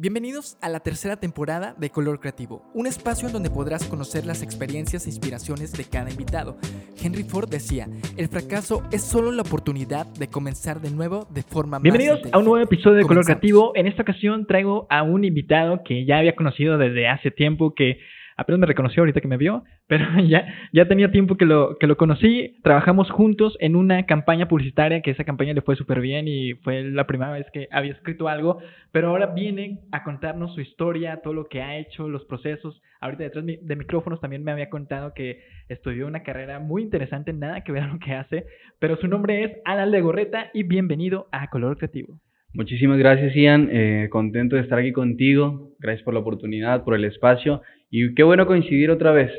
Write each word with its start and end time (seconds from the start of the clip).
Bienvenidos 0.00 0.56
a 0.62 0.68
la 0.68 0.78
tercera 0.78 1.16
temporada 1.16 1.74
de 1.76 1.90
Color 1.90 2.20
Creativo, 2.20 2.62
un 2.72 2.86
espacio 2.86 3.26
en 3.26 3.32
donde 3.32 3.50
podrás 3.50 3.84
conocer 3.88 4.26
las 4.26 4.44
experiencias 4.44 5.06
e 5.06 5.10
inspiraciones 5.10 5.72
de 5.72 5.82
cada 5.86 6.08
invitado. 6.08 6.56
Henry 7.02 7.24
Ford 7.24 7.48
decía, 7.48 7.88
el 8.16 8.28
fracaso 8.28 8.84
es 8.92 9.02
solo 9.02 9.32
la 9.32 9.42
oportunidad 9.42 10.06
de 10.06 10.28
comenzar 10.28 10.80
de 10.80 10.92
nuevo 10.92 11.26
de 11.34 11.42
forma 11.42 11.80
Bienvenidos 11.80 12.20
a 12.30 12.38
un 12.38 12.44
nuevo 12.44 12.64
episodio 12.64 12.98
de 12.98 13.06
Color 13.06 13.24
Creativo. 13.24 13.72
En 13.74 13.88
esta 13.88 14.02
ocasión 14.02 14.46
traigo 14.46 14.86
a 14.88 15.02
un 15.02 15.24
invitado 15.24 15.82
que 15.84 16.06
ya 16.06 16.18
había 16.18 16.36
conocido 16.36 16.78
desde 16.78 17.08
hace 17.08 17.32
tiempo, 17.32 17.74
que 17.74 17.98
apenas 18.38 18.60
me 18.60 18.66
reconoció 18.66 19.02
ahorita 19.02 19.20
que 19.20 19.28
me 19.28 19.36
vio, 19.36 19.64
pero 19.88 20.06
ya, 20.26 20.46
ya 20.72 20.86
tenía 20.86 21.10
tiempo 21.10 21.36
que 21.36 21.44
lo, 21.44 21.76
que 21.76 21.86
lo 21.86 21.96
conocí. 21.96 22.56
Trabajamos 22.62 23.10
juntos 23.10 23.56
en 23.60 23.76
una 23.76 24.06
campaña 24.06 24.48
publicitaria, 24.48 25.02
que 25.02 25.10
esa 25.10 25.24
campaña 25.24 25.52
le 25.52 25.60
fue 25.60 25.76
súper 25.76 26.00
bien 26.00 26.28
y 26.28 26.54
fue 26.54 26.84
la 26.84 27.06
primera 27.06 27.32
vez 27.32 27.46
que 27.52 27.68
había 27.70 27.92
escrito 27.92 28.28
algo, 28.28 28.58
pero 28.92 29.08
ahora 29.08 29.26
viene 29.26 29.80
a 29.90 30.04
contarnos 30.04 30.54
su 30.54 30.60
historia, 30.60 31.20
todo 31.22 31.34
lo 31.34 31.48
que 31.48 31.60
ha 31.60 31.76
hecho, 31.76 32.08
los 32.08 32.24
procesos. 32.24 32.80
Ahorita 33.00 33.24
detrás 33.24 33.44
de 33.44 33.76
micrófonos 33.76 34.20
también 34.20 34.44
me 34.44 34.52
había 34.52 34.70
contado 34.70 35.12
que 35.14 35.42
estudió 35.68 36.06
una 36.06 36.22
carrera 36.22 36.60
muy 36.60 36.82
interesante, 36.82 37.32
nada 37.32 37.62
que 37.62 37.72
ver 37.72 37.82
a 37.82 37.88
lo 37.88 37.98
que 37.98 38.14
hace, 38.14 38.46
pero 38.78 38.96
su 38.96 39.08
nombre 39.08 39.42
es 39.44 39.52
Alan 39.64 39.90
Legorreta 39.90 40.50
y 40.54 40.62
bienvenido 40.62 41.28
a 41.32 41.50
Color 41.50 41.76
Creativo. 41.76 42.18
Muchísimas 42.54 42.98
gracias, 42.98 43.34
Ian. 43.34 43.68
Eh, 43.70 44.08
contento 44.10 44.56
de 44.56 44.62
estar 44.62 44.78
aquí 44.78 44.92
contigo. 44.92 45.74
Gracias 45.78 46.02
por 46.02 46.14
la 46.14 46.20
oportunidad, 46.20 46.82
por 46.82 46.94
el 46.94 47.04
espacio. 47.04 47.60
Y 47.90 48.14
qué 48.14 48.22
bueno 48.22 48.46
coincidir 48.46 48.90
otra 48.90 49.12
vez. 49.12 49.32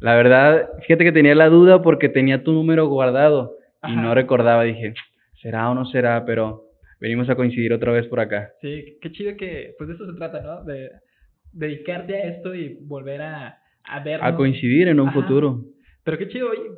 La 0.00 0.16
verdad, 0.16 0.68
fíjate 0.86 1.04
que 1.04 1.12
tenía 1.12 1.34
la 1.34 1.48
duda 1.48 1.82
porque 1.82 2.08
tenía 2.08 2.42
tu 2.42 2.52
número 2.52 2.86
guardado 2.88 3.56
y 3.86 3.94
no 3.94 4.14
recordaba. 4.14 4.64
Dije, 4.64 4.94
¿será 5.40 5.70
o 5.70 5.74
no 5.74 5.84
será? 5.86 6.24
Pero 6.24 6.64
venimos 7.00 7.28
a 7.30 7.36
coincidir 7.36 7.72
otra 7.72 7.92
vez 7.92 8.06
por 8.06 8.18
acá. 8.18 8.52
Sí, 8.60 8.98
qué 9.00 9.12
chido 9.12 9.36
que, 9.36 9.74
pues 9.78 9.88
de 9.88 9.94
eso 9.94 10.10
se 10.10 10.16
trata, 10.16 10.40
¿no? 10.40 10.64
De 10.64 10.90
dedicarte 11.52 12.16
a 12.16 12.24
esto 12.30 12.54
y 12.54 12.78
volver 12.80 13.22
a, 13.22 13.58
a 13.84 14.00
vernos. 14.02 14.28
A 14.28 14.36
coincidir 14.36 14.88
en 14.88 14.98
un 14.98 15.12
futuro. 15.12 15.64
Pero 16.04 16.18
qué 16.18 16.28
chido, 16.28 16.50
oye. 16.50 16.70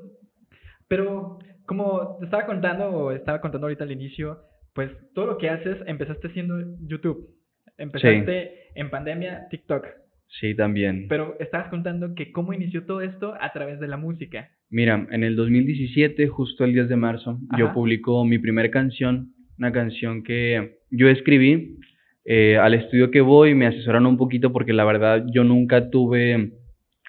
Pero 0.88 1.38
como 1.66 2.18
te 2.18 2.26
estaba 2.26 2.44
contando, 2.44 2.90
o 2.90 3.12
estaba 3.12 3.40
contando 3.40 3.66
ahorita 3.66 3.84
al 3.84 3.92
inicio, 3.92 4.40
pues 4.74 4.90
todo 5.14 5.26
lo 5.26 5.38
que 5.38 5.48
haces, 5.48 5.78
empezaste 5.86 6.28
haciendo 6.28 6.56
YouTube. 6.86 7.30
Empezaste 7.78 8.70
en 8.74 8.90
pandemia 8.90 9.48
TikTok. 9.48 9.86
Sí, 10.40 10.54
también. 10.54 11.06
Pero 11.08 11.36
estabas 11.38 11.68
contando 11.68 12.14
que 12.14 12.32
cómo 12.32 12.52
inició 12.52 12.84
todo 12.84 13.00
esto 13.00 13.34
a 13.40 13.52
través 13.52 13.78
de 13.78 13.86
la 13.86 13.96
música. 13.96 14.50
Mira, 14.68 15.06
en 15.10 15.22
el 15.22 15.36
2017, 15.36 16.26
justo 16.26 16.64
el 16.64 16.72
10 16.72 16.88
de 16.88 16.96
marzo, 16.96 17.38
yo 17.56 17.72
publico 17.72 18.24
mi 18.24 18.38
primera 18.38 18.70
canción, 18.70 19.32
una 19.58 19.72
canción 19.72 20.24
que 20.24 20.78
yo 20.90 21.08
escribí. 21.08 21.78
Eh, 22.24 22.56
al 22.56 22.74
estudio 22.74 23.10
que 23.10 23.20
voy 23.20 23.54
me 23.54 23.66
asesoran 23.66 24.06
un 24.06 24.16
poquito 24.16 24.50
porque 24.50 24.72
la 24.72 24.84
verdad 24.84 25.26
yo 25.30 25.44
nunca 25.44 25.90
tuve 25.90 26.52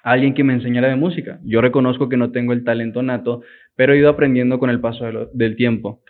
alguien 0.02 0.34
que 0.34 0.44
me 0.44 0.52
enseñara 0.52 0.88
de 0.88 0.96
música. 0.96 1.40
Yo 1.42 1.60
reconozco 1.60 2.08
que 2.08 2.16
no 2.16 2.30
tengo 2.30 2.52
el 2.52 2.62
talento 2.62 3.02
nato, 3.02 3.42
pero 3.74 3.92
he 3.92 3.98
ido 3.98 4.10
aprendiendo 4.10 4.60
con 4.60 4.70
el 4.70 4.78
paso 4.78 5.30
del 5.32 5.56
tiempo. 5.56 6.02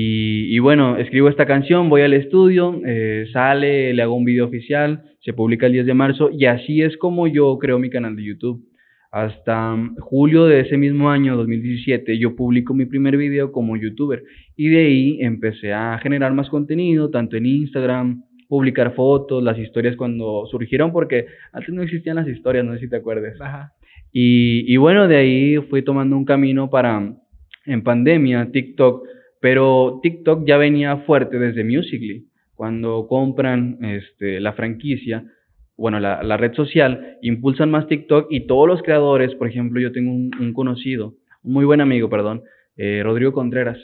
Y, 0.00 0.60
bueno, 0.60 0.96
escribo 0.96 1.28
esta 1.28 1.44
canción, 1.44 1.88
voy 1.88 2.02
al 2.02 2.12
estudio, 2.12 2.80
eh, 2.86 3.26
sale, 3.32 3.92
le 3.92 4.00
hago 4.00 4.14
un 4.14 4.24
video 4.24 4.44
oficial, 4.46 5.02
se 5.18 5.32
publica 5.32 5.66
el 5.66 5.72
10 5.72 5.86
de 5.86 5.94
marzo 5.94 6.30
y 6.30 6.44
así 6.44 6.82
es 6.82 6.96
como 6.96 7.26
yo 7.26 7.58
creo 7.58 7.80
mi 7.80 7.90
canal 7.90 8.14
de 8.14 8.22
YouTube. 8.22 8.64
Hasta 9.10 9.74
mm, 9.74 9.96
julio 9.98 10.44
de 10.44 10.60
ese 10.60 10.76
mismo 10.76 11.10
año, 11.10 11.36
2017, 11.36 12.16
yo 12.16 12.36
publico 12.36 12.74
mi 12.74 12.86
primer 12.86 13.16
video 13.16 13.50
como 13.50 13.76
youtuber 13.76 14.22
y 14.56 14.68
de 14.68 14.86
ahí 14.86 15.18
empecé 15.20 15.72
a 15.72 15.98
generar 15.98 16.32
más 16.32 16.48
contenido, 16.48 17.10
tanto 17.10 17.36
en 17.36 17.46
Instagram, 17.46 18.22
publicar 18.46 18.94
fotos, 18.94 19.42
las 19.42 19.58
historias 19.58 19.96
cuando 19.96 20.46
surgieron, 20.48 20.92
porque 20.92 21.26
antes 21.52 21.74
no 21.74 21.82
existían 21.82 22.14
las 22.14 22.28
historias, 22.28 22.64
no 22.64 22.74
sé 22.74 22.78
si 22.82 22.88
te 22.88 22.98
acuerdas. 22.98 23.34
Y, 24.12 24.72
y 24.72 24.76
bueno, 24.76 25.08
de 25.08 25.16
ahí 25.16 25.56
fui 25.68 25.82
tomando 25.82 26.16
un 26.16 26.24
camino 26.24 26.70
para, 26.70 27.16
en 27.66 27.82
pandemia, 27.82 28.48
TikTok 28.52 29.17
pero 29.40 30.00
TikTok 30.02 30.46
ya 30.46 30.56
venía 30.56 30.98
fuerte 30.98 31.38
desde 31.38 31.64
Musical.ly. 31.64 32.26
Cuando 32.54 33.06
compran 33.06 33.78
este, 33.82 34.40
la 34.40 34.52
franquicia, 34.52 35.24
bueno, 35.76 36.00
la, 36.00 36.36
red 36.36 36.54
social, 36.54 37.18
impulsan 37.22 37.70
más 37.70 37.86
TikTok 37.86 38.26
y 38.30 38.48
todos 38.48 38.66
los 38.66 38.82
creadores, 38.82 39.34
por 39.36 39.46
ejemplo, 39.46 39.80
yo 39.80 39.92
tengo 39.92 40.10
un, 40.12 40.52
conocido, 40.52 41.14
un 41.44 41.52
muy 41.52 41.64
buen 41.64 41.80
amigo, 41.80 42.10
perdón, 42.10 42.42
eh, 42.76 43.00
Rodrigo 43.04 43.32
Contreras. 43.32 43.78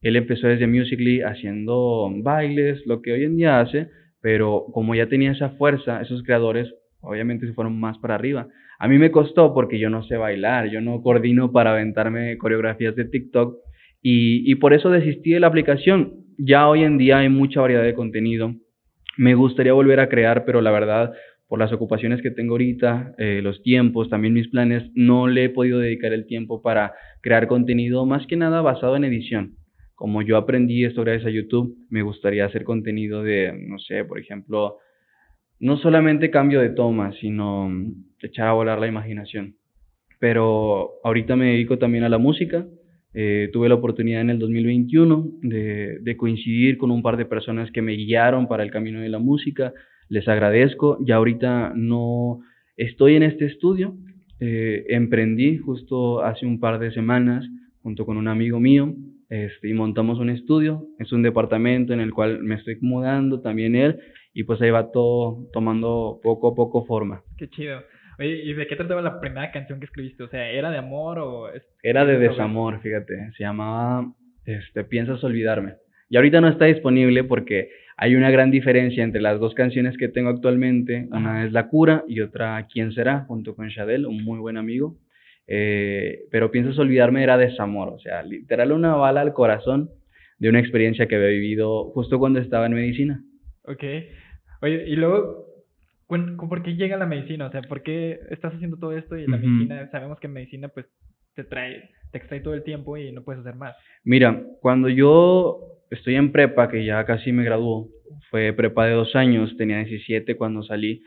Él 0.00 0.16
empezó 0.16 0.46
desde 0.46 0.66
Musical.ly 0.66 1.20
haciendo 1.20 2.10
bailes, 2.22 2.86
lo 2.86 3.02
que 3.02 3.12
hoy 3.12 3.24
en 3.24 3.36
día 3.36 3.60
hace, 3.60 3.88
pero 4.22 4.66
como 4.72 4.94
ya 4.94 5.06
tenía 5.06 5.32
esa 5.32 5.50
fuerza, 5.50 6.00
esos 6.00 6.22
creadores 6.22 6.74
obviamente 7.00 7.46
se 7.46 7.52
fueron 7.52 7.78
más 7.78 7.98
para 7.98 8.14
arriba. 8.14 8.48
A 8.78 8.88
mí 8.88 8.98
me 8.98 9.10
costó 9.10 9.52
porque 9.52 9.78
yo 9.78 9.90
no 9.90 10.02
sé 10.02 10.16
bailar, 10.16 10.70
yo 10.70 10.80
no 10.80 11.02
coordino 11.02 11.52
para 11.52 11.72
aventarme 11.72 12.38
coreografías 12.38 12.96
de 12.96 13.04
TikTok 13.04 13.63
y, 14.06 14.54
por 14.56 14.74
eso 14.74 14.90
desistí 14.90 15.30
de 15.30 15.40
la 15.40 15.46
aplicación. 15.46 16.26
Ya 16.36 16.68
hoy 16.68 16.84
en 16.84 16.98
día 16.98 17.20
hay 17.20 17.30
mucha 17.30 17.62
variedad 17.62 17.82
de 17.82 17.94
contenido. 17.94 18.54
Me 19.16 19.34
gustaría 19.34 19.72
volver 19.72 19.98
a 19.98 20.10
crear, 20.10 20.44
pero 20.44 20.60
la 20.60 20.70
verdad, 20.70 21.14
por 21.48 21.58
las 21.58 21.72
ocupaciones 21.72 22.20
que 22.20 22.30
tengo 22.30 22.52
ahorita, 22.52 23.14
eh, 23.16 23.40
los 23.42 23.62
tiempos, 23.62 24.10
también 24.10 24.34
mis 24.34 24.48
planes, 24.48 24.90
no 24.94 25.26
le 25.26 25.44
he 25.44 25.48
podido 25.48 25.78
dedicar 25.78 26.12
el 26.12 26.26
tiempo 26.26 26.60
para 26.60 26.92
crear 27.22 27.46
contenido 27.46 28.04
más 28.04 28.26
que 28.26 28.36
nada 28.36 28.60
basado 28.60 28.94
en 28.96 29.04
edición. 29.04 29.54
Como 29.94 30.20
yo 30.20 30.36
aprendí 30.36 30.84
esto 30.84 31.02
gracias 31.02 31.28
a 31.28 31.30
YouTube, 31.30 31.74
me 31.88 32.02
gustaría 32.02 32.44
hacer 32.44 32.64
contenido 32.64 33.22
de, 33.22 33.54
no 33.58 33.78
sé, 33.78 34.04
por 34.04 34.18
ejemplo, 34.18 34.76
no 35.60 35.78
solamente 35.78 36.30
cambio 36.30 36.60
de 36.60 36.68
toma, 36.68 37.14
sino 37.22 37.70
echar 38.20 38.48
a 38.48 38.52
volar 38.52 38.78
la 38.78 38.86
imaginación. 38.86 39.54
Pero 40.20 40.90
ahorita 41.04 41.36
me 41.36 41.52
dedico 41.52 41.78
también 41.78 42.04
a 42.04 42.10
la 42.10 42.18
música, 42.18 42.66
eh, 43.14 43.48
tuve 43.52 43.68
la 43.68 43.76
oportunidad 43.76 44.20
en 44.20 44.30
el 44.30 44.40
2021 44.40 45.30
de, 45.42 46.16
coincidir 46.16 46.76
con 46.76 46.90
un 46.90 47.00
par 47.00 47.16
de 47.16 47.24
personas 47.24 47.70
que 47.70 47.80
me 47.80 47.92
guiaron 47.92 48.48
para 48.48 48.64
el 48.64 48.72
camino 48.72 49.00
de 49.00 49.08
la 49.08 49.20
música. 49.20 49.72
Les 50.08 50.26
agradezco. 50.26 50.98
Ya 51.04 51.16
ahorita 51.16 51.72
no 51.76 52.40
estoy 52.76 53.14
en 53.14 53.22
este 53.22 53.46
estudio. 53.46 53.96
Eh, 54.40 54.84
emprendí 54.88 55.58
justo 55.58 56.22
hace 56.24 56.44
un 56.44 56.58
par 56.58 56.80
de 56.80 56.90
semanas 56.92 57.48
junto 57.82 58.04
con 58.04 58.16
un 58.16 58.26
amigo 58.26 58.58
mío 58.58 58.92
este, 59.30 59.68
y 59.68 59.74
montamos 59.74 60.18
un 60.18 60.30
estudio. 60.30 60.88
Es 60.98 61.12
un 61.12 61.22
departamento 61.22 61.92
en 61.92 62.00
el 62.00 62.12
cual 62.12 62.42
me 62.42 62.56
estoy 62.56 62.78
mudando 62.80 63.40
también 63.40 63.76
él 63.76 64.00
y 64.32 64.42
pues 64.42 64.60
ahí 64.60 64.70
va 64.70 64.90
todo 64.90 65.46
tomando 65.52 66.18
poco 66.20 66.48
a 66.48 66.54
poco 66.54 66.84
forma. 66.84 67.22
Qué 67.38 67.48
chido. 67.48 67.80
Oye, 68.18 68.42
¿y 68.44 68.52
de 68.52 68.66
qué 68.66 68.76
trataba 68.76 69.02
la 69.02 69.20
primera 69.20 69.50
canción 69.50 69.80
que 69.80 69.86
escribiste? 69.86 70.22
O 70.22 70.28
sea, 70.28 70.50
¿era 70.50 70.70
de 70.70 70.78
amor 70.78 71.18
o...? 71.18 71.48
Era 71.82 72.04
de 72.04 72.18
desamor, 72.18 72.80
fíjate. 72.80 73.32
Se 73.36 73.42
llamaba 73.42 74.12
este, 74.44 74.84
Piensas 74.84 75.22
olvidarme. 75.24 75.74
Y 76.08 76.16
ahorita 76.16 76.40
no 76.40 76.48
está 76.48 76.66
disponible 76.66 77.24
porque 77.24 77.70
hay 77.96 78.14
una 78.14 78.30
gran 78.30 78.50
diferencia 78.50 79.02
entre 79.02 79.20
las 79.20 79.40
dos 79.40 79.54
canciones 79.54 79.96
que 79.96 80.08
tengo 80.08 80.30
actualmente. 80.30 81.08
Una 81.10 81.44
es 81.44 81.52
La 81.52 81.68
Cura 81.68 82.04
y 82.06 82.20
otra 82.20 82.66
¿Quién 82.70 82.92
será? 82.92 83.24
junto 83.26 83.54
con 83.54 83.68
Shadel, 83.68 84.06
un 84.06 84.22
muy 84.22 84.38
buen 84.38 84.56
amigo. 84.56 84.96
Eh, 85.46 86.22
pero 86.30 86.50
Piensas 86.50 86.78
olvidarme 86.78 87.22
era 87.22 87.36
desamor, 87.36 87.90
o 87.90 87.98
sea, 87.98 88.22
literal 88.22 88.72
una 88.72 88.94
bala 88.94 89.20
al 89.20 89.34
corazón 89.34 89.90
de 90.38 90.48
una 90.48 90.58
experiencia 90.58 91.06
que 91.06 91.16
había 91.16 91.28
vivido 91.28 91.90
justo 91.90 92.18
cuando 92.18 92.38
estaba 92.40 92.66
en 92.66 92.74
medicina. 92.74 93.22
Ok. 93.64 93.84
Oye, 94.62 94.84
y 94.86 94.96
luego, 94.96 95.46
¿por 96.06 96.62
qué 96.62 96.76
llega 96.76 96.96
la 96.96 97.06
medicina? 97.06 97.46
O 97.46 97.50
sea, 97.50 97.62
¿por 97.62 97.82
qué 97.82 98.20
estás 98.30 98.54
haciendo 98.54 98.76
todo 98.76 98.92
esto 98.96 99.16
y 99.16 99.26
la 99.26 99.38
medicina, 99.38 99.88
sabemos 99.90 100.20
que 100.20 100.28
medicina 100.28 100.68
pues 100.68 100.86
te 101.34 101.44
trae, 101.44 101.90
te 102.12 102.18
extrae 102.18 102.40
todo 102.40 102.54
el 102.54 102.62
tiempo 102.62 102.96
y 102.96 103.12
no 103.12 103.22
puedes 103.22 103.40
hacer 103.40 103.56
más? 103.56 103.74
Mira, 104.04 104.42
cuando 104.60 104.88
yo 104.88 105.60
estoy 105.90 106.16
en 106.16 106.32
prepa, 106.32 106.68
que 106.68 106.84
ya 106.84 107.04
casi 107.04 107.32
me 107.32 107.44
graduó, 107.44 107.88
fue 108.30 108.52
prepa 108.52 108.86
de 108.86 108.94
dos 108.94 109.14
años, 109.16 109.56
tenía 109.56 109.78
17 109.78 110.36
cuando 110.36 110.62
salí, 110.62 111.02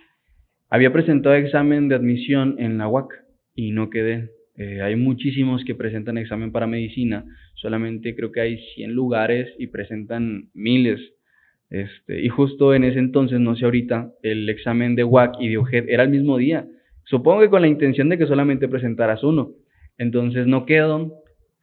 había 0.70 0.92
presentado 0.92 1.36
examen 1.36 1.88
de 1.88 1.96
admisión 1.96 2.56
en 2.60 2.78
la 2.78 2.88
UAC 2.88 3.08
y 3.56 3.72
no 3.72 3.90
quedé. 3.90 4.32
Eh, 4.56 4.82
hay 4.82 4.96
muchísimos 4.96 5.64
que 5.64 5.76
presentan 5.76 6.18
examen 6.18 6.52
para 6.52 6.68
medicina, 6.68 7.24
solamente 7.56 8.16
creo 8.16 8.32
que 8.32 8.42
hay 8.42 8.58
100 8.76 8.92
lugares 8.92 9.54
y 9.60 9.68
presentan 9.68 10.50
miles. 10.54 11.00
Este, 11.70 12.22
y 12.22 12.30
justo 12.30 12.74
en 12.74 12.84
ese 12.84 13.00
entonces, 13.00 13.40
no 13.40 13.56
sé 13.56 13.66
ahorita, 13.66 14.12
el 14.24 14.50
examen 14.50 14.96
de 14.96 15.04
WAC 15.04 15.36
y 15.40 15.50
de 15.50 15.58
OJED 15.58 15.90
era 15.90 16.04
el 16.04 16.10
mismo 16.10 16.38
día. 16.38 16.68
Supongo 17.04 17.42
que 17.42 17.50
con 17.50 17.62
la 17.62 17.68
intención 17.68 18.10
de 18.10 18.18
que 18.18 18.28
solamente 18.28 18.68
presentaras 18.68 19.24
uno. 19.24 19.52
Entonces 19.98 20.48
no 20.48 20.66
quedó. 20.66 21.14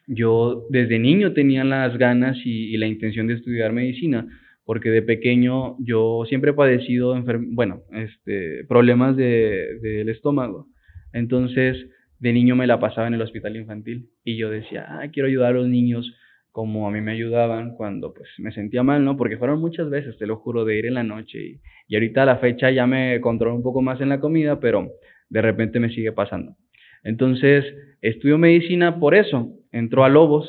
Yo 0.07 0.67
desde 0.71 0.99
niño 0.99 1.33
tenía 1.33 1.65
las 1.65 1.97
ganas 1.97 2.37
y, 2.45 2.77
la 2.77 2.87
intención 2.87 3.27
de 3.27 3.35
estudiar 3.35 3.73
medicina, 3.73 4.27
porque 4.65 4.91
de 4.91 5.03
pequeño 5.03 5.77
yo 5.81 6.25
siempre 6.29 6.51
he 6.51 6.55
padecido 6.55 7.15
bueno, 7.53 7.83
este, 7.93 8.65
problemas 8.65 9.17
de, 9.17 9.79
del 9.81 10.11
estómago. 10.11 10.67
Entonces 11.13 11.87
de 12.19 12.33
niño 12.33 12.57
me 12.57 12.67
la 12.67 12.81
pasaba 12.81 13.07
en 13.07 13.15
el 13.15 13.23
hospital 13.23 13.57
infantil 13.57 14.09
y 14.25 14.37
yo 14.37 14.51
decía, 14.51 14.87
ah, 14.89 15.09
quiero 15.13 15.29
ayudar 15.29 15.51
a 15.51 15.59
los 15.59 15.69
niños 15.69 16.11
como 16.55 16.87
a 16.87 16.93
mí 16.93 17.01
me 17.01 17.11
ayudaban 17.11 17.75
cuando 17.75 18.15
pues 18.15 18.29
me 18.39 18.53
sentía 18.53 18.85
mal, 18.85 19.05
¿no? 19.05 19.17
Porque 19.17 19.39
fueron 19.39 19.59
muchas 19.61 19.91
veces, 19.91 20.17
te 20.19 20.27
lo 20.29 20.37
juro, 20.37 20.65
de 20.65 20.79
ir 20.79 20.87
en 20.87 20.95
la 20.95 21.03
noche 21.03 21.45
y, 21.45 21.61
y 21.89 21.97
ahorita 21.97 22.23
a 22.23 22.27
la 22.27 22.37
fecha 22.37 22.71
ya 22.71 22.87
me 22.87 23.21
controlo 23.21 23.57
un 23.57 23.65
poco 23.65 23.83
más 23.83 24.01
en 24.01 24.09
la 24.09 24.21
comida, 24.21 24.61
pero 24.61 24.89
de 25.29 25.43
repente 25.43 25.81
me 25.81 25.91
sigue 25.91 26.13
pasando. 26.13 26.55
Entonces, 27.03 27.65
estudio 28.03 28.39
medicina 28.39 29.01
por 29.01 29.17
eso, 29.17 29.49
entró 29.73 30.05
a 30.05 30.09
Lobos 30.09 30.49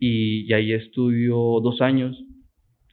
y, 0.00 0.50
y 0.50 0.52
ahí 0.52 0.72
estudio 0.72 1.36
dos 1.62 1.80
años. 1.80 2.24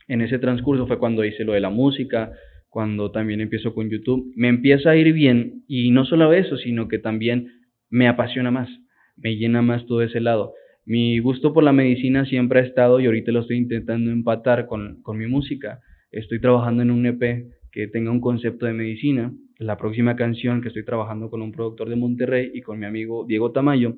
En 0.07 0.21
ese 0.21 0.37
transcurso 0.37 0.85
fue 0.85 0.99
cuando 0.99 1.25
hice 1.25 1.43
lo 1.45 1.53
de 1.53 1.59
la 1.59 1.71
música, 1.71 2.33
cuando 2.69 3.09
también 3.09 3.41
empiezo 3.41 3.73
con 3.73 3.89
YouTube. 3.89 4.31
Me 4.35 4.49
empieza 4.49 4.91
a 4.91 4.95
ir 4.95 5.11
bien 5.11 5.63
y 5.67 5.89
no 5.89 6.05
solo 6.05 6.31
eso, 6.33 6.55
sino 6.57 6.87
que 6.87 6.99
también 6.99 7.47
me 7.89 8.07
apasiona 8.07 8.51
más, 8.51 8.69
me 9.17 9.37
llena 9.37 9.63
más 9.63 9.87
todo 9.87 10.03
ese 10.03 10.19
lado. 10.19 10.53
Mi 10.85 11.19
gusto 11.19 11.53
por 11.53 11.63
la 11.63 11.71
medicina 11.71 12.25
siempre 12.25 12.59
ha 12.59 12.63
estado 12.63 12.99
y 12.99 13.05
ahorita 13.05 13.31
lo 13.31 13.41
estoy 13.41 13.57
intentando 13.57 14.11
empatar 14.11 14.67
con, 14.67 15.01
con 15.01 15.17
mi 15.17 15.27
música. 15.27 15.79
Estoy 16.11 16.41
trabajando 16.41 16.83
en 16.83 16.91
un 16.91 17.05
EP 17.05 17.47
que 17.71 17.87
tenga 17.87 18.11
un 18.11 18.19
concepto 18.19 18.65
de 18.65 18.73
medicina. 18.73 19.33
La 19.59 19.77
próxima 19.77 20.15
canción 20.15 20.61
que 20.61 20.67
estoy 20.67 20.83
trabajando 20.83 21.29
con 21.29 21.41
un 21.41 21.51
productor 21.51 21.89
de 21.89 21.95
Monterrey 21.95 22.51
y 22.53 22.61
con 22.61 22.79
mi 22.79 22.85
amigo 22.85 23.25
Diego 23.25 23.51
Tamayo, 23.51 23.95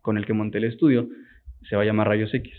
con 0.00 0.16
el 0.16 0.24
que 0.24 0.32
monté 0.32 0.58
el 0.58 0.64
estudio, 0.64 1.08
se 1.68 1.76
va 1.76 1.82
a 1.82 1.84
llamar 1.84 2.08
Rayos 2.08 2.32
X. 2.32 2.52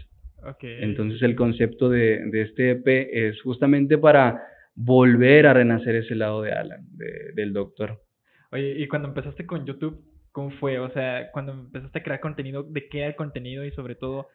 Okay. 0.44 0.78
Entonces 0.82 1.22
el 1.24 1.36
concepto 1.36 1.90
de, 1.90 2.24
de, 2.30 2.42
este 2.44 2.72
EP 2.72 2.88
es 3.12 3.42
justamente 3.42 3.98
para 3.98 4.44
volver 4.76 5.48
a 5.48 5.54
renacer 5.54 5.96
ese 5.96 6.14
lado 6.14 6.44
de 6.44 6.52
Alan, 6.52 6.86
de, 6.92 7.32
del 7.34 7.52
doctor. 7.52 8.04
Oye, 8.52 8.80
y 8.80 8.88
cuando 8.88 9.08
empezaste 9.08 9.48
con 9.48 9.66
YouTube, 9.66 10.04
¿Cómo 10.36 10.52
fue? 10.60 10.80
O 10.80 10.90
sea, 10.90 11.32
cuando 11.32 11.54
empezaste 11.54 11.98
a 11.98 12.04
crear 12.04 12.20
contenido, 12.20 12.62
¿de 12.64 12.90
qué 12.90 12.98
era 12.98 13.08
el 13.08 13.16
contenido 13.16 13.64
y 13.64 13.72
sobre 13.72 13.96
todo, 13.96 14.28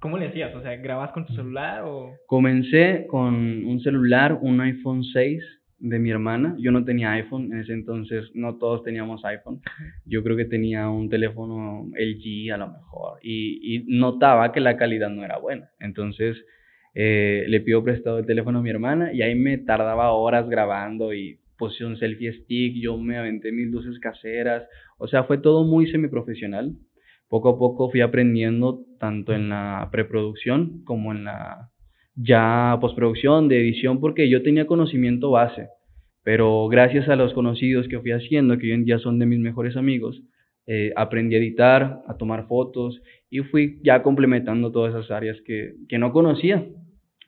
cómo 0.00 0.18
le 0.18 0.26
hacías? 0.26 0.52
O 0.56 0.60
sea, 0.60 0.74
¿grababas 0.74 1.12
con 1.12 1.24
tu 1.24 1.32
celular 1.34 1.82
o...? 1.84 2.16
Comencé 2.26 3.06
con 3.08 3.64
un 3.64 3.78
celular, 3.78 4.36
un 4.42 4.60
iPhone 4.60 5.04
6 5.04 5.40
de 5.78 5.98
mi 6.00 6.10
hermana. 6.10 6.56
Yo 6.58 6.72
no 6.72 6.84
tenía 6.84 7.12
iPhone 7.12 7.52
en 7.52 7.60
ese 7.60 7.74
entonces, 7.74 8.28
no 8.34 8.56
todos 8.56 8.82
teníamos 8.82 9.24
iPhone. 9.24 9.60
Yo 10.04 10.24
creo 10.24 10.36
que 10.36 10.46
tenía 10.46 10.88
un 10.88 11.08
teléfono 11.08 11.86
LG 11.94 12.52
a 12.52 12.56
lo 12.56 12.72
mejor 12.72 13.20
y, 13.22 13.76
y 13.76 13.84
notaba 13.86 14.50
que 14.50 14.58
la 14.58 14.76
calidad 14.76 15.10
no 15.10 15.24
era 15.24 15.38
buena. 15.38 15.70
Entonces 15.78 16.44
eh, 16.92 17.44
le 17.46 17.60
pido 17.60 17.84
prestado 17.84 18.18
el 18.18 18.26
teléfono 18.26 18.58
a 18.58 18.62
mi 18.62 18.70
hermana 18.70 19.12
y 19.12 19.22
ahí 19.22 19.36
me 19.36 19.58
tardaba 19.58 20.10
horas 20.10 20.48
grabando 20.48 21.14
y 21.14 21.38
puse 21.56 21.84
un 21.84 21.96
selfie 21.96 22.32
stick, 22.32 22.74
yo 22.76 22.96
me 22.98 23.16
aventé 23.16 23.52
mis 23.52 23.70
luces 23.70 23.98
caseras, 24.00 24.64
o 25.04 25.06
sea, 25.06 25.24
fue 25.24 25.36
todo 25.36 25.64
muy 25.64 25.86
semiprofesional. 25.86 26.72
Poco 27.28 27.50
a 27.50 27.58
poco 27.58 27.90
fui 27.90 28.00
aprendiendo 28.00 28.84
tanto 28.98 29.34
en 29.34 29.50
la 29.50 29.86
preproducción 29.92 30.82
como 30.84 31.12
en 31.12 31.24
la 31.24 31.70
ya 32.16 32.78
postproducción, 32.80 33.48
de 33.48 33.60
edición, 33.60 34.00
porque 34.00 34.30
yo 34.30 34.42
tenía 34.42 34.66
conocimiento 34.66 35.30
base, 35.30 35.68
pero 36.22 36.68
gracias 36.68 37.08
a 37.08 37.16
los 37.16 37.34
conocidos 37.34 37.86
que 37.88 38.00
fui 38.00 38.12
haciendo, 38.12 38.56
que 38.56 38.66
hoy 38.66 38.72
en 38.72 38.84
día 38.86 38.98
son 38.98 39.18
de 39.18 39.26
mis 39.26 39.40
mejores 39.40 39.76
amigos, 39.76 40.22
eh, 40.66 40.92
aprendí 40.96 41.34
a 41.34 41.38
editar, 41.38 42.00
a 42.08 42.16
tomar 42.16 42.46
fotos 42.46 43.02
y 43.28 43.40
fui 43.40 43.80
ya 43.84 44.02
complementando 44.02 44.72
todas 44.72 44.94
esas 44.94 45.10
áreas 45.10 45.36
que, 45.44 45.74
que 45.86 45.98
no 45.98 46.12
conocía. 46.12 46.66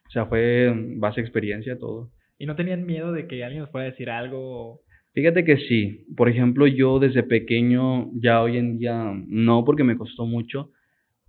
O 0.09 0.11
sea, 0.11 0.25
fue 0.27 0.73
base 0.97 1.21
experiencia 1.21 1.79
todo. 1.79 2.11
¿Y 2.39 2.47
no 2.47 2.57
tenían 2.57 2.87
miedo 2.87 3.13
de 3.13 3.27
que 3.27 3.45
alguien 3.45 3.63
nos 3.63 3.71
fuera 3.71 3.89
a 3.89 3.91
decir 3.91 4.09
algo? 4.09 4.81
Fíjate 5.17 5.45
que 5.45 5.57
sí. 5.57 6.05
Por 6.15 6.29
ejemplo, 6.29 6.67
yo 6.67 6.99
desde 6.99 7.23
pequeño, 7.23 8.11
ya 8.21 8.43
hoy 8.43 8.59
en 8.59 8.77
día 8.79 9.15
no, 9.27 9.65
porque 9.65 9.83
me 9.83 9.97
costó 9.97 10.27
mucho. 10.27 10.73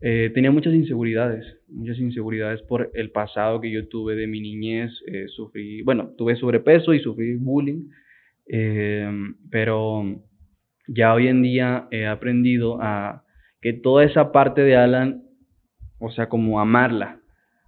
Eh, 0.01 0.29
tenía 0.33 0.51
muchas 0.51 0.73
inseguridades, 0.73 1.45
muchas 1.69 1.97
inseguridades 1.97 2.61
por 2.63 2.91
el 2.93 3.11
pasado 3.11 3.61
que 3.61 3.71
yo 3.71 3.87
tuve 3.87 4.17
de 4.17 4.27
mi 4.27 4.41
niñez. 4.41 4.91
Eh, 5.07 5.27
sufrí, 5.29 5.83
bueno, 5.83 6.09
tuve 6.17 6.35
sobrepeso 6.35 6.93
y 6.93 6.99
sufrí 6.99 7.35
bullying, 7.35 7.87
eh, 8.47 9.09
pero 9.49 10.03
ya 10.89 11.13
hoy 11.13 11.29
en 11.29 11.41
día 11.41 11.87
he 11.89 12.07
aprendido 12.07 12.81
a 12.81 13.23
que 13.61 13.71
toda 13.71 14.03
esa 14.03 14.33
parte 14.33 14.63
de 14.63 14.75
Alan, 14.75 15.23
o 15.99 16.11
sea, 16.11 16.27
como 16.27 16.59
amarla, 16.59 17.21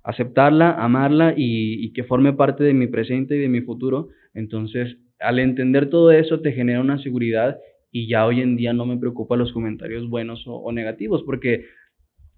aceptarla, 0.04 0.72
amarla 0.74 1.33
y, 1.38 1.94
que 1.94 2.04
forme 2.04 2.33
parte 2.33 2.65
de 2.65 2.74
mi 2.74 2.88
presente 2.88 3.38
y 3.38 3.39
de 3.39 3.48
mi 3.48 3.62
futuro. 3.62 4.10
Entonces, 4.33 4.98
al 5.19 5.39
entender 5.39 5.89
todo 5.89 6.12
eso, 6.12 6.42
te 6.42 6.51
genera 6.51 6.81
una 6.81 7.01
seguridad 7.01 7.60
y 7.92 8.07
ya 8.07 8.25
hoy 8.25 8.42
en 8.42 8.56
día 8.56 8.74
no 8.74 8.86
me 8.86 8.98
preocupa 8.98 9.36
los 9.36 9.51
comentarios 9.51 10.10
buenos 10.10 10.44
o, 10.45 10.71
negativos, 10.71 11.24
porque 11.24 11.66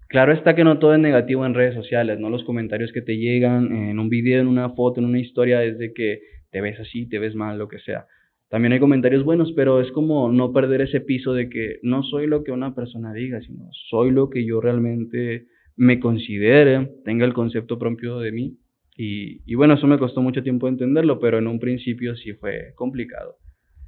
claro 0.08 0.32
está 0.32 0.54
que 0.54 0.64
no 0.64 0.78
todo 0.78 0.94
es 0.94 1.00
negativo 1.00 1.44
en 1.46 1.54
redes 1.54 1.74
sociales, 1.74 2.18
¿no? 2.18 2.30
Los 2.30 2.44
comentarios 2.44 2.92
que 2.92 3.02
te 3.02 3.18
llegan 3.18 3.74
en 3.74 3.98
un 3.98 4.08
video, 4.08 4.40
en 4.40 4.46
una 4.46 4.70
foto, 4.70 5.00
en 5.00 5.06
una 5.06 5.20
historia, 5.20 5.62
es 5.62 5.78
de 5.78 5.92
que 5.92 6.20
te 6.50 6.60
ves 6.60 6.78
así, 6.80 7.08
te 7.08 7.18
ves 7.18 7.34
mal, 7.34 7.58
lo 7.58 7.68
que 7.68 7.78
sea. 7.78 8.06
También 8.48 8.72
hay 8.72 8.80
comentarios 8.80 9.24
buenos, 9.24 9.52
pero 9.52 9.80
es 9.80 9.90
como 9.92 10.30
no 10.30 10.52
perder 10.52 10.82
ese 10.82 11.00
piso 11.00 11.32
de 11.32 11.48
que 11.48 11.78
no 11.82 12.02
soy 12.02 12.26
lo 12.26 12.44
que 12.44 12.52
una 12.52 12.74
persona 12.74 13.12
diga, 13.14 13.40
sino 13.40 13.68
soy 13.88 14.10
lo 14.10 14.28
que 14.28 14.44
yo 14.44 14.60
realmente 14.60 15.46
me 15.76 15.98
considere, 15.98 16.90
tenga 17.04 17.24
el 17.24 17.32
concepto 17.32 17.78
propio 17.78 18.18
de 18.18 18.32
mí. 18.32 18.58
Y, 18.96 19.40
y, 19.46 19.54
bueno, 19.54 19.74
eso 19.74 19.86
me 19.86 19.98
costó 19.98 20.20
mucho 20.20 20.42
tiempo 20.42 20.68
entenderlo, 20.68 21.18
pero 21.18 21.38
en 21.38 21.46
un 21.46 21.58
principio 21.58 22.14
sí 22.16 22.34
fue 22.34 22.72
complicado, 22.74 23.36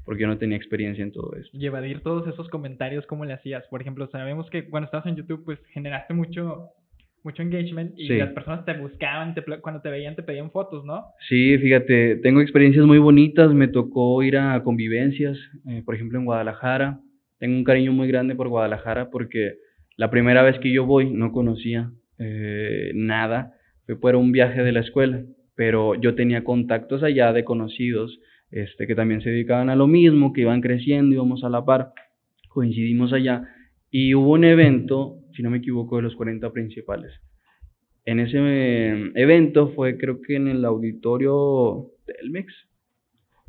porque 0.04 0.22
yo 0.22 0.28
no 0.28 0.38
tenía 0.38 0.56
experiencia 0.56 1.04
en 1.04 1.12
todo 1.12 1.34
eso. 1.36 1.50
Y 1.52 1.66
evadir 1.66 2.00
todos 2.00 2.26
esos 2.26 2.48
comentarios, 2.48 3.06
¿cómo 3.06 3.24
le 3.24 3.34
hacías? 3.34 3.66
Por 3.68 3.82
ejemplo, 3.82 4.08
sabemos 4.08 4.48
que 4.50 4.68
cuando 4.68 4.86
estabas 4.86 5.06
en 5.06 5.16
YouTube, 5.16 5.44
pues 5.44 5.58
generaste 5.72 6.14
mucho, 6.14 6.70
mucho 7.24 7.42
engagement 7.42 7.98
y 7.98 8.08
las 8.08 8.32
personas 8.32 8.64
te 8.64 8.74
buscaban, 8.74 9.34
cuando 9.60 9.80
te 9.80 9.90
veían 9.90 10.14
te 10.14 10.22
pedían 10.22 10.50
fotos, 10.50 10.84
¿no? 10.84 11.04
Sí, 11.28 11.58
fíjate, 11.58 12.16
tengo 12.16 12.40
experiencias 12.40 12.84
muy 12.86 12.98
bonitas, 12.98 13.52
me 13.52 13.68
tocó 13.68 14.22
ir 14.22 14.36
a 14.36 14.62
convivencias, 14.62 15.38
eh, 15.66 15.82
por 15.84 15.94
ejemplo 15.94 16.18
en 16.18 16.26
Guadalajara, 16.26 17.00
tengo 17.38 17.56
un 17.56 17.64
cariño 17.64 17.92
muy 17.92 18.08
grande 18.08 18.34
por 18.34 18.48
Guadalajara 18.48 19.10
porque 19.10 19.54
la 19.96 20.10
primera 20.10 20.42
vez 20.42 20.58
que 20.58 20.72
yo 20.72 20.84
voy 20.84 21.10
no 21.10 21.32
conocía 21.32 21.90
eh, 22.18 22.92
nada, 22.94 23.53
fue 23.86 24.00
por 24.00 24.16
un 24.16 24.32
viaje 24.32 24.62
de 24.62 24.72
la 24.72 24.80
escuela, 24.80 25.22
pero 25.54 25.94
yo 25.94 26.14
tenía 26.14 26.44
contactos 26.44 27.02
allá 27.02 27.32
de 27.32 27.44
conocidos 27.44 28.18
este, 28.50 28.86
que 28.86 28.94
también 28.94 29.20
se 29.20 29.30
dedicaban 29.30 29.68
a 29.68 29.76
lo 29.76 29.86
mismo, 29.86 30.32
que 30.32 30.42
iban 30.42 30.60
creciendo, 30.60 31.14
íbamos 31.14 31.42
a 31.44 31.48
la 31.48 31.64
par, 31.64 31.92
coincidimos 32.48 33.12
allá 33.12 33.48
y 33.90 34.14
hubo 34.14 34.32
un 34.32 34.44
evento, 34.44 35.18
si 35.34 35.42
no 35.42 35.50
me 35.50 35.58
equivoco, 35.58 35.96
de 35.96 36.02
los 36.02 36.14
40 36.14 36.52
principales. 36.52 37.12
En 38.04 38.20
ese 38.20 38.38
eh, 38.38 39.12
evento 39.14 39.72
fue 39.74 39.96
creo 39.96 40.20
que 40.20 40.36
en 40.36 40.48
el 40.48 40.64
auditorio 40.64 41.90
Telmex, 42.06 42.52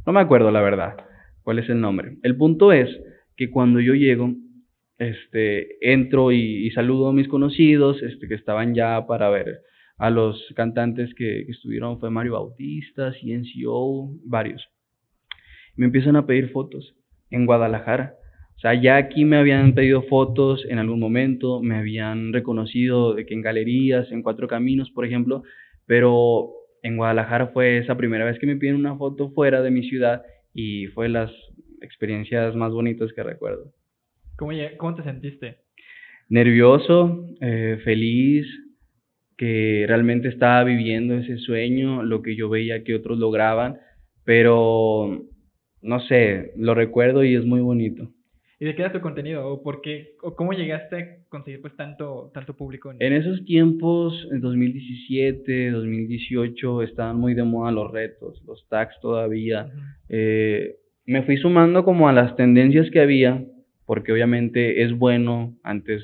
no 0.05 0.13
me 0.13 0.21
acuerdo 0.21 0.51
la 0.51 0.61
verdad 0.61 0.95
cuál 1.43 1.59
es 1.59 1.69
el 1.69 1.79
nombre. 1.79 2.17
El 2.23 2.35
punto 2.35 2.71
es 2.71 2.89
que 3.37 3.51
cuando 3.51 3.79
yo 3.79 3.93
llego, 3.93 4.33
este, 4.97 5.93
entro 5.93 6.31
y, 6.31 6.71
saludo 6.71 7.09
a 7.09 7.13
mis 7.13 7.27
conocidos, 7.27 8.01
este, 8.01 8.27
que 8.27 8.35
estaban 8.35 8.73
ya 8.73 9.05
para 9.07 9.29
ver 9.29 9.61
a 9.97 10.09
los 10.09 10.53
cantantes 10.55 11.13
que, 11.15 11.41
estuvieron, 11.41 11.99
fue 11.99 12.09
Mario 12.09 12.33
Bautista, 12.33 13.13
CNCO, 13.13 14.11
varios. 14.25 14.67
Me 15.75 15.85
empiezan 15.85 16.15
a 16.15 16.25
pedir 16.25 16.51
fotos 16.51 16.95
en 17.29 17.45
Guadalajara. 17.45 18.15
O 18.57 18.59
sea, 18.59 18.73
ya 18.73 18.97
aquí 18.97 19.25
me 19.25 19.37
habían 19.37 19.73
pedido 19.73 20.03
fotos 20.03 20.65
en 20.69 20.79
algún 20.79 20.99
momento, 20.99 21.61
me 21.61 21.77
habían 21.77 22.31
reconocido 22.31 23.13
de 23.13 23.25
que 23.25 23.33
en 23.33 23.41
galerías, 23.41 24.11
en 24.11 24.21
Cuatro 24.21 24.47
Caminos, 24.47 24.89
por 24.91 25.05
ejemplo, 25.05 25.43
pero 25.85 26.51
en 26.81 26.97
Guadalajara 26.97 27.47
fue 27.47 27.79
esa 27.79 27.97
primera 27.97 28.25
vez 28.25 28.39
que 28.39 28.47
me 28.47 28.55
piden 28.55 28.75
una 28.75 28.95
foto 28.95 29.31
fuera 29.31 29.61
de 29.61 29.71
mi 29.71 29.89
ciudad 29.89 30.23
y 30.53 30.87
fue 30.87 31.09
las 31.09 31.31
experiencias 31.81 32.55
más 32.55 32.71
bonitas 32.71 33.11
que 33.13 33.23
recuerdo. 33.23 33.73
¿Cómo, 34.37 34.51
cómo 34.77 34.95
te 34.95 35.03
sentiste? 35.03 35.57
Nervioso, 36.29 37.29
eh, 37.41 37.79
feliz, 37.83 38.47
que 39.37 39.85
realmente 39.87 40.27
estaba 40.27 40.63
viviendo 40.63 41.15
ese 41.15 41.37
sueño, 41.37 42.03
lo 42.03 42.21
que 42.21 42.35
yo 42.35 42.49
veía 42.49 42.83
que 42.83 42.95
otros 42.95 43.19
lograban, 43.19 43.77
pero 44.23 45.25
no 45.81 45.99
sé, 46.01 46.53
lo 46.57 46.73
recuerdo 46.73 47.23
y 47.23 47.35
es 47.35 47.45
muy 47.45 47.61
bonito. 47.61 48.09
¿Y 48.57 48.65
de 48.65 48.73
qué 48.73 48.83
era 48.83 48.93
tu 48.93 49.01
contenido? 49.01 49.45
¿O 49.47 49.61
por 49.61 49.81
qué? 49.81 50.13
¿O 50.21 50.35
cómo 50.35 50.53
llegaste 50.53 50.95
a 50.95 51.29
conseguir 51.29 51.61
pues 51.61 51.75
tanto, 51.75 52.31
tanto 52.33 52.55
público? 52.55 52.93
En, 52.97 53.13
esos 53.13 53.43
tiempos, 53.43 54.27
en 54.31 54.39
2017, 54.39 55.71
2018, 55.71 56.83
estaban 56.83 57.17
muy 57.17 57.33
de 57.33 57.43
moda 57.43 57.71
los 57.71 57.91
retos, 57.91 58.41
los 58.47 58.65
tags 58.69 58.97
todavía. 59.01 59.69
Eh, 60.07 60.77
me 61.05 61.23
fui 61.23 61.35
sumando 61.35 61.83
como 61.83 62.07
a 62.07 62.13
las 62.13 62.37
tendencias 62.37 62.89
que 62.91 63.01
había 63.01 63.43
porque 63.85 64.11
obviamente 64.11 64.83
es 64.83 64.97
bueno 64.97 65.55
antes, 65.63 66.03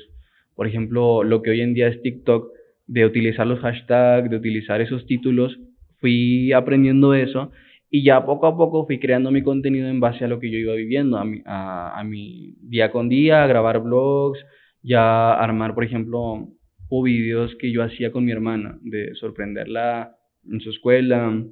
por 0.54 0.66
ejemplo, 0.66 1.24
lo 1.24 1.42
que 1.42 1.50
hoy 1.50 1.60
en 1.60 1.74
día 1.74 1.88
es 1.88 2.00
TikTok, 2.02 2.50
de 2.92 3.06
utilizar 3.06 3.46
los 3.46 3.60
hashtags, 3.60 4.28
de 4.28 4.36
utilizar 4.36 4.82
esos 4.82 5.06
títulos, 5.06 5.58
fui 5.98 6.52
aprendiendo 6.52 7.14
eso 7.14 7.50
y 7.90 8.04
ya 8.04 8.26
poco 8.26 8.46
a 8.46 8.54
poco 8.54 8.86
fui 8.86 8.98
creando 8.98 9.30
mi 9.30 9.42
contenido 9.42 9.88
en 9.88 9.98
base 9.98 10.26
a 10.26 10.28
lo 10.28 10.38
que 10.38 10.50
yo 10.50 10.58
iba 10.58 10.74
viviendo, 10.74 11.16
a 11.16 12.04
mi, 12.04 12.54
día 12.60 12.92
con 12.92 13.08
día, 13.08 13.44
a 13.44 13.46
grabar 13.46 13.82
blogs, 13.82 14.38
ya 14.82 15.32
armar, 15.32 15.74
por 15.74 15.84
ejemplo, 15.84 16.48
o 16.90 17.02
videos 17.02 17.54
que 17.58 17.72
yo 17.72 17.82
hacía 17.82 18.12
con 18.12 18.26
mi 18.26 18.32
hermana, 18.32 18.78
de 18.82 19.14
sorprenderla 19.14 20.14
en 20.50 20.60
su 20.60 20.68
escuela, 20.70 21.42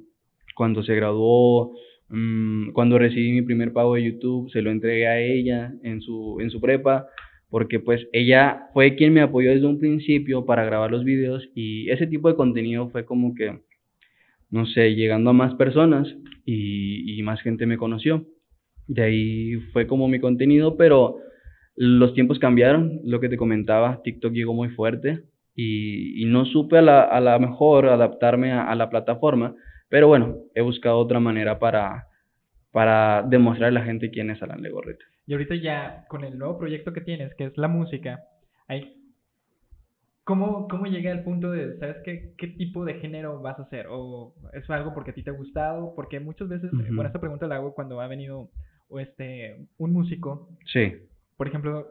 cuando 0.55 0.83
se 0.83 0.93
graduó, 0.95 1.73
mm, 2.09 2.71
cuando 2.73 2.99
recibí 2.99 3.31
mi 3.31 3.41
primer 3.41 3.73
pago 3.73 3.95
de 3.95 4.03
YouTube, 4.03 4.51
se 4.51 4.61
lo 4.61 4.69
entregué 4.69 5.07
a 5.07 5.19
ella 5.19 5.73
en 5.81 6.01
su, 6.01 6.37
en 6.39 6.51
su 6.51 6.61
prepa, 6.61 7.07
porque 7.51 7.81
pues 7.81 8.07
ella 8.13 8.69
fue 8.73 8.95
quien 8.95 9.13
me 9.13 9.21
apoyó 9.21 9.51
desde 9.51 9.67
un 9.67 9.77
principio 9.77 10.45
para 10.45 10.63
grabar 10.63 10.89
los 10.89 11.03
videos 11.03 11.47
y 11.53 11.89
ese 11.91 12.07
tipo 12.07 12.29
de 12.29 12.35
contenido 12.35 12.89
fue 12.89 13.05
como 13.05 13.35
que, 13.35 13.59
no 14.49 14.65
sé, 14.65 14.95
llegando 14.95 15.31
a 15.31 15.33
más 15.33 15.53
personas 15.55 16.07
y, 16.45 17.21
más 17.23 17.41
gente 17.41 17.67
me 17.67 17.77
conoció. 17.77 18.25
De 18.87 19.03
ahí 19.03 19.55
fue 19.73 19.85
como 19.85 20.07
mi 20.07 20.19
contenido, 20.19 20.75
pero 20.75 21.17
los 21.75 22.15
tiempos 22.15 22.39
cambiaron, 22.39 23.01
lo 23.03 23.19
que 23.19 23.29
te 23.29 23.37
comentaba, 23.37 24.01
TikTok 24.01 24.33
llegó 24.33 24.53
muy 24.53 24.69
fuerte 24.69 25.23
y, 25.53 26.23
no 26.25 26.45
supe 26.45 26.77
a 26.77 26.81
la, 26.81 27.01
a 27.03 27.19
la 27.19 27.37
mejor 27.37 27.87
adaptarme 27.87 28.53
a, 28.53 28.73
la 28.75 28.89
plataforma, 28.89 29.55
pero 29.89 30.07
bueno, 30.07 30.37
he 30.55 30.61
buscado 30.61 30.97
otra 30.97 31.19
manera 31.19 31.59
para, 31.59 32.07
para 32.71 33.23
demostrar 33.29 33.69
a 33.69 33.73
la 33.73 33.83
gente 33.83 34.09
quién 34.09 34.29
es 34.29 34.41
Alan 34.41 34.61
Legorreta. 34.61 35.10
Y 35.25 35.33
ahorita 35.33 35.55
ya 35.55 36.05
con 36.07 36.23
el 36.23 36.37
nuevo 36.37 36.57
proyecto 36.57 36.93
que 36.93 37.01
tienes, 37.01 37.33
que 37.35 37.45
es 37.45 37.57
la 37.57 37.67
música, 37.67 38.23
hay 38.67 39.01
¿Cómo, 40.23 40.67
¿Cómo 40.67 40.85
llegué 40.85 41.09
al 41.09 41.23
punto 41.23 41.51
de, 41.51 41.77
¿sabes 41.79 41.97
qué, 42.05 42.35
qué 42.37 42.47
tipo 42.47 42.85
de 42.85 42.95
género 42.95 43.41
vas 43.41 43.57
a 43.57 43.63
hacer? 43.63 43.87
¿O 43.89 44.33
es 44.53 44.69
algo 44.69 44.93
porque 44.93 45.11
a 45.11 45.13
ti 45.13 45.23
te 45.23 45.31
ha 45.31 45.33
gustado? 45.33 45.93
Porque 45.95 46.19
muchas 46.19 46.47
veces, 46.47 46.69
bueno, 46.71 47.07
esta 47.07 47.19
pregunta 47.19 47.47
la 47.47 47.55
hago 47.55 47.73
cuando 47.73 47.99
ha 47.99 48.07
venido 48.07 48.49
o 48.87 48.99
este, 48.99 49.65
un 49.77 49.93
músico. 49.93 50.49
Sí. 50.65 50.93
Por 51.37 51.47
ejemplo, 51.47 51.87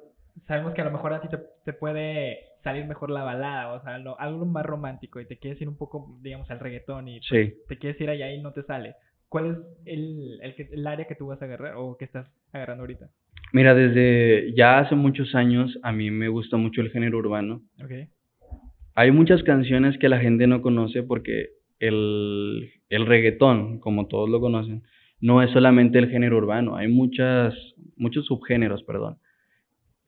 sabemos 0.46 0.74
que 0.74 0.80
a 0.80 0.84
lo 0.84 0.92
mejor 0.92 1.12
a 1.12 1.20
ti 1.20 1.28
te, 1.64 1.72
puede 1.72 2.38
salir 2.62 2.86
mejor 2.86 3.10
la 3.10 3.24
balada, 3.24 3.72
o 3.72 3.82
sea, 3.82 3.96
algo 3.96 4.46
más 4.46 4.64
romántico 4.64 5.20
y 5.20 5.26
te 5.26 5.38
quieres 5.38 5.60
ir 5.60 5.68
un 5.68 5.76
poco, 5.76 6.16
digamos, 6.22 6.50
al 6.50 6.60
reggaetón 6.60 7.08
y 7.08 7.20
pues, 7.28 7.54
te 7.66 7.78
quieres 7.78 8.00
ir 8.00 8.10
allá 8.10 8.32
y 8.32 8.40
no 8.40 8.52
te 8.52 8.62
sale. 8.62 8.94
¿Cuál 9.30 9.46
es 9.46 9.56
el, 9.86 10.40
el, 10.42 10.54
el, 10.72 10.86
área 10.88 11.06
que 11.06 11.14
tú 11.14 11.28
vas 11.28 11.40
a 11.40 11.44
agarrar 11.44 11.76
o 11.76 11.96
que 11.96 12.04
estás 12.04 12.26
agarrando 12.52 12.82
ahorita? 12.82 13.10
Mira, 13.52 13.76
desde 13.76 14.52
ya 14.56 14.80
hace 14.80 14.96
muchos 14.96 15.36
años 15.36 15.78
a 15.84 15.92
mí 15.92 16.10
me 16.10 16.28
gusta 16.28 16.56
mucho 16.56 16.80
el 16.80 16.90
género 16.90 17.18
urbano. 17.18 17.62
Okay. 17.82 18.08
Hay 18.96 19.12
muchas 19.12 19.44
canciones 19.44 19.96
que 19.98 20.08
la 20.08 20.18
gente 20.18 20.48
no 20.48 20.62
conoce 20.62 21.04
porque 21.04 21.50
el, 21.78 22.72
el 22.88 23.06
reggaetón, 23.06 23.78
como 23.78 24.08
todos 24.08 24.28
lo 24.28 24.40
conocen, 24.40 24.82
no 25.20 25.42
es 25.42 25.50
solamente 25.52 26.00
el 26.00 26.10
género 26.10 26.38
urbano, 26.38 26.74
hay 26.74 26.88
muchas, 26.88 27.54
muchos 27.96 28.26
subgéneros, 28.26 28.82
perdón. 28.82 29.18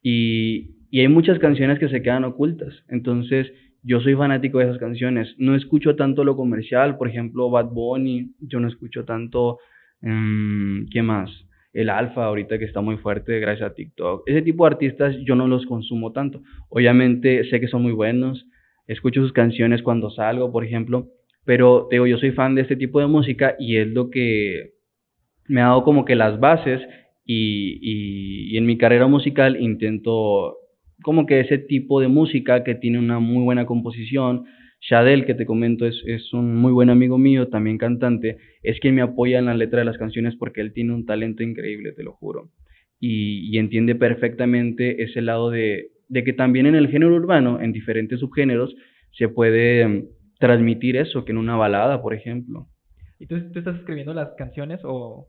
Y, 0.02 0.74
y 0.90 0.98
hay 0.98 1.08
muchas 1.08 1.38
canciones 1.38 1.78
que 1.78 1.88
se 1.88 2.02
quedan 2.02 2.24
ocultas. 2.24 2.74
Entonces, 2.88 3.52
yo 3.82 4.00
soy 4.00 4.14
fanático 4.14 4.58
de 4.58 4.64
esas 4.64 4.78
canciones. 4.78 5.34
No 5.38 5.54
escucho 5.54 5.96
tanto 5.96 6.24
lo 6.24 6.36
comercial, 6.36 6.96
por 6.96 7.08
ejemplo, 7.08 7.50
Bad 7.50 7.70
Bunny, 7.70 8.32
yo 8.40 8.60
no 8.60 8.68
escucho 8.68 9.04
tanto, 9.04 9.58
um, 10.02 10.86
¿qué 10.90 11.02
más? 11.02 11.30
El 11.72 11.88
Alfa, 11.88 12.24
ahorita 12.26 12.58
que 12.58 12.66
está 12.66 12.80
muy 12.80 12.98
fuerte 12.98 13.40
gracias 13.40 13.70
a 13.70 13.74
TikTok. 13.74 14.24
Ese 14.26 14.42
tipo 14.42 14.64
de 14.64 14.74
artistas 14.74 15.16
yo 15.24 15.34
no 15.34 15.48
los 15.48 15.66
consumo 15.66 16.12
tanto. 16.12 16.42
Obviamente 16.68 17.48
sé 17.48 17.60
que 17.60 17.68
son 17.68 17.82
muy 17.82 17.92
buenos, 17.92 18.46
escucho 18.86 19.22
sus 19.22 19.32
canciones 19.32 19.82
cuando 19.82 20.10
salgo, 20.10 20.52
por 20.52 20.64
ejemplo, 20.64 21.08
pero 21.44 21.86
te 21.88 21.96
digo, 21.96 22.06
yo 22.06 22.18
soy 22.18 22.32
fan 22.32 22.54
de 22.54 22.62
este 22.62 22.76
tipo 22.76 23.00
de 23.00 23.06
música 23.06 23.56
y 23.58 23.78
es 23.78 23.88
lo 23.88 24.10
que 24.10 24.74
me 25.48 25.60
ha 25.60 25.66
dado 25.66 25.82
como 25.82 26.04
que 26.04 26.14
las 26.14 26.38
bases 26.38 26.80
y, 27.24 27.78
y, 28.52 28.56
en 28.56 28.66
mi 28.66 28.76
carrera 28.76 29.06
musical 29.06 29.60
intento 29.60 30.56
como 31.02 31.26
que 31.26 31.40
ese 31.40 31.58
tipo 31.58 32.00
de 32.00 32.08
música 32.08 32.64
que 32.64 32.74
tiene 32.74 32.98
una 32.98 33.18
muy 33.18 33.42
buena 33.44 33.66
composición. 33.66 34.44
Shadel, 34.80 35.26
que 35.26 35.34
te 35.34 35.46
comento, 35.46 35.86
es, 35.86 36.02
es 36.06 36.32
un 36.32 36.56
muy 36.56 36.72
buen 36.72 36.90
amigo 36.90 37.16
mío, 37.16 37.48
también 37.48 37.78
cantante, 37.78 38.38
es 38.64 38.80
quien 38.80 38.96
me 38.96 39.02
apoya 39.02 39.38
en 39.38 39.46
la 39.46 39.54
letra 39.54 39.78
de 39.78 39.84
las 39.84 39.96
canciones 39.96 40.34
porque 40.36 40.60
él 40.60 40.72
tiene 40.72 40.92
un 40.92 41.06
talento 41.06 41.44
increíble, 41.44 41.92
te 41.92 42.02
lo 42.02 42.12
juro. 42.14 42.50
Y, 42.98 43.48
y 43.54 43.58
entiende 43.58 43.94
perfectamente 43.94 45.04
ese 45.04 45.22
lado 45.22 45.50
de, 45.50 45.90
de 46.08 46.24
que 46.24 46.32
también 46.32 46.66
en 46.66 46.74
el 46.74 46.88
género 46.88 47.14
urbano, 47.14 47.60
en 47.60 47.72
diferentes 47.72 48.18
subgéneros, 48.18 48.74
se 49.12 49.28
puede 49.28 49.86
mm, 49.86 50.04
transmitir 50.40 50.96
eso, 50.96 51.24
que 51.24 51.30
en 51.30 51.38
una 51.38 51.56
balada, 51.56 52.02
por 52.02 52.12
ejemplo. 52.12 52.66
¿Y 53.20 53.26
tú, 53.26 53.36
tú 53.52 53.60
estás 53.60 53.76
escribiendo 53.76 54.14
las 54.14 54.34
canciones 54.36 54.80
o, 54.82 55.28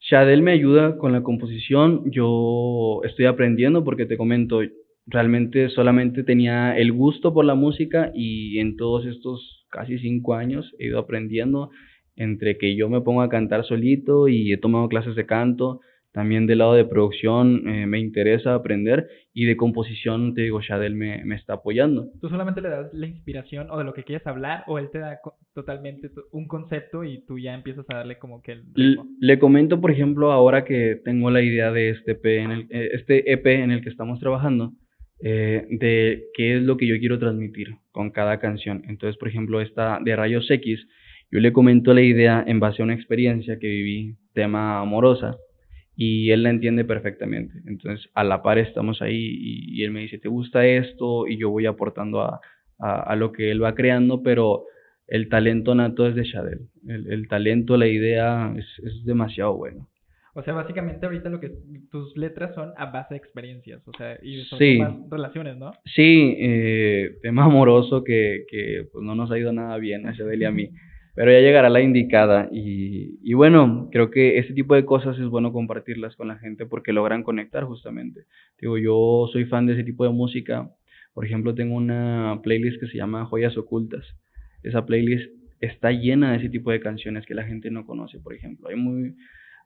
Shadel 0.00 0.42
me 0.42 0.52
ayuda 0.52 0.98
con 0.98 1.12
la 1.12 1.22
composición, 1.22 2.10
yo 2.10 3.00
estoy 3.04 3.26
aprendiendo 3.26 3.84
porque 3.84 4.06
te 4.06 4.16
comento, 4.16 4.60
realmente 5.06 5.68
solamente 5.68 6.24
tenía 6.24 6.76
el 6.76 6.92
gusto 6.92 7.34
por 7.34 7.44
la 7.44 7.54
música 7.54 8.10
y 8.14 8.58
en 8.58 8.76
todos 8.76 9.06
estos 9.06 9.66
casi 9.70 9.98
cinco 9.98 10.34
años 10.34 10.72
he 10.78 10.86
ido 10.86 10.98
aprendiendo 10.98 11.70
entre 12.16 12.58
que 12.58 12.76
yo 12.76 12.88
me 12.88 13.00
pongo 13.00 13.22
a 13.22 13.28
cantar 13.28 13.64
solito 13.64 14.28
y 14.28 14.52
he 14.52 14.56
tomado 14.56 14.88
clases 14.88 15.16
de 15.16 15.26
canto, 15.26 15.80
también 16.12 16.46
del 16.46 16.58
lado 16.58 16.74
de 16.74 16.84
producción 16.84 17.68
eh, 17.68 17.86
me 17.86 17.98
interesa 17.98 18.54
aprender 18.54 19.08
y 19.32 19.46
de 19.46 19.56
composición, 19.56 20.32
te 20.32 20.42
digo, 20.42 20.60
Shadel 20.60 20.94
me, 20.94 21.24
me, 21.24 21.34
está 21.34 21.54
apoyando. 21.54 22.06
¿Tú 22.20 22.28
solamente 22.28 22.60
le 22.60 22.68
das 22.68 22.94
la 22.94 23.08
inspiración 23.08 23.68
o 23.68 23.78
de 23.78 23.84
lo 23.84 23.94
que 23.94 24.04
quieres 24.04 24.24
hablar 24.24 24.62
o 24.68 24.78
él 24.78 24.90
te 24.92 25.00
da 25.00 25.18
totalmente 25.54 26.12
un 26.30 26.46
concepto 26.46 27.02
y 27.02 27.24
tú 27.26 27.40
ya 27.40 27.52
empiezas 27.52 27.84
a 27.90 27.96
darle 27.96 28.18
como 28.18 28.42
que 28.42 28.52
el... 28.52 28.62
Le, 29.18 29.38
comento, 29.40 29.80
por 29.80 29.90
ejemplo, 29.90 30.30
ahora 30.30 30.64
que 30.64 31.00
tengo 31.04 31.32
la 31.32 31.42
idea 31.42 31.72
de 31.72 31.90
este 31.90 32.12
EP 32.12 32.24
en 32.26 32.50
el, 32.52 32.60
eh, 32.70 32.90
este 32.92 33.32
EP 33.32 33.46
en 33.46 33.72
el 33.72 33.82
que 33.82 33.88
estamos 33.88 34.20
trabajando, 34.20 34.72
eh, 35.20 35.66
de 35.70 36.24
qué 36.34 36.56
es 36.56 36.62
lo 36.62 36.76
que 36.76 36.86
yo 36.86 36.98
quiero 36.98 37.18
transmitir 37.18 37.76
con 37.92 38.10
cada 38.10 38.38
canción. 38.38 38.82
Entonces, 38.88 39.16
por 39.18 39.28
ejemplo, 39.28 39.60
esta 39.60 39.98
de 40.02 40.16
Rayos 40.16 40.50
X, 40.50 40.86
yo 41.30 41.40
le 41.40 41.52
comento 41.52 41.94
la 41.94 42.02
idea 42.02 42.44
en 42.46 42.60
base 42.60 42.82
a 42.82 42.84
una 42.84 42.94
experiencia 42.94 43.58
que 43.58 43.68
viví, 43.68 44.16
tema 44.32 44.80
amorosa 44.80 45.36
y 45.96 46.30
él 46.30 46.42
la 46.42 46.50
entiende 46.50 46.84
perfectamente. 46.84 47.54
Entonces, 47.66 48.08
a 48.14 48.24
la 48.24 48.42
par 48.42 48.58
estamos 48.58 49.00
ahí 49.02 49.36
y, 49.40 49.82
él 49.84 49.90
me 49.90 50.00
dice, 50.00 50.18
¿te 50.18 50.28
gusta 50.28 50.66
esto? 50.66 51.26
Y 51.26 51.38
yo 51.38 51.50
voy 51.50 51.66
aportando 51.66 52.20
a, 52.22 52.40
a, 52.78 53.16
lo 53.16 53.32
que 53.32 53.50
él 53.50 53.62
va 53.62 53.74
creando, 53.74 54.22
pero 54.22 54.64
el 55.06 55.28
talento 55.28 55.74
nato 55.74 56.06
es 56.06 56.14
de 56.14 56.24
Shadel. 56.24 56.68
El, 56.86 57.28
talento, 57.28 57.76
la 57.76 57.86
idea 57.86 58.54
es, 58.56 59.04
demasiado 59.04 59.54
bueno. 59.56 59.88
O 60.34 60.42
sea, 60.42 60.52
básicamente 60.52 61.06
ahorita 61.06 61.28
lo 61.28 61.38
que 61.38 61.52
tus 61.90 62.16
letras 62.16 62.54
son 62.56 62.72
a 62.76 62.86
base 62.86 63.14
de 63.14 63.18
experiencias, 63.18 63.86
o 63.86 63.92
sea, 63.96 64.18
y 64.20 64.42
son 64.44 64.78
más 64.78 65.10
relaciones, 65.10 65.56
¿no? 65.56 65.72
Sí, 65.84 66.34
eh, 66.38 67.18
tema 67.22 67.44
amoroso 67.44 68.02
que, 68.02 68.44
que 68.48 68.88
pues 68.92 69.04
no 69.04 69.14
nos 69.14 69.30
ha 69.30 69.38
ido 69.38 69.52
nada 69.52 69.78
bien 69.78 70.08
a 70.08 70.12
Shadel 70.12 70.42
y 70.42 70.44
a 70.44 70.50
mí. 70.50 70.70
pero 71.14 71.30
ya 71.30 71.38
llegará 71.38 71.68
la 71.70 71.80
indicada. 71.80 72.48
Y, 72.50 73.18
y, 73.22 73.34
bueno, 73.34 73.88
creo 73.92 74.10
que 74.10 74.38
este 74.38 74.52
tipo 74.52 74.74
de 74.74 74.84
cosas 74.84 75.16
es 75.18 75.26
bueno 75.26 75.52
compartirlas 75.52 76.16
con 76.16 76.28
la 76.28 76.38
gente 76.38 76.66
porque 76.66 76.92
logran 76.92 77.22
conectar 77.22 77.64
justamente. 77.64 78.24
Digo, 78.60 78.78
yo 78.78 79.28
soy 79.32 79.44
fan 79.44 79.66
de 79.66 79.74
ese 79.74 79.84
tipo 79.84 80.04
de 80.04 80.10
música. 80.10 80.70
Por 81.12 81.24
ejemplo, 81.24 81.54
tengo 81.54 81.76
una 81.76 82.40
playlist 82.42 82.80
que 82.80 82.88
se 82.88 82.96
llama 82.96 83.26
Joyas 83.26 83.56
Ocultas. 83.56 84.04
Esa 84.64 84.84
playlist 84.84 85.30
está 85.60 85.92
llena 85.92 86.32
de 86.32 86.38
ese 86.38 86.48
tipo 86.48 86.72
de 86.72 86.80
canciones 86.80 87.24
que 87.26 87.34
la 87.34 87.44
gente 87.44 87.70
no 87.70 87.86
conoce, 87.86 88.18
por 88.18 88.34
ejemplo. 88.34 88.68
Hay 88.68 88.74
muy, 88.76 89.14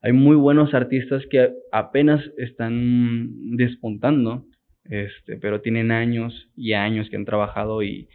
hay 0.03 0.13
muy 0.13 0.37
buenos 0.37 0.75
artistas 0.75 1.25
que 1.31 1.51
apenas 1.73 2.25
están 2.37 3.57
despuntando, 3.57 4.47
este, 4.85 5.37
pero 5.39 5.61
tienen 5.61 5.91
años 5.91 6.51
y 6.57 6.73
años 6.73 7.11
que 7.11 7.17
han 7.17 7.25
trabajado 7.25 7.83
y, 7.83 8.09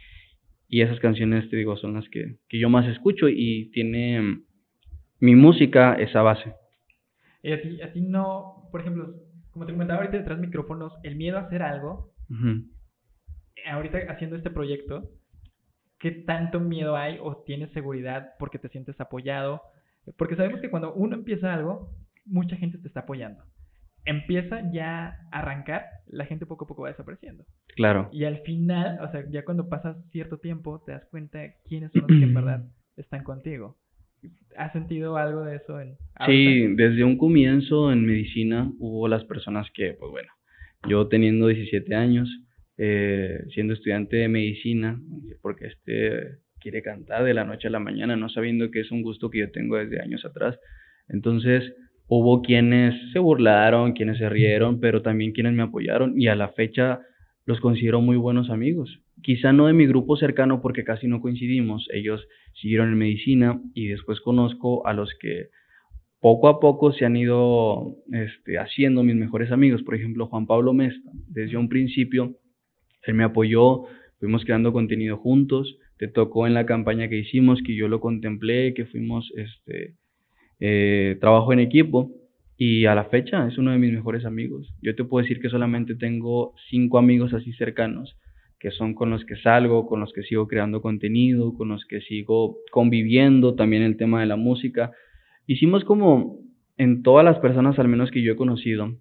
y 0.68 0.80
esas 0.80 0.98
canciones, 1.00 1.48
te 1.50 1.56
digo, 1.56 1.76
son 1.76 1.94
las 1.94 2.08
que, 2.08 2.36
que 2.48 2.58
yo 2.58 2.68
más 2.68 2.86
escucho 2.88 3.28
y 3.28 3.70
tiene 3.72 4.40
mi 5.20 5.34
música 5.36 5.94
esa 5.94 6.22
base. 6.22 6.54
Y 7.42 7.52
a 7.52 7.60
ti, 7.60 7.82
a 7.82 7.92
ti 7.92 8.00
no, 8.00 8.68
por 8.72 8.80
ejemplo, 8.80 9.14
como 9.50 9.66
te 9.66 9.72
comentaba 9.72 10.00
ahorita 10.00 10.18
detrás 10.18 10.40
de 10.40 10.46
micrófonos, 10.46 10.92
el 11.02 11.16
miedo 11.16 11.38
a 11.38 11.42
hacer 11.42 11.62
algo, 11.62 12.12
ahorita 13.70 13.98
haciendo 14.08 14.36
este 14.36 14.50
proyecto, 14.50 15.10
¿qué 15.98 16.10
tanto 16.10 16.60
miedo 16.60 16.96
hay 16.96 17.18
o 17.20 17.44
tienes 17.44 17.70
seguridad 17.72 18.32
porque 18.38 18.58
te 18.58 18.68
sientes 18.68 19.00
apoyado? 19.00 19.62
Porque 20.16 20.36
sabemos 20.36 20.60
que 20.60 20.70
cuando 20.70 20.92
uno 20.94 21.16
empieza 21.16 21.54
algo, 21.54 21.90
mucha 22.24 22.56
gente 22.56 22.78
te 22.78 22.88
está 22.88 23.00
apoyando 23.00 23.44
empieza 24.04 24.70
ya 24.72 25.18
a 25.30 25.40
arrancar, 25.40 25.84
la 26.06 26.26
gente 26.26 26.46
poco 26.46 26.64
a 26.64 26.68
poco 26.68 26.82
va 26.82 26.90
desapareciendo. 26.90 27.44
Claro. 27.74 28.08
Y 28.12 28.24
al 28.24 28.38
final, 28.40 28.98
o 29.00 29.10
sea, 29.10 29.24
ya 29.30 29.44
cuando 29.44 29.68
pasas 29.68 29.96
cierto 30.10 30.38
tiempo, 30.38 30.82
te 30.84 30.92
das 30.92 31.04
cuenta 31.10 31.40
quiénes 31.66 31.92
son 31.92 32.02
los 32.02 32.18
que 32.18 32.24
en 32.24 32.34
verdad 32.34 32.64
están 32.96 33.24
contigo. 33.24 33.76
¿Has 34.56 34.72
sentido 34.72 35.16
algo 35.16 35.42
de 35.42 35.56
eso? 35.56 35.80
En, 35.80 35.96
sí, 36.26 36.74
desde 36.76 37.04
un 37.04 37.18
comienzo 37.18 37.92
en 37.92 38.06
medicina 38.06 38.70
hubo 38.78 39.06
las 39.06 39.24
personas 39.24 39.68
que, 39.74 39.94
pues 39.98 40.10
bueno, 40.10 40.30
yo 40.88 41.08
teniendo 41.08 41.48
17 41.48 41.94
años, 41.94 42.28
eh, 42.78 43.44
siendo 43.52 43.74
estudiante 43.74 44.16
de 44.16 44.28
medicina, 44.28 44.98
porque 45.42 45.66
este 45.66 46.38
quiere 46.64 46.82
cantar 46.82 47.22
de 47.22 47.34
la 47.34 47.44
noche 47.44 47.68
a 47.68 47.70
la 47.70 47.78
mañana, 47.78 48.16
no 48.16 48.28
sabiendo 48.28 48.72
que 48.72 48.80
es 48.80 48.90
un 48.90 49.02
gusto 49.02 49.30
que 49.30 49.38
yo 49.38 49.52
tengo 49.52 49.76
desde 49.76 50.02
años 50.02 50.24
atrás. 50.24 50.58
Entonces, 51.08 51.74
Hubo 52.06 52.42
quienes 52.42 52.94
se 53.12 53.18
burlaron, 53.18 53.92
quienes 53.92 54.18
se 54.18 54.28
rieron, 54.28 54.78
pero 54.78 55.00
también 55.00 55.32
quienes 55.32 55.54
me 55.54 55.62
apoyaron 55.62 56.20
y 56.20 56.28
a 56.28 56.34
la 56.34 56.48
fecha 56.48 57.00
los 57.46 57.60
considero 57.60 58.00
muy 58.00 58.16
buenos 58.16 58.50
amigos. 58.50 59.00
quizá 59.22 59.52
no 59.52 59.68
de 59.68 59.72
mi 59.72 59.86
grupo 59.86 60.16
cercano 60.16 60.60
porque 60.60 60.84
casi 60.84 61.08
no 61.08 61.20
coincidimos, 61.22 61.88
ellos 61.94 62.26
siguieron 62.60 62.90
en 62.90 62.98
medicina 62.98 63.60
y 63.72 63.86
después 63.88 64.20
conozco 64.20 64.86
a 64.86 64.92
los 64.92 65.14
que 65.18 65.48
poco 66.20 66.48
a 66.48 66.60
poco 66.60 66.92
se 66.92 67.06
han 67.06 67.16
ido 67.16 67.96
este, 68.12 68.58
haciendo 68.58 69.02
mis 69.02 69.16
mejores 69.16 69.50
amigos, 69.50 69.82
por 69.82 69.94
ejemplo 69.94 70.26
Juan 70.26 70.46
Pablo 70.46 70.74
Mesta, 70.74 71.10
desde 71.28 71.56
un 71.56 71.70
principio 71.70 72.36
él 73.02 73.14
me 73.14 73.24
apoyó, 73.24 73.84
fuimos 74.18 74.44
creando 74.44 74.72
contenido 74.72 75.16
juntos, 75.16 75.78
tocó 76.08 76.46
en 76.46 76.54
la 76.54 76.66
campaña 76.66 77.08
que 77.08 77.18
hicimos, 77.18 77.60
que 77.62 77.76
yo 77.76 77.88
lo 77.88 78.00
contemplé, 78.00 78.74
que 78.74 78.86
fuimos 78.86 79.32
este, 79.36 79.94
eh, 80.60 81.16
trabajo 81.20 81.52
en 81.52 81.60
equipo 81.60 82.10
y 82.56 82.86
a 82.86 82.94
la 82.94 83.04
fecha 83.04 83.46
es 83.48 83.58
uno 83.58 83.72
de 83.72 83.78
mis 83.78 83.92
mejores 83.92 84.24
amigos. 84.24 84.72
Yo 84.82 84.94
te 84.94 85.04
puedo 85.04 85.22
decir 85.22 85.40
que 85.40 85.48
solamente 85.48 85.94
tengo 85.94 86.54
cinco 86.70 86.98
amigos 86.98 87.34
así 87.34 87.52
cercanos, 87.52 88.16
que 88.60 88.70
son 88.70 88.94
con 88.94 89.10
los 89.10 89.24
que 89.24 89.36
salgo, 89.36 89.86
con 89.86 90.00
los 90.00 90.12
que 90.12 90.22
sigo 90.22 90.46
creando 90.46 90.80
contenido, 90.80 91.54
con 91.54 91.68
los 91.68 91.84
que 91.84 92.00
sigo 92.00 92.58
conviviendo, 92.70 93.54
también 93.54 93.82
el 93.82 93.96
tema 93.96 94.20
de 94.20 94.26
la 94.26 94.36
música. 94.36 94.92
Hicimos 95.46 95.84
como 95.84 96.38
en 96.76 97.02
todas 97.02 97.24
las 97.24 97.38
personas, 97.40 97.78
al 97.78 97.88
menos 97.88 98.10
que 98.10 98.22
yo 98.22 98.32
he 98.32 98.36
conocido, 98.36 98.96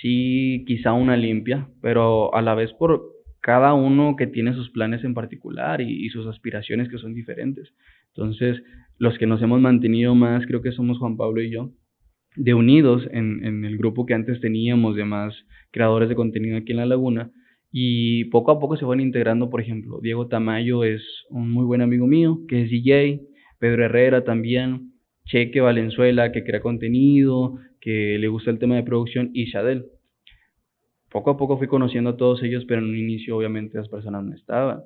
sí 0.00 0.64
quizá 0.66 0.92
una 0.92 1.16
limpia, 1.16 1.68
pero 1.80 2.34
a 2.34 2.42
la 2.42 2.54
vez 2.54 2.72
por 2.72 3.11
cada 3.42 3.74
uno 3.74 4.14
que 4.16 4.28
tiene 4.28 4.54
sus 4.54 4.70
planes 4.70 5.04
en 5.04 5.14
particular 5.14 5.80
y, 5.80 6.08
sus 6.10 6.26
aspiraciones 6.28 6.88
que 6.88 6.98
son 6.98 7.12
diferentes. 7.12 7.74
Entonces, 8.14 8.62
los 8.98 9.18
que 9.18 9.26
nos 9.26 9.42
hemos 9.42 9.60
mantenido 9.60 10.14
más, 10.14 10.46
creo 10.46 10.62
que 10.62 10.72
somos 10.72 10.98
Juan 10.98 11.16
Pablo 11.16 11.42
y 11.42 11.50
yo, 11.50 11.72
de 12.36 12.54
unidos 12.54 13.06
en, 13.10 13.44
en 13.44 13.64
el 13.64 13.76
grupo 13.76 14.06
que 14.06 14.14
antes 14.14 14.40
teníamos 14.40 14.96
de 14.96 15.04
más 15.04 15.34
creadores 15.72 16.08
de 16.08 16.14
contenido 16.14 16.56
aquí 16.56 16.72
en 16.72 16.78
La 16.78 16.86
Laguna. 16.86 17.30
Y 17.72 18.26
poco 18.26 18.52
a 18.52 18.60
poco 18.60 18.76
se 18.76 18.84
van 18.84 19.00
integrando, 19.00 19.50
por 19.50 19.60
ejemplo, 19.60 19.98
Diego 20.00 20.28
Tamayo 20.28 20.84
es 20.84 21.02
un 21.30 21.50
muy 21.50 21.64
buen 21.64 21.80
amigo 21.80 22.06
mío, 22.06 22.40
que 22.46 22.62
es 22.62 22.70
DJ, 22.70 23.22
Pedro 23.58 23.86
Herrera 23.86 24.24
también, 24.24 24.92
Cheque 25.24 25.60
Valenzuela, 25.60 26.32
que 26.32 26.44
crea 26.44 26.60
contenido, 26.60 27.58
que 27.80 28.18
le 28.18 28.28
gusta 28.28 28.50
el 28.50 28.58
tema 28.58 28.76
de 28.76 28.82
producción, 28.82 29.30
y 29.32 29.46
Shadel. 29.46 29.86
Poco 31.12 31.30
a 31.30 31.36
poco 31.36 31.58
fui 31.58 31.68
conociendo 31.68 32.10
a 32.10 32.16
todos 32.16 32.42
ellos, 32.42 32.64
pero 32.66 32.80
en 32.80 32.88
un 32.88 32.96
inicio 32.96 33.36
obviamente 33.36 33.78
las 33.78 33.88
personas 33.88 34.24
no 34.24 34.34
estaban. 34.34 34.80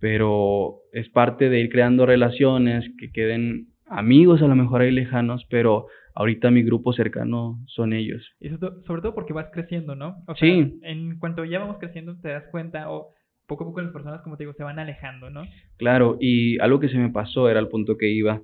Pero 0.00 0.80
es 0.92 1.08
parte 1.08 1.48
de 1.48 1.60
ir 1.60 1.70
creando 1.70 2.06
relaciones 2.06 2.84
que 2.98 3.12
queden 3.12 3.68
amigos 3.86 4.42
a 4.42 4.48
lo 4.48 4.56
mejor 4.56 4.80
ahí 4.80 4.90
lejanos, 4.90 5.46
pero 5.48 5.86
ahorita 6.14 6.50
mi 6.50 6.62
grupo 6.62 6.92
cercano 6.92 7.60
son 7.66 7.92
ellos. 7.92 8.22
Y 8.40 8.48
sobre 8.48 9.02
todo 9.02 9.14
porque 9.14 9.32
vas 9.32 9.48
creciendo, 9.52 9.94
¿no? 9.94 10.16
O 10.26 10.34
sea, 10.34 10.48
sí. 10.48 10.78
En 10.82 11.18
cuanto 11.18 11.44
ya 11.44 11.60
vamos 11.60 11.78
creciendo 11.78 12.18
te 12.20 12.28
das 12.28 12.44
cuenta 12.50 12.90
o 12.90 13.10
poco 13.46 13.64
a 13.64 13.66
poco 13.66 13.80
las 13.82 13.92
personas, 13.92 14.22
como 14.22 14.36
te 14.36 14.44
digo, 14.44 14.54
se 14.54 14.62
van 14.64 14.78
alejando, 14.78 15.30
¿no? 15.30 15.42
Claro, 15.76 16.16
y 16.20 16.58
algo 16.60 16.80
que 16.80 16.88
se 16.88 16.98
me 16.98 17.10
pasó 17.10 17.48
era 17.48 17.60
el 17.60 17.68
punto 17.68 17.96
que 17.96 18.08
iba. 18.08 18.40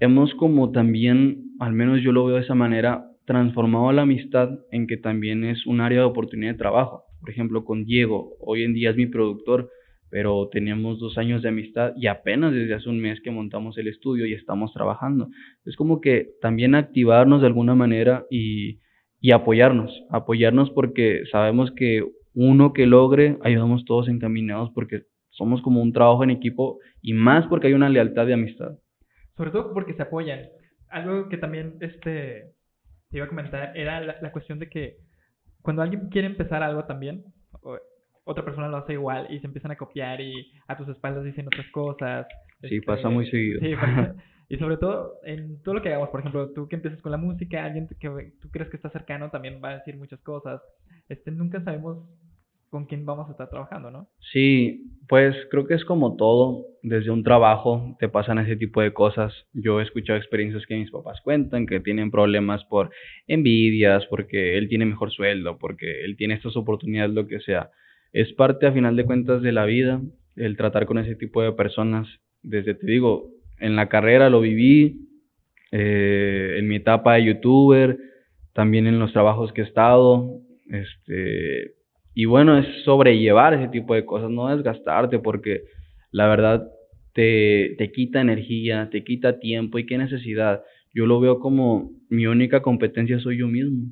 Hemos 0.00 0.34
como 0.34 0.72
también, 0.72 1.52
al 1.60 1.72
menos 1.72 2.02
yo 2.02 2.12
lo 2.12 2.24
veo 2.24 2.36
de 2.36 2.42
esa 2.42 2.54
manera, 2.54 3.06
transformado 3.26 3.92
la 3.92 4.02
amistad 4.02 4.50
en 4.70 4.86
que 4.86 4.96
también 4.96 5.44
es 5.44 5.66
un 5.66 5.80
área 5.80 6.00
de 6.00 6.04
oportunidad 6.04 6.52
de 6.52 6.58
trabajo. 6.58 7.04
Por 7.20 7.30
ejemplo, 7.30 7.64
con 7.64 7.84
Diego, 7.84 8.36
hoy 8.40 8.64
en 8.64 8.74
día 8.74 8.90
es 8.90 8.96
mi 8.96 9.06
productor, 9.06 9.70
pero 10.10 10.48
teníamos 10.52 11.00
dos 11.00 11.18
años 11.18 11.42
de 11.42 11.48
amistad 11.48 11.92
y 11.96 12.06
apenas 12.06 12.52
desde 12.52 12.74
hace 12.74 12.88
un 12.88 13.00
mes 13.00 13.20
que 13.20 13.30
montamos 13.30 13.78
el 13.78 13.88
estudio 13.88 14.26
y 14.26 14.34
estamos 14.34 14.72
trabajando. 14.72 15.28
Es 15.64 15.74
como 15.76 16.00
que 16.00 16.32
también 16.40 16.74
activarnos 16.74 17.40
de 17.40 17.46
alguna 17.46 17.74
manera 17.74 18.26
y, 18.30 18.78
y 19.20 19.32
apoyarnos, 19.32 19.90
apoyarnos 20.10 20.70
porque 20.70 21.22
sabemos 21.32 21.72
que 21.72 22.04
uno 22.34 22.72
que 22.72 22.86
logre, 22.86 23.38
ayudamos 23.42 23.84
todos 23.84 24.08
encaminados 24.08 24.70
porque 24.74 25.02
somos 25.30 25.62
como 25.62 25.82
un 25.82 25.92
trabajo 25.92 26.22
en 26.24 26.30
equipo 26.30 26.78
y 27.00 27.12
más 27.12 27.46
porque 27.46 27.68
hay 27.68 27.72
una 27.72 27.88
lealtad 27.88 28.26
de 28.26 28.34
amistad. 28.34 28.78
Sobre 29.36 29.50
todo 29.50 29.72
porque 29.72 29.94
se 29.94 30.02
apoyan. 30.02 30.40
Algo 30.90 31.28
que 31.28 31.38
también 31.38 31.74
este, 31.80 32.52
te 33.14 33.18
iba 33.18 33.26
a 33.26 33.28
comentar 33.28 33.76
era 33.76 34.00
la, 34.00 34.16
la 34.20 34.32
cuestión 34.32 34.58
de 34.58 34.68
que 34.68 34.96
cuando 35.62 35.82
alguien 35.82 36.08
quiere 36.08 36.26
empezar 36.26 36.64
algo 36.64 36.84
también, 36.84 37.24
otra 38.24 38.44
persona 38.44 38.66
lo 38.66 38.78
hace 38.78 38.94
igual 38.94 39.28
y 39.30 39.38
se 39.38 39.46
empiezan 39.46 39.70
a 39.70 39.76
copiar 39.76 40.20
y 40.20 40.50
a 40.66 40.76
tus 40.76 40.88
espaldas 40.88 41.22
dicen 41.22 41.46
otras 41.46 41.66
cosas. 41.70 42.26
Sí, 42.60 42.80
pasa 42.80 43.02
este, 43.02 43.08
muy 43.10 43.30
seguido. 43.30 43.60
Sí, 43.60 43.72
y 44.48 44.56
sobre 44.58 44.78
todo 44.78 45.20
en 45.22 45.62
todo 45.62 45.76
lo 45.76 45.82
que 45.82 45.90
hagamos, 45.90 46.08
por 46.08 46.20
ejemplo, 46.20 46.50
tú 46.50 46.66
que 46.66 46.74
empiezas 46.74 47.00
con 47.02 47.12
la 47.12 47.18
música, 47.18 47.64
alguien 47.64 47.88
que 48.00 48.32
tú 48.40 48.50
crees 48.50 48.68
que 48.68 48.76
está 48.76 48.90
cercano 48.90 49.30
también 49.30 49.60
va 49.62 49.70
a 49.70 49.78
decir 49.78 49.96
muchas 49.96 50.20
cosas. 50.22 50.60
Este, 51.08 51.30
nunca 51.30 51.62
sabemos 51.62 52.08
con 52.74 52.86
quién 52.86 53.06
vamos 53.06 53.28
a 53.28 53.30
estar 53.30 53.48
trabajando, 53.48 53.92
¿no? 53.92 54.08
Sí, 54.32 54.98
pues 55.08 55.36
creo 55.48 55.64
que 55.64 55.74
es 55.74 55.84
como 55.84 56.16
todo, 56.16 56.66
desde 56.82 57.12
un 57.12 57.22
trabajo 57.22 57.96
te 58.00 58.08
pasan 58.08 58.40
ese 58.40 58.56
tipo 58.56 58.80
de 58.80 58.92
cosas. 58.92 59.32
Yo 59.52 59.78
he 59.78 59.84
escuchado 59.84 60.18
experiencias 60.18 60.66
que 60.66 60.74
mis 60.74 60.90
papás 60.90 61.20
cuentan, 61.22 61.66
que 61.68 61.78
tienen 61.78 62.10
problemas 62.10 62.64
por 62.64 62.90
envidias, 63.28 64.04
porque 64.06 64.58
él 64.58 64.68
tiene 64.68 64.86
mejor 64.86 65.12
sueldo, 65.12 65.56
porque 65.56 66.04
él 66.04 66.16
tiene 66.16 66.34
estas 66.34 66.56
oportunidades, 66.56 67.14
lo 67.14 67.28
que 67.28 67.38
sea 67.38 67.70
es 68.12 68.32
parte 68.32 68.66
a 68.66 68.72
final 68.72 68.96
de 68.96 69.04
cuentas 69.04 69.40
de 69.40 69.52
la 69.52 69.66
vida 69.66 70.00
el 70.34 70.56
tratar 70.56 70.84
con 70.84 70.98
ese 70.98 71.14
tipo 71.14 71.42
de 71.42 71.52
personas. 71.52 72.08
Desde, 72.42 72.74
te 72.74 72.88
digo, 72.88 73.30
en 73.60 73.76
la 73.76 73.88
carrera 73.88 74.30
lo 74.30 74.40
viví, 74.40 74.98
eh, 75.70 76.56
en 76.58 76.66
mi 76.66 76.74
etapa 76.74 77.14
de 77.14 77.26
youtuber, 77.26 77.98
también 78.52 78.88
en 78.88 78.98
los 78.98 79.12
trabajos 79.12 79.52
que 79.52 79.60
he 79.60 79.64
estado, 79.64 80.40
este, 80.68 81.83
y 82.14 82.26
bueno, 82.26 82.58
es 82.58 82.66
sobrellevar 82.84 83.54
ese 83.54 83.68
tipo 83.68 83.94
de 83.94 84.04
cosas, 84.04 84.30
no 84.30 84.54
desgastarte, 84.54 85.18
porque 85.18 85.62
la 86.10 86.28
verdad 86.28 86.68
te, 87.12 87.74
te 87.78 87.92
quita 87.92 88.20
energía, 88.20 88.88
te 88.90 89.04
quita 89.04 89.38
tiempo, 89.38 89.78
y 89.78 89.86
qué 89.86 89.98
necesidad. 89.98 90.62
Yo 90.92 91.06
lo 91.06 91.20
veo 91.20 91.40
como 91.40 91.90
mi 92.08 92.26
única 92.26 92.62
competencia 92.62 93.18
soy 93.18 93.38
yo 93.38 93.48
mismo, 93.48 93.88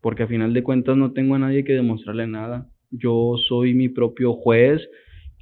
porque 0.00 0.22
a 0.22 0.26
final 0.28 0.54
de 0.54 0.62
cuentas 0.62 0.96
no 0.96 1.12
tengo 1.12 1.34
a 1.34 1.38
nadie 1.38 1.64
que 1.64 1.74
demostrarle 1.74 2.26
nada 2.26 2.68
yo 2.90 3.36
soy 3.48 3.74
mi 3.74 3.88
propio 3.88 4.34
juez 4.34 4.88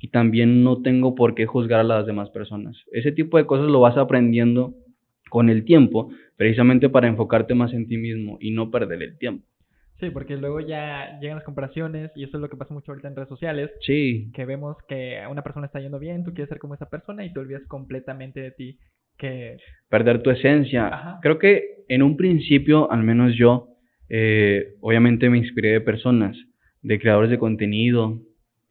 y 0.00 0.08
también 0.08 0.62
no 0.62 0.82
tengo 0.82 1.14
por 1.14 1.34
qué 1.34 1.46
juzgar 1.46 1.80
a 1.80 1.84
las 1.84 2.06
demás 2.06 2.30
personas. 2.30 2.76
Ese 2.92 3.12
tipo 3.12 3.38
de 3.38 3.46
cosas 3.46 3.66
lo 3.66 3.80
vas 3.80 3.96
aprendiendo 3.96 4.74
con 5.30 5.48
el 5.48 5.64
tiempo, 5.64 6.10
precisamente 6.36 6.88
para 6.88 7.08
enfocarte 7.08 7.54
más 7.54 7.72
en 7.72 7.86
ti 7.86 7.96
mismo 7.96 8.38
y 8.40 8.50
no 8.50 8.70
perder 8.70 9.02
el 9.02 9.18
tiempo. 9.18 9.46
Sí, 10.00 10.10
porque 10.10 10.36
luego 10.36 10.60
ya 10.60 11.18
llegan 11.20 11.36
las 11.36 11.44
comparaciones 11.44 12.10
y 12.14 12.24
eso 12.24 12.36
es 12.36 12.40
lo 12.40 12.50
que 12.50 12.56
pasa 12.56 12.74
mucho 12.74 12.92
ahorita 12.92 13.08
en 13.08 13.16
redes 13.16 13.28
sociales. 13.28 13.70
Sí. 13.80 14.30
Que 14.34 14.44
vemos 14.44 14.76
que 14.88 15.22
una 15.30 15.42
persona 15.42 15.66
está 15.66 15.80
yendo 15.80 15.98
bien, 15.98 16.24
tú 16.24 16.34
quieres 16.34 16.48
ser 16.48 16.58
como 16.58 16.74
esa 16.74 16.90
persona 16.90 17.24
y 17.24 17.32
te 17.32 17.40
olvidas 17.40 17.62
completamente 17.66 18.40
de 18.40 18.50
ti. 18.50 18.78
Que... 19.16 19.56
Perder 19.88 20.22
tu 20.22 20.30
esencia. 20.30 21.18
Creo 21.22 21.38
que 21.38 21.84
en 21.88 22.02
un 22.02 22.16
principio, 22.16 22.90
al 22.90 23.02
menos 23.02 23.34
yo, 23.36 23.68
eh, 24.10 24.74
obviamente 24.80 25.30
me 25.30 25.38
inspiré 25.38 25.70
de 25.72 25.80
personas 25.80 26.36
de 26.82 27.00
creadores 27.00 27.30
de 27.30 27.38
contenido 27.38 28.20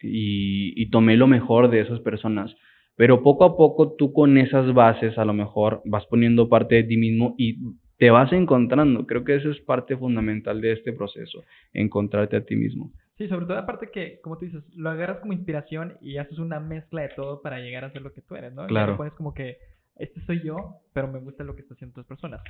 y, 0.02 0.90
tomé 0.90 1.18
lo 1.18 1.28
mejor 1.28 1.70
de 1.70 1.82
esas 1.82 2.00
personas. 2.00 2.56
Pero 2.96 3.24
poco 3.24 3.44
a 3.44 3.58
poco 3.58 3.96
tú 3.98 4.14
con 4.14 4.38
esas 4.38 4.74
bases 4.74 5.18
a 5.18 5.26
lo 5.26 5.34
mejor 5.34 5.82
vas 5.84 6.06
poniendo 6.06 6.48
parte 6.48 6.76
de 6.76 6.84
ti 6.84 6.96
mismo 6.96 7.36
y 7.38 7.58
te 7.98 8.10
vas 8.10 8.32
encontrando. 8.34 9.06
Creo 9.06 9.24
que 9.24 9.36
eso 9.36 9.50
es 9.50 9.60
parte 9.62 9.96
fundamental 9.98 10.62
de 10.62 10.74
este 10.74 10.94
proceso, 10.94 11.44
encontrarte 11.74 12.38
a 12.38 12.46
ti 12.46 12.56
mismo. 12.56 12.92
Sí, 13.18 13.28
sobre 13.28 13.46
todo 13.46 13.58
aparte 13.58 13.90
que, 13.92 14.20
como 14.22 14.38
tú 14.38 14.46
dices, 14.46 14.64
lo 14.76 14.90
agarras 14.90 15.20
como 15.20 15.34
inspiración 15.34 15.98
y 16.02 16.18
haces 16.18 16.38
una 16.38 16.60
mezcla 16.60 17.04
de 17.04 17.10
todo 17.10 17.42
para 17.42 17.60
llegar 17.60 17.86
a 17.86 17.92
ser 17.92 18.02
lo 18.02 18.12
que 18.12 18.22
tú 18.22 18.36
eres, 18.36 18.54
¿no? 18.54 18.68
Claro. 18.68 18.98
pones 18.98 19.14
como 19.14 19.34
que, 19.34 19.58
este 19.96 20.20
soy 20.26 20.42
yo, 20.44 20.82
pero 20.94 21.08
me 21.08 21.20
gusta 21.20 21.46
lo 21.46 21.56
que 21.56 21.62
están 21.62 21.76
haciendo 21.76 21.94
otras 21.94 22.08
personas. 22.08 22.42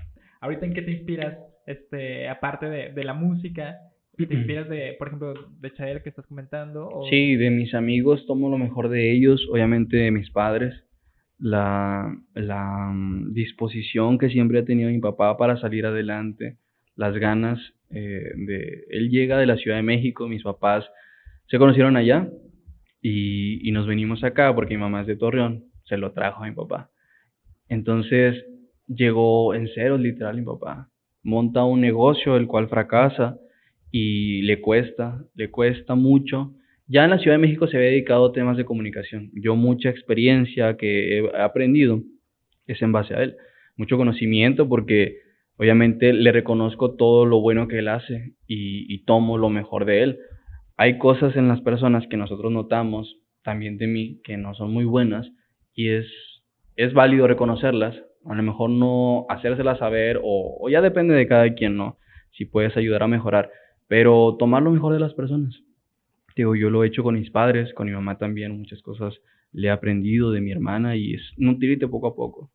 Ahorita 0.42 0.66
en 0.66 0.74
qué 0.74 0.82
te 0.82 0.92
inspiras, 0.92 1.38
este, 1.68 2.28
aparte 2.28 2.68
de, 2.68 2.92
de 2.94 3.04
la 3.04 3.14
música, 3.14 3.78
¿Te 4.18 4.34
inspiras 4.34 4.70
de, 4.70 4.96
por 4.98 5.08
ejemplo, 5.08 5.34
de 5.60 5.74
Chael 5.74 6.02
que 6.02 6.10
estás 6.10 6.26
comentando? 6.26 6.90
Sí, 7.10 7.36
de 7.36 7.50
mis 7.50 7.74
amigos 7.74 8.26
tomo 8.26 8.50
lo 8.50 8.58
mejor 8.58 8.90
de 8.90 9.12
ellos, 9.12 9.46
obviamente 9.52 9.98
de 9.98 10.12
mis 10.12 10.30
padres, 10.32 10.74
la, 11.38 12.16
la 12.34 12.92
mm, 12.94 13.34
disposición 13.34 14.18
que 14.18 14.30
siempre 14.30 14.60
ha 14.60 14.66
tenido 14.66 14.90
mi 14.90 15.00
papá 15.00 15.38
para 15.38 15.58
salir 15.58 15.86
adelante, 15.86 16.58
las 16.96 17.16
ganas 17.18 17.60
eh, 17.90 18.32
de... 18.36 18.86
Él 18.90 19.10
llega 19.10 19.38
de 19.38 19.46
la 19.46 19.58
Ciudad 19.58 19.78
de 19.78 19.84
México, 19.84 20.28
mis 20.28 20.44
papás 20.44 20.86
se 21.48 21.58
conocieron 21.58 21.98
allá 21.98 22.30
y, 23.02 23.68
y 23.68 23.72
nos 23.72 23.88
venimos 23.88 24.24
acá 24.24 24.54
porque 24.56 24.76
mi 24.76 24.82
mamá 24.82 25.02
es 25.02 25.08
de 25.08 25.18
Torreón, 25.18 25.66
se 25.84 25.98
lo 25.98 26.14
trajo 26.14 26.44
a 26.44 26.48
mi 26.48 26.56
papá. 26.56 26.90
Entonces 27.70 28.46
llegó 28.88 29.54
en 29.54 29.68
cero 29.74 29.98
literal 29.98 30.38
mi 30.38 30.46
papá, 30.46 30.90
monta 31.24 31.64
un 31.64 31.82
negocio 31.82 32.38
el 32.38 32.48
cual 32.48 32.70
fracasa 32.70 33.38
y 33.92 34.42
le 34.44 34.62
cuesta, 34.62 35.24
le 35.36 35.50
cuesta 35.50 35.96
mucho. 35.96 36.54
Ya 36.88 37.04
en 37.04 37.10
la 37.10 37.18
Ciudad 37.18 37.36
de 37.36 37.42
México 37.42 37.68
se 37.68 37.78
había 37.78 37.90
dedicado 37.90 38.28
a 38.28 38.32
temas 38.32 38.58
de 38.58 38.66
comunicación. 38.66 39.32
Yo 39.34 39.56
mucha 39.56 39.90
experiencia 39.90 40.78
que 40.78 41.18
he 41.18 41.42
aprendido 41.42 42.04
es 42.68 42.80
en 42.82 42.92
base 42.92 43.16
a 43.16 43.24
él. 43.24 43.38
Mucho 43.76 43.98
conocimiento 43.98 44.70
porque 44.70 45.18
obviamente 45.58 46.14
le 46.14 46.32
reconozco 46.32 46.96
todo 46.96 47.26
lo 47.26 47.42
bueno 47.42 47.68
que 47.68 47.80
él 47.80 47.88
hace 47.88 48.34
y, 48.48 49.04
tomo 49.06 49.40
lo 49.40 49.50
mejor 49.50 49.86
de 49.86 50.04
él. 50.04 50.20
Hay 50.78 51.00
cosas 51.00 51.36
en 51.36 51.48
las 51.48 51.62
personas 51.62 52.06
que 52.08 52.18
nosotros 52.18 52.52
notamos 52.52 53.18
también 53.44 53.78
de 53.78 53.88
mí 53.88 54.22
que 54.24 54.38
no 54.38 54.54
son 54.54 54.72
muy 54.72 54.86
buenas 54.86 55.32
y 55.74 55.90
es, 55.90 56.06
es 56.76 56.94
válido 56.94 57.28
reconocerlas, 57.28 57.96
a 58.26 58.36
lo 58.36 58.44
mejor 58.44 58.70
no 58.70 59.26
hacérselas 59.30 59.80
saber 59.80 60.20
o, 60.24 60.58
o 60.60 60.70
ya 60.70 60.82
depende 60.82 61.14
de 61.16 61.28
cada 61.28 61.54
quien, 61.54 61.78
¿no? 61.78 61.98
Si 62.32 62.46
puedes 62.46 62.76
ayudar 62.78 63.04
a 63.04 63.08
mejorar, 63.08 63.50
pero 63.88 64.36
tomar 64.38 64.64
lo 64.64 64.72
mejor 64.72 64.94
de 64.94 65.00
las 65.00 65.14
personas. 65.14 65.65
Digo, 66.36 66.56
yo 66.56 66.70
lo 66.70 66.84
he 66.84 66.88
hecho 66.88 67.04
con 67.04 67.16
mis 67.16 67.32
padres, 67.32 67.74
con 67.74 67.88
mi 67.88 67.94
mamá 67.94 68.18
también, 68.18 68.58
muchas 68.58 68.82
cosas 68.82 69.14
le 69.52 69.68
he 69.68 69.72
aprendido 69.72 70.32
de 70.32 70.42
mi 70.42 70.52
hermana 70.52 70.96
y 70.96 71.14
es 71.14 71.22
nutrirte 71.38 71.88
poco 71.88 72.08
a 72.08 72.16
poco. 72.16 72.52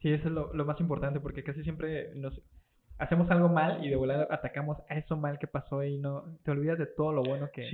Sí, 0.00 0.10
eso 0.10 0.28
es 0.28 0.34
lo, 0.34 0.52
lo 0.52 0.64
más 0.64 0.80
importante 0.80 1.20
porque 1.20 1.44
casi 1.44 1.62
siempre 1.62 2.10
nos 2.16 2.42
hacemos 2.98 3.30
algo 3.30 3.48
mal 3.48 3.84
y 3.84 3.88
de 3.88 3.96
volada 3.96 4.26
atacamos 4.30 4.78
a 4.88 4.96
eso 4.96 5.16
mal 5.16 5.38
que 5.38 5.46
pasó 5.46 5.84
y 5.84 5.98
no 5.98 6.24
te 6.44 6.50
olvidas 6.50 6.78
de 6.78 6.86
todo 6.86 7.12
lo 7.12 7.22
bueno 7.22 7.48
que, 7.52 7.68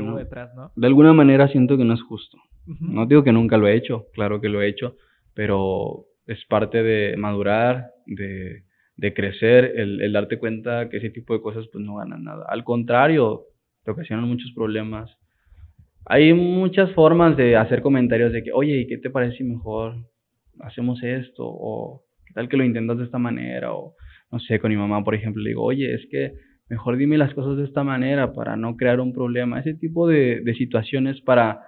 hubo 0.00 0.16
detrás, 0.16 0.54
¿no? 0.54 0.72
De 0.76 0.86
alguna 0.86 1.12
manera 1.12 1.48
siento 1.48 1.76
que 1.76 1.84
no 1.84 1.94
es 1.94 2.02
justo. 2.02 2.38
No 2.80 3.06
digo 3.06 3.24
que 3.24 3.32
nunca 3.32 3.56
lo 3.56 3.66
he 3.66 3.74
hecho, 3.74 4.06
claro 4.12 4.40
que 4.42 4.50
lo 4.50 4.60
he 4.60 4.68
hecho, 4.68 4.96
pero 5.32 6.04
es 6.26 6.44
parte 6.46 6.82
de 6.82 7.16
madurar, 7.16 7.92
de, 8.04 8.64
de 8.96 9.14
crecer, 9.14 9.72
el, 9.76 10.02
el, 10.02 10.12
darte 10.12 10.38
cuenta 10.38 10.90
que 10.90 10.98
ese 10.98 11.08
tipo 11.08 11.32
de 11.32 11.40
cosas 11.40 11.66
pues 11.72 11.82
no 11.82 11.96
ganan 11.96 12.24
nada. 12.24 12.44
Al 12.46 12.64
contrario, 12.64 13.46
te 13.88 13.92
ocasionan 13.92 14.28
muchos 14.28 14.52
problemas. 14.52 15.10
Hay 16.04 16.34
muchas 16.34 16.92
formas 16.92 17.38
de 17.38 17.56
hacer 17.56 17.80
comentarios 17.80 18.34
de 18.34 18.42
que, 18.42 18.52
oye, 18.52 18.80
¿y 18.80 18.86
qué 18.86 18.98
te 18.98 19.08
parece 19.08 19.42
mejor 19.44 19.94
hacemos 20.60 21.02
esto? 21.02 21.44
O 21.46 22.02
¿qué 22.26 22.34
tal 22.34 22.50
que 22.50 22.58
lo 22.58 22.64
intentas 22.64 22.98
de 22.98 23.04
esta 23.04 23.18
manera? 23.18 23.72
O 23.72 23.94
no 24.30 24.40
sé, 24.40 24.58
con 24.58 24.70
mi 24.70 24.76
mamá, 24.76 25.02
por 25.02 25.14
ejemplo, 25.14 25.42
digo, 25.42 25.62
oye, 25.62 25.94
es 25.94 26.06
que 26.10 26.34
mejor 26.68 26.98
dime 26.98 27.16
las 27.16 27.32
cosas 27.32 27.56
de 27.56 27.64
esta 27.64 27.82
manera 27.82 28.34
para 28.34 28.56
no 28.56 28.76
crear 28.76 29.00
un 29.00 29.14
problema. 29.14 29.58
Ese 29.58 29.72
tipo 29.72 30.06
de, 30.06 30.42
de 30.42 30.54
situaciones 30.54 31.22
para 31.22 31.62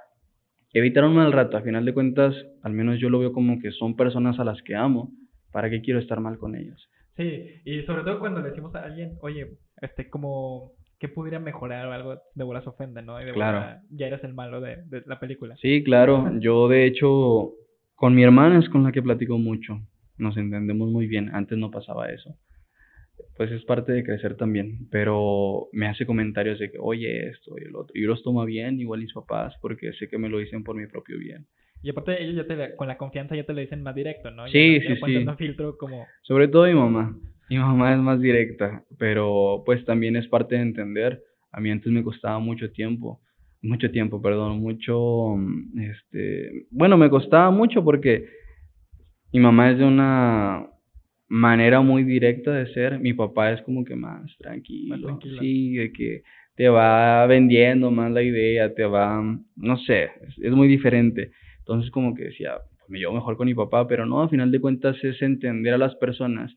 evitar 0.75 1.05
un 1.05 1.15
mal 1.15 1.33
rato. 1.33 1.57
A 1.57 1.63
final 1.63 1.87
de 1.87 1.95
cuentas, 1.95 2.35
al 2.63 2.75
menos 2.75 3.01
yo 3.01 3.09
lo 3.09 3.19
veo 3.19 3.33
como 3.33 3.59
que 3.61 3.71
son 3.71 3.97
personas 3.97 4.39
a 4.39 4.45
las 4.45 4.61
que 4.61 4.75
amo. 4.77 5.11
¿Para 5.53 5.71
qué 5.71 5.81
quiero 5.81 6.01
estar 6.01 6.21
mal 6.21 6.37
con 6.37 6.55
ellos? 6.55 6.87
Sí, 7.17 7.63
y 7.65 7.83
sobre 7.85 8.03
todo 8.03 8.21
cuando 8.21 8.43
le 8.43 8.51
decimos 8.51 8.75
a 8.75 8.85
alguien, 8.85 9.17
oye, 9.23 9.57
este, 9.81 10.11
como 10.11 10.73
que 11.01 11.09
pudiera 11.09 11.41
mejorar 11.41 11.87
o 11.87 11.93
algo, 11.93 12.23
de 12.35 12.45
bolas 12.45 12.67
ofenda, 12.67 13.03
¿no? 13.03 13.21
Y 13.21 13.25
de 13.25 13.33
claro. 13.33 13.81
ya 13.91 14.07
eres 14.07 14.23
el 14.23 14.35
malo 14.35 14.61
de, 14.61 14.85
de, 14.85 15.03
la 15.07 15.19
película. 15.19 15.57
Sí, 15.57 15.83
claro. 15.83 16.31
Yo, 16.39 16.69
de 16.69 16.87
hecho, 16.87 17.55
con 17.97 18.15
mi 18.15 18.23
hermana 18.23 18.61
es 18.61 18.69
con 18.69 18.85
la 18.85 18.93
que 18.93 19.03
platico 19.03 19.39
mucho. 19.39 19.81
Nos 20.19 20.37
entendemos 20.37 20.91
muy 20.91 21.07
bien. 21.07 21.35
Antes 21.35 21.59
no 21.59 21.71
pasaba 21.71 22.11
eso 22.11 22.37
pues 23.37 23.51
es 23.53 23.65
parte 23.65 23.93
de 23.93 24.05
crecer 24.05 24.37
también, 24.37 24.87
pero 24.91 25.69
me 25.73 25.87
hace 25.87 26.07
comentarios 26.07 26.59
de 26.59 26.71
que, 26.71 26.79
oye, 26.79 27.29
esto 27.29 27.55
y 27.59 27.65
el 27.65 27.75
otro, 27.75 27.93
y 27.95 28.03
yo 28.03 28.09
los 28.09 28.23
tomo 28.23 28.45
bien, 28.45 28.81
igual 28.81 29.01
mis 29.01 29.13
papás, 29.13 29.55
porque 29.61 29.93
sé 29.95 30.09
que 30.09 30.19
me 30.19 30.29
lo 30.29 30.39
dicen 30.39 30.63
por 30.63 30.77
mi 30.77 30.87
propio 30.87 31.19
bien. 31.19 31.47
Y 31.83 31.91
aparte 31.91 32.23
ellos 32.23 32.37
ya 32.37 32.47
te, 32.47 32.77
con 32.77 32.89
la 32.89 32.99
confianza 32.99 33.35
ya 33.35 33.45
te 33.45 33.55
lo 33.55 33.61
dicen 33.61 33.83
más 33.83 33.95
directo, 33.95 34.31
¿no? 34.31 34.47
Sí, 34.49 34.81
sí, 34.81 34.95
sí. 34.95 35.27
filtro 35.39 35.79
como... 35.79 36.07
Sobre 36.23 36.49
todo 36.49 36.67
mi 36.67 36.75
mamá. 36.75 37.17
Mi 37.51 37.59
mamá 37.59 37.93
es 37.93 37.99
más 37.99 38.21
directa, 38.21 38.85
pero 38.97 39.65
pues 39.67 39.85
también 39.85 40.15
es 40.15 40.29
parte 40.29 40.55
de 40.55 40.63
entender. 40.63 41.21
A 41.51 41.61
mí 41.61 41.69
antes 41.71 41.91
me 41.91 42.05
costaba 42.05 42.39
mucho 42.39 42.71
tiempo, 42.71 43.21
mucho 43.61 43.91
tiempo, 43.91 44.23
perdón, 44.23 44.61
mucho, 44.61 45.35
este, 45.77 46.67
bueno, 46.71 46.97
me 46.97 47.11
costaba 47.11 47.51
mucho 47.51 47.83
porque 47.83 48.29
mi 49.33 49.41
mamá 49.41 49.73
es 49.73 49.79
de 49.79 49.85
una 49.85 50.65
manera 51.27 51.81
muy 51.81 52.05
directa 52.05 52.53
de 52.53 52.73
ser. 52.73 53.01
Mi 53.01 53.15
papá 53.15 53.51
es 53.51 53.63
como 53.63 53.85
que 53.85 53.97
más 53.97 54.31
tranquilo. 54.39 55.19
sí, 55.41 55.75
de 55.75 55.93
que 55.93 56.23
te 56.55 56.69
va 56.69 57.27
vendiendo 57.27 57.91
más 57.91 58.13
la 58.13 58.23
idea, 58.23 58.73
te 58.75 58.85
va, 58.85 59.23
no 59.57 59.77
sé, 59.79 60.11
es, 60.41 60.53
muy 60.53 60.69
diferente. 60.69 61.33
Entonces 61.59 61.91
como 61.91 62.15
que 62.15 62.27
decía, 62.27 62.59
pues 62.79 62.91
me 62.91 63.01
llevo 63.01 63.15
mejor 63.15 63.37
con 63.37 63.47
mi 63.47 63.55
papá, 63.55 63.89
pero 63.89 64.07
no, 64.07 64.23
a 64.23 64.29
final 64.29 64.53
de 64.53 64.61
cuentas 64.61 64.97
es 65.03 65.21
entender 65.21 65.75
a 65.75 65.79
las 65.79 65.97
personas 65.97 66.55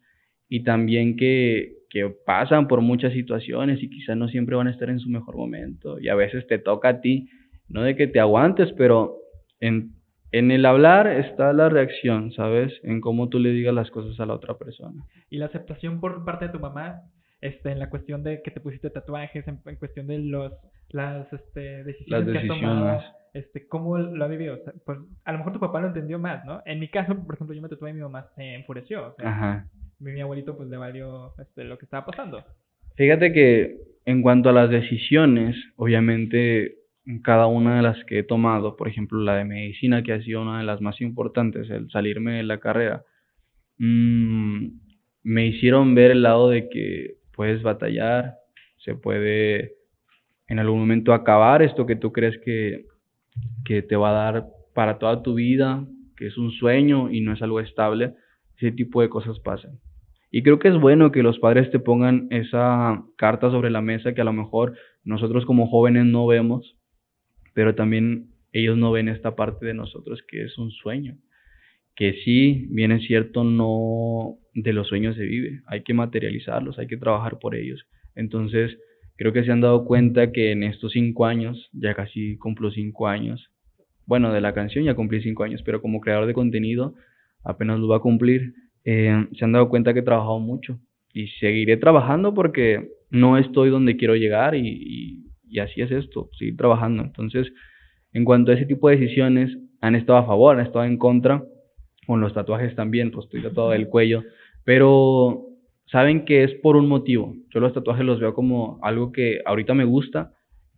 y 0.54 0.62
también 0.62 1.18
que, 1.18 1.78
que 1.90 2.14
pasan 2.28 2.68
por 2.68 2.82
muchas 2.82 3.12
situaciones 3.12 3.82
y 3.82 3.90
quizás 3.90 4.16
no 4.16 4.28
siempre 4.28 4.56
van 4.56 4.68
a 4.68 4.70
estar 4.70 4.88
en 4.88 5.00
su 5.00 5.10
mejor 5.10 5.36
momento 5.36 6.00
y 6.00 6.10
a 6.10 6.16
veces 6.16 6.46
te 6.46 6.60
toca 6.60 6.90
a 6.90 7.02
ti, 7.02 7.28
no 7.70 7.82
de 7.82 7.96
que 7.96 8.06
te 8.06 8.20
aguantes, 8.20 8.72
pero 8.78 9.16
en, 9.60 9.94
en 10.32 10.52
el 10.52 10.64
hablar 10.68 11.08
está 11.08 11.54
la 11.54 11.70
reacción, 11.70 12.32
¿sabes? 12.34 12.72
En 12.84 13.02
cómo 13.02 13.30
tú 13.30 13.40
le 13.40 13.50
digas 13.50 13.74
las 13.74 13.90
cosas 13.90 14.20
a 14.20 14.28
la 14.28 14.36
otra 14.36 14.60
persona. 14.60 15.04
Y 15.32 15.38
la 15.38 15.48
aceptación 15.48 16.00
por 16.00 16.24
parte 16.24 16.46
de 16.46 16.52
tu 16.52 16.60
mamá, 16.60 17.02
este, 17.42 17.72
en 17.72 17.80
la 17.80 17.90
cuestión 17.90 18.22
de 18.22 18.44
que 18.44 18.52
te 18.52 18.60
pusiste 18.60 18.92
tatuajes, 18.92 19.48
en, 19.48 19.58
cuestión 19.80 20.06
de 20.06 20.20
los, 20.20 20.54
las 20.90 21.34
este, 21.34 21.84
decisiones, 21.84 22.32
que 22.32 22.38
has 22.38 22.48
tomado, 22.48 23.02
este, 23.34 23.68
¿cómo 23.68 23.98
lo 23.98 24.24
ha 24.24 24.28
vivido? 24.28 24.60
pues 24.86 25.00
a 25.26 25.32
lo 25.32 25.40
mejor 25.40 25.54
tu 25.54 25.60
papá 25.60 25.82
lo 25.82 25.88
entendió 25.88 26.20
más, 26.20 26.46
¿no? 26.46 26.62
En 26.68 26.80
mi 26.80 26.90
caso, 26.90 27.16
por 27.26 27.34
ejemplo, 27.34 27.56
yo 27.56 27.62
me 27.64 27.70
tatué 27.70 27.90
y 27.90 27.94
mi 27.94 28.02
mamá 28.02 28.28
se 28.36 28.54
enfureció. 28.54 29.16
Ajá. 29.18 29.68
Mi, 30.04 30.20
abuelito 30.20 30.58
pues 30.58 30.70
le 30.70 30.78
valió 30.78 31.34
este, 31.40 31.64
lo 31.64 31.78
que 31.78 31.86
estaba 31.86 32.06
pasando. 32.06 32.44
Fíjate 32.96 33.32
que 33.32 33.78
en 34.06 34.22
cuanto 34.22 34.50
a 34.50 34.54
las 34.54 34.70
decisiones, 34.70 35.56
obviamente 35.78 36.76
cada 37.24 37.48
una 37.48 37.78
de 37.78 37.82
las 37.82 38.04
que 38.06 38.20
he 38.20 38.24
tomado, 38.24 38.76
por 38.76 38.88
ejemplo 38.88 39.20
la 39.20 39.36
de 39.36 39.46
medicina, 39.46 40.04
que 40.04 40.14
ha 40.14 40.22
sido 40.22 40.42
una 40.42 40.60
de 40.60 40.66
las 40.66 40.82
más 40.82 41.02
importantes, 41.02 41.70
el 41.70 41.90
salirme 41.90 42.34
de 42.34 42.44
la 42.44 42.60
carrera, 42.60 43.04
mmm, 43.78 44.68
me 45.24 45.48
hicieron 45.48 45.96
ver 45.96 46.12
el 46.12 46.22
lado 46.22 46.50
de 46.50 46.70
que 46.70 47.16
puedes 47.36 47.64
batallar, 47.64 48.36
se 48.78 48.96
puede 48.96 49.76
en 50.48 50.60
algún 50.60 50.80
momento 50.80 51.14
acabar 51.14 51.62
esto 51.62 51.86
que 51.86 51.96
tú 51.96 52.12
crees 52.12 52.38
que, 52.40 52.86
que 53.66 53.82
te 53.82 53.96
va 53.96 54.10
a 54.10 54.32
dar 54.32 54.46
para 54.74 55.00
toda 55.00 55.24
tu 55.24 55.36
vida, 55.36 55.86
que 56.18 56.28
es 56.28 56.38
un 56.38 56.52
sueño 56.52 57.10
y 57.10 57.22
no 57.22 57.34
es 57.34 57.42
algo 57.42 57.60
estable, 57.60 58.14
ese 58.58 58.72
tipo 58.72 59.02
de 59.02 59.10
cosas 59.10 59.40
pasan. 59.40 59.80
Y 60.36 60.42
creo 60.42 60.58
que 60.58 60.68
es 60.68 60.80
bueno 60.80 61.12
que 61.12 61.22
los 61.22 61.38
padres 61.38 61.70
te 61.70 61.78
pongan 61.78 62.26
esa 62.32 63.04
carta 63.18 63.52
sobre 63.52 63.70
la 63.70 63.84
mesa 63.84 64.16
que 64.16 64.22
a 64.22 64.24
lo 64.24 64.34
mejor 64.34 64.74
nosotros 65.04 65.46
como 65.46 65.68
jóvenes 65.68 66.06
no 66.06 66.26
vemos, 66.26 66.76
pero 67.54 67.76
también 67.76 68.32
ellos 68.52 68.76
no 68.76 68.92
ven 68.92 69.10
esta 69.10 69.36
parte 69.36 69.68
de 69.68 69.76
nosotros 69.76 70.24
que 70.28 70.44
es 70.44 70.58
un 70.58 70.72
sueño, 70.72 71.20
que 71.96 72.14
sí, 72.26 72.66
bien 72.72 72.92
es 72.92 73.06
cierto, 73.06 73.44
no 73.44 74.40
de 74.56 74.74
los 74.74 74.88
sueños 74.88 75.16
se 75.16 75.24
vive, 75.24 75.62
hay 75.68 75.84
que 75.84 75.94
materializarlos, 75.94 76.80
hay 76.80 76.88
que 76.88 76.98
trabajar 76.98 77.38
por 77.38 77.54
ellos. 77.54 77.86
Entonces, 78.16 78.76
creo 79.18 79.34
que 79.34 79.44
se 79.44 79.52
han 79.52 79.62
dado 79.62 79.86
cuenta 79.86 80.32
que 80.32 80.52
en 80.52 80.64
estos 80.64 80.94
cinco 80.94 81.28
años, 81.28 81.70
ya 81.74 81.94
casi 81.94 82.38
cumplo 82.40 82.72
cinco 82.72 83.08
años, 83.08 83.52
bueno, 84.08 84.34
de 84.34 84.42
la 84.42 84.56
canción 84.56 84.84
ya 84.84 84.96
cumplí 84.96 85.22
cinco 85.22 85.44
años, 85.44 85.62
pero 85.64 85.80
como 85.80 86.02
creador 86.02 86.26
de 86.26 86.34
contenido 86.34 86.96
apenas 87.44 87.80
lo 87.80 87.88
va 87.88 87.98
a 87.98 88.02
cumplir, 88.02 88.56
eh, 88.86 89.28
se 89.38 89.46
han 89.46 89.52
dado 89.52 89.70
cuenta 89.70 89.94
que 89.94 90.00
he 90.00 90.04
trabajado 90.04 90.40
mucho 90.40 90.80
y 91.14 91.28
seguiré 91.40 91.78
trabajando 91.78 92.34
porque 92.34 92.90
no 93.10 93.38
estoy 93.38 93.70
donde 93.70 93.98
quiero 93.98 94.16
llegar 94.16 94.56
y 94.56 95.24
así 95.62 95.82
es 95.82 95.92
esto, 95.92 96.30
seguir 96.38 96.58
trabajando. 96.58 97.04
Entonces, 97.04 97.52
en 98.14 98.26
cuanto 98.26 98.52
a 98.52 98.56
ese 98.56 98.66
tipo 98.66 98.90
de 98.90 98.98
decisiones, 98.98 99.58
han 99.82 99.96
estado 99.96 100.20
a 100.20 100.26
favor, 100.26 100.56
han 100.56 100.66
estado 100.66 100.86
en 100.86 100.98
contra, 100.98 101.44
con 102.06 102.22
los 102.22 102.34
tatuajes 102.34 102.76
también, 102.76 103.12
pues 103.12 103.26
estoy 103.26 103.42
tatuado 103.42 103.72
del 103.72 103.88
cuello, 103.88 104.24
pero 104.64 105.48
saben 105.88 106.26
que 106.26 106.44
es 106.44 106.54
por 106.56 106.76
un 106.76 106.88
motivo. 106.88 107.36
Yo 107.50 107.60
los 107.60 107.74
tatuajes 107.74 108.06
los 108.06 108.20
veo 108.20 108.34
como 108.34 108.80
algo 108.82 109.12
que 109.12 109.42
ahorita 109.46 109.74
me 109.74 109.84
gusta 109.84 110.34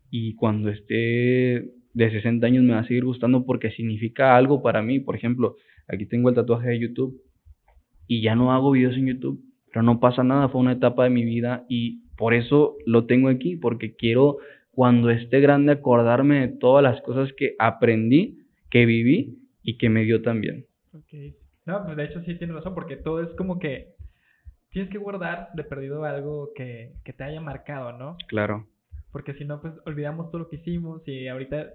y 0.10 0.36
cuando 0.36 0.70
esté 0.70 1.72
de 1.94 2.12
60 2.12 2.46
años 2.46 2.64
me 2.64 2.74
va 2.74 2.80
a 2.80 2.88
seguir 2.88 3.06
gustando 3.06 3.46
porque 3.46 3.72
significa 3.72 4.36
algo 4.36 4.62
para 4.62 4.82
mí. 4.82 5.00
Por 5.00 5.16
ejemplo, 5.16 5.56
aquí 5.88 6.06
tengo 6.06 6.30
el 6.30 6.36
tatuaje 6.36 6.70
de 6.70 6.80
YouTube 6.80 7.22
y 8.08 8.22
ya 8.22 8.36
no 8.36 8.52
hago 8.52 8.72
videos 8.72 8.96
en 8.96 9.08
YouTube, 9.08 9.44
pero 9.72 9.84
no 9.84 10.00
pasa 10.00 10.24
nada, 10.24 10.50
fue 10.50 10.62
una 10.62 10.74
etapa 10.74 11.04
de 11.04 11.10
mi 11.10 11.26
vida 11.26 11.66
y 11.70 12.04
por 12.18 12.34
eso 12.34 12.78
lo 12.86 13.06
tengo 13.06 13.30
aquí, 13.30 13.56
porque 13.56 13.96
quiero 13.96 14.38
cuando 14.72 15.10
esté 15.10 15.40
grande 15.40 15.72
acordarme 15.72 16.42
de 16.42 16.48
todas 16.50 16.84
las 16.84 17.02
cosas 17.02 17.32
que 17.34 17.56
aprendí, 17.60 18.40
que 18.70 18.86
viví 18.86 19.38
y 19.64 19.78
que 19.78 19.90
me 19.90 20.04
dio 20.04 20.22
también. 20.22 20.66
Ok. 20.94 21.14
No, 21.66 21.84
pues 21.84 21.98
de 21.98 22.06
hecho 22.06 22.22
sí 22.24 22.36
tienes 22.36 22.56
razón, 22.56 22.76
porque 22.76 22.98
todo 22.98 23.24
es 23.24 23.30
como 23.36 23.58
que 23.58 23.96
tienes 24.70 24.92
que 24.92 24.98
guardar 24.98 25.50
de 25.56 25.64
perdido 25.64 26.04
algo 26.04 26.52
que, 26.54 26.94
que 27.04 27.14
te 27.14 27.24
haya 27.24 27.42
marcado, 27.42 27.94
¿no? 27.94 28.18
Claro. 28.28 28.68
Porque 29.12 29.34
si 29.34 29.46
no, 29.46 29.62
pues 29.62 29.74
olvidamos 29.86 30.30
todo 30.30 30.40
lo 30.40 30.50
que 30.50 30.58
hicimos 30.58 31.02
y 31.08 31.28
ahorita 31.28 31.70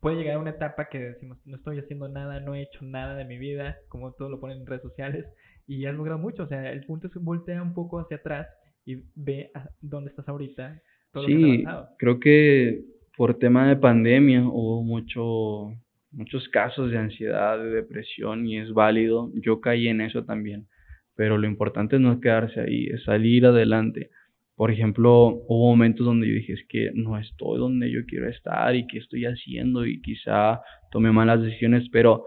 puede 0.00 0.16
llegar 0.16 0.36
a 0.36 0.38
una 0.38 0.50
etapa 0.50 0.88
que 0.88 0.98
decimos, 0.98 1.38
no 1.44 1.56
estoy 1.56 1.78
haciendo 1.78 2.08
nada, 2.08 2.40
no 2.40 2.54
he 2.54 2.62
hecho 2.62 2.84
nada 2.84 3.14
de 3.14 3.26
mi 3.26 3.36
vida, 3.36 3.76
como 3.88 4.12
todo 4.12 4.30
lo 4.30 4.40
ponen 4.40 4.58
en 4.58 4.66
redes 4.66 4.82
sociales, 4.82 5.26
y 5.70 5.86
has 5.86 5.94
logrado 5.94 6.18
mucho. 6.18 6.42
O 6.42 6.48
sea, 6.48 6.72
el 6.72 6.84
punto 6.84 7.06
es 7.06 7.14
voltea 7.14 7.62
un 7.62 7.74
poco 7.74 8.00
hacia 8.00 8.16
atrás 8.16 8.48
y 8.84 8.96
ve 9.14 9.50
a 9.54 9.68
dónde 9.80 10.10
estás 10.10 10.28
ahorita 10.28 10.82
sí, 11.26 11.64
creo 11.98 12.20
que 12.20 12.84
por 13.16 13.38
tema 13.38 13.68
de 13.68 13.76
pandemia 13.76 14.42
hubo 14.46 14.82
mucho, 14.82 15.72
muchos 16.12 16.48
casos 16.48 16.90
de 16.90 16.98
ansiedad, 16.98 17.58
de 17.58 17.70
depresión 17.70 18.46
y 18.46 18.58
es 18.58 18.72
válido. 18.72 19.30
Yo 19.34 19.60
caí 19.60 19.88
en 19.88 20.00
eso 20.00 20.24
también, 20.24 20.66
pero 21.14 21.38
lo 21.38 21.46
importante 21.46 21.98
no 21.98 22.12
es 22.12 22.20
quedarse 22.20 22.60
ahí, 22.60 22.86
es 22.86 23.04
salir 23.04 23.46
adelante, 23.46 24.10
por 24.54 24.70
ejemplo, 24.70 25.42
hubo 25.48 25.70
momentos 25.70 26.04
donde 26.04 26.28
yo 26.28 26.34
dije, 26.34 26.52
es 26.52 26.66
que 26.68 26.90
no 26.92 27.18
estoy 27.18 27.58
donde 27.58 27.90
yo 27.90 28.04
quiero 28.06 28.28
estar 28.28 28.76
y 28.76 28.86
qué 28.86 28.98
estoy 28.98 29.24
haciendo 29.24 29.86
y 29.86 30.02
quizá 30.02 30.60
tomé 30.90 31.10
malas 31.12 31.40
decisiones, 31.40 31.88
pero 31.90 32.24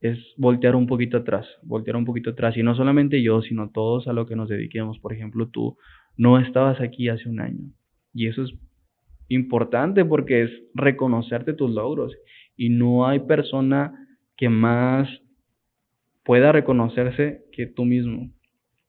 es 0.00 0.18
voltear 0.36 0.76
un 0.76 0.86
poquito 0.86 1.18
atrás, 1.18 1.46
voltear 1.62 1.96
un 1.96 2.04
poquito 2.04 2.30
atrás. 2.30 2.56
Y 2.56 2.62
no 2.62 2.74
solamente 2.74 3.22
yo, 3.22 3.42
sino 3.42 3.70
todos 3.70 4.08
a 4.08 4.12
lo 4.12 4.26
que 4.26 4.36
nos 4.36 4.48
dediquemos. 4.48 4.98
Por 4.98 5.12
ejemplo, 5.12 5.48
tú 5.48 5.76
no 6.16 6.38
estabas 6.38 6.80
aquí 6.80 7.08
hace 7.08 7.28
un 7.28 7.40
año. 7.40 7.70
Y 8.14 8.26
eso 8.26 8.42
es 8.42 8.54
importante 9.28 10.04
porque 10.04 10.42
es 10.42 10.50
reconocerte 10.74 11.52
tus 11.52 11.70
logros. 11.70 12.16
Y 12.56 12.70
no 12.70 13.06
hay 13.06 13.20
persona 13.20 14.08
que 14.36 14.48
más 14.48 15.08
pueda 16.24 16.50
reconocerse 16.52 17.44
que 17.52 17.66
tú 17.66 17.84
mismo. 17.84 18.30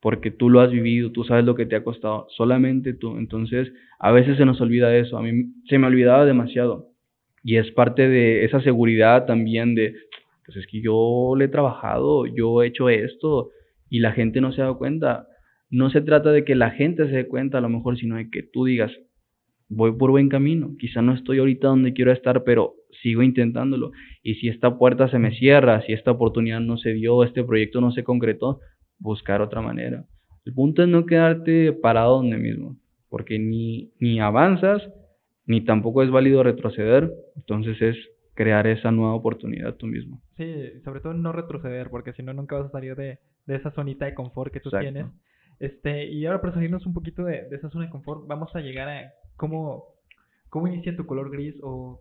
Porque 0.00 0.30
tú 0.30 0.48
lo 0.50 0.60
has 0.60 0.72
vivido, 0.72 1.12
tú 1.12 1.24
sabes 1.24 1.44
lo 1.44 1.54
que 1.54 1.66
te 1.66 1.76
ha 1.76 1.84
costado, 1.84 2.26
solamente 2.30 2.94
tú. 2.94 3.18
Entonces, 3.18 3.72
a 4.00 4.10
veces 4.12 4.36
se 4.38 4.46
nos 4.46 4.60
olvida 4.60 4.96
eso. 4.96 5.18
A 5.18 5.22
mí 5.22 5.52
se 5.68 5.78
me 5.78 5.86
olvidaba 5.86 6.24
demasiado. 6.24 6.88
Y 7.44 7.56
es 7.56 7.70
parte 7.72 8.08
de 8.08 8.44
esa 8.44 8.60
seguridad 8.62 9.26
también 9.26 9.74
de, 9.74 9.94
pues 10.52 10.64
es 10.64 10.70
que 10.70 10.82
yo 10.82 11.34
le 11.36 11.46
he 11.46 11.48
trabajado, 11.48 12.26
yo 12.26 12.62
he 12.62 12.66
hecho 12.66 12.88
esto 12.88 13.50
y 13.88 14.00
la 14.00 14.12
gente 14.12 14.40
no 14.40 14.52
se 14.52 14.60
ha 14.60 14.64
dado 14.64 14.78
cuenta. 14.78 15.26
No 15.70 15.90
se 15.90 16.02
trata 16.02 16.30
de 16.30 16.44
que 16.44 16.54
la 16.54 16.70
gente 16.70 17.06
se 17.06 17.16
dé 17.16 17.26
cuenta 17.26 17.58
a 17.58 17.60
lo 17.62 17.68
mejor, 17.68 17.96
sino 17.96 18.16
de 18.16 18.28
que 18.28 18.42
tú 18.42 18.66
digas, 18.66 18.92
voy 19.68 19.92
por 19.92 20.10
buen 20.10 20.28
camino, 20.28 20.74
quizá 20.78 21.00
no 21.00 21.14
estoy 21.14 21.38
ahorita 21.38 21.68
donde 21.68 21.94
quiero 21.94 22.12
estar, 22.12 22.44
pero 22.44 22.74
sigo 23.02 23.22
intentándolo. 23.22 23.92
Y 24.22 24.34
si 24.34 24.48
esta 24.48 24.76
puerta 24.76 25.08
se 25.08 25.18
me 25.18 25.34
cierra, 25.34 25.80
si 25.82 25.94
esta 25.94 26.10
oportunidad 26.10 26.60
no 26.60 26.76
se 26.76 26.92
dio, 26.92 27.24
este 27.24 27.42
proyecto 27.42 27.80
no 27.80 27.90
se 27.92 28.04
concretó, 28.04 28.60
buscar 28.98 29.40
otra 29.40 29.62
manera. 29.62 30.04
El 30.44 30.52
punto 30.52 30.82
es 30.82 30.88
no 30.88 31.06
quedarte 31.06 31.72
parado 31.72 32.16
donde 32.16 32.36
mismo, 32.36 32.76
porque 33.08 33.38
ni, 33.38 33.92
ni 33.98 34.20
avanzas, 34.20 34.82
ni 35.46 35.62
tampoco 35.62 36.02
es 36.02 36.10
válido 36.10 36.42
retroceder, 36.42 37.10
entonces 37.36 37.80
es 37.80 37.96
crear 38.34 38.66
esa 38.66 38.90
nueva 38.90 39.14
oportunidad 39.14 39.74
tú 39.76 39.86
mismo. 39.86 40.20
Sí, 40.36 40.80
sobre 40.84 41.00
todo 41.00 41.14
no 41.14 41.32
retroceder, 41.32 41.90
porque 41.90 42.12
si 42.12 42.22
no, 42.22 42.32
nunca 42.32 42.56
vas 42.56 42.66
a 42.66 42.72
salir 42.72 42.96
de, 42.96 43.18
de 43.46 43.56
esa 43.56 43.70
zonita 43.72 44.06
de 44.06 44.14
confort 44.14 44.52
que 44.52 44.60
tú 44.60 44.70
tienes. 44.70 45.06
Este, 45.58 46.06
y 46.06 46.26
ahora 46.26 46.40
para 46.40 46.54
salirnos 46.54 46.86
un 46.86 46.94
poquito 46.94 47.24
de, 47.24 47.48
de, 47.48 47.56
esa 47.56 47.70
zona 47.70 47.84
de 47.84 47.90
confort, 47.90 48.26
vamos 48.26 48.54
a 48.56 48.60
llegar 48.60 48.88
a 48.88 49.12
cómo, 49.36 49.84
cómo 50.48 50.66
inicia 50.66 50.96
tu 50.96 51.06
color 51.06 51.30
gris 51.30 51.54
o 51.62 52.00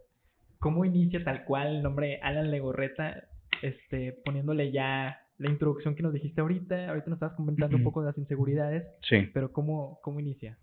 cómo 0.60 0.86
inicia 0.86 1.24
tal 1.24 1.44
cual 1.44 1.76
el 1.76 1.84
nombre 1.84 2.20
Alan 2.22 2.50
Legorreta, 2.50 3.24
este, 3.62 4.14
poniéndole 4.26 4.72
ya 4.72 5.20
la 5.38 5.50
introducción 5.50 5.96
que 5.96 6.04
nos 6.04 6.14
dijiste 6.14 6.40
ahorita. 6.40 6.90
Ahorita 6.90 7.10
nos 7.10 7.18
estabas 7.18 7.36
comentando 7.36 7.76
un 7.76 7.84
poco 7.84 8.02
de 8.02 8.08
las 8.08 8.18
inseguridades. 8.18 8.86
Sí. 9.02 9.30
Pero 9.34 9.52
¿cómo, 9.52 10.00
cómo 10.04 10.20
inicia? 10.20 10.58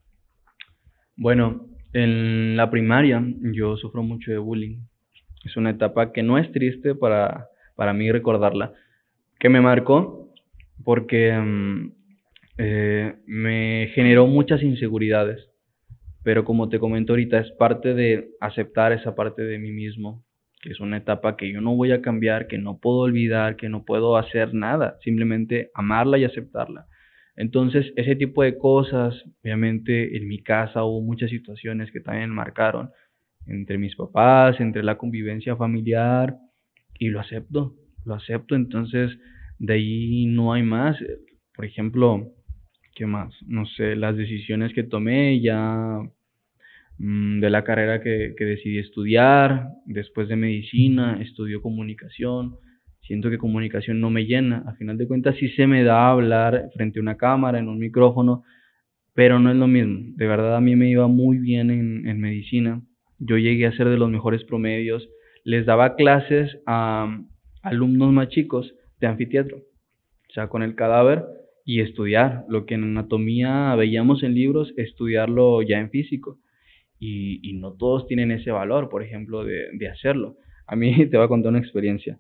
Bueno, 1.17 1.67
en 1.93 2.57
la 2.57 2.71
primaria 2.71 3.23
yo 3.53 3.77
sufro 3.77 4.05
mucho 4.05 4.31
de 4.31 4.39
bullying. 4.39 4.79
Es 5.45 5.57
una 5.57 5.71
etapa 5.71 6.13
que 6.13 6.23
no 6.23 6.39
es 6.39 6.51
triste 6.53 6.95
para, 6.95 7.49
para 7.77 7.93
mí 7.93 8.11
recordarla, 8.11 8.73
que 9.39 9.49
me 9.49 9.61
marcó 9.61 10.33
porque 10.85 11.33
mm, 11.33 11.93
eh, 12.59 13.15
me 13.27 13.91
generó 13.95 14.27
muchas 14.27 14.63
inseguridades. 14.63 15.49
Pero 16.25 16.45
como 16.45 16.69
te 16.69 16.79
comento 16.79 17.13
ahorita, 17.13 17.39
es 17.39 17.51
parte 17.53 17.95
de 17.95 18.31
aceptar 18.41 18.93
esa 18.93 19.15
parte 19.15 19.43
de 19.43 19.59
mí 19.59 19.71
mismo, 19.71 20.25
que 20.61 20.71
es 20.71 20.81
una 20.81 20.99
etapa 20.99 21.37
que 21.37 21.51
yo 21.51 21.61
no 21.61 21.77
voy 21.77 21.93
a 21.93 22.03
cambiar, 22.03 22.49
que 22.49 22.59
no 22.59 22.79
puedo 22.79 22.99
olvidar, 22.99 23.57
que 23.57 23.69
no 23.69 23.85
puedo 23.85 24.17
hacer 24.17 24.53
nada, 24.53 24.99
simplemente 25.03 25.71
amarla 25.75 26.19
y 26.19 26.25
aceptarla. 26.25 26.87
Entonces, 27.37 27.93
ese 27.95 28.17
tipo 28.17 28.43
de 28.43 28.59
cosas, 28.59 29.15
obviamente 29.45 30.17
en 30.17 30.27
mi 30.27 30.43
casa 30.43 30.83
hubo 30.83 31.01
muchas 31.01 31.31
situaciones 31.31 31.93
que 31.93 32.01
también 32.01 32.31
marcaron, 32.31 32.91
entre 33.49 33.79
mis 33.79 33.97
papás, 33.97 34.61
entre 34.61 34.83
la 34.83 34.99
convivencia 34.99 35.57
familiar, 35.57 36.37
y 36.99 37.09
lo 37.09 37.21
acepto, 37.21 37.75
lo 38.05 38.15
acepto, 38.15 38.55
entonces 38.55 39.19
de 39.59 39.75
ahí 39.75 40.27
no 40.27 40.53
hay 40.53 40.63
más. 40.63 40.97
Por 41.55 41.65
ejemplo, 41.65 42.33
¿qué 42.95 43.07
más? 43.07 43.35
No 43.47 43.67
sé, 43.67 43.97
las 43.97 44.17
decisiones 44.17 44.73
que 44.75 44.83
tomé 44.83 45.41
ya 45.41 46.01
mm, 46.99 47.41
de 47.41 47.51
la 47.51 47.65
carrera 47.65 48.01
que, 48.03 48.35
que 48.37 48.45
decidí 48.45 48.79
estudiar, 48.79 49.69
después 49.87 50.29
de 50.29 50.37
medicina, 50.37 51.19
estudió 51.21 51.63
comunicación, 51.63 52.57
siento 53.03 53.31
que 53.31 53.39
comunicación 53.39 54.01
no 54.01 54.11
me 54.11 54.27
llena, 54.27 54.65
a 54.67 54.75
final 54.75 54.99
de 54.99 55.07
cuentas 55.07 55.37
sí 55.37 55.49
se 55.51 55.67
me 55.67 55.83
da 55.83 56.11
hablar 56.11 56.69
frente 56.75 56.99
a 56.99 57.03
una 57.03 57.17
cámara, 57.17 57.59
en 57.59 57.69
un 57.69 57.79
micrófono, 57.79 58.45
pero 59.15 59.39
no 59.39 59.51
es 59.51 59.57
lo 59.57 59.67
mismo, 59.67 60.13
de 60.15 60.27
verdad 60.27 60.57
a 60.57 60.61
mí 60.61 60.77
me 60.77 60.91
iba 60.91 61.09
muy 61.09 61.39
bien 61.39 61.71
en, 61.71 62.07
en 62.07 62.21
medicina, 62.21 62.83
yo 63.19 63.37
llegué 63.37 63.67
a 63.67 63.73
ser 63.73 63.89
de 63.89 63.97
los 63.97 64.11
mejores 64.11 64.45
promedios, 64.45 65.09
les 65.45 65.67
daba 65.67 65.97
clases 65.97 66.59
a 66.67 67.21
alumnos 67.63 68.13
más 68.13 68.29
chicos 68.29 68.75
de 69.01 69.07
anfiteatro, 69.07 69.59
o 69.59 70.33
sea, 70.33 70.49
con 70.49 70.63
el 70.63 70.75
cadáver 70.75 71.25
y 71.65 71.81
estudiar 71.81 72.45
lo 72.49 72.67
que 72.67 72.75
en 72.75 72.85
anatomía 72.85 73.75
veíamos 73.75 74.23
en 74.23 74.35
libros, 74.35 74.73
estudiarlo 74.77 75.63
ya 75.63 75.79
en 75.79 75.91
físico. 75.91 76.39
Y, 77.01 77.39
y 77.49 77.55
no 77.55 77.75
todos 77.75 78.09
tienen 78.09 78.33
ese 78.33 78.51
valor, 78.51 78.89
por 78.89 79.05
ejemplo, 79.05 79.45
de, 79.45 79.69
de, 79.75 79.89
hacerlo. 79.89 80.37
A 80.67 80.75
mí 80.75 81.07
te 81.11 81.17
voy 81.17 81.27
a 81.27 81.29
contar 81.29 81.51
una 81.51 81.61
experiencia. 81.61 82.19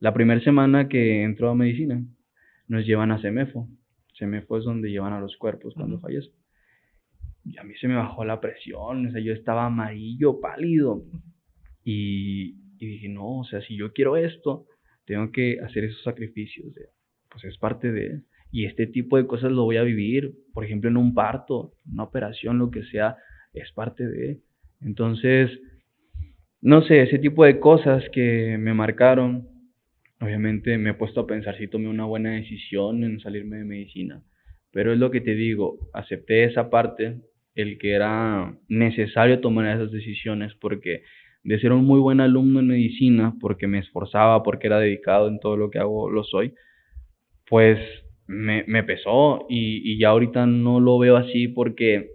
La 0.00 0.12
primera 0.12 0.40
semana 0.42 0.88
que 0.88 1.22
entró 1.22 1.48
a 1.48 1.54
medicina, 1.54 2.04
nos 2.66 2.84
llevan 2.84 3.10
a 3.10 3.20
CEMEFO. 3.20 3.68
CEMEFO 4.18 4.58
es 4.58 4.64
donde 4.64 4.90
llevan 4.90 5.14
a 5.14 5.20
los 5.20 5.36
cuerpos 5.38 5.74
cuando 5.74 5.98
fallecen 5.98 6.37
a 7.56 7.64
mí 7.64 7.74
se 7.80 7.88
me 7.88 7.94
bajó 7.94 8.24
la 8.24 8.40
presión, 8.40 9.06
o 9.06 9.10
sea, 9.10 9.20
yo 9.20 9.32
estaba 9.32 9.66
amarillo, 9.66 10.40
pálido. 10.40 11.04
Y, 11.84 12.56
y 12.78 12.86
dije, 12.86 13.08
no, 13.08 13.38
o 13.38 13.44
sea, 13.44 13.60
si 13.62 13.76
yo 13.76 13.92
quiero 13.92 14.16
esto, 14.16 14.66
tengo 15.06 15.32
que 15.32 15.58
hacer 15.64 15.84
esos 15.84 16.02
sacrificios. 16.02 16.74
De, 16.74 16.86
pues 17.30 17.44
es 17.44 17.58
parte 17.58 17.90
de... 17.90 18.22
Y 18.50 18.64
este 18.64 18.86
tipo 18.86 19.16
de 19.16 19.26
cosas 19.26 19.52
lo 19.52 19.64
voy 19.64 19.76
a 19.76 19.82
vivir, 19.82 20.32
por 20.54 20.64
ejemplo, 20.64 20.88
en 20.88 20.96
un 20.96 21.14
parto, 21.14 21.72
una 21.90 22.04
operación, 22.04 22.58
lo 22.58 22.70
que 22.70 22.82
sea, 22.84 23.16
es 23.52 23.70
parte 23.72 24.06
de... 24.06 24.40
Entonces, 24.80 25.50
no 26.60 26.82
sé, 26.82 27.02
ese 27.02 27.18
tipo 27.18 27.44
de 27.44 27.60
cosas 27.60 28.04
que 28.10 28.56
me 28.58 28.74
marcaron, 28.74 29.48
obviamente 30.20 30.78
me 30.78 30.90
he 30.90 30.94
puesto 30.94 31.20
a 31.20 31.26
pensar 31.26 31.56
si 31.56 31.68
tomé 31.68 31.88
una 31.88 32.04
buena 32.04 32.32
decisión 32.32 33.04
en 33.04 33.20
salirme 33.20 33.58
de 33.58 33.64
medicina. 33.64 34.22
Pero 34.70 34.92
es 34.92 34.98
lo 34.98 35.10
que 35.10 35.20
te 35.20 35.34
digo, 35.34 35.78
acepté 35.92 36.44
esa 36.44 36.70
parte 36.70 37.20
el 37.62 37.78
que 37.78 37.92
era 37.92 38.54
necesario 38.68 39.40
tomar 39.40 39.76
esas 39.76 39.90
decisiones 39.90 40.54
porque 40.60 41.02
de 41.44 41.60
ser 41.60 41.72
un 41.72 41.84
muy 41.84 42.00
buen 42.00 42.20
alumno 42.20 42.60
en 42.60 42.68
medicina, 42.68 43.34
porque 43.40 43.66
me 43.66 43.78
esforzaba, 43.78 44.42
porque 44.42 44.66
era 44.66 44.78
dedicado 44.78 45.28
en 45.28 45.40
todo 45.40 45.56
lo 45.56 45.70
que 45.70 45.78
hago, 45.78 46.10
lo 46.10 46.24
soy, 46.24 46.54
pues 47.48 47.78
me, 48.26 48.64
me 48.66 48.82
pesó 48.84 49.46
y, 49.48 49.92
y 49.92 49.98
ya 49.98 50.10
ahorita 50.10 50.46
no 50.46 50.80
lo 50.80 50.98
veo 50.98 51.16
así 51.16 51.48
porque, 51.48 52.10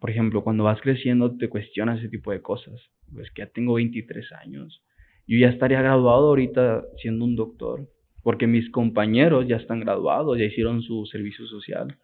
por 0.00 0.10
ejemplo, 0.10 0.42
cuando 0.42 0.64
vas 0.64 0.80
creciendo 0.80 1.36
te 1.36 1.48
cuestionas 1.48 2.00
ese 2.00 2.08
tipo 2.08 2.32
de 2.32 2.42
cosas. 2.42 2.80
Pues 3.12 3.30
que 3.30 3.42
ya 3.42 3.46
tengo 3.46 3.74
23 3.74 4.32
años. 4.32 4.82
Yo 5.26 5.38
ya 5.38 5.48
estaría 5.48 5.80
graduado 5.80 6.28
ahorita 6.28 6.84
siendo 7.00 7.24
un 7.24 7.36
doctor, 7.36 7.88
porque 8.22 8.46
mis 8.46 8.70
compañeros 8.70 9.46
ya 9.46 9.56
están 9.56 9.80
graduados, 9.80 10.38
ya 10.38 10.44
hicieron 10.44 10.82
su 10.82 11.06
servicio 11.06 11.46
social. 11.46 11.96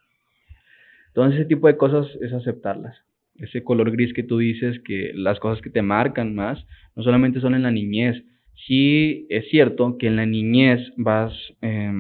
Entonces 1.11 1.41
ese 1.41 1.49
tipo 1.49 1.67
de 1.67 1.77
cosas 1.77 2.07
es 2.21 2.33
aceptarlas. 2.33 2.97
Ese 3.35 3.65
color 3.65 3.91
gris 3.91 4.13
que 4.15 4.23
tú 4.23 4.39
dices, 4.39 4.81
que 4.85 5.13
las 5.15 5.41
cosas 5.41 5.61
que 5.61 5.71
te 5.71 5.83
marcan 5.83 6.35
más, 6.35 6.65
no 6.95 7.03
solamente 7.03 7.41
son 7.41 7.55
en 7.55 7.63
la 7.63 7.71
niñez. 7.71 8.23
Sí 8.67 9.27
es 9.29 9.49
cierto 9.49 9.97
que 9.99 10.07
en 10.07 10.17
la 10.17 10.27
niñez 10.27 10.93
vas 10.97 11.33
eh, 11.63 11.91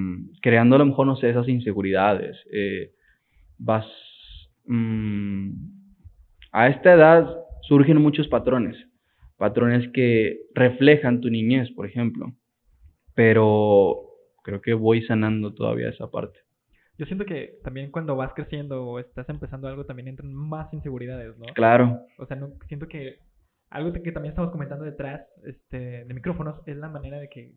creando 0.42 0.76
a 0.76 0.78
lo 0.78 0.86
mejor, 0.86 1.06
no 1.06 1.16
sé, 1.16 1.30
esas 1.30 1.48
inseguridades. 1.48 2.36
Eh, 2.52 2.92
vas... 3.58 3.86
Mmm, 4.66 5.50
a 6.52 6.68
esta 6.68 6.94
edad 6.94 7.28
surgen 7.62 8.00
muchos 8.00 8.28
patrones. 8.28 8.76
Patrones 9.36 9.88
que 9.92 10.40
reflejan 10.54 11.20
tu 11.20 11.30
niñez, 11.30 11.70
por 11.72 11.86
ejemplo. 11.86 12.32
Pero 13.14 14.02
creo 14.44 14.60
que 14.60 14.74
voy 14.74 15.02
sanando 15.02 15.54
todavía 15.54 15.88
esa 15.88 16.10
parte 16.10 16.40
yo 17.00 17.06
siento 17.06 17.24
que 17.24 17.54
también 17.64 17.90
cuando 17.90 18.14
vas 18.14 18.34
creciendo 18.34 18.84
o 18.84 18.98
estás 18.98 19.26
empezando 19.30 19.66
algo 19.66 19.86
también 19.86 20.08
entran 20.08 20.34
más 20.34 20.70
inseguridades, 20.74 21.34
¿no? 21.38 21.46
Claro. 21.54 21.98
O 22.18 22.26
sea, 22.26 22.36
no, 22.36 22.50
siento 22.68 22.88
que 22.88 23.20
algo 23.70 23.90
que 23.90 24.12
también 24.12 24.32
estamos 24.32 24.52
comentando 24.52 24.84
detrás 24.84 25.22
este, 25.46 26.04
de 26.04 26.12
micrófonos 26.12 26.60
es 26.66 26.76
la 26.76 26.90
manera 26.90 27.18
de 27.18 27.30
que 27.30 27.52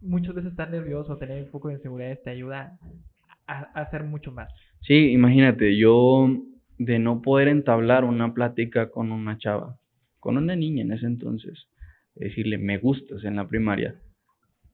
muchas 0.00 0.36
veces 0.36 0.52
estar 0.52 0.70
nervioso 0.70 1.14
o 1.14 1.16
tener 1.16 1.42
un 1.42 1.50
poco 1.50 1.68
de 1.68 1.74
inseguridades 1.74 2.22
te 2.22 2.30
ayuda 2.30 2.78
a, 3.48 3.68
a 3.74 3.82
hacer 3.82 4.04
mucho 4.04 4.30
más. 4.30 4.48
Sí, 4.82 5.10
imagínate, 5.10 5.76
yo 5.76 6.28
de 6.78 7.00
no 7.00 7.22
poder 7.22 7.48
entablar 7.48 8.04
una 8.04 8.32
plática 8.32 8.92
con 8.92 9.10
una 9.10 9.38
chava, 9.38 9.76
con 10.20 10.36
una 10.36 10.54
niña 10.54 10.82
en 10.82 10.92
ese 10.92 11.06
entonces, 11.06 11.66
decirle 12.14 12.58
me 12.58 12.78
gustas 12.78 13.24
en 13.24 13.34
la 13.34 13.48
primaria, 13.48 13.96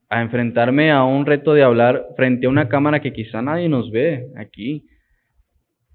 a 0.09 0.21
enfrentarme 0.21 0.91
a 0.91 1.03
un 1.03 1.25
reto 1.25 1.53
de 1.53 1.63
hablar 1.63 2.07
frente 2.15 2.47
a 2.47 2.49
una 2.49 2.69
cámara 2.69 3.01
que 3.01 3.13
quizá 3.13 3.41
nadie 3.41 3.69
nos 3.69 3.91
ve 3.91 4.27
aquí. 4.37 4.85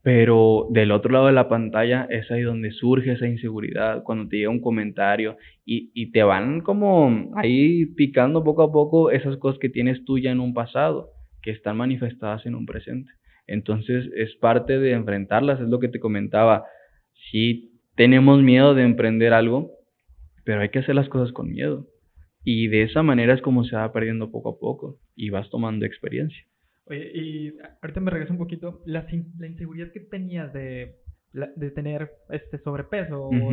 Pero 0.03 0.67
del 0.71 0.91
otro 0.91 1.13
lado 1.13 1.27
de 1.27 1.33
la 1.33 1.49
pantalla 1.49 2.09
es 2.11 2.29
ahí 2.31 2.43
donde 2.43 2.73
surge 2.73 3.13
esa 3.13 3.29
inseguridad, 3.29 4.03
cuando 4.03 4.29
te 4.29 4.39
llega 4.39 4.51
un 4.51 4.61
comentario 4.61 5.37
y, 5.65 5.93
y 5.95 6.11
te 6.11 6.25
van 6.25 6.61
como 6.61 7.31
ahí 7.37 7.87
picando 7.87 8.43
poco 8.43 8.65
a 8.65 8.73
poco 8.73 9.13
esas 9.13 9.37
cosas 9.37 9.61
que 9.61 9.69
tienes 9.69 10.05
tú 10.05 10.19
ya 10.19 10.33
en 10.33 10.41
un 10.41 10.55
pasado, 10.55 11.11
que 11.41 11.53
están 11.53 11.77
manifestadas 11.77 12.45
en 12.47 12.57
un 12.57 12.67
presente. 12.67 13.13
Entonces 13.47 14.11
es 14.17 14.35
parte 14.37 14.79
de 14.79 14.93
enfrentarlas, 14.93 15.61
es 15.61 15.69
lo 15.69 15.79
que 15.79 15.89
te 15.89 16.01
comentaba. 16.01 16.65
Si 17.31 17.79
tenemos 17.95 18.43
miedo 18.43 18.75
de 18.75 18.83
emprender 18.83 19.33
algo, 19.33 19.71
pero 20.45 20.63
hay 20.63 20.71
que 20.71 20.81
hacer 20.81 20.97
las 20.97 21.09
cosas 21.09 21.33
con 21.33 21.49
miedo. 21.49 21.87
Y 22.45 22.69
de 22.69 22.83
esa 22.83 23.03
manera 23.03 23.35
es 23.35 23.43
como 23.43 23.65
se 23.65 23.77
va 23.77 23.93
perdiendo 23.93 24.31
poco 24.31 24.51
a 24.51 24.59
poco 24.59 24.99
y 25.15 25.31
vas 25.31 25.49
tomando 25.51 25.87
experiencia. 25.87 26.45
Oye, 26.87 27.11
y 27.15 27.55
ahorita 27.81 28.01
me 28.01 28.11
regreso 28.11 28.33
un 28.33 28.39
poquito. 28.39 28.81
La, 28.85 29.07
la 29.39 29.47
inseguridad 29.47 29.93
que 29.93 30.01
tenías 30.01 30.53
de, 30.53 30.97
de 31.33 31.71
tener 31.71 32.11
este 32.31 32.59
sobrepeso, 32.59 33.29
o 33.29 33.53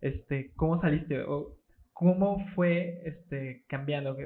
este, 0.00 0.52
¿cómo 0.56 0.80
saliste? 0.80 1.20
O, 1.22 1.60
¿Cómo 2.00 2.46
fue 2.54 3.02
este, 3.04 3.64
cambiando? 3.68 4.16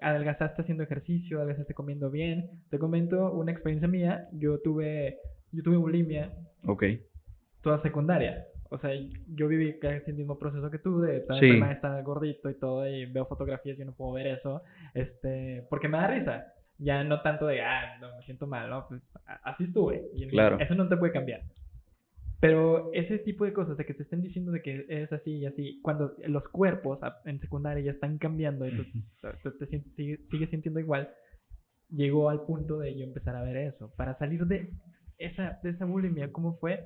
¿Adelgazaste 0.00 0.62
haciendo 0.62 0.82
ejercicio? 0.82 1.38
¿Adelgazaste 1.38 1.74
comiendo 1.74 2.10
bien? 2.10 2.50
Te 2.70 2.78
comento 2.80 3.32
una 3.32 3.52
experiencia 3.52 3.86
mía. 3.86 4.26
Yo 4.32 4.58
tuve, 4.58 5.18
yo 5.52 5.62
tuve 5.62 5.76
bulimia. 5.76 6.32
Ok. 6.64 6.86
Toda 7.62 7.80
secundaria. 7.82 8.46
O 8.70 8.78
sea, 8.78 8.90
yo 9.34 9.48
viví 9.48 9.78
casi 9.78 10.10
el 10.10 10.16
mismo 10.16 10.38
proceso 10.38 10.70
que 10.70 10.78
tú, 10.78 11.00
de 11.00 11.18
estar 11.18 12.02
gordito 12.02 12.48
y 12.48 12.54
todo, 12.54 12.88
y 12.88 13.06
veo 13.06 13.26
fotografías 13.26 13.78
y 13.78 13.84
no 13.84 13.92
puedo 13.92 14.12
ver 14.12 14.28
eso, 14.28 14.62
este, 14.94 15.66
porque 15.68 15.88
me 15.88 15.98
da 15.98 16.06
risa 16.06 16.46
ya 16.80 17.04
no 17.04 17.20
tanto 17.20 17.46
de, 17.46 17.60
ah, 17.60 17.98
no, 18.00 18.16
me 18.16 18.24
siento 18.24 18.46
mal, 18.46 18.70
¿no? 18.70 18.88
Pues 18.88 19.02
así 19.44 19.64
estuve. 19.64 20.02
Y 20.14 20.26
claro. 20.28 20.58
Eso 20.58 20.74
no 20.74 20.88
te 20.88 20.96
puede 20.96 21.12
cambiar. 21.12 21.42
Pero 22.40 22.90
ese 22.94 23.18
tipo 23.18 23.44
de 23.44 23.52
cosas, 23.52 23.76
de 23.76 23.84
que 23.84 23.92
te 23.92 24.02
estén 24.02 24.22
diciendo 24.22 24.50
de 24.50 24.62
que 24.62 24.86
es 24.88 25.12
así 25.12 25.30
y 25.30 25.46
así, 25.46 25.78
cuando 25.82 26.14
los 26.26 26.42
cuerpos 26.48 26.98
en 27.26 27.38
secundaria 27.38 27.84
ya 27.84 27.90
están 27.90 28.16
cambiando 28.16 28.66
y 28.66 28.74
tú 28.74 28.84
te, 29.58 29.66
sigues, 29.94 30.50
sintiendo 30.50 30.80
igual, 30.80 31.10
llegó 31.90 32.30
al 32.30 32.42
punto 32.46 32.78
de 32.78 32.96
yo 32.98 33.04
empezar 33.04 33.36
a 33.36 33.42
ver 33.42 33.58
eso. 33.58 33.92
Para 33.94 34.16
salir 34.16 34.46
de 34.46 34.70
esa, 35.18 35.60
de 35.62 35.70
esa 35.70 35.84
bulimia, 35.84 36.32
¿cómo 36.32 36.56
fue? 36.56 36.82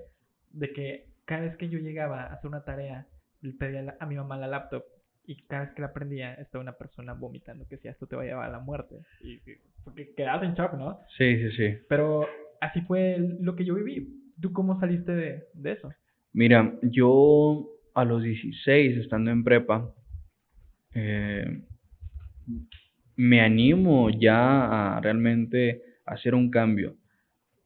De 0.51 0.73
que 0.73 1.07
cada 1.25 1.43
vez 1.43 1.57
que 1.57 1.69
yo 1.69 1.79
llegaba 1.79 2.23
a 2.23 2.35
hacer 2.35 2.49
una 2.49 2.65
tarea, 2.65 3.07
le 3.41 3.53
pedía 3.53 3.97
a 3.99 4.07
mi 4.07 4.17
mamá 4.17 4.37
la 4.37 4.47
laptop 4.47 4.85
y 5.27 5.43
cada 5.47 5.65
vez 5.65 5.75
que 5.75 5.83
la 5.83 5.89
aprendía 5.89 6.35
estaba 6.35 6.63
una 6.63 6.77
persona 6.77 7.15
vomitando 7.15 7.67
que 7.67 7.79
si 7.79 7.89
esto 7.89 8.07
te 8.07 8.17
va 8.17 8.23
a 8.23 8.27
llevar 8.27 8.49
a 8.49 8.53
la 8.53 8.61
muerte. 8.61 8.97
Y, 9.23 9.41
porque 9.83 10.15
quedabas 10.15 10.45
en 10.45 10.55
shock, 10.55 10.75
¿no? 10.75 11.01
Sí, 11.17 11.37
sí, 11.39 11.51
sí. 11.53 11.79
Pero 11.89 12.27
así 12.61 12.81
fue 12.83 13.19
lo 13.41 13.57
que 13.57 13.65
yo 13.65 13.75
viví. 13.75 14.33
¿Tú 14.41 14.53
cómo 14.53 14.79
saliste 14.81 15.13
de, 15.13 15.45
de 15.55 15.73
eso? 15.73 15.93
Mira, 16.33 16.75
yo 16.83 17.69
a 17.95 18.05
los 18.05 18.23
16, 18.23 18.99
estando 18.99 19.31
en 19.31 19.45
prepa, 19.45 19.95
eh, 20.95 21.63
me 23.17 23.41
animo 23.41 24.11
ya 24.11 24.97
a 24.97 25.01
realmente 25.01 25.83
hacer 26.05 26.35
un 26.35 26.51
cambio 26.51 26.97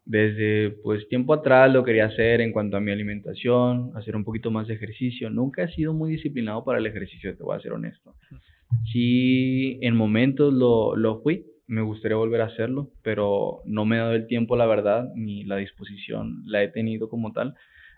desde 0.09 0.71
pues 0.83 1.07
tiempo 1.09 1.35
atrás 1.35 1.71
lo 1.71 1.85
quería 1.85 2.07
hacer 2.07 2.41
en 2.41 2.51
cuanto 2.51 2.79
a 2.79 2.81
mi 2.81 2.91
alimentación, 2.91 3.93
hacer 3.95 4.17
un 4.17 4.25
poquito 4.25 4.51
más 4.51 4.67
de 4.67 4.75
ejercicio. 4.75 5.29
Nunca 5.29 5.65
he 5.65 5.73
sido 5.75 5.93
muy 5.93 6.11
disciplinado 6.13 6.65
para 6.65 6.79
el 6.79 6.87
ejercicio, 6.87 7.37
te 7.37 7.43
voy 7.43 7.55
a 7.55 7.61
ser 7.61 7.73
honesto. 7.75 8.15
Sí, 8.91 9.79
en 9.83 9.95
momentos 9.95 10.55
lo, 10.55 10.97
lo 10.97 11.21
fui, 11.21 11.45
me 11.67 11.83
gustaría 11.83 12.17
volver 12.17 12.41
a 12.41 12.47
hacerlo, 12.47 12.91
pero 13.03 13.61
no 13.67 13.85
me 13.85 13.97
he 13.97 13.99
dado 13.99 14.15
el 14.15 14.27
tiempo, 14.27 14.57
la 14.57 14.65
verdad, 14.65 15.13
ni 15.15 15.45
la 15.45 15.57
disposición 15.57 16.43
la 16.47 16.63
he 16.63 16.69
tenido 16.69 17.11
como 17.11 17.33
tal. 17.33 17.55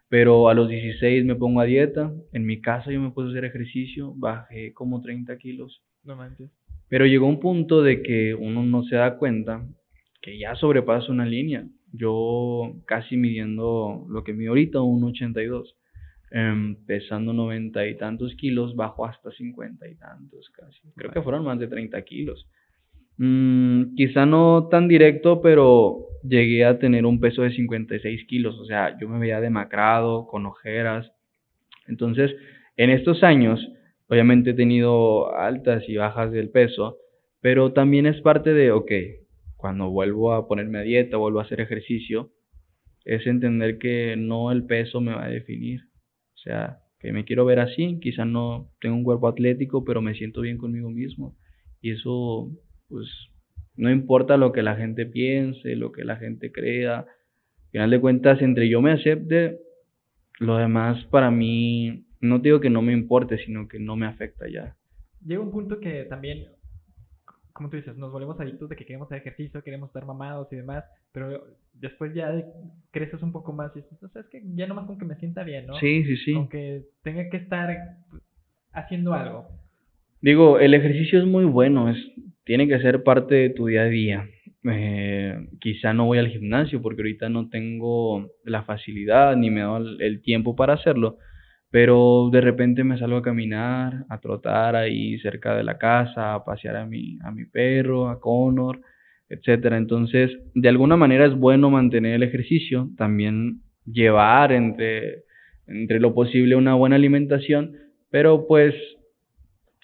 Pero 0.09 0.49
a 0.49 0.55
los 0.55 0.68
16 0.68 1.25
me 1.25 1.37
pongo 1.37 1.61
a 1.61 1.64
dieta, 1.64 2.12
en 2.33 2.44
mi 2.44 2.61
casa 2.61 2.90
yo 2.90 3.01
me 3.01 3.12
puedo 3.12 3.29
hacer 3.29 3.44
ejercicio, 3.44 4.14
bajé 4.16 4.75
como 4.75 5.01
30 5.01 5.38
kilos. 5.38 5.85
No 6.03 6.16
manches. 6.16 6.51
Pero 6.88 7.07
llegó 7.07 7.29
un 7.29 7.38
punto 7.38 7.85
de 7.85 8.03
que 8.03 8.35
uno 8.35 8.64
no 8.64 8.83
se 8.83 8.96
da 8.96 9.16
cuenta 9.16 9.64
que 10.20 10.38
ya 10.38 10.57
sobrepasa 10.57 11.12
una 11.12 11.25
línea 11.25 11.64
yo 11.92 12.74
casi 12.87 13.16
midiendo 13.16 14.07
lo 14.09 14.24
que 14.24 14.33
mido 14.33 14.50
ahorita, 14.50 14.81
un 14.81 15.05
82, 15.05 15.76
eh, 16.33 16.76
pesando 16.87 17.33
90 17.33 17.87
y 17.87 17.96
tantos 17.96 18.35
kilos, 18.37 18.76
bajo 18.76 19.07
hasta 19.07 19.31
50 19.31 19.88
y 19.88 19.96
tantos 19.96 20.50
casi. 20.50 20.81
Creo 20.96 21.11
que 21.11 21.22
fueron 21.22 21.44
más 21.44 21.59
de 21.59 21.66
30 21.66 22.00
kilos. 22.03 22.46
Mm, 23.16 23.94
quizá 23.96 24.24
no 24.24 24.68
tan 24.70 24.88
directo, 24.88 25.42
pero 25.42 26.07
llegué 26.22 26.64
a 26.64 26.79
tener 26.79 27.05
un 27.05 27.20
peso 27.20 27.42
de 27.42 27.50
56 27.50 28.24
kilos. 28.26 28.59
O 28.59 28.64
sea, 28.64 28.98
yo 28.98 29.09
me 29.09 29.18
veía 29.18 29.40
demacrado, 29.40 30.26
con 30.26 30.46
ojeras. 30.46 31.12
Entonces, 31.87 32.35
en 32.76 32.90
estos 32.90 33.22
años, 33.22 33.61
obviamente 34.09 34.50
he 34.50 34.55
tenido 34.55 35.37
altas 35.37 35.85
y 35.88 35.96
bajas 35.96 36.33
del 36.33 36.50
peso, 36.50 36.96
pero 37.40 37.72
también 37.72 38.07
es 38.07 38.20
parte 38.22 38.55
de, 38.55 38.72
ok, 38.72 38.90
cuando 39.61 39.90
vuelvo 39.90 40.33
a 40.33 40.49
ponerme 40.49 40.79
a 40.79 40.83
dieta, 40.83 41.18
vuelvo 41.18 41.40
a 41.40 41.42
hacer 41.42 41.61
ejercicio, 41.61 42.33
es 43.05 43.27
entender 43.27 43.79
que 43.79 44.16
no 44.16 44.51
el 44.53 44.64
peso 44.64 45.01
me 45.01 45.12
va 45.12 45.25
a 45.25 45.29
definir. 45.29 45.83
O 46.35 46.38
sea, 46.38 46.79
que 46.99 47.12
me 47.12 47.25
quiero 47.25 47.44
ver 47.44 47.61
así, 47.61 47.99
quizás 48.01 48.27
no 48.27 48.70
tengo 48.81 48.96
un 48.96 49.05
cuerpo 49.05 49.29
atlético, 49.29 49.85
pero 49.85 50.01
me 50.01 50.14
siento 50.14 50.40
bien 50.40 50.59
conmigo 50.59 50.90
mismo. 50.90 51.37
Y 51.83 51.92
eso, 51.92 52.51
pues, 52.88 53.07
no 53.77 53.90
importa 53.90 54.37
lo 54.37 54.53
que 54.53 54.62
la 54.62 54.77
gente 54.77 55.07
piense, 55.07 55.77
lo 55.77 55.92
que 55.92 56.05
la 56.05 56.16
gente 56.16 56.53
crea. 56.53 57.01
Al 57.01 57.70
final 57.70 57.90
de 57.90 58.01
cuentas, 58.01 58.42
entre 58.42 58.68
yo 58.68 58.81
me 58.81 58.92
acepte, 58.92 59.59
lo 60.38 60.57
demás 60.57 61.05
para 61.07 61.31
mí, 61.31 62.07
no 62.20 62.38
digo 62.38 62.61
que 62.61 62.70
no 62.70 62.83
me 62.83 62.92
importe, 62.92 63.38
sino 63.44 63.68
que 63.68 63.79
no 63.79 63.96
me 63.96 64.07
afecta 64.07 64.46
ya. 64.49 64.77
Llega 65.25 65.42
un 65.42 65.51
punto 65.51 65.81
que 65.81 66.05
también 66.05 66.46
como 67.61 67.68
tú 67.68 67.77
dices, 67.77 67.94
nos 67.99 68.11
volvemos 68.11 68.40
adictos 68.40 68.70
de 68.70 68.75
que 68.75 68.87
queremos 68.87 69.07
hacer 69.09 69.18
ejercicio, 69.18 69.62
queremos 69.62 69.90
estar 69.90 70.07
mamados 70.07 70.51
y 70.51 70.57
demás, 70.57 70.83
pero 71.12 71.44
después 71.75 72.14
ya 72.14 72.33
creces 72.90 73.23
un 73.23 73.33
poco 73.33 73.53
más 73.53 73.70
y 73.77 73.81
dices, 73.83 74.03
o 74.03 74.09
sea, 74.09 74.23
es 74.23 74.29
que 74.29 74.40
ya 74.55 74.66
nomás 74.66 74.87
con 74.87 74.99
que 74.99 75.05
me 75.05 75.16
sienta 75.16 75.44
bien, 75.44 75.66
¿no? 75.66 75.75
Sí, 75.75 76.03
sí, 76.05 76.16
sí. 76.16 76.33
Aunque 76.33 76.85
tenga 77.03 77.29
que 77.29 77.37
estar 77.37 77.99
haciendo 78.73 79.12
algo. 79.12 79.46
Digo, 80.23 80.59
el 80.59 80.73
ejercicio 80.73 81.18
es 81.18 81.27
muy 81.27 81.44
bueno, 81.44 81.90
es, 81.90 81.99
tiene 82.44 82.66
que 82.66 82.81
ser 82.81 83.03
parte 83.03 83.35
de 83.35 83.51
tu 83.51 83.66
día 83.66 83.83
a 83.83 83.88
día. 83.88 84.27
Eh, 84.64 85.46
quizá 85.61 85.92
no 85.92 86.07
voy 86.07 86.16
al 86.16 86.29
gimnasio 86.29 86.81
porque 86.81 87.03
ahorita 87.03 87.29
no 87.29 87.51
tengo 87.51 88.27
la 88.42 88.62
facilidad 88.62 89.37
ni 89.37 89.51
me 89.51 89.61
da 89.61 89.77
el 89.99 90.23
tiempo 90.23 90.57
para 90.57 90.73
hacerlo, 90.73 91.18
pero 91.71 92.31
de 92.33 92.41
repente 92.41 92.83
me 92.83 92.99
salgo 92.99 93.19
a 93.19 93.23
caminar, 93.23 94.05
a 94.09 94.19
trotar 94.19 94.75
ahí 94.75 95.19
cerca 95.21 95.55
de 95.55 95.63
la 95.63 95.79
casa, 95.79 96.35
a 96.35 96.45
pasear 96.45 96.77
a 96.77 96.87
mi, 96.87 97.19
a 97.23 97.31
mi 97.31 97.45
perro, 97.45 98.09
a 98.09 98.21
Connor, 98.21 98.81
etcétera. 99.29 99.77
Entonces, 99.77 100.31
de 100.55 100.69
alguna 100.69 100.97
manera 100.97 101.27
es 101.27 101.35
bueno 101.35 101.71
mantener 101.71 102.15
el 102.15 102.25
ejercicio, 102.25 102.91
también 102.97 103.61
llevar 103.87 104.53
entre, 104.53 105.25
entre 105.67 106.01
lo 106.01 106.13
posible 106.13 106.57
una 106.57 106.75
buena 106.75 106.97
alimentación, 106.97 107.77
pero 108.11 108.47
pues 108.49 108.75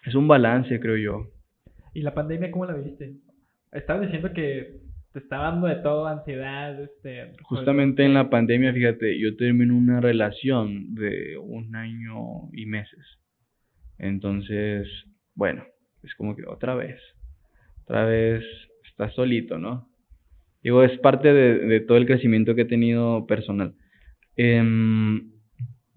es 0.04 0.14
un 0.14 0.26
balance, 0.26 0.80
creo 0.80 0.96
yo. 0.96 1.30
¿Y 1.94 2.02
la 2.02 2.14
pandemia 2.14 2.50
cómo 2.50 2.66
la 2.66 2.74
viste? 2.74 3.14
Estabas 3.72 4.02
diciendo 4.02 4.32
que 4.32 4.85
te 5.16 5.20
está 5.20 5.38
dando 5.38 5.66
de 5.66 5.76
todo, 5.76 6.06
ansiedad, 6.06 6.78
este... 6.78 7.28
Pues, 7.28 7.40
Justamente 7.44 8.04
en 8.04 8.12
la 8.12 8.28
pandemia, 8.28 8.74
fíjate, 8.74 9.18
yo 9.18 9.34
terminé 9.34 9.72
una 9.72 9.98
relación 9.98 10.94
de 10.94 11.38
un 11.38 11.74
año 11.74 12.50
y 12.52 12.66
meses. 12.66 13.00
Entonces, 13.96 14.86
bueno, 15.34 15.64
es 16.02 16.14
como 16.16 16.36
que 16.36 16.42
otra 16.46 16.74
vez, 16.74 17.00
otra 17.84 18.04
vez 18.04 18.44
estás 18.86 19.14
solito, 19.14 19.56
¿no? 19.56 19.88
Digo, 20.62 20.82
es 20.82 20.98
parte 20.98 21.32
de, 21.32 21.60
de 21.60 21.80
todo 21.80 21.96
el 21.96 22.04
crecimiento 22.04 22.54
que 22.54 22.62
he 22.62 22.66
tenido 22.66 23.26
personal. 23.26 23.72
Em, 24.36 25.30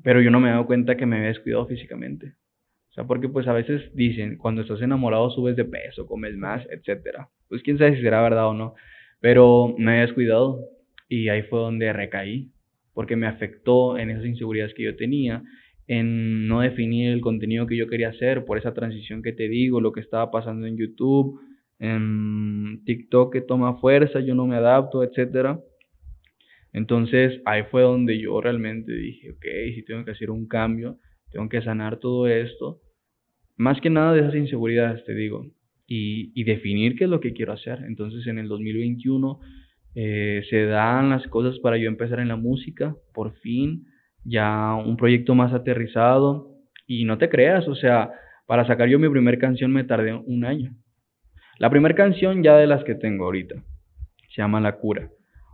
pero 0.01 0.21
yo 0.21 0.32
no 0.32 0.39
me 0.39 0.47
he 0.47 0.51
dado 0.51 0.65
cuenta 0.65 0.95
que 0.95 1.05
me 1.05 1.17
había 1.17 1.27
descuidado 1.27 1.67
físicamente. 1.67 2.36
O 2.91 2.93
sea, 2.93 3.03
porque 3.03 3.27
pues 3.27 3.49
a 3.49 3.53
veces 3.53 3.93
dicen, 3.93 4.38
cuando 4.38 4.62
estás 4.62 4.82
enamorado 4.82 5.29
subes 5.29 5.58
de 5.58 5.65
peso, 5.65 6.08
comes 6.08 6.37
más, 6.37 6.65
etcétera. 6.71 7.27
Pues 7.50 7.62
quién 7.63 7.77
sabe 7.77 7.98
si 7.98 8.02
será 8.02 8.21
verdad 8.21 8.48
o 8.48 8.54
no. 8.54 8.75
Pero 9.21 9.75
me 9.77 9.91
había 9.91 10.05
descuidado 10.05 10.59
y 11.07 11.29
ahí 11.29 11.43
fue 11.43 11.59
donde 11.59 11.91
recaí, 11.91 12.51
porque 12.93 13.15
me 13.15 13.27
afectó 13.27 13.97
en 13.97 14.09
esas 14.09 14.25
inseguridades 14.25 14.73
que 14.73 14.83
yo 14.83 14.95
tenía, 14.95 15.43
en 15.87 16.47
no 16.47 16.61
definir 16.61 17.11
el 17.11 17.21
contenido 17.21 17.65
que 17.65 17.75
yo 17.75 17.87
quería 17.87 18.09
hacer, 18.09 18.45
por 18.45 18.57
esa 18.57 18.73
transición 18.73 19.23
que 19.23 19.33
te 19.33 19.49
digo, 19.49 19.81
lo 19.81 19.91
que 19.91 20.01
estaba 20.01 20.29
pasando 20.29 20.67
en 20.67 20.77
YouTube, 20.77 21.39
en 21.79 22.83
TikTok 22.85 23.33
que 23.33 23.41
toma 23.41 23.77
fuerza, 23.79 24.19
yo 24.19 24.35
no 24.35 24.45
me 24.45 24.55
adapto, 24.55 25.03
etcétera. 25.03 25.59
Entonces 26.73 27.41
ahí 27.45 27.63
fue 27.71 27.81
donde 27.81 28.19
yo 28.19 28.39
realmente 28.39 28.91
dije, 28.93 29.31
ok, 29.31 29.45
si 29.73 29.83
tengo 29.83 30.05
que 30.05 30.11
hacer 30.11 30.29
un 30.29 30.47
cambio, 30.47 30.97
tengo 31.31 31.49
que 31.49 31.61
sanar 31.61 31.97
todo 31.97 32.27
esto. 32.27 32.79
Más 33.57 33.81
que 33.81 33.89
nada 33.89 34.13
de 34.13 34.21
esas 34.21 34.35
inseguridades, 34.35 35.03
te 35.05 35.15
digo 35.15 35.47
y, 35.92 36.44
definir 36.44 36.96
qué 36.96 37.06
es 37.06 37.10
lo 37.10 37.19
que 37.19 37.33
quiero 37.33 37.54
hacer. 37.54 37.79
Entonces 37.87 38.25
en 38.27 38.37
el 38.37 38.48
2021 38.48 39.40
eh, 39.96 40.44
se 40.50 40.65
dan 40.65 41.10
las 41.10 41.27
cosas 41.27 41.60
para 41.60 41.77
yo 41.77 41.87
empezar 41.87 42.19
en 42.19 42.27
la 42.27 42.35
música, 42.35 42.96
por 43.13 43.33
fin, 43.40 43.87
ya 44.23 44.75
un 44.75 44.96
proyecto 44.98 45.33
más 45.33 45.52
aterrizado. 45.52 46.56
Y 46.85 47.06
no 47.06 47.17
te 47.17 47.29
creas, 47.29 47.67
o 47.67 47.75
sea, 47.75 48.12
para 48.46 48.65
sacar 48.65 48.87
yo 48.87 49.00
mi 49.00 49.10
primer 49.10 49.40
canción 49.40 49.71
me 49.71 49.83
tardé 49.83 50.13
un 50.13 50.46
año. 50.46 50.75
La 51.58 51.69
primera 51.69 51.96
canción 51.96 52.44
ya 52.44 52.56
de 52.56 52.67
las 52.67 52.83
que 52.83 52.96
tengo 52.96 53.25
ahorita 53.25 53.56
se 54.33 54.42
llama 54.42 54.62
La 54.62 54.77
Cura, 54.77 55.10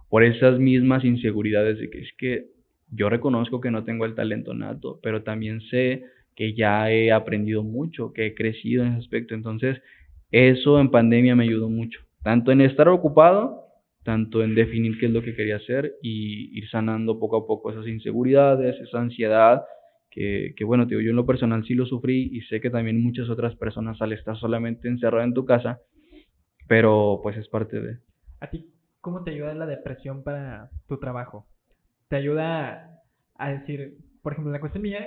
por 0.09 0.23
esas 0.23 0.59
mismas 0.59 1.03
inseguridades 1.03 1.79
de 1.79 1.89
que 1.89 2.01
es 2.01 2.13
que 2.17 2.45
yo 2.91 3.09
reconozco 3.09 3.59
que 3.59 3.71
no 3.71 3.83
tengo 3.83 4.05
el 4.05 4.15
talento 4.15 4.53
nato, 4.53 4.99
pero 5.01 5.23
también 5.23 5.61
sé 5.61 6.03
que 6.35 6.53
ya 6.53 6.91
he 6.91 7.11
aprendido 7.11 7.63
mucho, 7.63 8.13
que 8.13 8.27
he 8.27 8.35
crecido 8.35 8.83
en 8.83 8.91
ese 8.91 8.99
aspecto. 8.99 9.33
Entonces, 9.33 9.81
eso 10.35 10.81
en 10.81 10.91
pandemia 10.91 11.33
me 11.33 11.45
ayudó 11.45 11.69
mucho, 11.69 12.01
tanto 12.21 12.51
en 12.51 12.59
estar 12.59 12.89
ocupado, 12.89 13.67
tanto 14.03 14.43
en 14.43 14.53
definir 14.53 14.99
qué 14.99 15.05
es 15.05 15.13
lo 15.13 15.21
que 15.21 15.33
quería 15.33 15.55
hacer 15.55 15.93
y 16.01 16.57
ir 16.57 16.69
sanando 16.69 17.19
poco 17.19 17.37
a 17.37 17.47
poco 17.47 17.71
esas 17.71 17.87
inseguridades, 17.87 18.75
esa 18.81 18.99
ansiedad, 18.99 19.63
que, 20.11 20.53
que 20.57 20.65
bueno, 20.65 20.89
yo 20.89 20.99
en 20.99 21.15
lo 21.15 21.25
personal 21.25 21.63
sí 21.65 21.73
lo 21.73 21.85
sufrí 21.85 22.29
y 22.33 22.41
sé 22.41 22.59
que 22.59 22.69
también 22.69 23.01
muchas 23.01 23.29
otras 23.29 23.55
personas 23.55 24.01
al 24.01 24.11
estar 24.11 24.35
solamente 24.35 24.89
encerrado 24.89 25.23
en 25.23 25.33
tu 25.33 25.45
casa, 25.45 25.79
pero 26.67 27.21
pues 27.23 27.37
es 27.37 27.47
parte 27.47 27.79
de... 27.79 27.99
¿A 28.41 28.49
ti 28.49 28.67
cómo 28.99 29.23
te 29.23 29.31
ayuda 29.31 29.53
la 29.53 29.65
depresión 29.65 30.21
para 30.21 30.69
tu 30.89 30.99
trabajo? 30.99 31.47
¿Te 32.09 32.17
ayuda 32.17 33.01
a 33.35 33.49
decir, 33.51 33.99
por 34.21 34.33
ejemplo, 34.33 34.51
la 34.51 34.59
cuestión 34.59 34.81
mía, 34.81 34.99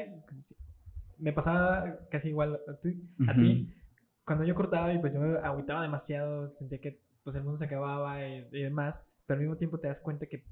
me 1.18 1.34
pasaba 1.34 1.98
casi 2.10 2.28
igual 2.28 2.54
a 2.66 2.80
ti, 2.80 2.94
a 3.26 3.34
ti 3.34 3.74
cuando 4.28 4.44
yo 4.44 4.54
cortaba 4.54 4.92
y 4.92 4.98
pues 4.98 5.14
yo 5.14 5.20
me 5.20 5.38
agüitaba 5.38 5.82
demasiado, 5.82 6.54
sentía 6.58 6.78
que 6.78 7.00
pues 7.24 7.34
el 7.34 7.42
mundo 7.42 7.58
se 7.58 7.64
acababa 7.64 8.26
y, 8.28 8.42
demás, 8.50 8.94
pero 9.26 9.38
al 9.38 9.40
mismo 9.40 9.56
tiempo 9.56 9.78
te 9.78 9.88
das 9.88 9.98
cuenta 10.00 10.26
que 10.26 10.44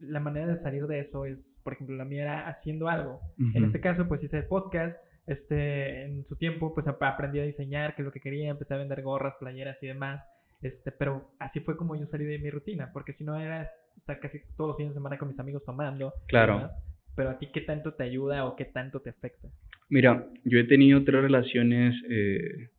la 0.00 0.18
manera 0.18 0.46
de 0.46 0.62
salir 0.62 0.86
de 0.86 1.00
eso 1.00 1.26
es, 1.26 1.38
por 1.62 1.74
ejemplo, 1.74 1.94
la 1.94 2.06
mía 2.06 2.22
era 2.22 2.48
haciendo 2.48 2.88
algo. 2.88 3.20
En 3.54 3.64
este 3.66 3.80
caso, 3.80 4.08
pues 4.08 4.24
hice 4.24 4.42
podcast, 4.44 4.96
este, 5.26 6.04
en 6.04 6.24
su 6.26 6.36
tiempo, 6.36 6.72
pues 6.74 6.86
aprendí 6.86 7.38
a 7.38 7.44
diseñar, 7.44 7.94
que 7.94 8.00
es 8.00 8.06
lo 8.06 8.12
que 8.12 8.20
quería, 8.20 8.48
empecé 8.48 8.72
a 8.72 8.78
vender 8.78 9.02
gorras, 9.02 9.34
playeras 9.38 9.76
y 9.82 9.88
demás, 9.88 10.24
este, 10.62 10.90
pero 10.90 11.30
así 11.38 11.60
fue 11.60 11.76
como 11.76 11.96
yo 11.96 12.06
salí 12.06 12.24
de 12.24 12.38
mi 12.38 12.48
rutina, 12.48 12.90
porque 12.94 13.12
si 13.12 13.24
no 13.24 13.38
era 13.38 13.70
estar 13.94 14.20
casi 14.20 14.40
todos 14.56 14.68
los 14.68 14.76
fines 14.78 14.92
de 14.92 15.00
semana 15.00 15.18
con 15.18 15.28
mis 15.28 15.38
amigos 15.38 15.64
tomando. 15.66 16.14
Claro. 16.28 16.70
pero 17.14 17.30
a 17.30 17.38
ti, 17.38 17.48
¿qué 17.52 17.60
tanto 17.60 17.92
te 17.92 18.04
ayuda 18.04 18.46
o 18.46 18.56
qué 18.56 18.64
tanto 18.64 19.00
te 19.00 19.10
afecta? 19.10 19.48
Mira, 19.90 20.26
yo 20.44 20.58
he 20.58 20.64
tenido 20.64 21.04
tres 21.04 21.22
relaciones 21.22 21.94
eh, 22.08 22.70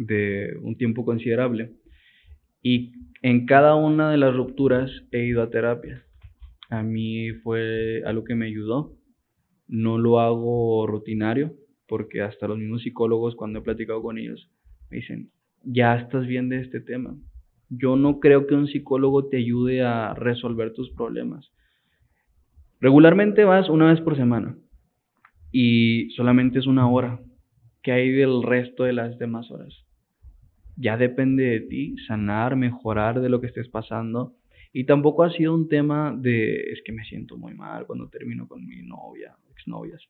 de 0.00 0.56
un 0.62 0.76
tiempo 0.76 1.04
considerable. 1.04 1.72
Y 2.62 2.92
en 3.22 3.46
cada 3.46 3.74
una 3.74 4.10
de 4.10 4.16
las 4.16 4.34
rupturas 4.34 4.90
he 5.12 5.24
ido 5.24 5.42
a 5.42 5.50
terapia. 5.50 6.02
A 6.70 6.82
mí 6.82 7.30
fue 7.42 8.02
algo 8.06 8.24
que 8.24 8.34
me 8.34 8.46
ayudó. 8.46 8.96
No 9.68 9.98
lo 9.98 10.20
hago 10.20 10.86
rutinario, 10.86 11.54
porque 11.86 12.22
hasta 12.22 12.48
los 12.48 12.58
mismos 12.58 12.82
psicólogos, 12.82 13.36
cuando 13.36 13.58
he 13.58 13.62
platicado 13.62 14.02
con 14.02 14.18
ellos, 14.18 14.50
me 14.90 14.98
dicen, 14.98 15.30
ya 15.62 15.96
estás 15.96 16.26
bien 16.26 16.48
de 16.48 16.60
este 16.60 16.80
tema. 16.80 17.16
Yo 17.68 17.96
no 17.96 18.20
creo 18.20 18.46
que 18.46 18.54
un 18.54 18.66
psicólogo 18.66 19.28
te 19.28 19.36
ayude 19.36 19.82
a 19.82 20.14
resolver 20.14 20.72
tus 20.72 20.90
problemas. 20.90 21.52
Regularmente 22.80 23.44
vas 23.44 23.68
una 23.68 23.92
vez 23.92 24.00
por 24.00 24.16
semana 24.16 24.56
y 25.52 26.10
solamente 26.16 26.58
es 26.58 26.66
una 26.66 26.88
hora. 26.90 27.20
¿Qué 27.82 27.92
hay 27.92 28.10
del 28.10 28.42
resto 28.42 28.84
de 28.84 28.94
las 28.94 29.18
demás 29.18 29.50
horas? 29.50 29.74
Ya 30.76 30.96
depende 30.96 31.44
de 31.44 31.60
ti 31.60 31.96
sanar, 32.06 32.56
mejorar 32.56 33.20
de 33.20 33.28
lo 33.28 33.40
que 33.40 33.48
estés 33.48 33.68
pasando. 33.68 34.34
Y 34.72 34.84
tampoco 34.84 35.24
ha 35.24 35.32
sido 35.32 35.54
un 35.54 35.68
tema 35.68 36.14
de, 36.16 36.72
es 36.72 36.82
que 36.84 36.92
me 36.92 37.04
siento 37.04 37.36
muy 37.36 37.54
mal 37.54 37.86
cuando 37.86 38.08
termino 38.08 38.46
con 38.46 38.66
mi 38.66 38.82
novia, 38.82 39.34
exnovias. 39.50 40.00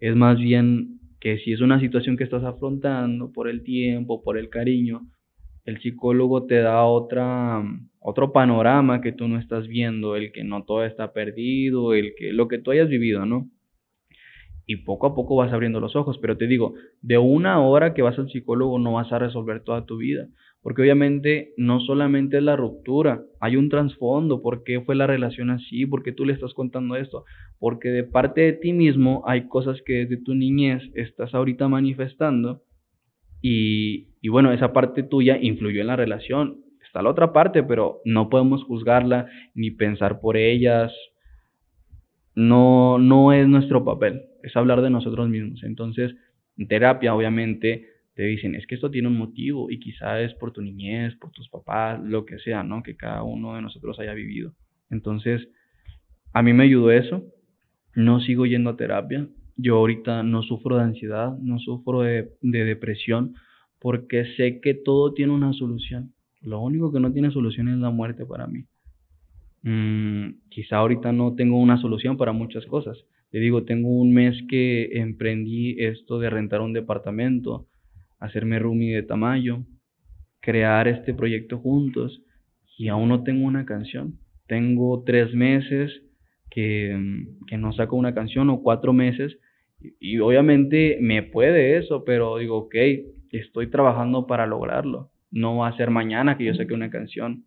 Es 0.00 0.14
más 0.14 0.38
bien 0.38 1.00
que 1.20 1.38
si 1.38 1.52
es 1.52 1.60
una 1.60 1.80
situación 1.80 2.16
que 2.16 2.24
estás 2.24 2.44
afrontando 2.44 3.32
por 3.32 3.48
el 3.48 3.62
tiempo, 3.62 4.22
por 4.22 4.36
el 4.36 4.48
cariño, 4.48 5.06
el 5.64 5.80
psicólogo 5.80 6.46
te 6.46 6.56
da 6.56 6.84
otra, 6.84 7.62
otro 8.00 8.32
panorama 8.32 9.00
que 9.00 9.12
tú 9.12 9.28
no 9.28 9.38
estás 9.38 9.68
viendo, 9.68 10.16
el 10.16 10.32
que 10.32 10.44
no 10.44 10.64
todo 10.64 10.84
está 10.84 11.12
perdido, 11.12 11.94
el 11.94 12.14
que, 12.16 12.32
lo 12.32 12.48
que 12.48 12.58
tú 12.58 12.72
hayas 12.72 12.88
vivido, 12.88 13.24
¿no? 13.26 13.48
Y 14.66 14.76
poco 14.76 15.06
a 15.06 15.14
poco 15.14 15.36
vas 15.36 15.52
abriendo 15.52 15.80
los 15.80 15.96
ojos. 15.96 16.18
Pero 16.18 16.36
te 16.36 16.46
digo, 16.46 16.74
de 17.00 17.18
una 17.18 17.60
hora 17.60 17.94
que 17.94 18.02
vas 18.02 18.18
al 18.18 18.30
psicólogo 18.30 18.78
no 18.78 18.94
vas 18.94 19.12
a 19.12 19.18
resolver 19.18 19.62
toda 19.62 19.86
tu 19.86 19.96
vida, 19.96 20.28
porque 20.62 20.82
obviamente 20.82 21.52
no 21.56 21.80
solamente 21.80 22.38
es 22.38 22.42
la 22.42 22.56
ruptura, 22.56 23.22
hay 23.40 23.56
un 23.56 23.68
trasfondo, 23.68 24.42
por 24.42 24.62
qué 24.64 24.80
fue 24.80 24.94
la 24.94 25.06
relación 25.06 25.50
así, 25.50 25.86
por 25.86 26.02
qué 26.02 26.12
tú 26.12 26.24
le 26.24 26.32
estás 26.32 26.54
contando 26.54 26.96
esto, 26.96 27.24
porque 27.58 27.88
de 27.88 28.04
parte 28.04 28.42
de 28.42 28.52
ti 28.52 28.72
mismo 28.72 29.22
hay 29.26 29.48
cosas 29.48 29.82
que 29.84 30.04
desde 30.06 30.22
tu 30.22 30.34
niñez 30.34 30.82
estás 30.94 31.34
ahorita 31.34 31.68
manifestando 31.68 32.62
y, 33.40 34.08
y 34.20 34.28
bueno, 34.28 34.52
esa 34.52 34.72
parte 34.72 35.02
tuya 35.02 35.36
influyó 35.40 35.80
en 35.80 35.88
la 35.88 35.96
relación. 35.96 36.62
Está 36.86 37.02
la 37.02 37.10
otra 37.10 37.32
parte, 37.32 37.62
pero 37.62 38.00
no 38.04 38.28
podemos 38.28 38.62
juzgarla 38.64 39.26
ni 39.54 39.70
pensar 39.70 40.20
por 40.20 40.36
ellas. 40.36 40.92
No, 42.34 42.98
no 42.98 43.32
es 43.32 43.46
nuestro 43.46 43.84
papel 43.84 44.22
es 44.42 44.56
hablar 44.56 44.82
de 44.82 44.90
nosotros 44.90 45.28
mismos. 45.28 45.62
Entonces, 45.62 46.14
en 46.56 46.68
terapia, 46.68 47.14
obviamente, 47.14 47.86
te 48.14 48.24
dicen, 48.24 48.54
es 48.54 48.66
que 48.66 48.74
esto 48.74 48.90
tiene 48.90 49.08
un 49.08 49.16
motivo 49.16 49.70
y 49.70 49.78
quizá 49.78 50.20
es 50.20 50.34
por 50.34 50.52
tu 50.52 50.60
niñez, 50.60 51.14
por 51.16 51.30
tus 51.30 51.48
papás, 51.48 52.00
lo 52.02 52.26
que 52.26 52.38
sea, 52.38 52.62
¿no? 52.62 52.82
Que 52.82 52.96
cada 52.96 53.22
uno 53.22 53.54
de 53.54 53.62
nosotros 53.62 53.98
haya 54.00 54.12
vivido. 54.12 54.54
Entonces, 54.90 55.48
a 56.32 56.42
mí 56.42 56.52
me 56.52 56.64
ayudó 56.64 56.90
eso. 56.90 57.24
No 57.94 58.20
sigo 58.20 58.46
yendo 58.46 58.70
a 58.70 58.76
terapia. 58.76 59.28
Yo 59.56 59.76
ahorita 59.76 60.22
no 60.22 60.42
sufro 60.42 60.76
de 60.76 60.84
ansiedad, 60.84 61.36
no 61.38 61.58
sufro 61.58 62.00
de, 62.00 62.30
depresión, 62.40 63.34
porque 63.78 64.24
sé 64.36 64.60
que 64.60 64.74
todo 64.74 65.12
tiene 65.12 65.32
una 65.32 65.52
solución. 65.52 66.12
Lo 66.40 66.60
único 66.60 66.92
que 66.92 67.00
no 67.00 67.12
tiene 67.12 67.30
solución 67.30 67.68
es 67.68 67.78
la 67.78 67.90
muerte 67.90 68.26
para 68.26 68.46
mí. 68.46 68.64
Mm, 69.62 70.40
quizá 70.48 70.76
ahorita 70.78 71.12
no 71.12 71.34
tengo 71.34 71.58
una 71.58 71.80
solución 71.80 72.16
para 72.16 72.32
muchas 72.32 72.66
cosas, 72.66 72.98
te 73.30 73.38
digo, 73.38 73.64
tengo 73.64 73.88
un 73.88 74.12
mes 74.12 74.36
que 74.48 74.90
emprendí 74.98 75.76
esto 75.78 76.18
de 76.18 76.28
rentar 76.28 76.60
un 76.60 76.74
departamento, 76.74 77.66
hacerme 78.18 78.58
roomie 78.58 78.94
de 78.94 79.02
Tamayo, 79.02 79.64
crear 80.40 80.86
este 80.86 81.14
proyecto 81.14 81.58
juntos 81.58 82.22
y 82.76 82.88
aún 82.88 83.08
no 83.08 83.22
tengo 83.22 83.46
una 83.46 83.64
canción. 83.64 84.18
Tengo 84.48 85.02
tres 85.04 85.32
meses 85.32 86.02
que, 86.50 87.24
que 87.46 87.56
no 87.56 87.72
saco 87.72 87.96
una 87.96 88.12
canción 88.12 88.50
o 88.50 88.60
cuatro 88.60 88.92
meses 88.92 89.38
y, 89.80 89.94
y 90.16 90.18
obviamente 90.18 90.98
me 91.00 91.22
puede 91.22 91.78
eso, 91.78 92.04
pero 92.04 92.36
digo, 92.36 92.58
ok, 92.58 92.74
estoy 93.30 93.70
trabajando 93.70 94.26
para 94.26 94.46
lograrlo. 94.46 95.10
No 95.30 95.56
va 95.56 95.68
a 95.68 95.76
ser 95.78 95.88
mañana 95.90 96.36
que 96.36 96.44
yo 96.44 96.54
saque 96.54 96.74
una 96.74 96.90
canción, 96.90 97.46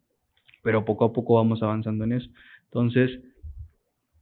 pero 0.65 0.83
poco 0.83 1.05
a 1.05 1.13
poco 1.13 1.35
vamos 1.35 1.61
avanzando 1.61 2.05
en 2.05 2.13
eso. 2.13 2.27
Entonces, 2.65 3.21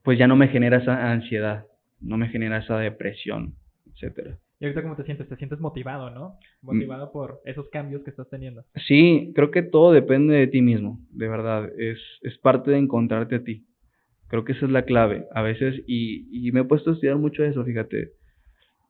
pues 0.03 0.19
ya 0.19 0.27
no 0.27 0.35
me 0.35 0.49
genera 0.49 0.79
esa 0.79 1.09
ansiedad, 1.09 1.65
no 2.01 2.17
me 2.17 2.27
genera 2.27 2.57
esa 2.57 2.77
depresión, 2.79 3.55
etcétera. 3.89 4.37
¿Y 4.59 4.65
ahorita 4.65 4.81
cómo 4.81 4.97
te 4.97 5.05
sientes? 5.05 5.29
¿Te 5.29 5.37
sientes 5.37 5.61
motivado, 5.61 6.09
no? 6.09 6.37
Motivado 6.61 7.13
por 7.13 7.39
esos 7.45 7.69
cambios 7.69 8.03
que 8.03 8.09
estás 8.09 8.29
teniendo. 8.29 8.65
Sí, 8.87 9.31
creo 9.33 9.51
que 9.51 9.63
todo 9.63 9.93
depende 9.93 10.35
de 10.35 10.47
ti 10.47 10.61
mismo, 10.61 10.99
de 11.11 11.29
verdad. 11.29 11.71
Es, 11.79 11.99
es 12.21 12.37
parte 12.39 12.71
de 12.71 12.77
encontrarte 12.77 13.35
a 13.35 13.43
ti. 13.43 13.65
Creo 14.27 14.43
que 14.43 14.51
esa 14.51 14.65
es 14.65 14.71
la 14.71 14.83
clave. 14.83 15.27
A 15.33 15.41
veces, 15.43 15.81
y, 15.87 16.27
y 16.45 16.51
me 16.51 16.61
he 16.61 16.65
puesto 16.65 16.89
a 16.89 16.93
estudiar 16.93 17.15
mucho 17.15 17.45
eso, 17.45 17.63
fíjate. 17.63 18.11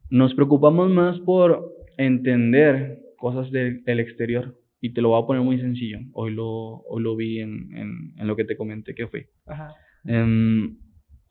Nos 0.09 0.33
preocupamos 0.33 0.89
más 0.89 1.19
por 1.19 1.71
entender 1.97 2.99
cosas 3.17 3.51
del, 3.51 3.99
exterior. 3.99 4.55
Y 4.83 4.91
te 4.93 5.01
lo 5.01 5.09
voy 5.09 5.23
a 5.23 5.25
poner 5.25 5.43
muy 5.43 5.59
sencillo. 5.59 5.99
Hoy 6.11 6.33
lo, 6.33 6.47
hoy 6.49 7.01
lo 7.01 7.15
vi 7.15 7.39
en, 7.39 7.73
en, 7.73 8.13
en 8.17 8.27
lo 8.27 8.35
que 8.35 8.43
te 8.43 8.57
comenté 8.57 8.93
que 8.93 9.07
fue. 9.07 9.29
Ajá. 9.45 9.73
Em, 10.03 10.75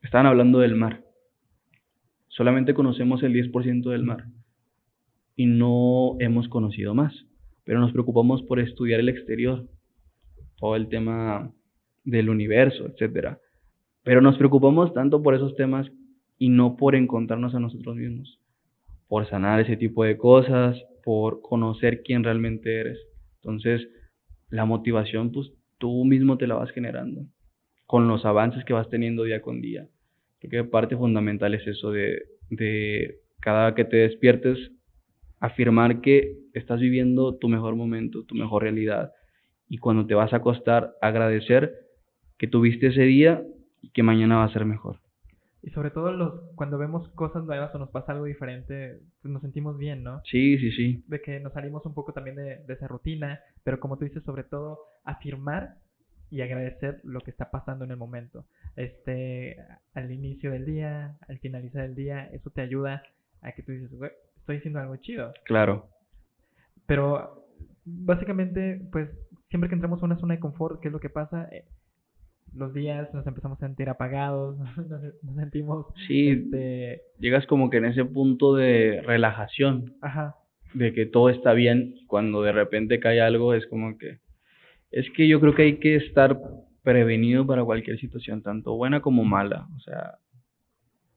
Estaban 0.03 0.27
hablando 0.27 0.59
del 0.59 0.75
mar. 0.75 1.05
Solamente 2.29 2.75
conocemos 2.75 3.23
el 3.23 3.33
10% 3.33 3.91
del 3.91 4.03
mar 4.03 4.25
y 5.37 5.47
no 5.47 6.17
hemos 6.19 6.49
conocido 6.49 6.95
más, 6.95 7.15
pero 7.65 7.79
nos 7.79 7.93
preocupamos 7.93 8.43
por 8.43 8.59
estudiar 8.59 9.01
el 9.01 9.09
exterior, 9.09 9.69
todo 10.57 10.77
el 10.77 10.89
tema 10.89 11.53
del 12.05 12.31
universo, 12.31 12.87
etc. 12.87 13.37
Pero 14.03 14.21
nos 14.21 14.37
preocupamos 14.39 14.93
tanto 14.93 15.23
por 15.23 15.35
esos 15.35 15.55
temas 15.55 15.89
y 16.37 16.49
no 16.49 16.77
por 16.77 16.97
encontrarnos 16.97 17.55
a 17.55 17.61
nosotros 17.61 17.97
mismos, 17.97 18.41
por 19.07 19.29
sanar 19.29 19.61
ese 19.61 19.77
tipo 19.77 20.03
de 20.03 20.17
cosas, 20.17 20.83
por 21.05 21.43
conocer 21.43 22.03
quién 22.03 22.25
realmente 22.25 22.81
eres. 22.81 22.99
Entonces, 23.43 23.89
la 24.51 24.65
motivación, 24.65 25.33
pues 25.33 25.51
tú 25.79 26.05
mismo 26.05 26.39
te 26.39 26.47
la 26.47 26.55
vas 26.55 26.71
generando 26.71 27.27
con 27.87 28.09
los 28.09 28.25
avances 28.25 28.65
que 28.65 28.73
vas 28.73 28.89
teniendo 28.89 29.25
día 29.25 29.43
con 29.43 29.61
día. 29.61 29.87
Creo 30.39 30.65
que 30.65 30.71
parte 30.71 30.97
fundamental 30.97 31.55
es 31.55 31.67
eso 31.67 31.91
de, 31.91 32.23
de 32.49 33.17
cada 33.41 33.75
que 33.75 33.85
te 33.85 33.99
despiertes, 33.99 34.71
afirmar 35.41 36.01
que 36.01 36.39
estás 36.55 36.81
viviendo 36.81 37.37
tu 37.37 37.49
mejor 37.49 37.77
momento, 37.77 38.25
tu 38.25 38.35
mejor 38.35 38.63
realidad. 38.63 39.13
Y 39.69 39.77
cuando 39.77 40.07
te 40.07 40.15
vas 40.15 40.33
a 40.33 40.37
acostar, 40.37 40.95
agradecer 41.03 41.75
que 42.39 42.47
tuviste 42.47 42.87
ese 42.87 43.03
día 43.03 43.43
y 43.83 43.91
que 43.91 44.03
mañana 44.03 44.37
va 44.37 44.45
a 44.45 44.53
ser 44.53 44.65
mejor. 44.65 45.02
Y 45.63 45.71
sobre 45.71 45.91
todo 45.91 46.11
los, 46.13 46.41
cuando 46.57 46.77
vemos 46.77 47.09
cosas 47.11 47.45
nuevas 47.45 47.73
o 47.75 47.79
nos 47.79 47.91
pasa 47.91 48.13
algo 48.13 48.25
diferente, 48.25 48.99
pues 49.21 49.33
nos 49.33 49.43
sentimos 49.43 49.79
bien, 49.79 50.03
¿no? 50.03 50.21
Sí, 50.25 50.59
sí, 50.59 50.73
sí. 50.73 51.05
De 51.07 51.23
que 51.23 51.39
nos 51.39 51.53
salimos 51.53 51.87
un 51.87 51.95
poco 51.95 52.13
también 52.13 52.37
de, 52.37 52.59
de 52.59 52.75
esa 52.75 52.89
rutina, 52.89 53.41
pero 53.63 53.79
como 53.79 53.97
tú 53.97 54.05
dices, 54.05 54.25
sobre 54.25 54.43
todo 54.43 54.81
afirmar 55.05 55.77
y 56.33 56.41
agradecer 56.41 57.01
lo 57.05 57.21
que 57.21 57.31
está 57.31 57.51
pasando 57.51 57.85
en 57.85 57.91
el 57.91 57.99
momento. 57.99 58.47
Este, 58.75 59.59
al 59.93 60.11
inicio 60.11 60.51
del 60.51 60.65
día, 60.65 61.19
al 61.29 61.39
finalizar 61.39 61.85
el 61.85 61.95
día, 61.95 62.25
eso 62.33 62.49
te 62.51 62.63
ayuda 62.63 63.03
a 63.43 63.53
que 63.53 63.63
tú 63.63 63.73
dices, 63.73 63.93
güey, 63.93 64.11
estoy 64.39 64.57
haciendo 64.57 64.81
algo 64.81 64.97
chido. 64.97 65.35
Claro. 65.45 65.91
Pero 66.87 67.47
básicamente, 67.85 68.81
pues 68.91 69.11
siempre 69.51 69.69
que 69.69 69.75
entramos 69.75 70.03
a 70.03 70.07
una 70.07 70.19
zona 70.19 70.35
de 70.35 70.41
confort, 70.41 70.81
¿qué 70.81 70.89
es 70.89 70.93
lo 70.93 71.01
que 71.01 71.11
pasa? 71.11 71.51
Los 72.55 72.75
días 72.75 73.13
nos 73.15 73.27
empezamos 73.27 73.59
a 73.59 73.67
sentir 73.67 73.89
apagados, 73.89 74.59
nos, 75.23 75.37
sentimos... 75.37 75.87
Sí, 76.07 76.31
este... 76.31 77.03
llegas 77.19 77.47
como 77.47 77.71
que 77.71 77.79
en 77.79 77.87
ese 77.87 78.05
punto 78.05 78.55
de 78.55 79.03
relajación. 79.05 79.95
Ajá. 80.03 80.37
De 80.75 80.93
que 80.93 81.07
todo 81.07 81.31
está 81.31 81.53
bien, 81.53 81.95
cuando 82.07 82.43
de 82.43 82.53
repente 82.53 83.01
cae 83.01 83.21
algo 83.21 83.55
es 83.55 83.67
como 83.67 83.97
que... 83.99 84.19
Es 84.91 85.09
que 85.17 85.27
yo 85.27 85.41
creo 85.41 85.55
que 85.55 85.63
hay 85.63 85.79
que 85.79 85.97
estar 85.97 86.39
prevenido 86.83 87.47
para 87.47 87.65
cualquier 87.65 87.99
situación, 87.99 88.43
tanto 88.43 88.77
buena 88.77 89.01
como 89.01 89.25
mala. 89.25 89.69
O 89.77 89.81
sea, 89.81 90.19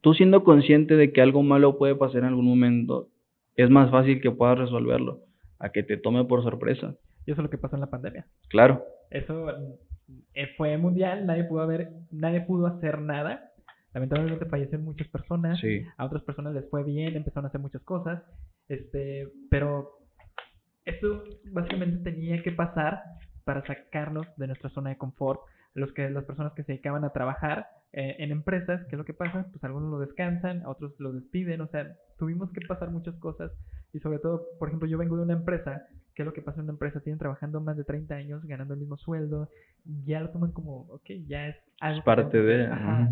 tú 0.02 0.14
siendo 0.14 0.44
consciente 0.44 0.96
de 0.96 1.12
que 1.12 1.22
algo 1.22 1.44
malo 1.44 1.78
puede 1.78 1.96
pasar 1.96 2.20
en 2.20 2.28
algún 2.28 2.46
momento, 2.46 3.10
es 3.56 3.70
más 3.70 3.92
fácil 3.92 4.22
que 4.22 4.32
puedas 4.32 4.58
resolverlo 4.58 5.22
a 5.60 5.70
que 5.70 5.84
te 5.84 5.98
tome 5.98 6.24
por 6.26 6.44
sorpresa. 6.44 6.96
Y 7.26 7.32
eso 7.32 7.42
es 7.42 7.44
lo 7.44 7.50
que 7.50 7.58
pasó 7.58 7.76
en 7.76 7.82
la 7.82 7.90
pandemia. 7.90 8.28
Claro. 8.50 8.84
Eso 9.10 9.48
fue 10.58 10.78
mundial, 10.78 11.26
nadie 11.26 11.44
pudo 11.44 11.62
haber, 11.62 11.92
nadie 12.12 12.42
pudo 12.42 12.68
hacer 12.68 13.02
nada. 13.02 13.52
Lamentablemente 13.94 14.46
fallecieron 14.46 14.86
muchas 14.86 15.08
personas, 15.08 15.60
a 15.98 16.06
otras 16.06 16.24
personas 16.24 16.54
les 16.54 16.70
fue 16.70 16.84
bien, 16.84 17.16
empezaron 17.16 17.46
a 17.46 17.48
hacer 17.48 17.62
muchas 17.62 17.82
cosas, 17.84 18.22
este, 18.68 19.30
pero 19.50 20.00
esto 20.84 21.24
básicamente 21.52 22.12
tenía 22.12 22.44
que 22.44 22.52
pasar 22.52 23.02
para 23.46 23.66
sacarnos 23.66 24.28
de 24.38 24.48
nuestra 24.48 24.70
zona 24.72 24.90
de 24.90 24.98
confort. 24.98 25.40
Los 25.74 25.92
que, 25.94 26.10
las 26.10 26.24
personas 26.26 26.54
que 26.54 26.64
se 26.64 26.74
dedicaban 26.74 27.04
a 27.04 27.12
trabajar 27.12 27.68
eh, 27.92 28.16
en 28.20 28.32
empresas, 28.32 28.82
¿qué 28.86 28.96
es 28.96 28.98
lo 28.98 29.06
que 29.06 29.14
pasa? 29.14 29.48
Pues 29.52 29.64
algunos 29.64 29.90
lo 29.92 30.00
descansan, 30.00 30.66
otros 30.66 30.94
lo 31.00 31.12
despiden, 31.12 31.62
o 31.62 31.68
sea, 31.68 31.96
tuvimos 32.18 32.52
que 32.52 32.66
pasar 32.66 32.92
muchas 32.92 33.16
cosas 33.16 33.52
y 33.94 34.00
sobre 34.00 34.20
todo, 34.20 34.46
por 34.60 34.70
ejemplo, 34.70 34.88
yo 34.88 34.98
vengo 34.98 35.18
de 35.18 35.24
una 35.24 35.34
empresa 35.34 35.86
¿Qué 36.16 36.22
es 36.22 36.26
lo 36.26 36.34
que 36.34 36.42
pasa 36.42 36.60
en 36.60 36.64
una 36.64 36.74
empresa? 36.74 37.02
Tienen 37.02 37.20
trabajando 37.20 37.60
más 37.60 37.76
de 37.76 37.84
30 37.84 38.16
años, 38.16 38.46
ganando 38.46 38.74
el 38.74 38.80
mismo 38.80 38.98
sueldo, 38.98 39.50
ya 40.06 40.22
lo 40.22 40.30
toman 40.30 40.54
como, 40.54 40.88
ok, 40.90 41.10
ya 41.28 41.50
es 41.50 41.58
algo. 41.82 42.00
Es 42.00 42.06
parte 42.06 42.42
de. 42.42 42.68
Ajá. 42.68 43.12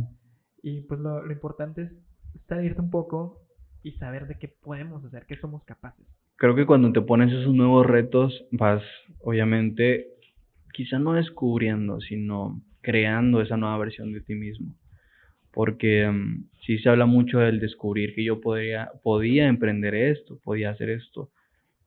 Y 0.62 0.82
pues 0.82 1.02
lo, 1.02 1.22
lo 1.22 1.34
importante 1.34 1.82
es 1.84 1.92
salirte 2.48 2.80
un 2.80 2.90
poco 2.90 3.42
y 3.84 3.92
saber 3.94 4.28
de 4.28 4.36
qué 4.36 4.48
podemos 4.48 5.04
hacer, 5.04 5.26
qué 5.26 5.36
somos 5.36 5.64
capaces. 5.66 6.06
Creo 6.38 6.56
que 6.56 6.66
cuando 6.66 6.94
te 6.94 7.02
pones 7.02 7.32
esos 7.34 7.54
nuevos 7.54 7.86
retos, 7.86 8.46
vas, 8.52 8.82
obviamente, 9.20 10.08
quizá 10.74 10.98
no 10.98 11.14
descubriendo, 11.14 12.00
sino 12.00 12.62
creando 12.82 13.42
esa 13.42 13.58
nueva 13.58 13.78
versión 13.80 14.14
de 14.14 14.22
ti 14.22 14.34
mismo. 14.34 14.76
Porque 15.52 16.08
um, 16.08 16.46
sí 16.66 16.80
se 16.80 16.90
habla 16.90 17.06
mucho 17.06 17.40
del 17.40 17.60
descubrir 17.60 18.16
que 18.16 18.24
yo 18.24 18.40
podría, 18.40 18.92
podía 19.04 19.48
emprender 19.48 19.94
esto, 19.94 20.40
podía 20.42 20.70
hacer 20.70 20.90
esto 20.90 21.30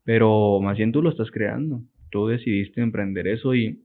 pero 0.07 0.61
más 0.61 0.79
bien 0.79 0.93
tú 0.93 1.03
lo 1.03 1.11
estás 1.11 1.31
creando. 1.33 1.83
Tú 2.11 2.29
decidiste 2.29 2.81
emprender 2.81 3.27
eso 3.27 3.55
y 3.55 3.83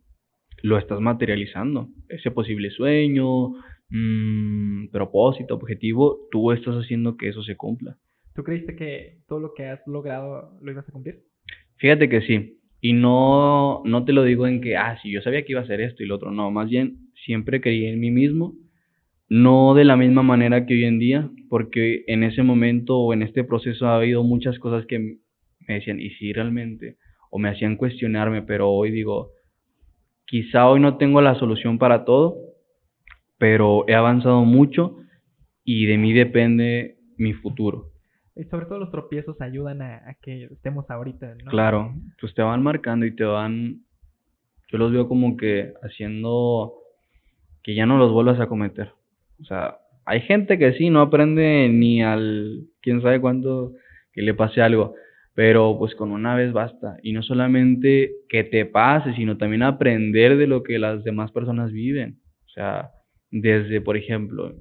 lo 0.62 0.78
estás 0.78 1.02
materializando. 1.02 1.90
Ese 2.08 2.30
posible 2.30 2.70
sueño, 2.70 3.54
mmm, 3.90 4.88
propósito, 4.92 5.56
objetivo, 5.56 6.28
tú 6.32 6.52
estás 6.52 6.76
haciendo 6.76 7.18
que 7.18 7.30
eso 7.30 7.42
se 7.42 7.58
cumpla. 7.58 7.98
¿Tú 8.36 8.44
creíste 8.44 8.76
que 8.76 9.18
todo 9.28 9.40
lo 9.40 9.54
que 9.56 9.66
has 9.66 9.86
logrado 9.88 10.58
lo 10.62 10.72
ibas 10.72 10.88
a 10.88 10.92
cumplir? 10.92 11.24
Fíjate 11.78 12.08
que 12.08 12.22
sí. 12.22 12.60
Y 12.80 12.94
no, 12.94 13.82
no 13.84 14.06
te 14.06 14.14
lo 14.14 14.24
digo 14.24 14.46
en 14.46 14.62
que, 14.62 14.78
ah, 14.78 15.00
sí, 15.02 15.12
yo 15.12 15.22
sabía 15.22 15.44
que 15.44 15.54
iba 15.54 15.62
a 15.62 15.64
hacer 15.64 15.82
esto 15.82 16.04
y 16.04 16.06
lo 16.06 16.16
otro. 16.16 16.30
No, 16.30 16.52
más 16.52 16.70
bien 16.70 16.98
siempre 17.26 17.62
creí 17.62 17.88
en 17.88 18.00
mí 18.00 18.12
mismo. 18.12 18.54
No 19.28 19.74
de 19.74 19.86
la 19.86 19.98
misma 19.98 20.22
manera 20.22 20.68
que 20.68 20.76
hoy 20.76 20.84
en 20.84 21.00
día, 21.00 21.32
porque 21.50 22.04
en 22.06 22.24
ese 22.24 22.44
momento 22.44 23.00
o 23.00 23.14
en 23.14 23.24
este 23.24 23.44
proceso 23.44 23.88
ha 23.88 23.96
habido 23.96 24.24
muchas 24.24 24.60
cosas 24.60 24.86
que 24.86 25.18
me 25.68 25.76
decían, 25.76 26.00
¿y 26.00 26.10
si 26.12 26.34
realmente? 26.34 26.98
O 27.30 27.40
me 27.40 27.50
hacían 27.50 27.78
cuestionarme, 27.78 28.42
pero 28.42 28.70
hoy 28.70 28.92
digo, 28.92 29.32
quizá 30.26 30.68
hoy 30.68 30.80
no 30.80 30.98
tengo 30.98 31.22
la 31.22 31.36
solución 31.36 31.78
para 31.78 32.06
todo, 32.06 32.36
pero 33.38 33.86
he 33.88 33.96
avanzado 33.96 34.46
mucho 34.46 34.98
y 35.64 35.86
de 35.86 35.98
mí 35.98 36.14
depende 36.14 36.98
mi 37.18 37.34
futuro. 37.34 37.92
Y 38.36 38.44
sobre 38.46 38.66
todo 38.66 38.80
los 38.80 38.92
tropiezos 38.92 39.40
ayudan 39.42 39.82
a, 39.82 40.16
que 40.22 40.46
estemos 40.46 40.90
ahorita, 40.90 41.36
¿no? 41.44 41.52
Claro, 41.52 41.94
pues 42.20 42.34
te 42.34 42.42
van 42.42 42.64
marcando 42.64 43.06
y 43.06 43.16
te 43.16 43.24
van, 43.24 43.82
yo 44.70 44.78
los 44.78 44.92
veo 44.92 45.08
como 45.08 45.36
que 45.38 45.74
haciendo 45.84 46.74
que 47.64 47.76
ya 47.76 47.86
no 47.86 47.98
los 47.98 48.12
vuelvas 48.12 48.40
a 48.40 48.48
cometer. 48.48 48.92
O 49.42 49.44
sea, 49.44 49.78
hay 50.06 50.22
gente 50.22 50.58
que 50.58 50.74
sí, 50.74 50.90
no 50.90 51.02
aprende 51.02 51.70
ni 51.70 52.02
al, 52.02 52.68
quién 52.82 53.02
sabe 53.02 53.20
cuánto, 53.20 53.74
que 54.14 54.22
le 54.22 54.34
pase 54.34 54.62
algo, 54.62 54.96
pero 55.34 55.78
pues 55.78 55.96
con 55.96 56.12
una 56.12 56.36
vez 56.36 56.52
basta. 56.54 56.98
Y 57.04 57.14
no 57.14 57.24
solamente 57.24 58.12
que 58.30 58.44
te 58.44 58.66
pase, 58.66 59.14
sino 59.14 59.38
también 59.38 59.64
aprender 59.64 60.38
de 60.38 60.48
lo 60.48 60.64
que 60.64 60.80
las 60.80 61.04
demás 61.04 61.32
personas 61.32 61.72
viven. 61.72 62.20
O 62.46 62.50
sea, 62.50 62.92
desde, 63.32 63.82
por 63.82 63.98
ejemplo, 63.98 64.54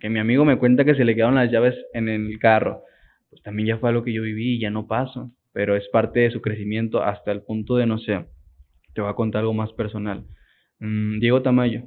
que 0.00 0.10
mi 0.10 0.18
amigo 0.18 0.44
me 0.44 0.58
cuenta 0.58 0.84
que 0.84 0.94
se 0.94 1.04
le 1.04 1.14
quedaron 1.14 1.36
las 1.36 1.50
llaves 1.50 1.74
en 1.92 2.08
el 2.08 2.38
carro, 2.38 2.82
pues 3.30 3.42
también 3.42 3.68
ya 3.68 3.78
fue 3.78 3.90
algo 3.90 4.04
que 4.04 4.12
yo 4.12 4.22
viví 4.22 4.56
y 4.56 4.60
ya 4.60 4.70
no 4.70 4.86
paso, 4.86 5.30
pero 5.52 5.76
es 5.76 5.88
parte 5.88 6.20
de 6.20 6.30
su 6.30 6.40
crecimiento 6.40 7.02
hasta 7.02 7.30
el 7.32 7.42
punto 7.42 7.76
de, 7.76 7.86
no 7.86 7.98
sé, 7.98 8.26
te 8.94 9.00
voy 9.00 9.10
a 9.10 9.14
contar 9.14 9.40
algo 9.40 9.54
más 9.54 9.72
personal. 9.72 10.24
Mm, 10.80 11.20
Diego 11.20 11.42
Tamayo, 11.42 11.82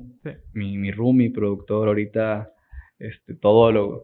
mi, 0.54 0.78
mi 0.78 0.92
mi 0.92 1.30
productor, 1.30 1.88
ahorita 1.88 2.52
este, 3.00 3.36
todólogo, 3.36 4.04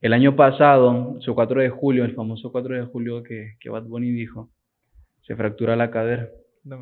el 0.00 0.12
año 0.12 0.36
pasado, 0.36 1.16
su 1.20 1.34
4 1.34 1.60
de 1.60 1.70
julio, 1.70 2.04
el 2.04 2.14
famoso 2.14 2.52
4 2.52 2.76
de 2.76 2.82
julio 2.84 3.22
que, 3.22 3.56
que 3.58 3.68
Bad 3.68 3.84
Bunny 3.84 4.12
dijo, 4.12 4.48
se 5.22 5.34
fractura 5.34 5.74
la 5.74 5.90
cadera. 5.90 6.28
No 6.62 6.78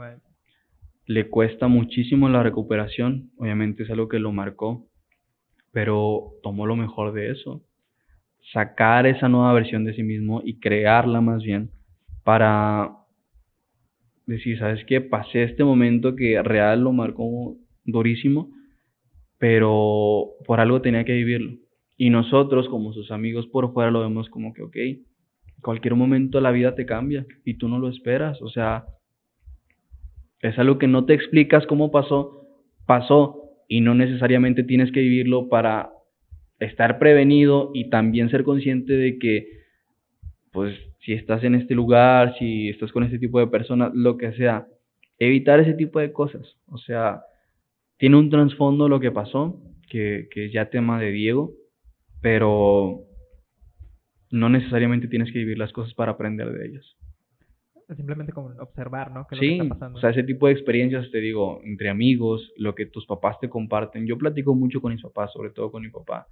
Le 1.07 1.29
cuesta 1.31 1.67
muchísimo 1.67 2.29
la 2.29 2.43
recuperación, 2.43 3.31
obviamente 3.39 3.85
es 3.85 3.91
algo 3.91 4.09
que 4.09 4.19
lo 4.19 4.33
marcó, 4.33 4.87
pero 5.73 6.35
tomó 6.43 6.67
lo 6.67 6.77
mejor 6.77 7.12
de 7.12 7.31
eso. 7.31 7.62
Sacar 8.53 9.07
esa 9.07 9.29
nueva 9.29 9.53
versión 9.55 9.85
de 9.85 9.95
sí 9.95 10.03
mismo 10.03 10.43
y 10.45 10.61
crearla 10.61 11.21
más 11.21 11.43
bien 11.43 11.71
para 12.23 12.93
decir, 14.27 14.59
¿sabes 14.59 14.85
qué? 14.85 15.01
Pasé 15.01 15.45
este 15.45 15.64
momento 15.64 16.17
que 16.17 16.43
real 16.43 16.83
lo 16.83 16.93
marcó 16.93 17.57
durísimo, 17.85 18.51
pero 19.39 20.33
por 20.47 20.61
algo 20.61 20.83
tenía 20.83 21.05
que 21.05 21.12
vivirlo 21.12 21.66
y 21.97 22.11
nosotros, 22.11 22.69
como 22.69 22.93
sus 22.93 23.11
amigos 23.11 23.47
por 23.47 23.73
fuera, 23.73 23.91
lo 23.91 24.01
vemos 24.01 24.29
como 24.29 24.53
que, 24.53 24.63
ok, 24.63 24.77
cualquier 25.63 25.95
momento 25.95 26.41
la 26.41 26.51
vida 26.51 26.75
te 26.75 26.87
cambia 26.87 27.27
y 27.45 27.55
tú 27.55 27.69
no 27.69 27.79
lo 27.79 27.89
esperas. 27.89 28.41
O 28.43 28.49
sea, 28.49 28.85
es 30.41 30.59
algo 30.59 30.79
que 30.79 30.87
no 30.87 31.07
te 31.07 31.15
explicas 31.15 31.67
cómo 31.67 31.91
pasó, 31.91 32.47
pasó 32.87 33.43
y 33.69 33.81
no 33.81 33.95
necesariamente 33.95 34.63
tienes 34.63 34.93
que 34.93 35.01
vivirlo 35.01 35.49
para 35.49 35.91
estar 36.61 36.99
prevenido 36.99 37.71
y 37.75 37.89
también 37.91 38.31
ser 38.31 38.45
consciente 38.45 38.93
de 38.93 39.19
que, 39.19 39.49
pues, 40.53 40.77
si 41.01 41.15
estás 41.15 41.45
en 41.45 41.55
este 41.55 41.75
lugar, 41.75 42.37
si 42.39 42.69
estás 42.69 42.93
con 42.93 43.05
este 43.05 43.19
tipo 43.19 43.39
de 43.41 43.47
personas, 43.47 43.93
lo 43.95 44.17
que 44.17 44.33
sea, 44.33 44.67
evitar 45.19 45.61
ese 45.61 45.75
tipo 45.75 45.99
de 45.99 46.13
cosas. 46.13 46.57
O 46.67 46.79
sea, 46.79 47.23
tiene 47.97 48.17
un 48.17 48.29
trasfondo 48.29 48.89
lo 48.89 49.01
que 49.01 49.13
pasó, 49.13 49.63
que, 49.89 50.29
que 50.31 50.51
ya 50.51 50.69
tema 50.69 51.01
de 51.01 51.11
Diego, 51.11 51.53
pero 52.21 53.07
no 54.31 54.49
necesariamente 54.49 55.09
tienes 55.09 55.33
que 55.33 55.39
vivir 55.39 55.59
las 55.59 55.73
cosas 55.73 55.95
para 55.95 56.12
aprender 56.12 56.51
de 56.53 56.67
ellas. 56.67 56.97
Simplemente 57.95 58.33
como 58.33 58.49
observar, 58.59 59.12
¿no? 59.12 59.27
sí, 59.39 59.61
o 59.61 60.01
sea, 60.01 60.11
ese 60.11 60.25
tipo 60.25 60.49
de 60.49 60.55
experiencias, 60.55 61.09
te 61.12 61.19
digo, 61.19 61.61
entre 61.62 61.89
amigos, 61.89 62.53
lo 62.57 62.75
que 62.75 62.87
tus 62.87 63.07
papás 63.07 63.39
te 63.41 63.49
comparten. 63.49 64.07
Yo 64.07 64.19
platico 64.19 64.57
mucho 64.57 64.81
con 64.81 64.93
mis 64.93 65.03
papás, 65.03 65.33
sobre 65.33 65.51
todo 65.51 65.71
con 65.71 65.83
mi 65.83 65.91
papá, 65.91 66.27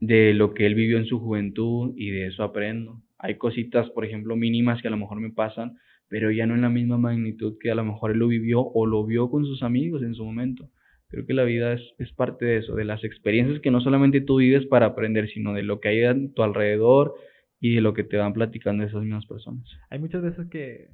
de 0.00 0.34
lo 0.34 0.54
que 0.54 0.66
él 0.66 0.74
vivió 0.74 0.98
en 0.98 1.06
su 1.06 1.20
juventud 1.20 1.94
y 1.96 2.10
de 2.10 2.26
eso 2.26 2.42
aprendo. 2.42 3.00
Hay 3.16 3.36
cositas, 3.36 3.88
por 3.90 4.04
ejemplo, 4.04 4.34
mínimas 4.34 4.82
que 4.82 4.88
a 4.88 4.90
lo 4.90 4.96
mejor 4.96 5.20
me 5.20 5.30
pasan, 5.30 5.78
pero 6.08 6.32
ya 6.32 6.46
no 6.46 6.54
en 6.54 6.62
la 6.62 6.68
misma 6.68 6.98
magnitud 6.98 7.58
que 7.60 7.70
a 7.70 7.76
lo 7.76 7.84
mejor 7.84 8.10
él 8.10 8.18
lo 8.18 8.26
vivió 8.26 8.60
o 8.60 8.86
lo 8.86 9.04
vio 9.06 9.30
con 9.30 9.44
sus 9.44 9.62
amigos 9.62 10.02
en 10.02 10.14
su 10.14 10.24
momento. 10.24 10.68
Creo 11.16 11.26
que 11.26 11.32
la 11.32 11.44
vida 11.44 11.72
es, 11.72 11.80
es 11.96 12.12
parte 12.12 12.44
de 12.44 12.58
eso, 12.58 12.74
de 12.74 12.84
las 12.84 13.02
experiencias 13.02 13.62
que 13.62 13.70
no 13.70 13.80
solamente 13.80 14.20
tú 14.20 14.36
vives 14.36 14.66
para 14.66 14.84
aprender, 14.84 15.30
sino 15.30 15.54
de 15.54 15.62
lo 15.62 15.80
que 15.80 15.88
hay 15.88 16.04
a 16.04 16.14
tu 16.34 16.42
alrededor 16.42 17.14
y 17.58 17.74
de 17.74 17.80
lo 17.80 17.94
que 17.94 18.04
te 18.04 18.18
van 18.18 18.34
platicando 18.34 18.84
esas 18.84 19.00
mismas 19.00 19.24
personas. 19.24 19.64
Hay 19.88 19.98
muchas 19.98 20.20
veces 20.20 20.46
que, 20.50 20.90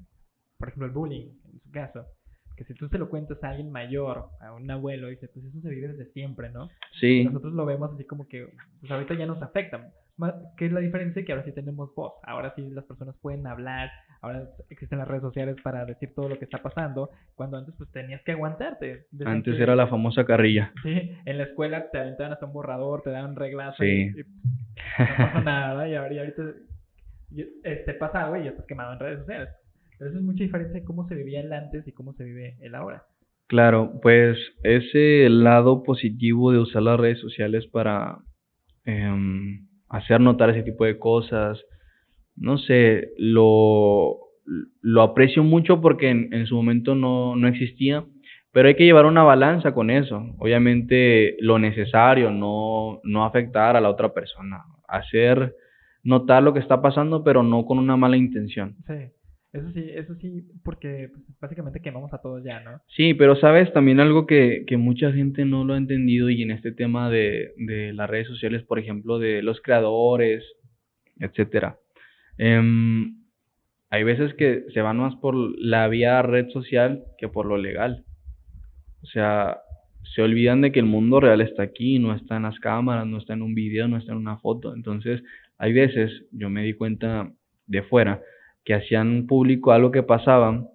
por 0.59 0.69
ejemplo, 0.69 0.87
el 0.87 0.93
bullying, 0.93 1.27
en 1.53 1.59
su 1.59 1.73
caso, 1.73 2.05
que 2.57 2.63
si 2.63 2.75
tú 2.75 2.87
se 2.87 2.99
lo 2.99 3.09
cuentas 3.09 3.43
a 3.43 3.49
alguien 3.49 3.73
mayor, 3.73 4.27
a 4.41 4.53
un 4.53 4.71
abuelo, 4.71 5.09
dice, 5.09 5.27
pues 5.27 5.45
eso 5.45 5.61
se 5.61 5.71
vive 5.71 5.89
desde 5.89 6.13
siempre, 6.13 6.51
¿no? 6.51 6.69
Sí. 7.01 7.25
Nosotros 7.25 7.55
lo 7.55 7.67
vemos 7.67 7.93
así 7.93 8.05
como 8.05 8.29
que, 8.29 8.47
pues 8.79 8.93
ahorita 8.93 9.15
ya 9.15 9.27
nos 9.27 9.43
afecta. 9.43 9.93
¿Qué 10.57 10.67
es 10.67 10.73
la 10.73 10.81
diferencia? 10.81 11.25
Que 11.25 11.33
ahora 11.33 11.45
sí 11.45 11.53
tenemos 11.53 11.95
voz, 11.95 12.15
ahora 12.23 12.53
sí 12.55 12.69
las 12.71 12.85
personas 12.85 13.17
pueden 13.21 13.47
hablar, 13.47 13.91
ahora 14.21 14.49
existen 14.71 14.99
las 14.99 15.09
redes 15.09 15.23
sociales 15.23 15.57
para 15.63 15.85
decir 15.85 16.15
todo 16.15 16.29
lo 16.29 16.39
que 16.39 16.45
está 16.45 16.59
pasando, 16.59 17.11
cuando 17.35 17.57
antes 17.57 17.75
pues 17.77 17.91
tenías 17.91 18.23
que 18.23 18.33
aguantarte. 18.33 19.07
antes 19.25 19.59
era 19.59 19.75
la 19.75 19.89
famosa 19.89 20.25
carrilla. 20.25 20.73
Sí, 20.83 21.17
en 21.25 21.39
la 21.39 21.45
escuela 21.45 21.91
te 21.91 21.99
aventaban 21.99 22.33
hasta 22.33 22.47
un 22.47 22.53
borrador, 22.53 23.03
te 23.03 23.11
daban 23.11 23.37
reglas 23.37 23.75
sí. 23.79 23.85
y, 23.85 24.07
no 24.11 25.17
pasa 25.17 25.41
nada, 25.45 25.89
y 25.89 25.97
ahorita 25.97 26.43
te 27.65 27.95
pasa 27.95 28.25
algo 28.25 28.37
y 28.37 28.45
ya 28.45 28.51
estás 28.51 28.67
quemado 28.67 28.93
en 28.93 29.01
redes 29.01 29.19
sociales. 29.21 29.49
Pero 29.99 30.11
eso 30.11 30.19
es 30.19 30.25
mucha 30.25 30.45
diferencia 30.45 30.81
de 30.81 30.85
cómo 30.85 31.07
se 31.09 31.15
vivía 31.15 31.41
el 31.41 31.53
antes 31.53 31.87
y 31.87 31.93
cómo 31.93 32.13
se 32.15 32.25
vive 32.25 32.57
el 32.61 32.75
ahora. 32.75 33.05
Claro, 33.47 34.01
pues 34.01 34.39
ese 34.63 35.29
lado 35.29 35.83
positivo 35.83 36.53
de 36.53 36.59
usar 36.59 36.83
las 36.83 36.99
redes 36.99 37.21
sociales 37.21 37.67
para 37.67 38.19
em, 38.85 39.67
hacer 39.93 40.21
notar 40.21 40.51
ese 40.51 40.63
tipo 40.63 40.85
de 40.85 40.99
cosas, 40.99 41.65
no 42.35 42.59
sé, 42.59 43.13
lo, 43.19 44.19
lo 44.81 45.03
aprecio 45.03 45.45
mucho 45.45 45.81
porque 45.81 46.11
en, 46.11 46.33
en 46.33 46.47
su 46.47 46.57
momento 46.57 46.95
no, 46.95 47.37
no 47.37 47.47
existía, 47.47 48.05
pero 48.53 48.69
hay 48.69 48.75
que 48.75 48.85
llevar 48.85 49.07
una 49.07 49.23
balanza 49.23 49.73
con 49.75 49.91
eso. 49.91 50.35
Obviamente 50.39 51.37
lo 51.41 51.59
necesario, 51.59 52.31
no, 52.31 53.01
no 53.05 53.25
afectar 53.25 53.77
a 53.77 53.81
la 53.81 53.91
otra 53.91 54.13
persona, 54.13 54.65
hacer 54.89 55.55
notar 56.03 56.43
lo 56.43 56.53
que 56.53 56.61
está 56.61 56.81
pasando, 56.83 57.23
pero 57.23 57.43
no 57.43 57.65
con 57.65 57.79
una 57.79 57.97
mala 57.97 58.17
intención. 58.17 58.77
Sí. 58.87 59.13
Eso 59.53 59.71
sí, 59.73 59.85
eso 59.93 60.15
sí, 60.15 60.45
porque 60.65 61.11
pues, 61.13 61.25
básicamente 61.39 61.81
quemamos 61.81 62.13
a 62.15 62.23
todos 62.23 62.43
ya, 62.43 62.61
¿no? 62.61 62.81
Sí, 62.97 63.13
pero 63.13 63.37
sabes, 63.37 63.71
también 63.75 64.01
algo 64.01 64.27
que, 64.27 64.65
que 64.67 64.79
mucha 64.79 65.13
gente 65.13 65.45
no 65.45 65.65
lo 65.65 65.75
ha 65.75 65.77
entendido 65.77 66.31
y 66.31 66.41
en 66.43 66.51
este 66.51 66.73
tema 66.73 67.11
de, 67.11 67.53
de 67.59 67.93
las 67.93 68.09
redes 68.09 68.29
sociales, 68.29 68.63
por 68.63 68.79
ejemplo, 68.79 69.19
de 69.19 69.43
los 69.43 69.61
creadores, 69.61 70.43
etcétera. 71.21 71.79
Em, 72.39 73.23
hay 73.91 74.05
veces 74.05 74.33
que 74.35 74.65
se 74.73 74.81
van 74.81 74.97
más 74.97 75.17
por 75.17 75.35
la 75.59 75.87
vía 75.89 76.23
red 76.23 76.49
social 76.49 77.05
que 77.19 77.29
por 77.29 77.45
lo 77.45 77.59
legal. 77.59 78.07
O 79.03 79.07
sea, 79.07 79.59
se 80.15 80.23
olvidan 80.23 80.63
de 80.63 80.73
que 80.73 80.81
el 80.81 80.87
mundo 80.87 81.21
real 81.21 81.43
está 81.43 81.63
aquí, 81.63 81.99
no 81.99 82.15
está 82.15 82.37
en 82.37 82.45
las 82.45 82.59
cámaras, 82.59 83.07
no 83.07 83.19
está 83.19 83.35
en 83.35 83.43
un 83.43 83.55
video, 83.55 83.87
no 83.87 83.99
está 83.99 84.13
en 84.13 84.19
una 84.19 84.39
foto. 84.39 84.75
Entonces, 84.75 85.23
hay 85.59 85.73
veces, 85.73 86.25
yo 86.33 86.49
me 86.49 86.63
di 86.63 86.73
cuenta 86.73 87.31
de 87.67 87.83
fuera, 87.83 88.23
que 88.65 88.75
hacían 88.75 89.27
público 89.27 89.73
algo 89.73 89.91
que 89.91 90.03
pasaba, 90.03 90.69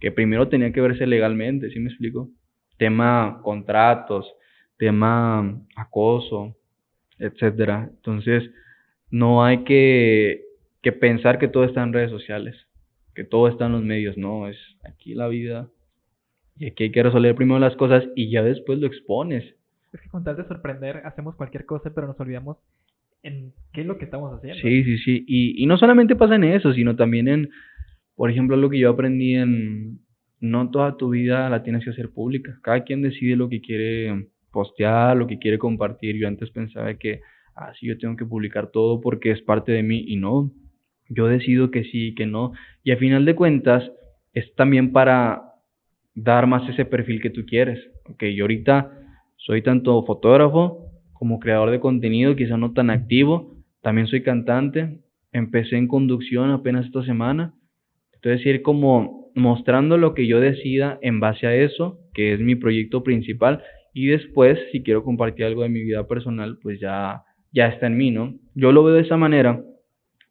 que 0.00 0.12
primero 0.12 0.48
tenía 0.48 0.72
que 0.72 0.80
verse 0.80 1.06
legalmente, 1.06 1.70
¿sí 1.70 1.78
me 1.80 1.90
explico? 1.90 2.28
Tema 2.76 3.40
contratos, 3.42 4.32
tema 4.76 5.60
acoso, 5.76 6.56
etcétera. 7.18 7.88
Entonces, 7.90 8.50
no 9.10 9.44
hay 9.44 9.64
que, 9.64 10.42
que 10.82 10.92
pensar 10.92 11.38
que 11.38 11.48
todo 11.48 11.64
está 11.64 11.82
en 11.82 11.92
redes 11.92 12.10
sociales, 12.10 12.56
que 13.14 13.24
todo 13.24 13.48
está 13.48 13.66
en 13.66 13.72
los 13.72 13.82
medios, 13.82 14.16
no, 14.16 14.48
es 14.48 14.58
aquí 14.84 15.14
la 15.14 15.28
vida 15.28 15.68
y 16.56 16.66
aquí 16.66 16.84
hay 16.84 16.92
que 16.92 17.02
resolver 17.02 17.34
primero 17.34 17.58
las 17.58 17.76
cosas 17.76 18.04
y 18.14 18.30
ya 18.30 18.42
después 18.42 18.78
lo 18.78 18.86
expones. 18.86 19.44
Es 19.92 20.00
que 20.00 20.08
con 20.08 20.24
tal 20.24 20.36
de 20.36 20.46
sorprender 20.46 20.98
hacemos 21.04 21.34
cualquier 21.36 21.66
cosa, 21.66 21.92
pero 21.94 22.06
nos 22.06 22.18
olvidamos 22.20 22.58
en 23.22 23.52
qué 23.72 23.82
es 23.82 23.86
lo 23.86 23.98
que 23.98 24.04
estamos 24.04 24.32
haciendo. 24.36 24.60
Sí, 24.60 24.84
sí, 24.84 24.98
sí. 24.98 25.24
Y, 25.26 25.62
y 25.62 25.66
no 25.66 25.78
solamente 25.78 26.16
pasa 26.16 26.34
en 26.34 26.44
eso, 26.44 26.72
sino 26.72 26.96
también 26.96 27.28
en, 27.28 27.50
por 28.14 28.30
ejemplo, 28.30 28.56
lo 28.56 28.68
que 28.68 28.78
yo 28.78 28.90
aprendí 28.90 29.34
en, 29.34 30.00
no 30.40 30.70
toda 30.70 30.96
tu 30.96 31.10
vida 31.10 31.48
la 31.48 31.62
tienes 31.62 31.84
que 31.84 31.90
hacer 31.90 32.10
pública. 32.10 32.58
Cada 32.62 32.84
quien 32.84 33.02
decide 33.02 33.36
lo 33.36 33.48
que 33.48 33.60
quiere 33.60 34.28
postear, 34.50 35.16
lo 35.16 35.26
que 35.26 35.38
quiere 35.38 35.58
compartir. 35.58 36.16
Yo 36.16 36.28
antes 36.28 36.50
pensaba 36.50 36.94
que, 36.94 37.20
ah, 37.54 37.72
sí, 37.78 37.86
yo 37.86 37.96
tengo 37.98 38.16
que 38.16 38.26
publicar 38.26 38.70
todo 38.70 39.00
porque 39.00 39.30
es 39.30 39.40
parte 39.42 39.72
de 39.72 39.82
mí 39.82 40.04
y 40.06 40.16
no. 40.16 40.52
Yo 41.08 41.28
decido 41.28 41.70
que 41.70 41.84
sí, 41.84 42.14
que 42.14 42.26
no. 42.26 42.52
Y 42.82 42.90
a 42.90 42.96
final 42.96 43.24
de 43.24 43.34
cuentas, 43.34 43.90
es 44.34 44.54
también 44.54 44.92
para 44.92 45.42
dar 46.14 46.46
más 46.46 46.68
ese 46.68 46.84
perfil 46.84 47.20
que 47.20 47.30
tú 47.30 47.44
quieres. 47.46 47.78
Ok, 48.06 48.24
yo 48.34 48.44
ahorita 48.44 48.90
soy 49.36 49.62
tanto 49.62 50.04
fotógrafo 50.04 50.91
como 51.22 51.38
creador 51.38 51.70
de 51.70 51.78
contenido, 51.78 52.34
quizá 52.34 52.56
no 52.56 52.72
tan 52.72 52.90
activo. 52.90 53.54
También 53.80 54.08
soy 54.08 54.24
cantante. 54.24 54.98
Empecé 55.30 55.76
en 55.76 55.86
conducción 55.86 56.50
apenas 56.50 56.86
esta 56.86 57.04
semana. 57.04 57.54
Entonces, 58.14 58.44
ir 58.44 58.62
como 58.62 59.30
mostrando 59.36 59.98
lo 59.98 60.14
que 60.14 60.26
yo 60.26 60.40
decida 60.40 60.98
en 61.00 61.20
base 61.20 61.46
a 61.46 61.54
eso, 61.54 62.00
que 62.12 62.32
es 62.32 62.40
mi 62.40 62.56
proyecto 62.56 63.04
principal. 63.04 63.62
Y 63.94 64.08
después, 64.08 64.58
si 64.72 64.82
quiero 64.82 65.04
compartir 65.04 65.44
algo 65.44 65.62
de 65.62 65.68
mi 65.68 65.84
vida 65.84 66.08
personal, 66.08 66.58
pues 66.60 66.80
ya, 66.80 67.22
ya 67.52 67.68
está 67.68 67.86
en 67.86 67.96
mí, 67.96 68.10
¿no? 68.10 68.34
Yo 68.56 68.72
lo 68.72 68.82
veo 68.82 68.96
de 68.96 69.02
esa 69.02 69.16
manera 69.16 69.62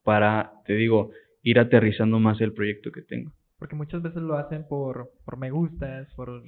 para, 0.03 0.51
te 0.65 0.73
digo, 0.73 1.11
ir 1.41 1.57
aterrizando 1.57 2.19
más 2.19 2.41
el 2.41 2.51
proyecto 2.51 2.91
que 2.91 3.01
tengo. 3.01 3.31
Porque 3.57 3.77
muchas 3.77 4.01
veces 4.01 4.21
lo 4.21 4.35
hacen 4.35 4.67
por, 4.67 5.09
por 5.23 5.37
me 5.37 5.51
gustas, 5.51 6.13
por 6.15 6.43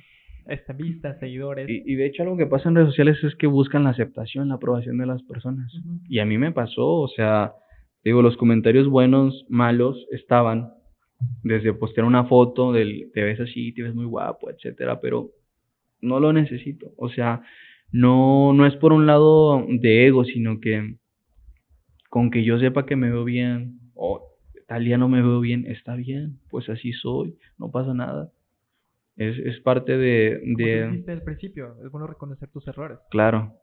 este, 0.47 0.73
vistas, 0.73 1.19
seguidores. 1.19 1.69
Y, 1.69 1.83
y, 1.85 1.95
de 1.95 2.05
hecho 2.05 2.23
algo 2.23 2.37
que 2.37 2.45
pasa 2.45 2.69
en 2.69 2.75
redes 2.75 2.89
sociales 2.89 3.23
es 3.23 3.35
que 3.35 3.47
buscan 3.47 3.83
la 3.83 3.91
aceptación, 3.91 4.49
la 4.49 4.55
aprobación 4.55 4.97
de 4.97 5.05
las 5.05 5.21
personas. 5.23 5.71
Y 6.07 6.19
a 6.19 6.25
mí 6.25 6.37
me 6.37 6.51
pasó, 6.51 6.85
o 6.85 7.07
sea, 7.07 7.53
digo, 8.03 8.21
los 8.21 8.37
comentarios 8.37 8.87
buenos, 8.87 9.45
malos, 9.49 10.05
estaban 10.11 10.73
desde 11.43 11.73
postear 11.73 12.05
una 12.05 12.25
foto 12.25 12.73
del 12.73 13.09
te 13.13 13.23
ves 13.23 13.39
así, 13.39 13.73
te 13.73 13.83
ves 13.83 13.95
muy 13.95 14.05
guapo, 14.05 14.49
etcétera, 14.49 14.99
pero 14.99 15.31
no 16.01 16.19
lo 16.19 16.33
necesito. 16.33 16.91
O 16.97 17.09
sea, 17.09 17.41
no, 17.91 18.53
no 18.53 18.65
es 18.65 18.75
por 18.75 18.91
un 18.93 19.05
lado 19.05 19.65
de 19.67 20.07
ego, 20.07 20.25
sino 20.25 20.59
que 20.59 20.95
con 22.09 22.29
que 22.29 22.43
yo 22.43 22.59
sepa 22.59 22.85
que 22.85 22.95
me 22.95 23.09
veo 23.09 23.23
bien, 23.23 23.79
o 23.95 24.21
tal 24.67 24.85
día 24.85 24.97
no 24.97 25.07
me 25.09 25.21
veo 25.21 25.39
bien, 25.39 25.65
está 25.67 25.95
bien, 25.95 26.39
pues 26.49 26.69
así 26.69 26.91
soy, 26.93 27.35
no 27.57 27.71
pasa 27.71 27.93
nada. 27.93 28.31
Es, 29.15 29.37
es 29.37 29.59
parte 29.61 29.97
de... 29.97 30.41
de... 30.57 31.03
al 31.07 31.21
principio, 31.23 31.75
es 31.83 31.91
bueno 31.91 32.07
reconocer 32.07 32.49
tus 32.49 32.67
errores. 32.67 32.99
Claro. 33.11 33.53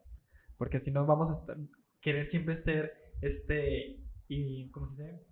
Porque 0.56 0.80
si 0.80 0.90
no 0.90 1.06
vamos 1.06 1.30
a 1.30 1.40
estar, 1.40 1.56
querer 2.00 2.30
siempre 2.30 2.62
ser, 2.62 2.92
este, 3.20 3.96
y, 4.28 4.70
¿cómo 4.70 4.94
se 4.94 5.02
dice? 5.02 5.30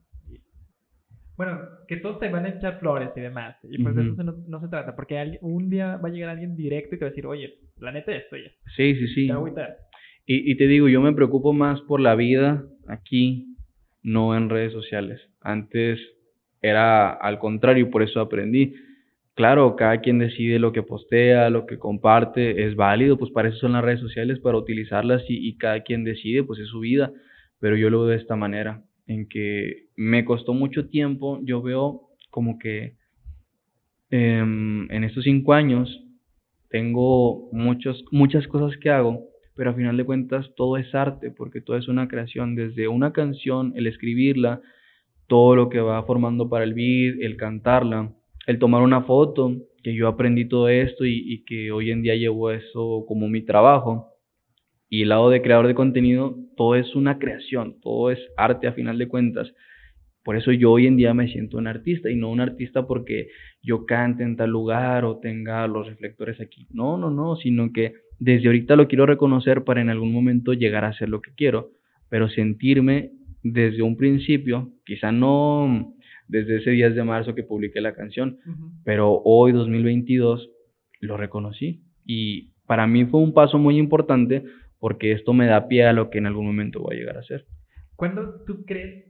bueno, 1.39 1.61
que 1.87 1.99
todos 1.99 2.19
te 2.19 2.29
van 2.29 2.47
a 2.47 2.49
echar 2.49 2.81
flores 2.81 3.11
y 3.15 3.21
demás. 3.21 3.57
Y 3.63 3.81
pues 3.81 3.95
de 3.95 4.09
eso 4.11 4.25
no, 4.25 4.35
no, 4.49 4.61
se 4.61 4.67
trata, 4.67 4.97
porque 4.97 5.39
un 5.41 5.71
día 5.71 5.97
va 5.97 6.09
a 6.09 6.11
llegar 6.11 6.31
alguien 6.31 6.57
directo 6.57 6.97
y 6.97 6.99
te 6.99 7.05
va 7.05 7.09
a 7.09 7.11
decir, 7.11 7.27
oye, 7.27 7.61
la 7.77 7.93
neta 7.93 8.13
esto 8.13 8.37
ya. 8.37 8.51
Sí, 8.77 8.97
sí, 8.97 9.07
sí. 9.15 9.31
Y, 10.27 10.51
y 10.51 10.57
te 10.57 10.67
digo, 10.67 10.89
yo 10.89 11.01
me 11.01 11.13
preocupo 11.13 11.53
más 11.53 11.81
por 11.83 12.01
la 12.01 12.17
vida 12.17 12.65
aquí, 12.89 13.57
no 14.03 14.37
en 14.37 14.51
redes 14.51 14.73
sociales. 14.73 15.21
Antes 15.41 16.01
era 16.61 17.13
al 17.13 17.39
contrario 17.39 17.89
por 17.89 18.03
eso 18.03 18.21
aprendí 18.21 18.75
claro, 19.39 19.77
cada 19.77 20.01
quien 20.01 20.19
decide 20.19 20.59
lo 20.59 20.73
que 20.73 20.83
postea, 20.83 21.49
lo 21.49 21.65
que 21.65 21.79
comparte, 21.79 22.67
es 22.67 22.75
válido, 22.75 23.17
pues 23.17 23.31
para 23.31 23.49
eso 23.49 23.59
son 23.59 23.75
las 23.75 23.85
redes 23.85 24.01
sociales, 24.01 24.41
para 24.41 24.59
utilizarlas 24.59 25.23
y, 25.29 25.57
cada 25.59 25.85
quien 25.85 26.03
decide, 26.03 26.43
pues 26.43 26.59
es 26.59 26.67
su 26.67 26.81
vida, 26.81 27.13
pero 27.61 27.77
yo 27.77 27.89
lo 27.89 28.01
veo 28.01 28.09
de 28.09 28.17
esta 28.17 28.35
manera, 28.35 28.83
en 29.07 29.29
que 29.29 29.91
me 29.95 30.25
costó 30.25 30.55
mucho 30.55 30.89
tiempo, 30.89 31.39
yo 31.45 31.63
veo 31.63 32.09
como 32.31 32.59
que 32.59 32.97
em, 34.11 34.91
en 34.91 35.05
estos 35.05 35.23
cinco 35.23 35.53
años 35.53 35.89
tengo 36.69 37.49
muchos, 37.53 38.05
muchas 38.11 38.49
cosas 38.49 38.77
que 38.79 38.91
hago, 38.91 39.23
pero 39.55 39.71
a 39.71 39.75
final 39.75 39.97
de 39.97 40.05
cuentas 40.05 40.51
todo 40.57 40.79
es 40.79 40.93
arte, 40.97 41.31
porque 41.31 41.61
todo 41.61 41.77
es 41.77 41.87
una 41.87 42.09
creación, 42.09 42.57
desde 42.57 42.89
una 42.89 43.13
canción, 43.13 43.73
el 43.77 43.87
escribirla, 43.87 44.63
todo 45.29 45.55
lo 45.55 45.69
que 45.69 45.79
va 45.79 46.03
formando 46.03 46.49
para 46.49 46.65
el 46.65 46.75
beat, 46.75 47.21
el 47.21 47.37
cantarla, 47.37 48.18
el 48.49 48.59
tomar 48.59 48.81
una 48.81 49.03
foto, 49.03 49.55
que 49.83 49.95
yo 49.95 50.09
aprendí 50.09 50.47
todo 50.47 50.71
esto 50.71 51.05
y, 51.05 51.45
que 51.45 51.71
hoy 51.71 51.91
en 51.91 52.01
día 52.01 52.17
llevo 52.17 52.51
eso 52.51 53.05
como 53.07 53.29
mi 53.29 53.43
trabajo. 53.43 54.15
Y 54.89 55.03
el 55.03 55.11
lado 55.11 55.29
de 55.29 55.43
creador 55.43 55.67
de 55.67 55.75
contenido, 55.75 56.35
todo 56.57 56.75
es 56.75 56.97
una 56.97 57.19
creación, 57.19 57.79
todo 57.83 58.11
es 58.11 58.19
arte 58.39 58.67
a 58.67 58.73
final 58.73 58.97
de 58.97 59.07
cuentas. 59.07 59.53
Por 60.25 60.35
eso 60.37 60.51
yo 60.51 60.73
hoy 60.73 60.87
en 60.87 60.97
día 60.97 61.13
me 61.13 61.29
siento 61.29 61.59
un 61.59 61.67
artista 61.67 62.11
y 62.11 62.17
no 62.17 62.31
un 62.31 62.41
artista 62.41 62.87
porque 62.87 63.29
yo 63.63 63.85
cante 63.85 64.23
en 64.23 64.37
tal 64.37 64.49
lugar 64.49 65.05
o 65.05 65.19
tenga 65.19 65.67
los 65.67 65.87
reflectores 65.87 66.41
aquí. 66.41 66.67
No, 66.71 66.97
no, 66.97 67.11
no, 67.11 67.37
sino 67.37 67.71
que 67.71 67.97
desde 68.19 68.47
ahorita 68.47 68.77
lo 68.77 68.89
quiero 68.89 69.05
reconocer 69.05 69.63
para 69.65 69.83
en 69.83 69.91
algún 69.91 70.11
momento 70.11 70.55
llegar 70.55 70.87
a 70.87 70.95
ser 70.95 71.11
lo 71.11 71.21
que 71.21 71.35
quiero, 71.37 71.73
pero 72.09 72.31
sentirme 72.31 73.11
desde 73.43 73.83
un 73.83 73.99
principio, 73.99 74.73
quizá 74.87 75.13
no 75.13 75.95
desde 76.29 76.59
ese 76.59 76.71
10 76.71 76.95
de 76.95 77.05
marzo 77.05 77.35
que 77.35 77.43
publiqué 77.43 77.81
la 77.81 77.95
canción, 77.95 78.39
pero 78.85 79.23
hoy 79.25 79.53
2022 79.53 80.51
lo 81.01 81.17
reconocí 81.17 81.83
y 82.05 82.53
para 82.67 82.87
mí 82.87 83.07
fue 83.07 83.21
un 83.21 83.33
paso 83.33 83.59
muy 83.59 83.79
importante 83.79 84.45
porque 84.79 85.13
esto 85.13 85.33
me 85.33 85.47
da 85.47 85.69
pie 85.69 85.87
a 85.87 85.93
lo 85.93 86.11
que 86.11 86.19
en 86.19 86.27
algún 86.27 86.47
momento 86.47 86.81
voy 86.81 86.97
a 86.97 86.99
llegar 86.99 87.19
a 87.19 87.23
ser. 87.23 87.47
¿Cuándo 87.97 88.45
tú 88.45 88.65
crees, 88.65 89.07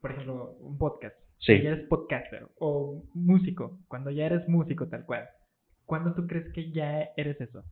por 0.00 0.12
ejemplo, 0.12 0.56
un 0.60 0.76
podcast? 0.76 1.16
Sí. 1.38 1.62
ya 1.62 1.70
eres 1.70 1.86
podcaster 1.86 2.48
o 2.58 3.04
músico, 3.14 3.78
cuando 3.86 4.10
ya 4.10 4.26
eres 4.26 4.48
músico 4.48 4.88
tal 4.88 5.06
cual. 5.06 5.28
¿Cuándo 5.86 6.12
tú 6.12 6.26
crees 6.26 6.52
que 6.52 6.72
ya 6.72 7.10
eres 7.16 7.40
eso? 7.40 7.64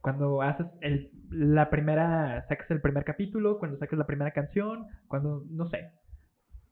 Cuando 0.00 0.42
haces 0.42 0.66
el, 0.80 1.10
la 1.30 1.70
primera, 1.70 2.46
sacas 2.48 2.70
el 2.70 2.80
primer 2.80 3.04
capítulo, 3.04 3.58
cuando 3.58 3.78
sacas 3.78 3.98
la 3.98 4.06
primera 4.06 4.30
canción, 4.30 4.86
cuando, 5.08 5.44
no 5.50 5.68
sé, 5.68 5.90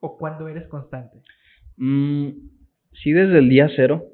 o 0.01 0.17
cuando 0.17 0.49
eres 0.49 0.67
constante. 0.69 1.19
Mm, 1.77 2.31
sí, 2.93 3.13
desde 3.13 3.39
el 3.39 3.49
día 3.49 3.69
cero, 3.75 4.05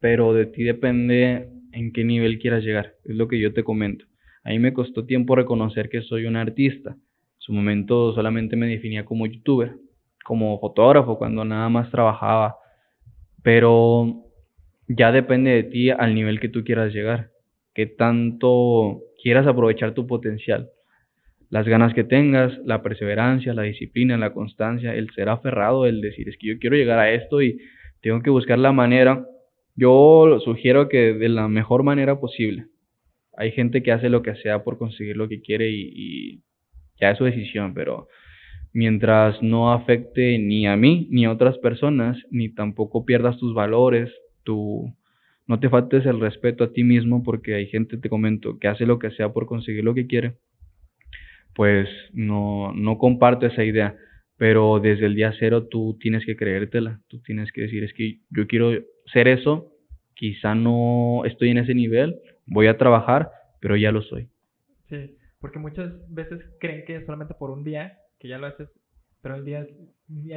pero 0.00 0.34
de 0.34 0.46
ti 0.46 0.62
depende 0.62 1.48
en 1.72 1.92
qué 1.92 2.04
nivel 2.04 2.38
quieras 2.38 2.62
llegar, 2.62 2.94
es 3.04 3.16
lo 3.16 3.28
que 3.28 3.40
yo 3.40 3.52
te 3.52 3.64
comento. 3.64 4.04
A 4.44 4.50
mí 4.50 4.58
me 4.58 4.72
costó 4.72 5.06
tiempo 5.06 5.34
reconocer 5.34 5.88
que 5.88 6.02
soy 6.02 6.26
un 6.26 6.36
artista. 6.36 6.90
En 6.90 6.98
su 7.38 7.52
momento 7.52 8.12
solamente 8.12 8.56
me 8.56 8.66
definía 8.66 9.04
como 9.04 9.26
youtuber, 9.26 9.76
como 10.24 10.58
fotógrafo, 10.60 11.16
cuando 11.18 11.44
nada 11.44 11.68
más 11.68 11.90
trabajaba. 11.90 12.56
Pero 13.42 14.24
ya 14.86 15.12
depende 15.12 15.50
de 15.50 15.62
ti 15.64 15.90
al 15.90 16.14
nivel 16.14 16.40
que 16.40 16.48
tú 16.50 16.62
quieras 16.62 16.92
llegar 16.92 17.30
que 17.74 17.86
tanto 17.86 19.02
quieras 19.22 19.46
aprovechar 19.46 19.92
tu 19.94 20.06
potencial. 20.06 20.70
Las 21.54 21.68
ganas 21.68 21.94
que 21.94 22.02
tengas, 22.02 22.52
la 22.64 22.82
perseverancia, 22.82 23.54
la 23.54 23.62
disciplina, 23.62 24.18
la 24.18 24.32
constancia, 24.32 24.92
el 24.92 25.08
ser 25.10 25.28
aferrado, 25.28 25.86
el 25.86 26.00
decir, 26.00 26.28
es 26.28 26.36
que 26.36 26.48
yo 26.48 26.58
quiero 26.58 26.74
llegar 26.74 26.98
a 26.98 27.12
esto 27.12 27.42
y 27.42 27.60
tengo 28.00 28.22
que 28.22 28.30
buscar 28.30 28.58
la 28.58 28.72
manera. 28.72 29.24
Yo 29.76 30.40
sugiero 30.44 30.88
que 30.88 31.12
de 31.12 31.28
la 31.28 31.46
mejor 31.46 31.84
manera 31.84 32.18
posible. 32.18 32.66
Hay 33.36 33.52
gente 33.52 33.84
que 33.84 33.92
hace 33.92 34.08
lo 34.08 34.20
que 34.20 34.34
sea 34.34 34.64
por 34.64 34.78
conseguir 34.78 35.16
lo 35.16 35.28
que 35.28 35.42
quiere 35.42 35.70
y, 35.70 36.42
ya 37.00 37.12
es 37.12 37.18
su 37.18 37.24
decisión, 37.24 37.72
pero 37.72 38.08
mientras 38.72 39.40
no 39.40 39.72
afecte 39.72 40.40
ni 40.40 40.66
a 40.66 40.74
mí 40.74 41.06
ni 41.12 41.24
a 41.24 41.30
otras 41.30 41.56
personas, 41.58 42.18
ni 42.32 42.48
tampoco 42.48 43.04
pierdas 43.04 43.38
tus 43.38 43.54
valores, 43.54 44.10
tu, 44.42 44.92
no 45.46 45.60
te 45.60 45.68
faltes 45.68 46.04
el 46.04 46.18
respeto 46.18 46.64
a 46.64 46.72
ti 46.72 46.82
mismo 46.82 47.22
porque 47.22 47.54
hay 47.54 47.68
gente, 47.68 47.96
te 47.96 48.08
comento, 48.08 48.58
que 48.58 48.66
hace 48.66 48.86
lo 48.86 48.98
que 48.98 49.12
sea 49.12 49.32
por 49.32 49.46
conseguir 49.46 49.84
lo 49.84 49.94
que 49.94 50.08
quiere. 50.08 50.34
Pues 51.54 51.88
no, 52.12 52.72
no 52.74 52.98
comparto 52.98 53.46
esa 53.46 53.64
idea, 53.64 53.96
pero 54.36 54.80
desde 54.80 55.06
el 55.06 55.14
día 55.14 55.32
cero 55.38 55.68
tú 55.68 55.96
tienes 56.00 56.24
que 56.26 56.36
creértela, 56.36 57.00
tú 57.08 57.20
tienes 57.22 57.52
que 57.52 57.62
decir, 57.62 57.84
es 57.84 57.92
que 57.94 58.20
yo 58.30 58.46
quiero 58.46 58.72
ser 59.06 59.28
eso, 59.28 59.72
quizá 60.14 60.54
no 60.54 61.22
estoy 61.24 61.50
en 61.50 61.58
ese 61.58 61.74
nivel, 61.74 62.16
voy 62.46 62.66
a 62.66 62.78
trabajar, 62.78 63.30
pero 63.60 63.76
ya 63.76 63.92
lo 63.92 64.02
soy. 64.02 64.28
Sí, 64.88 65.16
porque 65.40 65.58
muchas 65.58 65.92
veces 66.12 66.40
creen 66.60 66.84
que 66.84 67.04
solamente 67.04 67.34
por 67.34 67.50
un 67.50 67.64
día 67.64 67.98
que 68.18 68.28
ya 68.28 68.38
lo 68.38 68.46
haces 68.46 68.68
pero 69.24 69.36
el 69.36 69.44
día, 69.46 69.60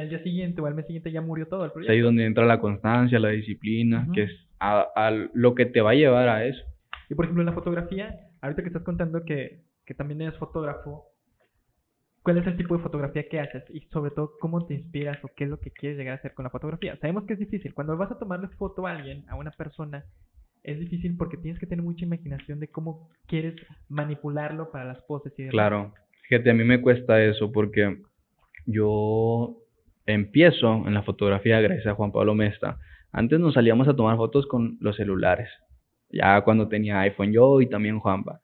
al 0.00 0.08
día 0.08 0.22
siguiente 0.22 0.62
o 0.62 0.66
al 0.66 0.74
mes 0.74 0.86
siguiente 0.86 1.12
ya 1.12 1.20
murió 1.20 1.46
todo 1.46 1.66
el 1.66 1.70
proyecto. 1.70 1.92
Es 1.92 1.96
ahí 1.98 2.02
donde 2.02 2.24
entra 2.24 2.46
la 2.46 2.58
constancia, 2.58 3.18
la 3.18 3.28
disciplina, 3.28 4.08
que 4.14 4.22
es 4.22 4.30
a, 4.58 5.10
lo 5.34 5.54
que 5.54 5.66
te 5.66 5.82
va 5.82 5.90
a 5.90 5.94
llevar 5.94 6.26
a 6.30 6.46
eso. 6.46 6.64
Y 7.10 7.14
por 7.14 7.26
ejemplo, 7.26 7.42
en 7.42 7.46
la 7.46 7.52
fotografía, 7.52 8.18
ahorita 8.40 8.62
que 8.62 8.68
estás 8.68 8.84
contando 8.84 9.26
que, 9.26 9.60
que 9.88 9.94
también 9.94 10.20
eres 10.20 10.36
fotógrafo, 10.36 11.06
¿cuál 12.22 12.36
es 12.36 12.46
el 12.46 12.58
tipo 12.58 12.76
de 12.76 12.82
fotografía 12.82 13.26
que 13.26 13.40
haces? 13.40 13.64
Y 13.70 13.80
sobre 13.90 14.10
todo, 14.10 14.32
¿cómo 14.38 14.66
te 14.66 14.74
inspiras 14.74 15.16
o 15.24 15.30
qué 15.34 15.44
es 15.44 15.50
lo 15.50 15.60
que 15.60 15.70
quieres 15.70 15.96
llegar 15.96 16.12
a 16.12 16.18
hacer 16.18 16.34
con 16.34 16.44
la 16.44 16.50
fotografía? 16.50 16.98
Sabemos 16.98 17.24
que 17.24 17.32
es 17.32 17.38
difícil. 17.38 17.72
Cuando 17.72 17.96
vas 17.96 18.10
a 18.10 18.18
tomarle 18.18 18.48
foto 18.48 18.86
a 18.86 18.90
alguien, 18.90 19.24
a 19.30 19.36
una 19.36 19.50
persona, 19.50 20.04
es 20.62 20.78
difícil 20.78 21.16
porque 21.16 21.38
tienes 21.38 21.58
que 21.58 21.66
tener 21.66 21.82
mucha 21.82 22.04
imaginación 22.04 22.60
de 22.60 22.68
cómo 22.68 23.08
quieres 23.26 23.54
manipularlo 23.88 24.70
para 24.70 24.84
las 24.84 25.00
poses 25.04 25.32
y 25.38 25.44
demás. 25.44 25.52
Claro. 25.52 25.94
Fíjate, 26.28 26.50
a 26.50 26.54
mí 26.54 26.64
me 26.64 26.82
cuesta 26.82 27.24
eso 27.24 27.50
porque 27.50 28.02
yo 28.66 29.56
empiezo 30.04 30.86
en 30.86 30.92
la 30.92 31.02
fotografía 31.02 31.62
gracias 31.62 31.86
a 31.86 31.94
Juan 31.94 32.12
Pablo 32.12 32.34
Mesta. 32.34 32.78
Antes 33.10 33.40
nos 33.40 33.54
salíamos 33.54 33.88
a 33.88 33.96
tomar 33.96 34.18
fotos 34.18 34.46
con 34.46 34.76
los 34.82 34.96
celulares, 34.96 35.48
ya 36.10 36.42
cuando 36.42 36.68
tenía 36.68 37.00
iPhone 37.00 37.32
yo 37.32 37.62
y 37.62 37.70
también 37.70 37.98
Juanpa. 38.00 38.42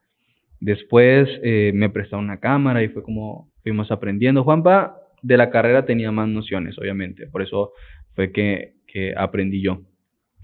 Después 0.64 1.28
eh, 1.42 1.72
me 1.74 1.90
prestó 1.90 2.16
una 2.16 2.40
cámara 2.40 2.82
y 2.82 2.88
fue 2.88 3.02
como 3.02 3.52
fuimos 3.62 3.90
aprendiendo. 3.90 4.44
Juanpa 4.44 4.96
de 5.20 5.36
la 5.36 5.50
carrera 5.50 5.84
tenía 5.84 6.10
más 6.10 6.26
nociones, 6.26 6.78
obviamente, 6.78 7.26
por 7.26 7.42
eso 7.42 7.72
fue 8.14 8.32
que, 8.32 8.72
que 8.86 9.12
aprendí 9.14 9.62
yo. 9.62 9.82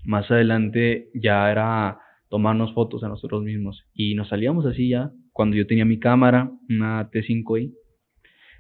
Más 0.05 0.31
adelante 0.31 1.09
ya 1.15 1.51
era 1.51 2.01
tomarnos 2.29 2.75
fotos 2.75 3.03
a 3.03 3.09
nosotros 3.09 3.43
mismos 3.43 3.87
y 3.95 4.15
nos 4.15 4.29
salíamos 4.29 4.67
así 4.67 4.91
ya 4.91 5.11
cuando 5.33 5.57
yo 5.57 5.67
tenía 5.67 5.87
mi 5.87 5.99
cámara, 5.99 6.51
una 6.69 7.11
T5i, 7.11 7.73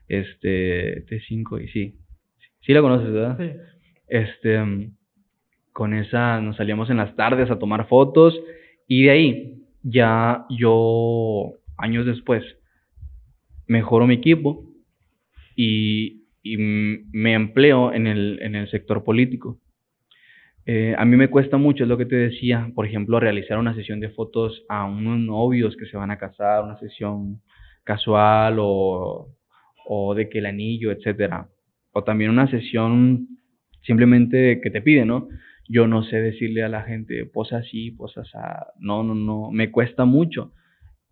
este, 0.08 1.04
T5 1.04 1.62
y 1.62 1.68
sí, 1.68 1.98
sí 2.62 2.72
la 2.72 2.80
conoces, 2.80 3.12
¿verdad? 3.12 3.36
Sí. 3.38 3.61
Este, 4.08 4.58
con 5.74 5.92
esa 5.92 6.40
nos 6.40 6.56
salíamos 6.56 6.88
en 6.88 6.96
las 6.96 7.14
tardes 7.16 7.50
a 7.50 7.58
tomar 7.58 7.86
fotos 7.86 8.40
y 8.88 9.02
de 9.04 9.11
ahí 9.11 9.59
ya 9.83 10.47
yo, 10.51 11.55
años 11.78 12.07
después, 12.07 12.45
mejoro 13.66 14.07
mi 14.07 14.14
equipo 14.14 14.64
y, 15.57 16.16
me 16.43 17.35
empleo 17.35 17.93
en 17.93 18.07
el, 18.07 18.39
en 18.41 18.55
el 18.55 18.70
sector 18.70 19.05
político. 19.05 19.59
Eh, 20.64 20.95
a 20.97 21.05
mí 21.05 21.16
me 21.16 21.28
cuesta 21.28 21.59
mucho, 21.59 21.83
es 21.83 21.89
lo 21.89 21.99
que 21.99 22.07
te 22.07 22.16
decía, 22.16 22.72
por 22.74 22.87
ejemplo, 22.87 23.20
realizar 23.20 23.59
una 23.59 23.74
sesión 23.74 24.01
de 24.01 24.09
fotos 24.09 24.64
a 24.70 24.87
unos 24.87 25.18
novios 25.18 25.76
que 25.76 25.85
se 25.85 25.99
van 25.99 26.11
a 26.11 26.16
casar, 26.16 26.64
una 26.64 26.78
sesión 26.78 27.43
casual 27.85 28.57
o 28.59 29.28
o 29.93 30.14
de 30.14 30.28
que 30.28 30.39
el 30.39 30.47
anillo, 30.47 30.93
etcétera. 30.93 31.49
O 31.91 32.05
también 32.05 32.31
una 32.31 32.49
sesión 32.49 33.26
simplemente 33.83 34.61
que 34.62 34.70
te 34.70 34.83
pide, 34.83 35.05
¿no? 35.05 35.28
Yo 35.73 35.87
no 35.87 36.03
sé 36.03 36.16
decirle 36.16 36.64
a 36.64 36.68
la 36.68 36.83
gente, 36.83 37.25
posa 37.27 37.59
así, 37.59 37.93
posa 37.93 38.23
así. 38.23 38.37
No, 38.81 39.05
no, 39.05 39.14
no, 39.14 39.53
me 39.53 39.71
cuesta 39.71 40.05
mucho. 40.05 40.53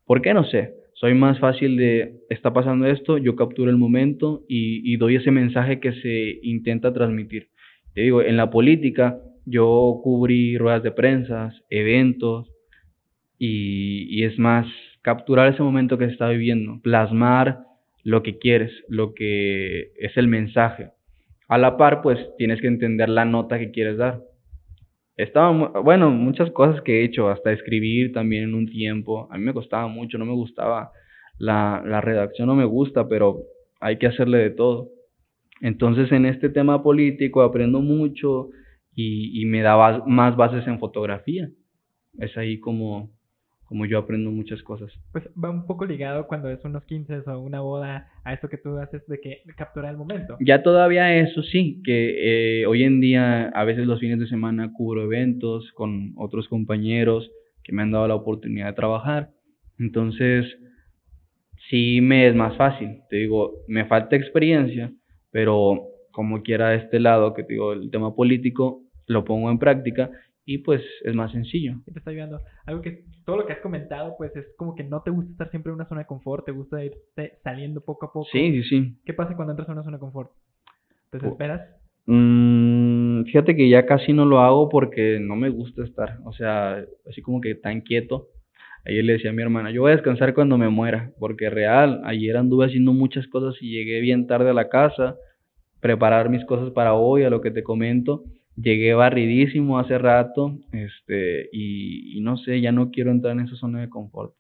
¿Por 0.05 0.21
qué? 0.21 0.35
No 0.35 0.43
sé. 0.43 0.75
Soy 0.95 1.15
más 1.15 1.39
fácil 1.39 1.77
de, 1.77 2.17
está 2.29 2.53
pasando 2.53 2.87
esto, 2.87 3.19
yo 3.19 3.37
capturo 3.37 3.71
el 3.71 3.77
momento 3.77 4.43
y, 4.49 4.97
doy 4.97 5.15
ese 5.15 5.31
mensaje 5.31 5.79
que 5.79 5.93
se 5.93 6.41
intenta 6.43 6.93
transmitir. 6.93 7.51
Te 7.95 8.01
digo, 8.01 8.21
en 8.21 8.37
la 8.37 8.51
política 8.51 9.21
yo 9.47 10.01
cubrí 10.03 10.59
ruedas 10.59 10.83
de 10.83 10.91
prensa, 10.91 11.55
eventos, 11.71 12.51
y, 13.39 14.09
y, 14.11 14.25
es 14.25 14.41
más 14.41 14.67
capturar 15.03 15.53
ese 15.53 15.63
momento 15.63 15.99
que 15.99 16.07
se 16.07 16.13
está 16.13 16.31
viviendo, 16.31 16.81
plasmar 16.83 17.61
lo 18.03 18.25
que 18.25 18.39
quieres, 18.39 18.73
lo 18.89 19.15
que 19.15 19.93
es 20.01 20.17
el 20.17 20.27
mensaje. 20.27 20.91
A 21.47 21.59
la 21.59 21.77
par, 21.77 22.03
pues 22.03 22.19
tienes 22.39 22.61
que 22.61 22.67
entender 22.67 23.09
la 23.09 23.25
nota 23.25 23.61
que 23.61 23.71
quieres 23.71 23.99
dar. 23.99 24.21
Estaba, 25.19 25.81
bueno, 25.81 26.11
muchas 26.11 26.51
cosas 26.53 26.81
que 26.83 27.01
he 27.01 27.05
hecho, 27.05 27.29
hasta 27.29 27.53
escribir 27.53 28.13
también 28.13 28.45
en 28.45 28.55
un 28.55 28.67
tiempo. 28.67 29.29
A 29.33 29.37
mí 29.37 29.45
me 29.45 29.53
costaba 29.53 29.89
mucho, 29.89 30.17
no 30.17 30.25
me 30.25 30.33
gustaba. 30.33 30.93
La, 31.39 31.83
la 31.85 32.01
redacción 32.01 32.47
no 32.47 32.55
me 32.55 32.65
gusta, 32.65 33.09
pero 33.09 33.41
hay 33.81 33.99
que 33.99 34.07
hacerle 34.07 34.39
de 34.39 34.51
todo. 34.51 34.91
Entonces, 35.61 36.13
en 36.13 36.25
este 36.25 36.49
tema 36.49 36.85
político 36.85 37.43
aprendo 37.43 37.81
mucho 37.81 38.51
y, 38.95 39.43
y 39.43 39.45
me 39.47 39.61
da 39.63 40.05
más 40.07 40.37
bases 40.37 40.67
en 40.69 40.79
fotografía. 40.79 41.51
Es 42.19 42.37
ahí 42.37 42.61
como, 42.61 43.11
como 43.69 43.85
yo 43.85 43.99
aprendo 43.99 44.31
muchas 44.31 44.63
cosas. 44.63 44.91
Pues 45.13 45.29
va 45.43 45.51
un 45.51 45.67
poco 45.67 45.85
ligado 45.85 46.27
cuando 46.27 46.49
es 46.49 46.65
unos 46.65 46.85
15 46.85 47.21
o 47.27 47.41
una 47.41 47.61
boda 47.61 48.09
a 48.25 48.33
eso 48.33 48.49
que 48.49 48.57
tú 48.57 48.79
haces 48.79 49.07
de 49.07 49.21
que 49.21 49.43
capturar 49.57 49.91
el 49.91 49.99
momento. 49.99 50.39
Ya 50.41 50.63
todavía 50.63 51.15
eso 51.19 51.43
sí, 51.43 51.83
que 51.85 52.63
eh, 52.63 52.67
hoy 52.67 52.85
en 52.85 53.01
día 53.03 53.49
a 53.49 53.65
veces 53.65 53.87
los 53.87 54.01
fines 54.01 54.19
de 54.19 54.27
semana 54.27 54.73
cubro 54.73 55.05
eventos 55.05 55.71
con 55.73 56.15
otros 56.17 56.49
compañeros 56.49 57.31
que 57.63 57.73
me 57.73 57.83
han 57.83 57.91
dado 57.91 58.09
la 58.09 58.15
oportunidad 58.15 58.69
de 58.69 58.73
trabajar. 58.73 59.31
Entonces, 59.79 60.47
sí 61.69 62.01
me 62.01 62.27
es 62.27 62.35
más 62.35 62.57
fácil. 62.57 63.03
Te 63.11 63.17
digo, 63.17 63.53
me 63.69 63.85
falta 63.85 64.17
experiencia, 64.17 64.91
pero 65.31 65.89
como 66.11 66.43
quiera 66.43 66.75
este 66.75 67.01
lado, 67.01 67.35
que 67.35 67.45
te 67.45 67.53
digo, 67.53 67.75
el 67.75 67.91
tema 67.91 68.15
político, 68.15 68.83
lo 69.07 69.25
pongo 69.25 69.51
en 69.51 69.59
práctica 69.59 70.11
y 70.49 70.57
pues 70.57 70.81
es 71.05 71.15
más 71.15 71.31
sencillo. 71.31 71.75
te 71.85 71.99
está 71.99 72.11
ayudando. 72.11 72.41
Algo 72.65 72.81
que 72.81 73.05
todo 73.27 73.37
lo 73.37 73.45
que 73.45 73.53
has 73.53 73.61
comentado, 73.61 74.15
pues 74.17 74.35
es 74.35 74.47
como 74.57 74.75
que 74.75 74.83
no 74.83 75.03
te 75.03 75.11
gusta 75.11 75.31
estar 75.31 75.51
siempre 75.51 75.69
en 75.71 75.75
una 75.75 75.87
zona 75.87 76.01
de 76.01 76.07
confort, 76.07 76.47
te 76.47 76.53
gusta 76.53 76.83
irte 76.83 77.35
saliendo 77.45 77.83
poco 77.83 78.07
a 78.07 78.13
poco. 78.15 78.29
Sí, 78.33 78.51
sí, 78.53 78.63
sí. 78.63 78.97
¿Qué 79.05 79.13
pasa 79.13 79.37
cuando 79.37 79.53
entras 79.53 79.69
en 79.69 79.75
una 79.75 79.83
zona 79.83 79.99
de 79.99 80.01
confort? 80.01 80.31
¿Te 81.11 81.19
esperas? 81.19 81.61
Mm, 82.07 83.25
fíjate 83.25 83.55
que 83.57 83.69
ya 83.69 83.85
casi 83.85 84.15
no 84.15 84.25
lo 84.25 84.41
hago 84.41 84.71
porque 84.71 85.19
no 85.21 85.37
me 85.37 85.51
gusta 85.51 85.85
estar, 85.85 86.17
o 86.25 86.33
sea, 86.33 86.83
así 87.07 87.21
como 87.21 87.43
que 87.43 87.55
tan 87.55 87.83
quieto. 87.83 88.29
Ayer 88.87 89.05
le 89.05 89.13
decía 89.15 89.29
a 89.29 89.35
mi 89.35 89.43
hermana, 89.43 89.71
yo 89.71 89.83
voy 89.83 89.93
a 89.93 89.97
descansar 89.97 90.33
cuando 90.33 90.57
me 90.57 90.71
muera, 90.71 91.13
porque 91.21 91.51
real, 91.51 92.01
ayer 92.05 92.39
anduve 92.39 92.65
haciendo 92.65 92.95
muchas 92.95 93.27
cosas 93.27 93.55
y 93.61 93.71
llegué 93.71 94.01
bien 94.01 94.27
tarde 94.27 94.49
a 94.49 94.55
la 94.55 94.71
casa, 94.71 95.17
preparar 95.81 96.31
mis 96.31 96.47
cosas 96.47 96.71
para 96.71 96.95
hoy, 96.95 97.25
a 97.25 97.29
lo 97.29 97.43
que 97.43 97.51
te 97.51 97.63
comento, 97.63 98.25
llegué 98.61 98.95
barridísimo 98.95 99.79
hace 99.79 99.99
rato, 99.99 100.59
este, 100.73 101.49
y, 101.53 102.21
no 102.21 102.37
sé, 102.37 102.61
ya 102.61 102.73
no 102.73 102.91
quiero 102.91 103.11
entrar 103.11 103.33
en 103.33 103.47
esa 103.47 103.57
zona 103.57 103.81
de 103.81 103.89
confort. 103.89 104.35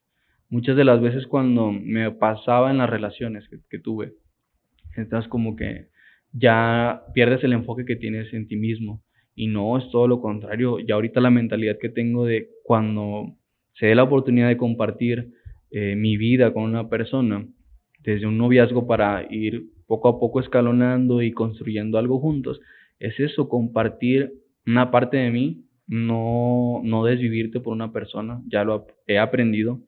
Muchas 0.50 0.76
de 0.76 0.84
las 0.84 1.00
veces 1.00 1.26
cuando 1.26 1.70
me 1.72 2.10
pasaba 2.10 2.70
en 2.70 2.78
las 2.78 2.90
relaciones 2.90 3.48
que, 3.68 3.78
tuve, 3.78 4.14
estás 4.96 5.28
como 5.28 5.56
que 5.56 5.88
ya 6.32 7.02
pierdes 7.14 7.44
el 7.44 7.52
enfoque 7.52 7.84
que 7.84 7.96
tienes 7.96 8.32
en 8.32 8.48
ti 8.48 8.56
mismo. 8.56 9.02
Y 9.34 9.46
no, 9.46 9.78
es 9.78 9.88
todo 9.90 10.08
lo 10.08 10.20
contrario. 10.20 10.78
Ya 10.80 10.94
ahorita 10.94 11.20
la 11.20 11.30
mentalidad 11.30 11.78
que 11.78 11.90
tengo 11.90 12.24
de 12.24 12.48
cuando 12.64 13.36
se 13.74 13.86
dé 13.86 13.94
la 13.94 14.02
oportunidad 14.02 14.48
de 14.48 14.56
compartir 14.56 15.32
eh, 15.70 15.94
mi 15.94 16.16
vida 16.16 16.52
con 16.52 16.64
una 16.64 16.88
persona, 16.88 17.46
desde 18.00 18.26
un 18.26 18.38
noviazgo 18.38 18.86
para 18.86 19.26
ir 19.30 19.66
poco 19.86 20.08
a 20.08 20.18
poco 20.18 20.40
escalonando 20.40 21.22
y 21.22 21.32
construyendo 21.32 21.98
algo 21.98 22.18
juntos, 22.20 22.60
es 22.98 23.18
eso, 23.20 23.48
compartir 23.48 24.32
una 24.66 24.90
parte 24.90 25.16
de 25.16 25.30
mí, 25.30 25.64
no, 25.86 26.80
no 26.84 27.04
desvivirte 27.04 27.60
por 27.60 27.72
una 27.72 27.92
persona, 27.92 28.42
ya 28.46 28.64
lo 28.64 28.86
he 29.06 29.18
aprendido, 29.18 29.80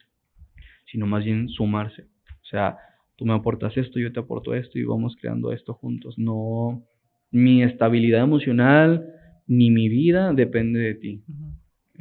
sino 0.91 1.07
más 1.07 1.25
bien 1.25 1.49
sumarse. 1.49 2.03
O 2.03 2.47
sea, 2.51 2.79
tú 3.17 3.27
me 3.27 3.35
aportas 3.35 3.77
esto, 3.77 3.99
yo 3.99 4.13
te 4.13 4.21
aporto 4.21 4.55
esto 4.55 4.79
y 4.79 4.85
vamos 4.85 5.17
creando 5.21 5.53
esto 5.53 5.75
juntos. 5.75 6.19
No, 6.19 6.83
mi 7.31 7.63
estabilidad 7.63 8.23
emocional 8.23 9.07
ni 9.47 9.71
mi 9.71 9.89
vida 9.89 10.33
depende 10.33 10.81
de 10.81 10.95
ti 10.95 11.23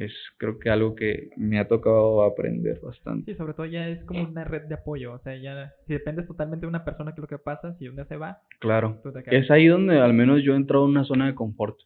es 0.00 0.14
creo 0.38 0.58
que 0.58 0.70
algo 0.70 0.94
que 0.94 1.28
me 1.36 1.58
ha 1.58 1.68
tocado 1.68 2.24
aprender 2.24 2.80
bastante. 2.80 3.30
Sí, 3.30 3.36
sobre 3.36 3.52
todo 3.52 3.66
ya 3.66 3.86
es 3.86 4.02
como 4.04 4.22
una 4.22 4.44
red 4.44 4.62
de 4.62 4.74
apoyo, 4.74 5.12
o 5.12 5.18
sea, 5.18 5.36
ya 5.36 5.74
si 5.86 5.92
dependes 5.92 6.26
totalmente 6.26 6.64
de 6.64 6.68
una 6.68 6.84
persona 6.84 7.14
que 7.14 7.20
lo 7.20 7.26
que 7.26 7.38
pasa, 7.38 7.76
si 7.78 7.86
dónde 7.86 8.06
se 8.06 8.16
va. 8.16 8.38
Claro. 8.60 9.02
Es 9.26 9.50
ahí 9.50 9.66
donde 9.66 9.98
al 9.98 10.14
menos 10.14 10.42
yo 10.42 10.54
he 10.54 10.56
entrado 10.56 10.86
en 10.86 10.92
una 10.92 11.04
zona 11.04 11.26
de 11.26 11.34
confort 11.34 11.78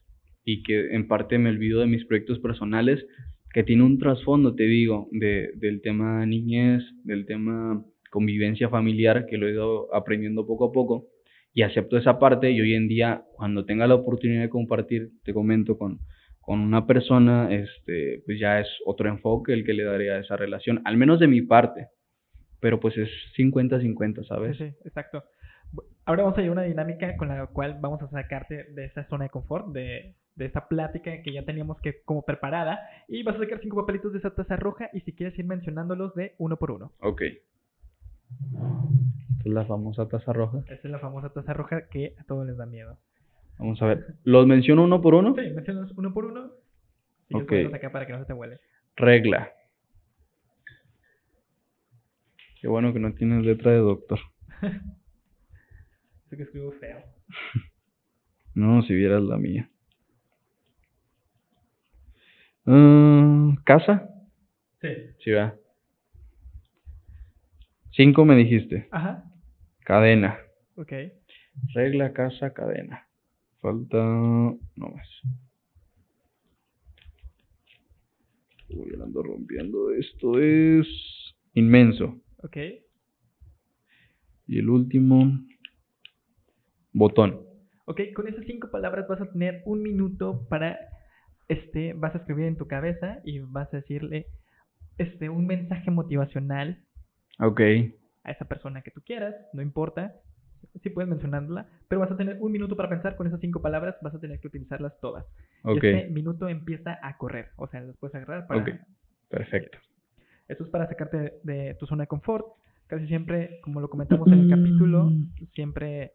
y 0.45 0.63
que 0.63 0.95
en 0.95 1.09
parte 1.09 1.37
me 1.37 1.49
olvido 1.49 1.81
de 1.81 1.87
mis 1.87 2.05
proyectos 2.05 2.39
personales 2.39 3.05
que 3.53 3.63
tiene 3.63 3.83
un 3.83 3.99
trasfondo, 3.99 4.55
te 4.55 4.63
digo, 4.63 5.09
de, 5.11 5.51
del 5.55 5.81
tema 5.81 6.25
niñez, 6.25 6.83
del 7.03 7.25
tema 7.25 7.83
convivencia 8.09 8.69
familiar 8.69 9.25
que 9.25 9.37
lo 9.37 9.47
he 9.47 9.51
ido 9.51 9.93
aprendiendo 9.93 10.47
poco 10.47 10.69
a 10.69 10.71
poco 10.71 11.07
y 11.53 11.63
acepto 11.63 11.97
esa 11.97 12.17
parte 12.17 12.49
y 12.51 12.61
hoy 12.61 12.75
en 12.75 12.87
día 12.87 13.25
cuando 13.35 13.65
tenga 13.65 13.87
la 13.87 13.95
oportunidad 13.95 14.41
de 14.41 14.49
compartir, 14.49 15.09
te 15.23 15.33
comento 15.33 15.77
con 15.77 15.99
con 16.45 16.59
una 16.59 16.85
persona, 16.85 17.51
este, 17.51 18.21
pues 18.25 18.39
ya 18.39 18.59
es 18.59 18.67
otro 18.85 19.09
enfoque 19.09 19.51
el 19.51 19.65
que 19.65 19.73
le 19.73 19.83
daría 19.83 20.13
a 20.13 20.19
esa 20.19 20.37
relación, 20.37 20.81
al 20.85 20.95
menos 20.95 21.19
de 21.19 21.27
mi 21.27 21.41
parte, 21.41 21.87
pero 22.59 22.79
pues 22.79 22.95
es 22.97 23.09
50-50, 23.35 24.27
¿sabes? 24.27 24.57
Sí, 24.57 24.71
exacto. 24.85 25.23
Ahora 26.05 26.21
vamos 26.21 26.37
a 26.37 26.43
ir 26.43 26.49
a 26.49 26.51
una 26.51 26.61
dinámica 26.61 27.17
con 27.17 27.29
la 27.29 27.47
cual 27.47 27.79
vamos 27.81 27.99
a 28.03 28.09
sacarte 28.09 28.65
de 28.65 28.85
esa 28.85 29.05
zona 29.05 29.23
de 29.23 29.31
confort, 29.31 29.69
de, 29.69 30.13
de 30.35 30.45
esta 30.45 30.67
plática 30.67 31.23
que 31.23 31.33
ya 31.33 31.43
teníamos 31.45 31.81
que 31.81 32.03
como 32.03 32.23
preparada, 32.23 32.79
y 33.07 33.23
vas 33.23 33.37
a 33.37 33.39
sacar 33.39 33.59
cinco 33.61 33.77
papelitos 33.77 34.13
de 34.13 34.19
esa 34.19 34.35
taza 34.35 34.55
roja 34.55 34.91
y 34.93 34.99
si 35.01 35.13
quieres 35.13 35.37
ir 35.39 35.45
mencionándolos 35.45 36.13
de 36.13 36.35
uno 36.37 36.57
por 36.57 36.69
uno. 36.69 36.91
Ok. 36.99 37.23
es 37.23 37.39
la 39.45 39.65
famosa 39.65 40.07
taza 40.07 40.31
roja. 40.31 40.59
Esa 40.65 40.75
es 40.75 40.91
la 40.91 40.99
famosa 40.99 41.29
taza 41.29 41.53
roja 41.53 41.87
que 41.89 42.13
a 42.19 42.23
todos 42.25 42.45
les 42.45 42.55
da 42.55 42.67
miedo. 42.67 42.99
Vamos 43.57 43.81
a 43.81 43.85
ver. 43.85 44.15
¿Los 44.23 44.47
menciono 44.47 44.83
uno 44.83 45.01
por 45.01 45.15
uno? 45.15 45.33
Sí, 45.35 45.49
mencionas 45.51 45.91
uno 45.95 46.13
por 46.13 46.25
uno. 46.25 46.51
Y 47.29 47.35
ok. 47.35 47.73
acá 47.73 47.91
para 47.91 48.05
que 48.05 48.13
no 48.13 48.19
se 48.19 48.25
te 48.25 48.33
huele. 48.33 48.59
Regla. 48.95 49.51
Qué 52.61 52.67
bueno 52.67 52.93
que 52.93 52.99
no 52.99 53.13
tienes 53.13 53.45
letra 53.45 53.71
de 53.71 53.77
doctor. 53.77 54.19
Eso 54.61 56.37
que 56.37 56.43
escribo 56.43 56.71
feo. 56.73 57.03
no, 58.55 58.81
si 58.83 58.93
vieras 58.93 59.21
la 59.23 59.37
mía. 59.37 59.69
Uh, 62.65 63.55
¿Casa? 63.63 64.09
Sí. 64.81 64.89
Sí, 65.23 65.31
va. 65.31 65.55
Cinco 67.91 68.25
me 68.25 68.35
dijiste. 68.35 68.87
Ajá. 68.91 69.23
Cadena. 69.83 70.39
Ok. 70.75 70.91
Regla, 71.73 72.11
casa, 72.11 72.53
cadena. 72.53 73.07
Falta. 73.65 73.97
No 73.97 74.59
más. 74.77 75.07
Uy, 78.69 78.93
ando 79.01 79.23
rompiendo. 79.23 79.89
Esto 79.89 80.39
es. 80.39 80.87
Inmenso. 81.55 82.21
Ok. 82.43 82.57
Y 84.45 84.59
el 84.59 84.69
último. 84.69 85.39
Botón. 86.93 87.41
Ok, 87.85 88.01
con 88.15 88.27
esas 88.27 88.45
cinco 88.45 88.69
palabras 88.69 89.07
vas 89.07 89.21
a 89.21 89.31
tener 89.31 89.63
un 89.65 89.81
minuto 89.81 90.45
para. 90.47 90.77
Este, 91.47 91.93
vas 91.93 92.13
a 92.13 92.19
escribir 92.19 92.45
en 92.45 92.57
tu 92.57 92.67
cabeza 92.67 93.19
y 93.25 93.39
vas 93.39 93.73
a 93.73 93.77
decirle 93.77 94.27
este, 94.99 95.29
un 95.29 95.47
mensaje 95.47 95.89
motivacional. 95.89 96.83
Ok. 97.39 97.61
A 98.23 98.31
esa 98.31 98.45
persona 98.45 98.83
que 98.83 98.91
tú 98.91 99.01
quieras, 99.03 99.33
no 99.53 99.63
importa 99.63 100.13
sí 100.81 100.89
puedes 100.89 101.09
mencionarla, 101.09 101.67
pero 101.87 102.01
vas 102.01 102.11
a 102.11 102.17
tener 102.17 102.37
un 102.39 102.51
minuto 102.51 102.75
para 102.75 102.89
pensar 102.89 103.15
con 103.15 103.27
esas 103.27 103.39
cinco 103.39 103.61
palabras, 103.61 103.95
vas 104.01 104.13
a 104.15 104.19
tener 104.19 104.39
que 104.39 104.47
utilizarlas 104.47 104.99
todas. 104.99 105.25
Ok. 105.63 105.83
Y 105.83 105.87
este 105.87 106.09
minuto 106.09 106.47
empieza 106.49 106.99
a 107.01 107.17
correr, 107.17 107.49
o 107.57 107.67
sea, 107.67 107.81
las 107.81 107.97
puedes 107.97 108.15
agarrar 108.15 108.47
para... 108.47 108.61
Ok, 108.61 108.69
perfecto. 109.29 109.77
Esto 110.47 110.63
es 110.63 110.69
para 110.69 110.87
sacarte 110.87 111.39
de 111.43 111.75
tu 111.79 111.85
zona 111.87 112.03
de 112.03 112.07
confort. 112.07 112.45
Casi 112.87 113.07
siempre, 113.07 113.59
como 113.63 113.81
lo 113.81 113.89
comentamos 113.89 114.27
en 114.27 114.41
el 114.41 114.49
capítulo, 114.49 115.11
siempre, 115.53 116.11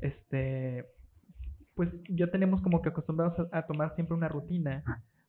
este, 0.00 0.84
pues 1.74 1.88
ya 2.08 2.26
tenemos 2.28 2.60
como 2.60 2.82
que 2.82 2.88
acostumbrados 2.88 3.38
a, 3.52 3.58
a 3.58 3.66
tomar 3.66 3.94
siempre 3.94 4.16
una 4.16 4.28
rutina 4.28 4.82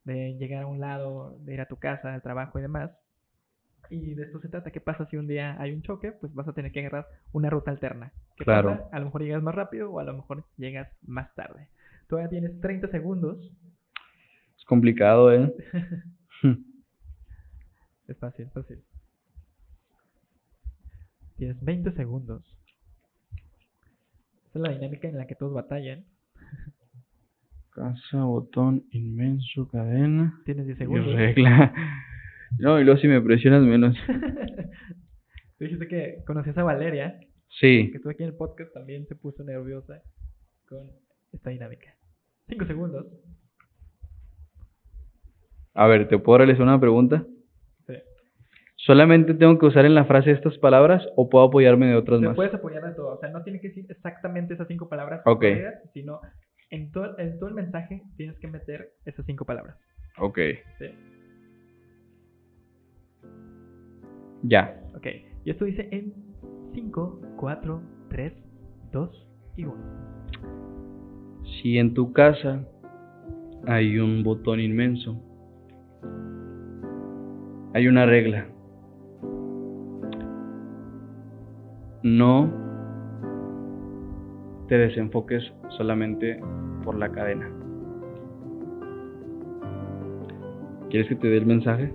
de 0.03 0.35
llegar 0.39 0.63
a 0.63 0.67
un 0.67 0.79
lado, 0.79 1.37
de 1.41 1.53
ir 1.53 1.61
a 1.61 1.67
tu 1.67 1.77
casa, 1.77 2.13
al 2.13 2.23
trabajo 2.23 2.57
y 2.57 2.63
demás. 2.63 2.89
Y 3.91 4.13
de 4.13 4.23
esto 4.23 4.39
se 4.39 4.49
trata. 4.49 4.71
¿Qué 4.71 4.81
pasa 4.81 5.05
si 5.07 5.17
un 5.17 5.27
día 5.27 5.59
hay 5.59 5.71
un 5.73 5.81
choque? 5.81 6.11
Pues 6.11 6.33
vas 6.33 6.47
a 6.47 6.53
tener 6.53 6.71
que 6.71 6.79
agarrar 6.81 7.07
una 7.31 7.49
ruta 7.49 7.71
alterna. 7.71 8.11
¿Qué 8.37 8.43
Claro. 8.43 8.69
pasa? 8.77 8.89
A 8.91 8.99
lo 8.99 9.05
mejor 9.05 9.23
llegas 9.23 9.41
más 9.43 9.55
rápido 9.55 9.91
o 9.91 9.99
a 9.99 10.03
lo 10.03 10.13
mejor 10.13 10.45
llegas 10.57 10.87
más 11.01 11.33
tarde. 11.35 11.67
Todavía 12.07 12.29
tienes 12.29 12.59
30 12.61 12.87
segundos. 12.89 13.37
Es 14.57 14.65
complicado, 14.65 15.33
¿eh? 15.33 15.53
Es 18.07 18.17
fácil, 18.17 18.47
es 18.47 18.53
fácil. 18.53 18.83
Tienes 21.37 21.63
20 21.63 21.91
segundos. 21.91 22.43
Esa 24.47 24.55
es 24.55 24.61
la 24.61 24.71
dinámica 24.71 25.07
en 25.07 25.17
la 25.17 25.27
que 25.27 25.35
todos 25.35 25.53
batallan. 25.53 26.05
Casa, 27.69 28.23
botón, 28.23 28.85
inmenso, 28.91 29.67
cadena. 29.69 30.41
Tienes 30.45 30.65
10 30.65 30.77
Y 30.77 30.79
segundos. 30.79 31.13
regla. 31.13 31.73
No, 32.57 32.79
y 32.79 32.83
luego 32.83 32.99
si 32.99 33.07
me 33.07 33.21
presionas 33.21 33.61
menos. 33.63 33.95
Tú 35.57 35.65
dijiste 35.65 35.87
que 35.87 36.23
conocías 36.25 36.57
a 36.57 36.63
Valeria, 36.63 37.19
Sí. 37.49 37.89
que 37.91 37.97
estuvo 37.97 38.11
aquí 38.11 38.23
en 38.23 38.29
el 38.29 38.35
podcast, 38.35 38.73
también 38.73 39.05
se 39.07 39.15
puso 39.15 39.43
nerviosa 39.43 40.01
con 40.67 40.89
esta 41.33 41.49
dinámica. 41.49 41.93
5 42.47 42.65
segundos. 42.65 43.05
A 45.73 45.87
ver, 45.87 46.07
¿te 46.07 46.17
puedo 46.17 46.39
realizar 46.39 46.63
una 46.63 46.79
pregunta? 46.79 47.23
Sí. 47.87 47.93
¿Solamente 48.75 49.33
tengo 49.33 49.57
que 49.59 49.65
usar 49.67 49.85
en 49.85 49.95
la 49.95 50.05
frase 50.05 50.31
estas 50.31 50.57
palabras 50.57 51.05
o 51.15 51.29
puedo 51.29 51.45
apoyarme 51.45 51.87
de 51.87 51.95
otras 51.95 52.19
Te 52.19 52.27
más? 52.27 52.35
puedes 52.35 52.53
apoyar 52.53 52.83
de 52.83 52.93
todo. 52.95 53.15
O 53.15 53.19
sea, 53.19 53.29
no 53.29 53.43
tiene 53.43 53.59
que 53.61 53.69
decir 53.69 53.85
exactamente 53.89 54.53
esas 54.55 54.67
cinco 54.67 54.89
palabras, 54.89 55.21
Ok. 55.25 55.45
sino 55.93 56.19
en 56.71 56.91
todo, 56.91 57.17
en 57.19 57.37
todo 57.39 57.49
el 57.49 57.55
mensaje 57.55 58.01
tienes 58.17 58.37
que 58.39 58.47
meter 58.47 58.89
esas 59.05 59.25
cinco 59.25 59.45
palabras. 59.45 59.77
Ok. 60.17 60.37
¿sí? 60.79 60.85
Ya. 64.43 64.81
Ok. 64.95 65.07
Y 65.45 65.49
esto 65.49 65.65
dice 65.65 65.87
en 65.91 66.13
5, 66.73 67.21
4, 67.37 67.81
3, 68.09 68.33
2 68.91 69.27
y 69.57 69.63
1. 69.65 69.75
Si 71.43 71.77
en 71.77 71.93
tu 71.93 72.13
casa 72.13 72.65
hay 73.67 73.97
un 73.99 74.23
botón 74.23 74.59
inmenso, 74.59 75.21
hay 77.73 77.87
una 77.87 78.05
regla. 78.05 78.47
No 82.03 82.49
te 84.67 84.77
desenfoques 84.77 85.43
solamente 85.69 86.39
por 86.83 86.97
la 86.97 87.11
cadena. 87.11 87.49
¿Quieres 90.89 91.09
que 91.09 91.15
te 91.15 91.27
dé 91.27 91.37
el 91.37 91.45
mensaje? 91.45 91.93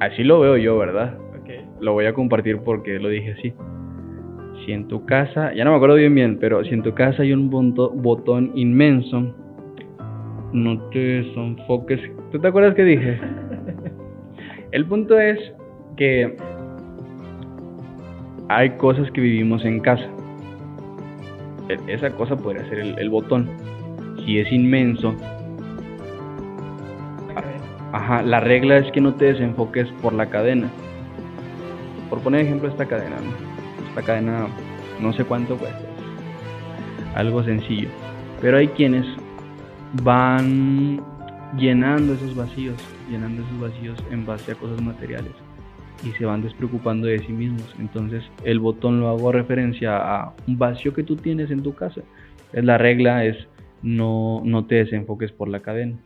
Así 0.00 0.24
lo 0.24 0.40
veo 0.40 0.56
yo, 0.56 0.78
¿verdad? 0.78 1.16
Lo 1.80 1.92
voy 1.92 2.06
a 2.06 2.12
compartir 2.14 2.58
porque 2.64 2.98
lo 2.98 3.08
dije 3.08 3.32
así. 3.32 3.52
Si 4.64 4.72
en 4.72 4.88
tu 4.88 5.04
casa, 5.06 5.52
ya 5.54 5.64
no 5.64 5.70
me 5.70 5.76
acuerdo 5.76 5.96
bien 5.96 6.14
bien, 6.14 6.38
pero 6.40 6.64
si 6.64 6.74
en 6.74 6.82
tu 6.82 6.92
casa 6.94 7.22
hay 7.22 7.32
un 7.32 7.48
botón 7.50 8.50
inmenso, 8.54 9.34
no 10.52 10.78
te 10.90 10.98
desenfoques. 10.98 12.00
¿Tú 12.32 12.38
te 12.38 12.48
acuerdas 12.48 12.74
que 12.74 12.84
dije? 12.84 13.20
El 14.72 14.86
punto 14.86 15.18
es 15.18 15.38
que 15.96 16.36
hay 18.48 18.70
cosas 18.70 19.10
que 19.12 19.20
vivimos 19.20 19.64
en 19.64 19.80
casa. 19.80 20.06
E- 21.68 21.92
Esa 21.92 22.10
cosa 22.10 22.36
podría 22.36 22.68
ser 22.68 22.78
el, 22.80 22.98
el 22.98 23.10
botón. 23.10 23.48
Si 24.24 24.38
es 24.38 24.50
inmenso. 24.52 25.14
La 28.24 28.40
regla 28.40 28.78
es 28.78 28.92
que 28.92 29.00
no 29.00 29.14
te 29.14 29.26
desenfoques 29.26 29.88
por 30.02 30.12
la 30.12 30.26
cadena. 30.26 30.68
Por 32.10 32.20
poner 32.20 32.42
ejemplo 32.42 32.68
esta 32.68 32.86
cadena, 32.86 33.16
¿no? 33.16 33.88
Esta 33.88 34.02
cadena 34.02 34.48
no 35.00 35.12
sé 35.12 35.24
cuánto 35.24 35.56
cuesta, 35.56 35.80
algo 37.14 37.42
sencillo. 37.42 37.88
Pero 38.40 38.58
hay 38.58 38.68
quienes 38.68 39.06
van 40.02 41.00
llenando 41.56 42.14
esos 42.14 42.36
vacíos, 42.36 42.76
llenando 43.10 43.42
esos 43.42 43.60
vacíos 43.60 44.04
en 44.10 44.26
base 44.26 44.52
a 44.52 44.54
cosas 44.54 44.80
materiales 44.82 45.32
y 46.04 46.10
se 46.12 46.26
van 46.26 46.42
despreocupando 46.42 47.06
de 47.06 47.20
sí 47.20 47.32
mismos. 47.32 47.74
Entonces 47.78 48.24
el 48.44 48.60
botón 48.60 49.00
lo 49.00 49.08
hago 49.08 49.32
referencia 49.32 49.96
a 49.96 50.34
un 50.46 50.58
vacío 50.58 50.92
que 50.92 51.02
tú 51.02 51.16
tienes 51.16 51.50
en 51.50 51.62
tu 51.62 51.74
casa. 51.74 52.02
La 52.52 52.78
regla 52.78 53.24
es 53.24 53.36
no, 53.82 54.42
no 54.44 54.66
te 54.66 54.76
desenfoques 54.76 55.32
por 55.32 55.48
la 55.48 55.60
cadena, 55.60 55.96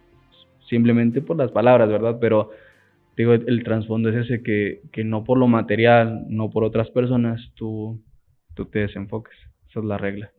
simplemente 0.71 1.21
por 1.21 1.37
las 1.37 1.51
palabras, 1.51 1.91
¿verdad? 1.91 2.17
Pero 2.21 2.51
digo, 3.17 3.35
el 3.35 3.63
trasfondo 3.65 4.09
es 4.09 4.25
ese 4.25 4.43
que, 4.43 4.81
que 4.93 5.05
no 5.05 5.25
por 5.25 5.37
lo 5.37 5.49
material, 5.49 6.25
no 6.29 6.49
por 6.49 6.65
otras 6.65 6.89
personas, 6.91 7.53
tú, 7.57 8.03
tú 8.55 8.65
te 8.67 8.79
desenfoques. 8.79 9.37
Esa 9.69 9.81
es 9.81 9.85
la 9.85 9.99
regla. 9.99 10.31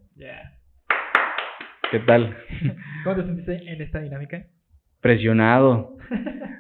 ¿Qué 1.92 2.00
tal? 2.00 2.36
¿Cómo 3.04 3.16
te 3.18 3.24
sentiste 3.24 3.72
en 3.72 3.82
esta 3.82 4.00
dinámica? 4.00 4.46
Presionado. 5.02 5.98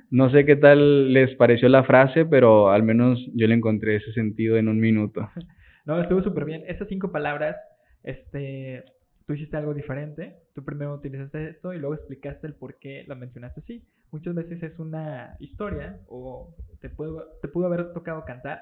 No 0.09 0.29
sé 0.29 0.45
qué 0.45 0.57
tal 0.57 1.13
les 1.13 1.35
pareció 1.35 1.69
la 1.69 1.83
frase, 1.83 2.25
pero 2.25 2.69
al 2.69 2.83
menos 2.83 3.19
yo 3.33 3.47
le 3.47 3.55
encontré 3.55 3.95
ese 3.95 4.11
sentido 4.11 4.57
en 4.57 4.67
un 4.67 4.79
minuto. 4.79 5.29
No, 5.83 5.99
estuvo 5.99 6.21
súper 6.21 6.45
bien. 6.45 6.63
Estas 6.67 6.87
cinco 6.89 7.11
palabras, 7.11 7.55
este, 8.03 8.83
tú 9.25 9.33
hiciste 9.33 9.57
algo 9.57 9.73
diferente. 9.73 10.37
Tú 10.53 10.63
primero 10.63 10.93
utilizaste 10.93 11.49
esto 11.49 11.73
y 11.73 11.79
luego 11.79 11.95
explicaste 11.95 12.47
el 12.47 12.53
por 12.53 12.77
qué 12.79 13.03
lo 13.07 13.15
mencionaste 13.15 13.61
así. 13.61 13.87
Muchas 14.11 14.35
veces 14.35 14.61
es 14.63 14.77
una 14.79 15.35
historia 15.39 15.99
o 16.07 16.55
te 16.79 16.89
pudo, 16.89 17.25
te 17.41 17.47
pudo 17.47 17.67
haber 17.67 17.93
tocado 17.93 18.25
cantar. 18.25 18.61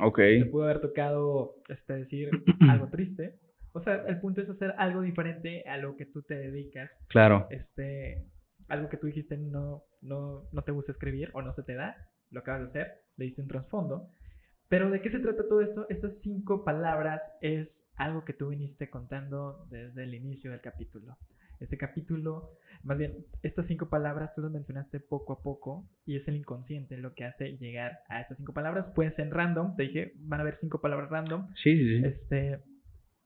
Ok. 0.00 0.18
Te 0.18 0.46
pudo 0.46 0.64
haber 0.64 0.80
tocado 0.80 1.56
este, 1.68 1.94
decir 1.94 2.30
algo 2.68 2.88
triste. 2.88 3.38
O 3.72 3.80
sea, 3.80 4.04
el 4.06 4.20
punto 4.20 4.40
es 4.40 4.48
hacer 4.48 4.74
algo 4.78 5.02
diferente 5.02 5.62
a 5.68 5.76
lo 5.76 5.96
que 5.96 6.06
tú 6.06 6.22
te 6.22 6.34
dedicas. 6.34 6.90
Claro. 7.08 7.46
Este, 7.50 8.24
algo 8.68 8.88
que 8.88 8.96
tú 8.96 9.06
dijiste 9.06 9.36
no, 9.36 9.84
no, 10.02 10.48
no 10.52 10.62
te 10.62 10.72
gusta 10.72 10.92
escribir 10.92 11.30
o 11.32 11.42
no 11.42 11.54
se 11.54 11.62
te 11.62 11.74
da, 11.74 11.96
lo 12.30 12.40
acabas 12.40 12.62
de 12.62 12.68
hacer, 12.68 12.92
le 13.16 13.26
diste 13.26 13.42
un 13.42 13.48
trasfondo. 13.48 14.10
Pero 14.68 14.90
¿de 14.90 15.00
qué 15.00 15.10
se 15.10 15.20
trata 15.20 15.48
todo 15.48 15.62
esto? 15.62 15.86
Estas 15.88 16.12
cinco 16.22 16.64
palabras 16.64 17.22
es 17.40 17.68
algo 17.98 18.24
que 18.24 18.32
tú 18.32 18.48
viniste 18.48 18.88
contando 18.88 19.66
desde 19.70 20.04
el 20.04 20.14
inicio 20.14 20.50
del 20.50 20.60
capítulo. 20.60 21.16
Este 21.60 21.76
capítulo, 21.76 22.52
más 22.84 22.96
bien, 22.96 23.26
estas 23.42 23.66
cinco 23.66 23.88
palabras 23.88 24.32
tú 24.36 24.42
las 24.42 24.52
mencionaste 24.52 25.00
poco 25.00 25.32
a 25.32 25.42
poco 25.42 25.84
y 26.06 26.16
es 26.16 26.26
el 26.28 26.36
inconsciente 26.36 26.96
lo 26.96 27.14
que 27.14 27.24
hace 27.24 27.58
llegar 27.58 27.98
a 28.08 28.20
estas 28.20 28.38
cinco 28.38 28.52
palabras. 28.52 28.86
Pueden 28.94 29.14
ser 29.16 29.28
random, 29.30 29.74
te 29.74 29.82
dije, 29.82 30.12
van 30.20 30.38
a 30.38 30.42
haber 30.42 30.58
cinco 30.60 30.80
palabras 30.80 31.10
random. 31.10 31.48
Sí, 31.62 31.76
sí, 31.76 31.98
sí. 31.98 32.06
Este, 32.06 32.62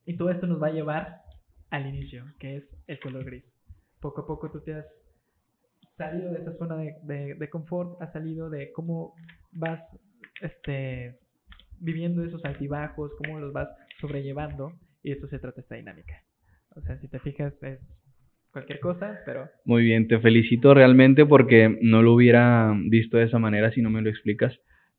y 0.06 0.16
todo 0.16 0.30
esto 0.30 0.46
nos 0.46 0.62
va 0.62 0.68
a 0.68 0.72
llevar 0.72 1.20
al 1.68 1.86
inicio, 1.86 2.24
que 2.38 2.56
es 2.56 2.64
el 2.86 2.98
color 3.00 3.24
gris. 3.24 3.44
Poco 4.00 4.22
a 4.22 4.26
poco 4.26 4.50
tú 4.50 4.60
te 4.62 4.74
has 4.74 4.86
salido 5.98 6.32
de 6.32 6.40
esa 6.40 6.56
zona 6.56 6.76
de, 6.76 7.34
de, 7.34 7.50
confort, 7.50 8.00
has 8.00 8.12
salido 8.12 8.48
de 8.48 8.72
cómo 8.72 9.14
vas 9.52 9.80
este, 10.40 11.20
viviendo 11.78 12.24
esos 12.24 12.44
altibajos, 12.44 13.12
cómo 13.18 13.38
los 13.38 13.52
vas 13.52 13.68
sobrellevando, 14.02 14.72
y 15.02 15.12
eso 15.12 15.26
se 15.28 15.38
trata 15.38 15.62
esta 15.62 15.76
dinámica. 15.76 16.12
O 16.76 16.82
sea, 16.82 16.98
si 16.98 17.08
te 17.08 17.18
fijas, 17.20 17.54
es 17.62 17.80
cualquier 18.50 18.80
cosa, 18.80 19.20
pero... 19.24 19.48
Muy 19.64 19.84
bien, 19.84 20.08
te 20.08 20.20
felicito 20.20 20.74
realmente 20.74 21.24
porque 21.24 21.78
no 21.80 22.02
lo 22.02 22.12
hubiera 22.12 22.74
visto 22.86 23.16
de 23.16 23.24
esa 23.24 23.38
manera 23.38 23.72
si 23.72 23.80
no 23.80 23.88
me 23.88 24.02
lo 24.02 24.10
explicas. 24.10 24.54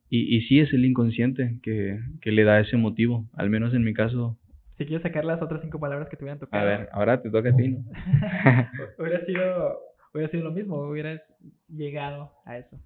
Y, 0.10 0.36
y 0.36 0.42
sí 0.48 0.60
es 0.60 0.74
el 0.74 0.86
inconsciente 0.86 1.60
que, 1.62 2.00
que 2.22 2.32
le 2.32 2.44
da 2.44 2.60
ese 2.60 2.78
motivo, 2.78 3.30
al 3.34 3.52
menos 3.52 3.76
en 3.76 3.84
mi 3.84 3.94
caso. 3.94 4.40
Si 4.78 4.86
quieres 4.86 5.04
sacar 5.04 5.26
las 5.26 5.42
otras 5.42 5.62
cinco 5.62 5.80
palabras 5.80 6.10
que 6.10 6.18
te 6.18 6.24
hubieran 6.24 6.40
tocado. 6.40 6.64
A 6.64 6.66
ver, 6.66 6.90
ahora 6.92 7.22
te 7.22 7.30
toca 7.30 7.50
a 7.50 7.56
ti, 7.56 7.70
¿no? 7.70 7.84
hubiera 8.98 9.24
sido 9.26 9.78
hubiera 10.14 10.32
sido 10.32 10.44
lo 10.44 10.52
mismo, 10.52 10.78
hubieras 10.78 11.22
llegado 11.68 12.32
a 12.46 12.58
eso. 12.58 12.80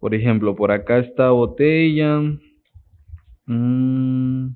Por 0.00 0.14
ejemplo, 0.14 0.54
por 0.54 0.70
acá 0.70 0.98
está 0.98 1.30
botella, 1.30 2.20
mmm, 3.46 4.48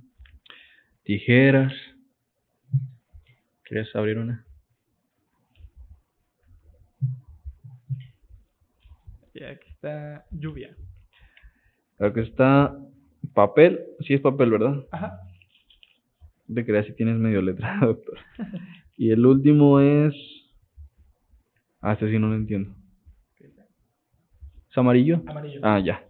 tijeras. 1.09 1.73
¿Quieres 3.63 3.97
abrir 3.97 4.19
una? 4.19 4.45
Y 9.33 9.43
aquí 9.43 9.71
está 9.71 10.27
lluvia. 10.31 10.77
Aquí 11.99 12.21
está 12.21 12.79
papel. 13.33 13.81
Sí 14.01 14.13
es 14.13 14.21
papel, 14.21 14.51
¿verdad? 14.51 14.85
Ajá. 14.91 15.19
Te 16.55 16.67
creas 16.67 16.85
si 16.85 16.93
tienes 16.93 17.17
medio 17.17 17.41
letra, 17.41 17.79
doctor. 17.81 18.19
y 18.99 19.11
el 19.11 19.25
último 19.25 19.81
es 19.81 20.15
Ah, 21.81 21.93
este 21.95 22.11
sí 22.11 22.19
no 22.19 22.29
lo 22.29 22.35
entiendo. 22.35 22.75
¿Es 23.39 24.77
amarillo? 24.77 25.23
Amarillo. 25.27 25.61
Ah, 25.63 25.81
ya. 25.81 26.05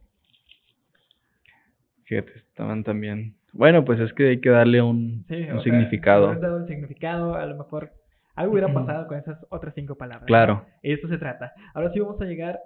Fíjate, 2.02 2.36
estaban 2.38 2.82
también. 2.82 3.37
Bueno, 3.58 3.84
pues 3.84 3.98
es 3.98 4.12
que 4.12 4.28
hay 4.28 4.40
que 4.40 4.50
darle 4.50 4.80
un, 4.80 5.26
un 5.28 5.62
significado. 5.64 6.30
Sea, 6.30 6.38
dado 6.38 6.58
un 6.58 6.68
significado, 6.68 7.34
a 7.34 7.44
lo 7.44 7.56
mejor 7.56 7.90
algo 8.36 8.52
hubiera 8.52 8.72
pasado 8.72 9.08
con 9.08 9.18
esas 9.18 9.44
otras 9.50 9.74
cinco 9.74 9.96
palabras. 9.96 10.26
Claro. 10.28 10.64
Y 10.80 10.92
eso 10.92 11.08
se 11.08 11.18
trata. 11.18 11.52
Ahora 11.74 11.92
sí 11.92 11.98
vamos 11.98 12.20
a 12.20 12.24
llegar. 12.24 12.60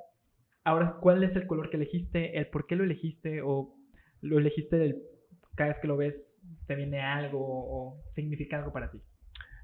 Ahora, 0.65 0.99
¿cuál 1.01 1.25
es 1.25 1.35
el 1.35 1.47
color 1.47 1.71
que 1.71 1.79
elegiste? 1.79 2.37
¿El 2.37 2.49
por 2.49 2.67
qué 2.67 2.77
lo 2.77 2.85
elegiste? 2.85 3.41
¿O 3.41 3.75
lo 4.21 4.39
elegiste 4.39 4.77
del, 4.77 4.97
cada 5.55 5.71
vez 5.71 5.79
que 5.81 5.89
lo 5.89 5.97
ves 5.97 6.15
te 6.67 6.75
viene 6.75 7.01
algo 7.01 7.41
o 7.41 7.97
significa 8.15 8.59
algo 8.59 8.71
para 8.71 8.91
ti? 8.91 9.01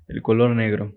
El 0.06 0.22
color 0.22 0.56
negro, 0.56 0.94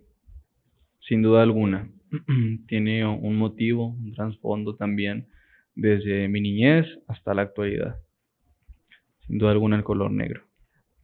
sin 1.01 1.23
duda 1.23 1.43
alguna. 1.43 1.89
tiene 2.69 3.05
un 3.05 3.35
motivo, 3.35 3.87
un 3.87 4.13
trasfondo 4.13 4.77
también 4.77 5.27
desde 5.75 6.29
mi 6.29 6.39
niñez 6.39 6.85
hasta 7.09 7.33
la 7.33 7.41
actualidad. 7.41 7.97
Sin 9.27 9.37
duda 9.37 9.51
alguna 9.51 9.77
el 9.77 9.83
color 9.83 10.11
negro. 10.11 10.41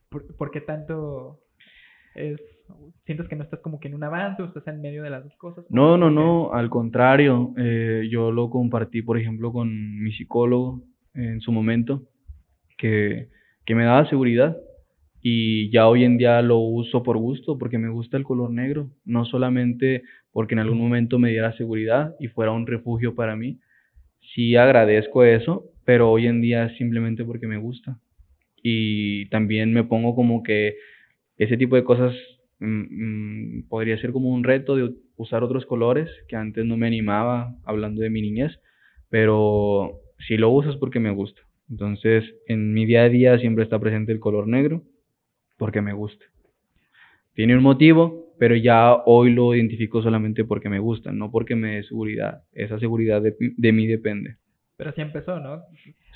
¿Por, 0.10 0.52
qué 0.52 0.62
tanto 0.62 1.40
es, 2.16 2.40
sientes 3.06 3.28
que 3.28 3.36
no 3.36 3.44
estás 3.44 3.60
como 3.60 3.80
que 3.80 3.88
en 3.90 3.96
un 3.96 4.04
avance 4.04 4.42
o 4.42 4.46
estás 4.46 4.68
en 4.68 4.82
medio 4.82 5.04
de 5.04 5.10
las 5.10 5.24
dos 5.24 5.36
cosas? 5.36 5.66
No, 5.70 5.98
no, 5.98 6.10
no, 6.10 6.54
al 6.54 6.70
contrario, 6.70 7.54
eh, 7.58 8.08
yo 8.10 8.32
lo 8.32 8.50
compartí, 8.50 9.02
por 9.02 9.18
ejemplo, 9.18 9.52
con 9.52 10.02
mi 10.02 10.12
psicólogo 10.14 10.82
en 11.14 11.42
su 11.42 11.52
momento, 11.52 12.04
que, 12.78 13.30
que 13.66 13.76
me 13.76 13.86
daba 13.86 14.10
seguridad 14.10 14.58
y 15.22 15.70
ya 15.72 15.88
hoy 15.88 16.06
en 16.06 16.18
día 16.18 16.42
lo 16.42 16.60
uso 16.60 17.04
por 17.04 17.18
gusto 17.18 17.58
porque 17.58 17.78
me 17.78 17.90
gusta 17.90 18.18
el 18.18 18.24
color 18.24 18.52
negro, 18.52 18.90
no 19.04 19.26
solamente 19.26 20.04
porque 20.32 20.54
en 20.54 20.60
algún 20.60 20.78
momento 20.78 21.20
me 21.20 21.32
diera 21.32 21.52
seguridad 21.58 22.16
y 22.20 22.28
fuera 22.28 22.52
un 22.52 22.68
refugio 22.68 23.16
para 23.16 23.36
mí. 23.36 23.60
Sí 24.34 24.56
agradezco 24.56 25.24
eso, 25.24 25.66
pero 25.84 26.12
hoy 26.12 26.28
en 26.28 26.42
día 26.42 26.66
es 26.66 26.78
simplemente 26.78 27.26
porque 27.26 27.48
me 27.48 27.58
gusta. 27.58 27.98
Y 28.62 29.28
también 29.30 29.74
me 29.74 29.84
pongo 29.84 30.16
como 30.16 30.44
que 30.44 30.76
ese 31.38 31.58
tipo 31.58 31.76
de 31.76 31.84
cosas 31.84 32.16
mm, 32.60 33.60
mm, 33.60 33.68
podría 33.70 34.00
ser 34.00 34.12
como 34.12 34.30
un 34.30 34.44
reto 34.44 34.76
de 34.76 34.94
usar 35.16 35.44
otros 35.44 35.66
colores 35.66 36.10
que 36.28 36.36
antes 36.36 36.66
no 36.66 36.78
me 36.78 36.88
animaba 36.88 37.56
hablando 37.64 38.02
de 38.02 38.10
mi 38.10 38.22
niñez, 38.22 38.60
pero 39.10 40.00
si 40.28 40.38
lo 40.38 40.50
uso 40.50 40.70
es 40.70 40.78
porque 40.78 41.00
me 41.00 41.12
gusta. 41.12 41.42
Entonces, 41.70 42.24
en 42.48 42.74
mi 42.74 42.86
día 42.86 43.04
a 43.04 43.10
día 43.10 43.38
siempre 43.40 43.64
está 43.64 43.80
presente 43.80 44.12
el 44.12 44.20
color 44.20 44.48
negro 44.48 44.84
porque 45.58 45.82
me 45.82 45.94
gusta. 45.94 46.26
Tiene 47.34 47.56
un 47.56 47.64
motivo, 47.64 48.34
pero 48.40 48.56
ya 48.56 48.96
hoy 49.06 49.32
lo 49.32 49.54
identifico 49.54 50.02
solamente 50.02 50.44
porque 50.44 50.70
me 50.70 50.80
gusta, 50.80 51.12
no 51.12 51.30
porque 51.30 51.56
me 51.56 51.76
dé 51.76 51.84
seguridad. 51.84 52.44
Esa 52.54 52.80
seguridad 52.80 53.22
de, 53.22 53.36
de 53.40 53.72
mí 53.72 53.86
depende. 53.86 54.38
Pero 54.78 54.92
así 54.92 55.02
empezó, 55.02 55.40
¿no? 55.40 55.64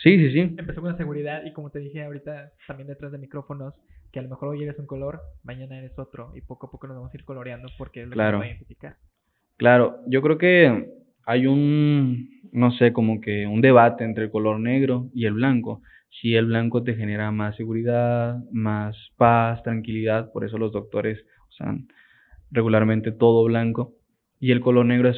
Sí, 0.01 0.17
sí, 0.17 0.31
sí. 0.31 0.39
Empezó 0.39 0.81
con 0.81 0.91
la 0.91 0.97
seguridad 0.97 1.43
y 1.45 1.51
como 1.51 1.71
te 1.71 1.79
dije 1.79 2.03
ahorita 2.03 2.51
también 2.67 2.87
detrás 2.87 3.11
de 3.11 3.17
micrófonos, 3.17 3.73
que 4.11 4.19
a 4.19 4.23
lo 4.23 4.29
mejor 4.29 4.49
hoy 4.49 4.63
eres 4.63 4.77
un 4.77 4.85
color, 4.85 5.21
mañana 5.43 5.77
eres 5.77 5.97
otro 5.97 6.31
y 6.35 6.41
poco 6.41 6.67
a 6.67 6.71
poco 6.71 6.87
nos 6.87 6.97
vamos 6.97 7.13
a 7.13 7.17
ir 7.17 7.25
coloreando 7.25 7.69
porque 7.77 8.03
es 8.03 8.07
lo 8.07 8.13
claro. 8.13 8.29
que 8.29 8.33
nos 8.33 8.41
va 8.41 8.45
a 8.45 8.49
identificar. 8.49 8.95
Claro, 9.57 9.99
yo 10.07 10.21
creo 10.21 10.37
que 10.37 10.89
hay 11.25 11.47
un, 11.47 12.29
no 12.51 12.71
sé, 12.71 12.93
como 12.93 13.19
que 13.19 13.47
un 13.47 13.61
debate 13.61 14.03
entre 14.03 14.25
el 14.25 14.31
color 14.31 14.59
negro 14.59 15.09
y 15.13 15.25
el 15.25 15.33
blanco. 15.33 15.81
Si 16.09 16.35
el 16.35 16.45
blanco 16.45 16.83
te 16.83 16.95
genera 16.95 17.31
más 17.31 17.55
seguridad, 17.55 18.37
más 18.51 18.97
paz, 19.17 19.63
tranquilidad, 19.63 20.31
por 20.31 20.43
eso 20.43 20.57
los 20.57 20.71
doctores 20.71 21.23
usan 21.49 21.87
regularmente 22.51 23.11
todo 23.11 23.43
blanco. 23.45 23.93
Y 24.39 24.51
el 24.51 24.61
color 24.61 24.85
negro 24.85 25.09
es 25.09 25.17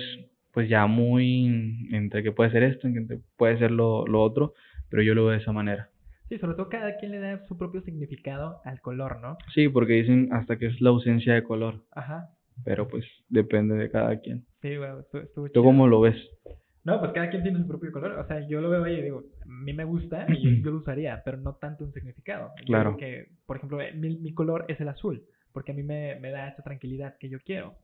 pues 0.54 0.70
ya 0.70 0.86
muy 0.86 1.90
entre 1.92 2.24
que 2.24 2.32
puede 2.32 2.52
ser 2.52 2.64
esto, 2.64 2.88
entre 2.88 3.18
que 3.18 3.24
puede 3.38 3.58
ser 3.58 3.72
lo, 3.72 4.06
lo 4.06 4.22
otro, 4.22 4.54
pero 4.90 5.02
yo 5.02 5.16
lo 5.16 5.26
veo 5.26 5.34
de 5.34 5.42
esa 5.42 5.52
manera. 5.52 5.90
Sí, 6.30 6.38
sobre 6.38 6.56
todo 6.56 6.70
cada 6.70 6.98
quien 6.98 7.12
le 7.12 7.20
da 7.20 7.46
su 7.48 7.58
propio 7.58 7.82
significado 7.82 8.62
al 8.64 8.80
color, 8.80 9.20
¿no? 9.20 9.38
Sí, 9.54 9.68
porque 9.68 9.94
dicen 9.94 10.30
hasta 10.32 10.58
que 10.58 10.68
es 10.68 10.80
la 10.80 10.92
ausencia 10.92 11.34
de 11.34 11.44
color. 11.44 11.84
Ajá. 11.92 12.30
Pero 12.64 12.88
pues 12.88 13.04
depende 13.30 13.76
de 13.76 13.90
cada 13.90 14.20
quien. 14.20 14.46
Sí, 14.62 14.78
bueno, 14.78 15.00
estuvo, 15.00 15.50
¿Tú 15.50 15.64
cómo 15.64 15.88
lo 15.88 16.02
ves? 16.02 16.16
No, 16.84 17.00
pues 17.00 17.12
cada 17.14 17.30
quien 17.30 17.44
tiene 17.44 17.60
su 17.60 17.68
propio 17.68 17.92
color. 17.92 18.12
O 18.20 18.28
sea, 18.28 18.48
yo 18.48 18.62
lo 18.62 18.70
veo 18.70 18.84
ahí 18.84 18.96
y 18.96 19.02
digo, 19.02 19.24
a 19.42 19.46
mí 19.46 19.74
me 19.74 19.86
gusta 19.86 20.26
y 20.30 20.62
yo, 20.62 20.72
lo 20.72 20.78
usaría, 20.78 21.22
pero 21.24 21.38
no 21.38 21.56
tanto 21.56 21.84
un 21.84 21.94
significado. 21.94 22.52
Claro. 22.66 22.98
Que, 22.98 23.28
por 23.46 23.58
ejemplo, 23.58 23.80
mi, 23.96 24.18
mi, 24.18 24.34
color 24.34 24.66
es 24.68 24.80
el 24.82 24.90
azul, 24.90 25.24
porque 25.52 25.72
a 25.72 25.76
mí 25.76 25.84
me, 25.84 26.20
me 26.20 26.32
da 26.32 26.50
esa 26.50 26.62
tranquilidad 26.62 27.16
que 27.20 27.30
yo 27.30 27.40
quiero. 27.40 27.76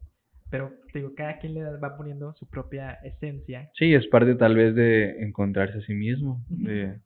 Pero 0.49 0.71
te 0.91 0.99
digo, 0.99 1.13
cada 1.15 1.39
quien 1.39 1.53
le 1.53 1.63
va 1.77 1.97
poniendo 1.97 2.33
su 2.33 2.47
propia 2.49 2.93
esencia. 3.03 3.69
Sí, 3.75 3.93
es 3.93 4.07
parte 4.07 4.35
tal 4.35 4.55
vez 4.55 4.75
de 4.75 5.23
encontrarse 5.23 5.77
a 5.77 5.81
sí 5.81 5.93
mismo. 5.93 6.43
De, 6.49 6.99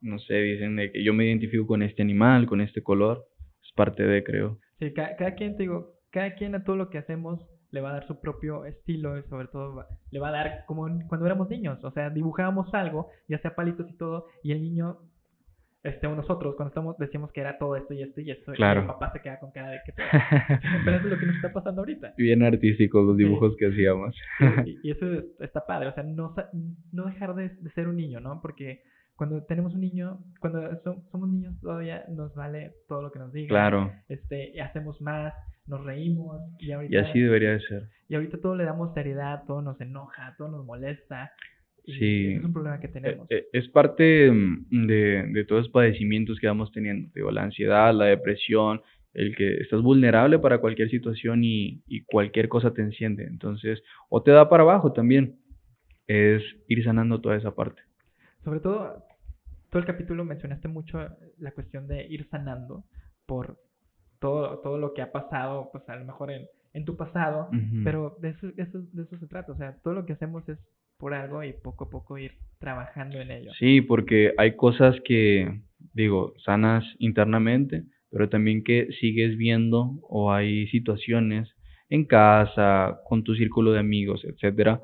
no 0.00 0.18
sé, 0.18 0.34
dicen 0.34 0.76
de 0.76 0.90
que 0.92 1.04
yo 1.04 1.12
me 1.12 1.26
identifico 1.26 1.66
con 1.66 1.82
este 1.82 2.02
animal, 2.02 2.46
con 2.46 2.60
este 2.60 2.82
color. 2.82 3.26
Es 3.62 3.72
parte 3.74 4.04
de, 4.04 4.24
creo. 4.24 4.58
Sí, 4.78 4.92
cada, 4.92 5.16
cada 5.16 5.34
quien, 5.34 5.56
te 5.56 5.64
digo, 5.64 5.94
cada 6.10 6.34
quien 6.34 6.54
a 6.54 6.64
todo 6.64 6.76
lo 6.76 6.90
que 6.90 6.98
hacemos 6.98 7.40
le 7.70 7.80
va 7.80 7.90
a 7.90 7.94
dar 7.94 8.06
su 8.06 8.20
propio 8.20 8.64
estilo 8.64 9.18
y 9.18 9.22
sobre 9.24 9.48
todo 9.48 9.86
le 10.10 10.20
va 10.20 10.28
a 10.28 10.32
dar 10.32 10.64
como 10.66 10.88
cuando 11.08 11.26
éramos 11.26 11.48
niños, 11.48 11.82
o 11.84 11.90
sea, 11.92 12.10
dibujábamos 12.10 12.72
algo, 12.74 13.10
ya 13.28 13.38
sea 13.38 13.54
palitos 13.54 13.88
y 13.88 13.96
todo, 13.96 14.26
y 14.42 14.52
el 14.52 14.62
niño, 14.62 14.98
este, 15.82 16.08
nosotros 16.08 16.56
cuando 16.56 16.70
estamos 16.70 16.98
decíamos 16.98 17.32
que 17.32 17.40
era 17.40 17.58
todo 17.58 17.76
esto 17.76 17.94
y 17.94 18.02
esto 18.02 18.20
y 18.20 18.30
esto, 18.30 18.52
claro. 18.52 18.80
y 18.80 18.82
el 18.84 18.88
papá 18.88 19.12
se 19.12 19.20
queda 19.20 19.38
con 19.40 19.50
cara 19.50 19.70
de 19.70 19.80
que 19.84 19.92
pero 20.84 20.96
eso 20.96 21.06
es 21.06 21.12
lo 21.12 21.18
que 21.18 21.26
nos 21.26 21.36
está 21.36 21.52
pasando 21.52 21.80
ahorita. 21.80 22.14
Bien 22.16 22.42
artísticos 22.42 23.06
los 23.06 23.16
dibujos 23.16 23.56
que 23.56 23.68
hacíamos. 23.68 24.14
y, 24.66 24.78
y, 24.82 24.90
eso 24.90 25.06
está 25.40 25.64
padre, 25.66 25.88
o 25.88 25.94
sea, 25.94 26.02
no, 26.02 26.34
no 26.92 27.06
dejar 27.06 27.34
de, 27.34 27.48
de 27.48 27.70
ser 27.70 27.88
un 27.88 27.96
niño, 27.96 28.20
¿no? 28.20 28.40
Porque 28.42 28.82
cuando 29.20 29.44
tenemos 29.44 29.74
un 29.74 29.82
niño, 29.82 30.18
cuando 30.40 30.62
somos 31.12 31.28
niños 31.28 31.54
todavía 31.60 32.04
nos 32.08 32.34
vale 32.34 32.72
todo 32.88 33.02
lo 33.02 33.12
que 33.12 33.18
nos 33.18 33.30
digan. 33.34 33.48
Claro. 33.48 33.92
Este, 34.08 34.58
hacemos 34.62 34.98
más, 35.02 35.34
nos 35.66 35.84
reímos 35.84 36.40
y 36.58 36.72
ahorita... 36.72 36.94
Y 36.94 36.98
así 36.98 37.20
debería 37.20 37.50
de 37.50 37.60
ser. 37.60 37.90
Y 38.08 38.14
ahorita 38.14 38.40
todo 38.40 38.56
le 38.56 38.64
damos 38.64 38.94
seriedad, 38.94 39.44
todo 39.46 39.60
nos 39.60 39.78
enoja, 39.78 40.34
todo 40.38 40.48
nos 40.48 40.64
molesta. 40.64 41.32
Y 41.84 41.92
sí. 41.94 42.32
Es 42.34 42.44
un 42.44 42.52
problema 42.52 42.80
que 42.80 42.88
tenemos. 42.88 43.26
Eh, 43.30 43.46
es 43.52 43.68
parte 43.68 44.30
mm, 44.30 44.86
de, 44.86 45.26
de 45.32 45.44
todos 45.44 45.62
los 45.64 45.70
padecimientos 45.72 46.38
que 46.38 46.46
vamos 46.46 46.70
teniendo. 46.72 47.10
Digo, 47.14 47.30
la 47.30 47.42
ansiedad, 47.42 47.94
la 47.94 48.06
depresión, 48.06 48.80
el 49.14 49.34
que 49.36 49.54
estás 49.58 49.82
vulnerable 49.82 50.38
para 50.38 50.58
cualquier 50.58 50.88
situación 50.90 51.42
y, 51.44 51.82
y 51.86 52.02
cualquier 52.04 52.48
cosa 52.48 52.72
te 52.72 52.82
enciende. 52.82 53.24
Entonces, 53.24 53.82
o 54.08 54.22
te 54.22 54.30
da 54.30 54.48
para 54.48 54.62
abajo 54.62 54.92
también. 54.92 55.36
Es 56.06 56.42
ir 56.68 56.82
sanando 56.84 57.20
toda 57.20 57.36
esa 57.36 57.54
parte. 57.54 57.82
Sobre 58.44 58.60
todo, 58.60 59.04
todo 59.70 59.80
el 59.80 59.86
capítulo 59.86 60.24
mencionaste 60.24 60.66
mucho 60.68 60.98
la 61.38 61.52
cuestión 61.52 61.86
de 61.86 62.06
ir 62.08 62.26
sanando 62.30 62.84
por 63.26 63.58
todo, 64.18 64.58
todo 64.58 64.76
lo 64.78 64.92
que 64.92 65.02
ha 65.02 65.12
pasado, 65.12 65.68
pues 65.72 65.88
a 65.88 65.96
lo 65.96 66.04
mejor 66.04 66.30
en, 66.32 66.46
en 66.72 66.84
tu 66.84 66.96
pasado, 66.96 67.48
Uh 67.52 67.54
-huh. 67.54 67.84
pero 67.84 68.16
de 68.20 68.30
eso, 68.30 68.48
eso, 68.56 68.82
de 68.92 69.02
eso 69.02 69.18
se 69.18 69.26
trata, 69.28 69.52
o 69.52 69.56
sea, 69.56 69.76
todo 69.84 69.94
lo 69.94 70.04
que 70.04 70.14
hacemos 70.14 70.48
es 70.48 70.58
por 71.00 71.14
algo 71.14 71.42
y 71.42 71.52
poco 71.52 71.84
a 71.84 71.90
poco 71.90 72.18
ir 72.18 72.32
trabajando 72.58 73.18
en 73.20 73.30
ello. 73.30 73.52
Sí, 73.58 73.80
porque 73.80 74.34
hay 74.36 74.54
cosas 74.54 74.94
que, 75.04 75.60
digo, 75.94 76.34
sanas 76.44 76.84
internamente, 76.98 77.84
pero 78.10 78.28
también 78.28 78.62
que 78.62 78.88
sigues 79.00 79.36
viendo 79.36 79.98
o 80.02 80.32
hay 80.32 80.68
situaciones 80.68 81.48
en 81.88 82.04
casa, 82.04 83.00
con 83.08 83.24
tu 83.24 83.34
círculo 83.34 83.72
de 83.72 83.80
amigos, 83.80 84.24
etcétera, 84.24 84.82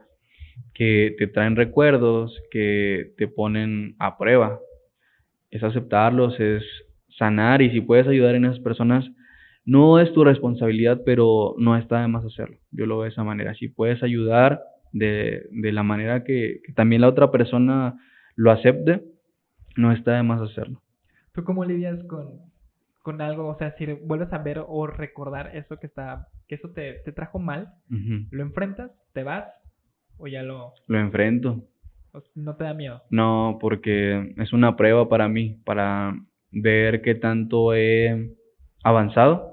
que 0.75 1.15
te 1.19 1.27
traen 1.29 1.55
recuerdos, 1.55 2.41
que 2.51 3.13
te 3.19 3.29
ponen 3.29 3.95
a 3.99 4.17
prueba. 4.17 4.59
Es 5.51 5.63
aceptarlos, 5.63 6.41
es 6.41 6.65
sanar 7.17 7.63
y 7.63 7.71
si 7.71 7.81
puedes 7.81 8.09
ayudar 8.09 8.35
en 8.35 8.47
esas 8.47 8.61
personas, 8.61 9.05
no 9.65 10.01
es 10.01 10.13
tu 10.13 10.25
responsabilidad, 10.25 11.03
pero 11.05 11.55
no 11.59 11.77
está 11.77 12.01
de 12.01 12.09
más 12.09 12.25
hacerlo. 12.25 12.59
Yo 12.71 12.87
lo 12.87 12.99
veo 12.99 13.05
de 13.05 13.11
esa 13.11 13.25
manera. 13.25 13.55
Si 13.55 13.69
puedes 13.69 14.03
ayudar 14.03 14.61
de, 14.93 15.47
de 15.51 15.73
la 15.73 15.83
manera 15.83 16.25
que, 16.25 16.61
que, 16.65 16.73
también 16.73 17.03
la 17.03 17.09
otra 17.09 17.31
persona 17.31 17.99
lo 18.35 18.51
acepte, 18.51 19.05
no 19.77 19.93
está 19.93 20.13
de 20.13 20.23
más 20.23 20.41
hacerlo. 20.41 20.83
¿Tú 21.33 21.45
cómo 21.45 21.65
lidias 21.65 22.03
con, 22.05 22.41
con 23.03 23.21
algo? 23.21 23.49
O 23.49 23.59
sea, 23.59 23.75
si 23.77 23.87
vuelves 23.87 24.33
a 24.33 24.39
ver 24.39 24.63
o 24.67 24.87
recordar 24.87 25.57
eso 25.57 25.79
que 25.79 25.87
está, 25.87 26.29
que 26.49 26.55
eso 26.55 26.71
te, 26.71 26.95
te 27.05 27.13
trajo 27.13 27.39
mal, 27.39 27.69
uh 27.91 27.95
-huh. 27.95 28.29
¿lo 28.31 28.43
enfrentas? 28.43 28.91
¿Te 29.13 29.23
vas? 29.23 29.45
¿O 30.19 30.27
ya 30.29 30.43
lo...? 30.43 30.73
Lo 30.87 30.99
enfrento. 30.99 31.63
¿No 32.35 32.57
te 32.57 32.65
da 32.65 32.75
miedo? 32.75 33.03
No, 33.11 33.59
porque 33.61 34.35
es 34.39 34.53
una 34.53 34.77
prueba 34.77 35.09
para 35.09 35.29
mí, 35.29 35.61
para 35.65 36.15
ver 36.51 37.03
qué 37.03 37.15
tanto 37.15 37.75
he 37.75 38.35
avanzado 38.83 39.53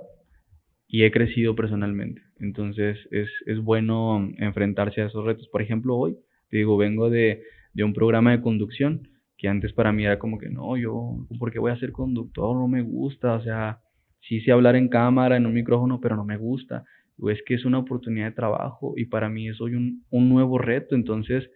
y 0.88 1.04
he 1.04 1.12
crecido 1.12 1.56
personalmente. 1.56 2.22
Entonces 2.44 2.98
es, 3.12 3.30
es 3.46 3.60
bueno 3.60 4.30
enfrentarse 4.38 5.02
a 5.02 5.06
esos 5.06 5.24
retos. 5.24 5.48
Por 5.48 5.62
ejemplo, 5.62 5.96
hoy, 5.96 6.18
te 6.50 6.58
digo, 6.58 6.78
vengo 6.78 7.10
de, 7.10 7.42
de 7.74 7.84
un 7.84 7.94
programa 7.94 8.32
de 8.32 8.42
conducción 8.42 9.08
que 9.38 9.48
antes 9.48 9.74
para 9.74 9.92
mí 9.92 10.06
era 10.06 10.20
como 10.20 10.38
que 10.38 10.50
no, 10.50 10.78
yo, 10.78 11.26
¿por 11.40 11.52
qué 11.52 11.60
voy 11.60 11.72
a 11.72 11.80
ser 11.80 11.92
conductor? 11.92 12.56
No 12.56 12.68
me 12.68 12.82
gusta, 12.82 13.34
o 13.34 13.42
sea, 13.42 13.80
sí 14.22 14.42
sé 14.42 14.52
hablar 14.52 14.76
en 14.76 14.90
cámara, 14.90 15.38
en 15.38 15.46
un 15.46 15.54
micrófono, 15.54 16.00
pero 16.02 16.16
no 16.16 16.26
me 16.26 16.38
gusta. 16.38 16.84
O 17.18 17.30
es 17.30 17.42
que 17.46 17.54
es 17.56 17.66
una 17.66 17.80
oportunidad 17.80 18.26
de 18.26 18.36
trabajo 18.36 18.94
y 18.98 19.06
para 19.06 19.30
mí 19.30 19.48
es 19.50 19.60
hoy 19.62 19.76
un, 19.76 20.04
un 20.10 20.30
nuevo 20.30 20.58
reto, 20.58 20.96
entonces 20.96 21.50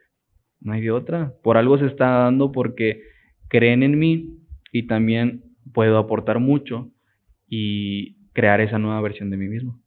no 0.61 0.73
hay 0.73 0.81
de 0.81 0.91
otra. 0.91 1.33
Por 1.43 1.57
algo 1.57 1.77
se 1.77 1.87
está 1.87 2.07
dando 2.07 2.51
porque 2.51 3.01
creen 3.49 3.83
en 3.83 3.99
mí 3.99 4.37
y 4.71 4.87
también 4.87 5.43
puedo 5.73 5.97
aportar 5.97 6.39
mucho 6.39 6.91
y 7.47 8.17
crear 8.33 8.61
esa 8.61 8.79
nueva 8.79 9.01
versión 9.01 9.29
de 9.29 9.37
mí 9.37 9.47
mismo. 9.47 9.81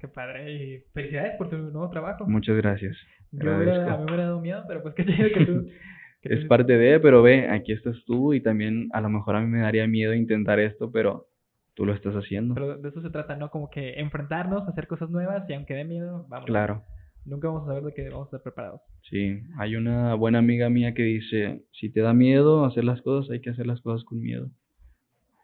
Qué 0.00 0.08
padre. 0.08 0.52
Y 0.52 0.78
felicidades 0.94 1.36
por 1.36 1.50
tu 1.50 1.56
nuevo 1.56 1.90
trabajo. 1.90 2.26
Muchas 2.26 2.56
gracias. 2.56 2.96
Yo 3.32 3.56
hubiera, 3.56 3.92
a 3.92 3.96
mí 3.96 4.04
me 4.04 4.10
hubiera 4.10 4.24
dado 4.24 4.40
miedo, 4.40 4.64
pero 4.66 4.82
pues 4.82 4.94
que 4.94 5.04
chido 5.04 5.28
que 5.34 5.46
tú... 5.46 5.68
Que 6.20 6.34
es 6.34 6.44
parte 6.46 6.76
de, 6.76 6.98
pero 6.98 7.22
ve, 7.22 7.48
aquí 7.48 7.72
estás 7.72 7.94
tú 8.04 8.34
y 8.34 8.40
también 8.40 8.88
a 8.92 9.00
lo 9.00 9.08
mejor 9.08 9.36
a 9.36 9.40
mí 9.40 9.46
me 9.46 9.60
daría 9.60 9.86
miedo 9.86 10.14
intentar 10.14 10.58
esto, 10.58 10.90
pero 10.90 11.28
tú 11.74 11.86
lo 11.86 11.94
estás 11.94 12.12
haciendo. 12.14 12.54
Pero 12.54 12.76
de 12.76 12.88
eso 12.88 13.00
se 13.00 13.10
trata, 13.10 13.36
¿no? 13.36 13.50
Como 13.50 13.70
que 13.70 14.00
enfrentarnos, 14.00 14.66
hacer 14.66 14.88
cosas 14.88 15.10
nuevas 15.10 15.48
y 15.48 15.54
aunque 15.54 15.74
dé 15.74 15.84
miedo, 15.84 16.26
vamos. 16.28 16.46
Claro. 16.46 16.82
Nunca 17.24 17.46
vamos 17.46 17.62
a 17.62 17.66
saber 17.66 17.84
de 17.84 17.94
que 17.94 18.08
vamos 18.08 18.24
a 18.24 18.36
estar 18.36 18.42
preparados. 18.42 18.80
Sí, 19.08 19.42
hay 19.58 19.76
una 19.76 20.14
buena 20.14 20.38
amiga 20.38 20.68
mía 20.70 20.92
que 20.92 21.02
dice, 21.04 21.62
si 21.70 21.88
te 21.88 22.00
da 22.00 22.12
miedo 22.14 22.64
hacer 22.64 22.82
las 22.82 23.00
cosas, 23.02 23.30
hay 23.30 23.40
que 23.40 23.50
hacer 23.50 23.68
las 23.68 23.80
cosas 23.80 24.04
con 24.04 24.18
miedo. 24.20 24.50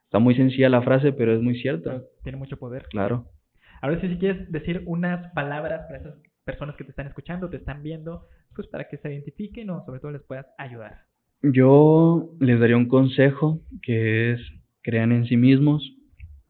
Está 0.07 0.19
muy 0.19 0.35
sencilla 0.35 0.69
la 0.69 0.83
frase, 0.83 1.13
pero 1.13 1.35
es 1.35 1.41
muy 1.41 1.61
cierta. 1.61 1.91
Pero 1.91 2.05
tiene 2.25 2.39
mucho 2.39 2.57
poder. 2.57 2.87
Claro. 2.89 3.27
Ahora 3.85 4.01
sí, 4.01 4.09
si 4.09 4.17
quieres 4.17 4.51
decir 4.51 4.83
unas 4.87 5.31
palabras 5.35 5.83
para 5.87 5.99
esas 5.99 6.15
personas 6.43 6.75
que 6.75 6.85
te 6.85 6.91
están 6.93 7.07
escuchando, 7.07 7.51
te 7.51 7.59
están 7.59 7.83
viendo, 7.83 8.27
pues 8.57 8.67
para 8.69 8.89
que 8.89 8.97
se 8.97 9.13
identifiquen 9.13 9.69
o 9.69 9.85
sobre 9.85 10.01
todo 10.01 10.11
les 10.11 10.23
puedas 10.23 10.47
ayudar. 10.57 11.03
Yo 11.43 12.31
les 12.41 12.59
daría 12.59 12.79
un 12.79 12.89
consejo 12.89 13.61
que 13.83 14.33
es 14.33 14.41
crean 14.81 15.13
en 15.13 15.27
sí 15.27 15.37
mismos, 15.37 15.99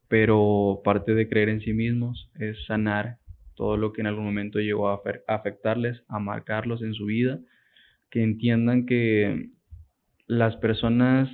pero 0.06 0.80
parte 0.84 1.16
de 1.16 1.28
creer 1.28 1.48
en 1.48 1.60
sí 1.60 1.72
mismos 1.72 2.30
es 2.38 2.56
sanar 2.66 3.16
todo 3.56 3.76
lo 3.76 3.92
que 3.92 4.02
en 4.02 4.06
algún 4.06 4.26
momento 4.26 4.60
llegó 4.60 4.88
a 4.88 5.02
afectarles, 5.26 6.04
a 6.06 6.20
marcarlos 6.20 6.82
en 6.82 6.94
su 6.94 7.06
vida, 7.06 7.40
que 8.10 8.22
entiendan 8.22 8.86
que 8.86 9.50
las 10.28 10.54
personas 10.58 11.28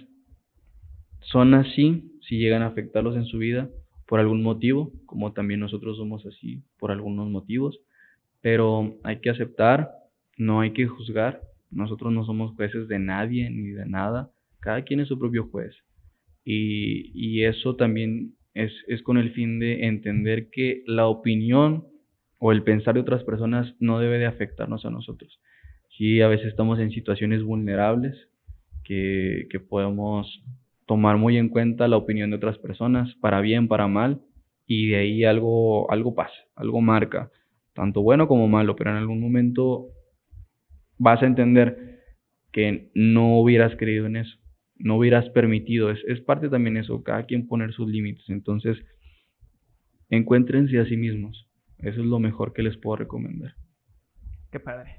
son 1.21 1.53
así 1.53 2.19
si 2.27 2.39
llegan 2.39 2.63
a 2.63 2.69
afectarlos 2.69 3.17
en 3.17 3.27
su 3.27 3.37
vida 3.37 3.69
por 4.11 4.19
algún 4.19 4.43
motivo, 4.43 4.93
como 5.07 5.33
también 5.33 5.61
nosotros 5.61 5.97
somos 5.97 6.27
así 6.27 6.65
por 6.81 6.91
algunos 6.91 7.31
motivos, 7.31 7.79
pero 8.41 8.99
hay 9.05 9.21
que 9.21 9.31
aceptar, 9.31 9.93
no 10.37 10.61
hay 10.61 10.73
que 10.73 10.89
juzgar, 10.89 11.43
nosotros 11.71 12.13
no 12.13 12.25
somos 12.25 12.57
jueces 12.57 12.89
de 12.89 12.99
nadie 12.99 13.49
ni 13.51 13.69
de 13.69 13.87
nada, 13.87 14.33
cada 14.59 14.83
quien 14.83 14.99
es 14.99 15.07
su 15.07 15.17
propio 15.17 15.47
juez. 15.47 15.77
Y, 16.45 17.13
y 17.15 17.45
eso 17.45 17.77
también 17.77 18.35
es, 18.53 18.73
es 18.89 19.01
con 19.05 19.17
el 19.17 19.31
fin 19.31 19.61
de 19.61 19.87
entender 19.87 20.51
que 20.51 20.83
la 20.89 21.07
opinión 21.07 21.87
o 22.39 22.51
el 22.51 22.65
pensar 22.65 22.95
de 22.95 23.03
otras 23.03 23.23
personas 23.23 23.77
no 23.79 24.01
debe 24.01 24.19
de 24.19 24.27
afectarnos 24.27 24.85
a 24.85 24.91
nosotros. 24.91 25.39
Sí, 25.97 26.21
a 26.21 26.27
veces 26.27 26.49
estamos 26.49 26.81
en 26.81 26.91
situaciones 26.91 27.45
vulnerables 27.45 28.17
que, 28.83 29.47
que 29.51 29.61
podemos 29.61 30.43
tomar 30.91 31.19
muy 31.19 31.39
en 31.39 31.51
cuenta 31.51 31.87
la 31.87 31.97
opinión 31.97 32.31
de 32.31 32.37
otras 32.37 32.59
personas, 32.59 33.15
para 33.21 33.41
bien, 33.41 33.69
para 33.69 33.87
mal, 33.87 34.23
y 34.67 34.89
de 34.89 34.97
ahí 34.97 35.25
algo, 35.25 35.89
algo 35.89 36.17
pasa, 36.17 36.35
algo 36.57 36.81
marca, 36.81 37.31
tanto 37.75 38.03
bueno 38.03 38.27
como 38.27 38.49
malo, 38.49 38.75
pero 38.75 38.91
en 38.91 38.97
algún 38.97 39.21
momento 39.21 39.87
vas 40.99 41.23
a 41.23 41.27
entender 41.27 42.01
que 42.51 42.91
no 42.97 43.39
hubieras 43.39 43.77
creído 43.77 44.07
en 44.07 44.17
eso, 44.17 44.37
no 44.79 44.97
hubieras 44.97 45.31
permitido, 45.31 45.93
es, 45.93 46.01
es 46.09 46.21
parte 46.23 46.49
también 46.49 46.77
eso, 46.77 47.05
cada 47.05 47.23
quien 47.23 47.47
poner 47.47 47.73
sus 47.73 47.89
límites, 47.89 48.25
entonces 48.29 48.77
encuéntrense 50.09 50.81
a 50.81 50.87
sí 50.87 50.97
mismos, 50.97 51.49
eso 51.79 52.01
es 52.01 52.07
lo 52.07 52.19
mejor 52.19 52.53
que 52.53 52.65
les 52.65 52.77
puedo 52.77 52.97
recomendar. 52.97 53.55
Qué 54.51 54.59
padre. 54.59 54.97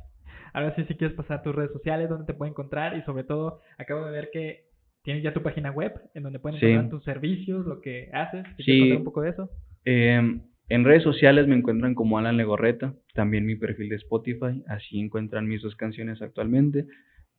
Ahora 0.54 0.74
sí, 0.74 0.86
si 0.86 0.96
quieres 0.96 1.18
pasar 1.18 1.44
tus 1.44 1.54
redes 1.54 1.74
sociales, 1.74 2.08
donde 2.08 2.28
te 2.28 2.34
pueden 2.34 2.54
encontrar 2.54 2.96
y 2.96 3.02
sobre 3.02 3.26
todo, 3.26 3.60
acabo 3.78 4.06
de 4.06 4.12
ver 4.12 4.30
que 4.32 4.71
tienes 5.04 5.24
ya 5.24 5.34
tu 5.34 5.42
página 5.42 5.72
web 5.72 5.94
en 6.14 6.24
donde 6.24 6.40
pueden 6.40 6.58
encontrar 6.58 6.84
sí. 6.86 6.90
tus 6.90 7.04
servicios, 7.04 7.66
lo 7.66 7.82
que 7.82 8.10
haces. 8.14 8.46
Sí. 8.60 8.80
contar 8.80 8.98
un 8.98 9.04
poco 9.04 9.22
de 9.22 9.30
eso? 9.30 9.50
Eh, 9.86 10.40
En 10.70 10.86
redes 10.86 11.04
sociales 11.04 11.48
me 11.48 11.56
encuentran 11.56 11.96
como 11.96 12.18
Alan 12.18 12.38
Legorreta, 12.38 12.94
también 13.14 13.46
mi 13.46 13.56
perfil 13.56 13.90
de 13.90 13.98
Spotify, 13.98 14.64
así 14.68 15.00
encuentran 15.00 15.48
mis 15.48 15.62
dos 15.62 15.76
canciones 15.76 16.22
actualmente. 16.22 16.86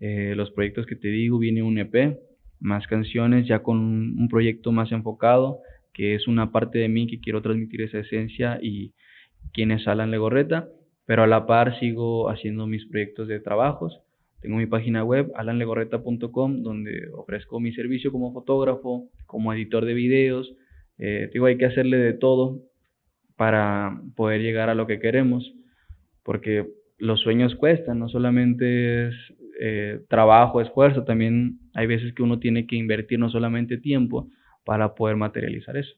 Eh, 0.01 0.35
los 0.37 0.51
proyectos 0.51 0.85
que 0.87 0.97
te 0.97 1.09
digo, 1.09 1.39
viene 1.39 1.63
un 1.63 1.79
EP, 1.79 2.19
más 2.61 2.87
canciones 2.89 3.47
ya 3.47 3.61
con 3.61 3.79
un 3.79 4.29
proyecto 4.29 4.71
más 4.73 4.93
enfocado, 4.93 5.61
que 5.95 6.15
es 6.15 6.29
una 6.29 6.53
parte 6.53 6.79
de 6.79 6.89
mí 6.89 7.07
que 7.07 7.21
quiero 7.21 7.41
transmitir 7.41 7.83
esa 7.83 8.01
esencia 8.01 8.59
y 8.61 8.93
quién 9.55 9.71
es 9.71 9.89
Alan 9.89 10.11
Legorreta, 10.11 10.69
pero 11.07 11.23
a 11.23 11.27
la 11.27 11.47
par 11.47 11.79
sigo 11.81 12.29
haciendo 12.29 12.67
mis 12.67 12.85
proyectos 12.87 13.29
de 13.29 13.41
trabajos. 13.41 14.01
Tengo 14.43 14.57
mi 14.57 14.67
página 14.67 15.05
web, 15.05 15.31
alanlegorreta.com, 15.37 16.63
donde 16.63 17.09
ofrezco 17.15 17.61
mi 17.61 17.73
servicio 17.73 18.11
como 18.11 18.33
fotógrafo, 18.33 19.09
como 19.27 19.53
editor 19.55 19.85
de 19.85 19.95
videos. 19.95 20.53
Eh, 20.99 21.31
digo, 21.33 21.47
hay 21.47 21.57
que 21.57 21.67
hacerle 21.67 21.97
de 21.97 22.13
todo 22.13 22.61
para 23.37 24.01
poder 24.17 24.43
llegar 24.43 24.69
a 24.69 24.75
lo 24.75 24.89
que 24.89 24.99
queremos, 24.99 25.55
porque 26.25 26.69
los 26.99 27.21
sueños 27.21 27.55
cuestan, 27.55 28.01
no 28.01 28.09
solamente 28.09 29.09
es 29.09 29.15
eh, 29.61 30.01
trabajo, 30.09 30.61
esfuerzo, 30.61 31.05
también 31.05 31.61
hay 31.75 31.87
veces 31.87 32.13
que 32.15 32.23
uno 32.23 32.41
tiene 32.41 32.67
que 32.67 32.77
invertir 32.77 33.21
no 33.21 33.31
solamente 33.31 33.79
tiempo 33.79 34.29
para 34.65 34.95
poder 34.95 35.17
materializar 35.17 35.77
eso. 35.77 35.95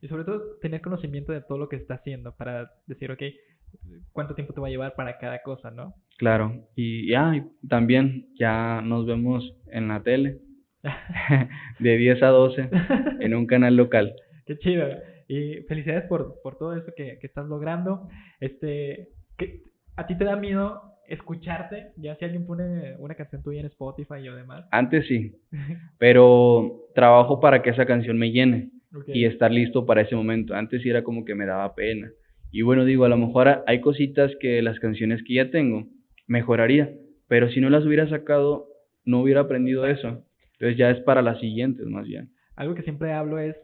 Y 0.00 0.06
sobre 0.06 0.24
todo 0.24 0.56
tener 0.60 0.80
conocimiento 0.80 1.32
de 1.32 1.40
todo 1.40 1.58
lo 1.58 1.68
que 1.68 1.76
está 1.76 1.94
haciendo 1.94 2.36
para 2.36 2.70
decir, 2.86 3.10
ok, 3.10 3.22
cuánto 4.12 4.34
tiempo 4.34 4.52
te 4.52 4.60
va 4.60 4.68
a 4.68 4.70
llevar 4.70 4.94
para 4.94 5.18
cada 5.18 5.42
cosa, 5.42 5.70
¿no? 5.70 5.94
Claro, 6.18 6.68
y 6.74 7.10
ya 7.10 7.32
también 7.68 8.26
ya 8.38 8.80
nos 8.82 9.06
vemos 9.06 9.54
en 9.70 9.88
la 9.88 10.02
tele 10.02 10.38
de 11.78 11.96
10 11.96 12.22
a 12.22 12.28
12 12.28 12.70
en 13.20 13.34
un 13.34 13.46
canal 13.46 13.76
local. 13.76 14.14
Qué 14.46 14.58
chido. 14.58 14.88
Y 15.28 15.62
felicidades 15.68 16.04
por, 16.04 16.40
por 16.42 16.56
todo 16.56 16.74
eso 16.74 16.92
que, 16.96 17.18
que 17.20 17.26
estás 17.26 17.46
logrando. 17.46 18.08
Este, 18.40 19.10
que, 19.36 19.62
¿A 19.98 20.06
ti 20.06 20.16
te 20.16 20.24
da 20.24 20.36
miedo 20.36 20.80
escucharte? 21.08 21.92
Ya 21.96 22.14
si 22.16 22.24
alguien 22.24 22.46
pone 22.46 22.94
una 22.98 23.16
canción 23.16 23.42
tuya 23.42 23.60
en 23.60 23.66
Spotify 23.66 24.28
o 24.28 24.36
demás. 24.36 24.64
Antes 24.70 25.06
sí, 25.08 25.34
pero 25.98 26.86
trabajo 26.94 27.40
para 27.40 27.62
que 27.62 27.70
esa 27.70 27.84
canción 27.84 28.16
me 28.16 28.30
llene 28.30 28.70
y 29.08 29.24
estar 29.24 29.50
listo 29.50 29.84
para 29.86 30.02
ese 30.02 30.14
momento. 30.14 30.54
Antes 30.54 30.82
sí 30.82 30.88
era 30.88 31.02
como 31.02 31.24
que 31.24 31.34
me 31.34 31.46
daba 31.46 31.74
pena. 31.74 32.10
Y 32.50 32.62
bueno, 32.62 32.84
digo, 32.84 33.04
a 33.04 33.08
lo 33.08 33.16
mejor 33.16 33.62
hay 33.66 33.80
cositas 33.80 34.32
que 34.40 34.62
las 34.62 34.78
canciones 34.80 35.22
que 35.22 35.34
ya 35.34 35.50
tengo 35.50 35.86
mejoraría, 36.26 36.94
pero 37.26 37.50
si 37.50 37.60
no 37.60 37.68
las 37.70 37.84
hubiera 37.84 38.08
sacado, 38.08 38.68
no 39.04 39.20
hubiera 39.20 39.42
aprendido 39.42 39.86
eso. 39.86 40.24
Entonces 40.52 40.76
ya 40.76 40.90
es 40.90 41.00
para 41.00 41.22
las 41.22 41.40
siguientes 41.40 41.86
más 41.86 42.06
bien. 42.06 42.32
Algo 42.56 42.74
que 42.74 42.82
siempre 42.82 43.12
hablo 43.12 43.38
es, 43.38 43.56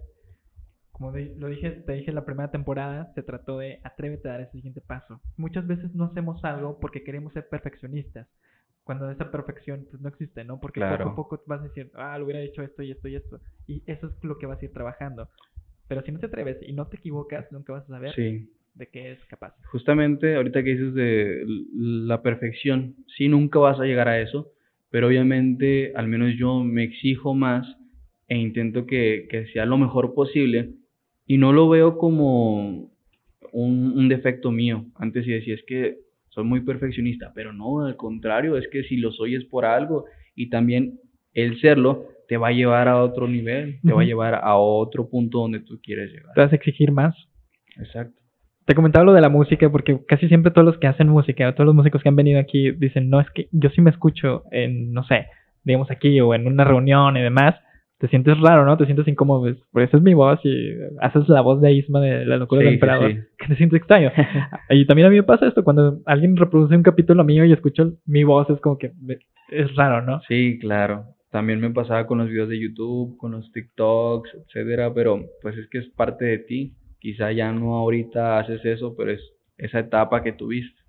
como 0.92 1.10
lo 1.10 1.48
dije, 1.48 1.70
te 1.70 1.94
dije 1.94 2.10
en 2.10 2.14
la 2.14 2.24
primera 2.24 2.50
temporada, 2.50 3.12
se 3.14 3.22
trató 3.22 3.58
de 3.58 3.80
atrévete 3.82 4.28
a 4.28 4.32
dar 4.32 4.40
ese 4.42 4.52
siguiente 4.52 4.80
paso. 4.80 5.20
Muchas 5.36 5.66
veces 5.66 5.94
no 5.94 6.04
hacemos 6.04 6.44
algo 6.44 6.78
porque 6.78 7.02
queremos 7.02 7.32
ser 7.32 7.48
perfeccionistas, 7.48 8.28
cuando 8.84 9.10
esa 9.10 9.30
perfección 9.30 9.86
pues, 9.90 10.00
no 10.02 10.10
existe, 10.10 10.44
¿no? 10.44 10.60
Porque 10.60 10.80
poco 10.80 11.08
a 11.08 11.14
poco 11.14 11.42
vas 11.46 11.62
decir, 11.62 11.90
ah, 11.94 12.16
lo 12.18 12.26
hubiera 12.26 12.42
hecho 12.42 12.62
esto 12.62 12.82
y 12.82 12.92
esto 12.92 13.08
y 13.08 13.16
esto. 13.16 13.40
Y 13.66 13.82
eso 13.86 14.08
es 14.08 14.12
lo 14.22 14.38
que 14.38 14.46
vas 14.46 14.60
a 14.60 14.64
ir 14.66 14.72
trabajando. 14.72 15.28
Pero 15.88 16.02
si 16.02 16.12
no 16.12 16.20
te 16.20 16.26
atreves 16.26 16.58
y 16.62 16.72
no 16.74 16.86
te 16.86 16.98
equivocas, 16.98 17.50
nunca 17.50 17.72
vas 17.72 17.84
a 17.84 17.88
saber 17.88 18.14
sí 18.14 18.48
de 18.74 18.88
qué 18.88 19.12
es 19.12 19.24
capaz. 19.26 19.54
Justamente 19.70 20.34
ahorita 20.36 20.62
que 20.62 20.70
dices 20.70 20.94
de 20.94 21.44
la 21.46 22.22
perfección, 22.22 22.96
sí, 23.16 23.28
nunca 23.28 23.58
vas 23.58 23.78
a 23.80 23.84
llegar 23.84 24.08
a 24.08 24.20
eso, 24.20 24.52
pero 24.90 25.06
obviamente 25.08 25.92
al 25.94 26.08
menos 26.08 26.34
yo 26.36 26.60
me 26.60 26.84
exijo 26.84 27.34
más 27.34 27.66
e 28.28 28.36
intento 28.36 28.86
que, 28.86 29.26
que 29.30 29.46
sea 29.48 29.66
lo 29.66 29.78
mejor 29.78 30.14
posible 30.14 30.70
y 31.26 31.38
no 31.38 31.52
lo 31.52 31.68
veo 31.68 31.98
como 31.98 32.90
un, 33.52 33.98
un 33.98 34.08
defecto 34.08 34.50
mío. 34.50 34.86
Antes 34.96 35.24
sí 35.24 35.30
decía, 35.30 35.54
es 35.54 35.64
que 35.66 35.98
soy 36.30 36.44
muy 36.44 36.60
perfeccionista, 36.60 37.32
pero 37.34 37.52
no, 37.52 37.84
al 37.84 37.96
contrario, 37.96 38.56
es 38.56 38.66
que 38.68 38.82
si 38.84 38.96
lo 38.96 39.12
soy 39.12 39.36
es 39.36 39.44
por 39.44 39.64
algo 39.64 40.06
y 40.34 40.50
también 40.50 40.98
el 41.32 41.60
serlo 41.60 42.08
te 42.28 42.36
va 42.36 42.48
a 42.48 42.52
llevar 42.52 42.88
a 42.88 43.02
otro 43.02 43.28
nivel, 43.28 43.80
te 43.82 43.92
va 43.92 44.02
a 44.02 44.04
llevar 44.04 44.34
a 44.34 44.56
otro 44.56 45.08
punto 45.08 45.40
donde 45.40 45.60
tú 45.60 45.78
quieres 45.82 46.10
llegar. 46.10 46.34
Te 46.34 46.40
vas 46.40 46.52
a 46.52 46.56
exigir 46.56 46.90
más. 46.90 47.14
Exacto 47.76 48.23
te 48.66 48.74
comentaba 48.74 49.04
lo 49.04 49.12
de 49.12 49.20
la 49.20 49.28
música 49.28 49.68
porque 49.70 50.00
casi 50.06 50.28
siempre 50.28 50.52
todos 50.52 50.66
los 50.66 50.78
que 50.78 50.86
hacen 50.86 51.08
música, 51.08 51.52
todos 51.54 51.66
los 51.66 51.74
músicos 51.74 52.02
que 52.02 52.08
han 52.08 52.16
venido 52.16 52.40
aquí 52.40 52.70
dicen, 52.72 53.10
no, 53.10 53.20
es 53.20 53.30
que 53.30 53.48
yo 53.52 53.70
sí 53.70 53.80
me 53.80 53.90
escucho 53.90 54.44
en, 54.50 54.92
no 54.92 55.04
sé, 55.04 55.26
digamos 55.64 55.90
aquí 55.90 56.20
o 56.20 56.34
en 56.34 56.46
una 56.46 56.64
reunión 56.64 57.16
y 57.16 57.22
demás, 57.22 57.54
te 57.98 58.08
sientes 58.08 58.38
raro, 58.40 58.64
¿no? 58.64 58.76
Te 58.76 58.86
sientes 58.86 59.06
incómodo, 59.06 59.40
pues, 59.42 59.56
por 59.70 59.82
eso 59.82 59.96
es 59.96 60.02
mi 60.02 60.14
voz 60.14 60.40
y 60.44 60.72
haces 61.00 61.28
la 61.28 61.42
voz 61.42 61.60
de 61.60 61.72
Isma 61.72 62.00
de 62.00 62.24
la 62.26 62.36
locura 62.36 62.62
del 62.62 62.74
emperador, 62.74 63.12
que 63.38 63.46
te 63.48 63.56
sientes 63.56 63.78
extraño. 63.78 64.10
y 64.70 64.86
también 64.86 65.06
a 65.06 65.10
mí 65.10 65.16
me 65.16 65.22
pasa 65.22 65.46
esto, 65.46 65.62
cuando 65.62 66.00
alguien 66.06 66.36
reproduce 66.36 66.76
un 66.76 66.82
capítulo 66.82 67.24
mío 67.24 67.44
y 67.44 67.52
escucho 67.52 67.92
mi 68.06 68.24
voz, 68.24 68.48
es 68.50 68.60
como 68.60 68.78
que 68.78 68.92
es 69.50 69.74
raro, 69.76 70.02
¿no? 70.02 70.20
Sí, 70.28 70.58
claro. 70.58 71.04
También 71.30 71.60
me 71.60 71.70
pasaba 71.70 72.06
con 72.06 72.18
los 72.18 72.28
videos 72.28 72.48
de 72.48 72.60
YouTube, 72.60 73.16
con 73.16 73.32
los 73.32 73.50
TikToks, 73.52 74.30
etcétera, 74.46 74.94
pero 74.94 75.20
pues 75.42 75.56
es 75.56 75.68
que 75.68 75.78
es 75.78 75.88
parte 75.88 76.24
de 76.24 76.38
ti 76.38 76.74
quizá 77.04 77.30
ya 77.32 77.52
no 77.52 77.74
ahorita 77.74 78.38
haces 78.38 78.64
eso, 78.64 78.96
pero 78.96 79.10
es 79.10 79.20
esa 79.58 79.80
etapa 79.80 80.22
que 80.22 80.32
tuviste. 80.32 80.80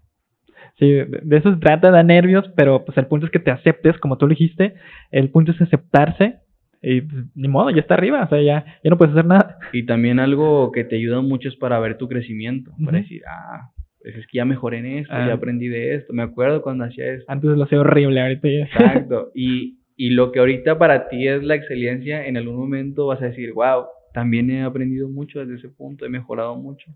Sí, 0.79 0.89
de 0.89 1.37
eso 1.37 1.53
se 1.53 1.59
trata, 1.59 1.91
da 1.91 2.03
nervios, 2.03 2.49
pero 2.55 2.85
pues 2.85 2.97
el 2.97 3.07
punto 3.07 3.25
es 3.25 3.31
que 3.33 3.39
te 3.39 3.51
aceptes, 3.51 3.97
como 3.97 4.17
tú 4.17 4.25
lo 4.25 4.29
dijiste, 4.29 4.75
el 5.11 5.29
punto 5.29 5.51
es 5.51 5.61
aceptarse 5.61 6.39
y 6.81 7.01
pues, 7.01 7.25
ni 7.35 7.49
modo, 7.49 7.69
ya 7.69 7.81
está 7.81 7.95
arriba, 7.95 8.23
o 8.23 8.29
sea, 8.29 8.41
ya, 8.41 8.65
ya 8.81 8.89
no 8.89 8.97
puedes 8.97 9.13
hacer 9.13 9.25
nada. 9.25 9.57
Y 9.73 9.85
también 9.85 10.19
algo 10.19 10.71
que 10.71 10.85
te 10.85 10.95
ayuda 10.95 11.19
mucho 11.19 11.49
es 11.49 11.57
para 11.57 11.79
ver 11.79 11.97
tu 11.97 12.07
crecimiento, 12.07 12.71
para 12.83 12.99
decir, 12.99 13.23
ah, 13.27 13.71
pues 14.01 14.15
es 14.15 14.25
que 14.27 14.37
ya 14.37 14.45
mejoré 14.45 14.77
en 14.79 14.85
esto, 14.99 15.13
ya 15.13 15.31
ah. 15.31 15.33
aprendí 15.33 15.67
de 15.67 15.95
esto, 15.95 16.13
me 16.13 16.23
acuerdo 16.23 16.61
cuando 16.61 16.85
hacía 16.85 17.11
esto. 17.11 17.29
Antes 17.29 17.49
lo 17.49 17.63
hacía 17.65 17.81
horrible, 17.81 18.21
ahorita 18.21 18.47
ya. 18.47 18.63
Exacto, 18.63 19.31
y, 19.35 19.79
y 19.97 20.11
lo 20.11 20.31
que 20.31 20.39
ahorita 20.39 20.77
para 20.77 21.09
ti 21.09 21.27
es 21.27 21.43
la 21.43 21.55
excelencia, 21.55 22.25
en 22.25 22.37
algún 22.37 22.55
momento 22.55 23.07
vas 23.07 23.21
a 23.21 23.25
decir, 23.25 23.51
wow, 23.51 23.85
también 24.15 24.49
he 24.49 24.63
aprendido 24.63 25.09
mucho 25.09 25.39
desde 25.39 25.55
ese 25.55 25.67
punto, 25.69 26.05
he 26.05 26.09
mejorado 26.09 26.55
mucho. 26.55 26.89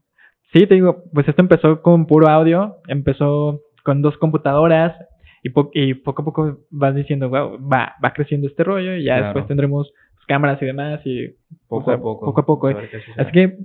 Sí, 0.53 0.65
te 0.65 0.75
digo, 0.75 1.03
pues 1.13 1.27
esto 1.27 1.41
empezó 1.41 1.81
con 1.81 2.07
puro 2.07 2.29
audio, 2.29 2.77
empezó 2.87 3.61
con 3.83 4.01
dos 4.01 4.17
computadoras 4.17 4.95
y, 5.43 5.51
y 5.73 5.93
poco 5.95 6.21
a 6.21 6.25
poco 6.25 6.59
vas 6.71 6.95
diciendo, 6.95 7.29
wow, 7.29 7.59
va, 7.61 7.93
va 8.03 8.13
creciendo 8.13 8.47
este 8.47 8.63
rollo 8.63 8.95
y 8.95 9.03
ya 9.03 9.21
después 9.21 9.45
tendremos 9.47 9.91
cámaras 10.27 10.61
y 10.61 10.65
demás 10.65 11.01
y 11.05 11.35
poco 11.67 11.91
a 11.91 12.01
poco. 12.01 12.25
Poco 12.27 12.41
a 12.41 12.45
poco. 12.45 12.67
Así 12.69 13.31
que 13.33 13.57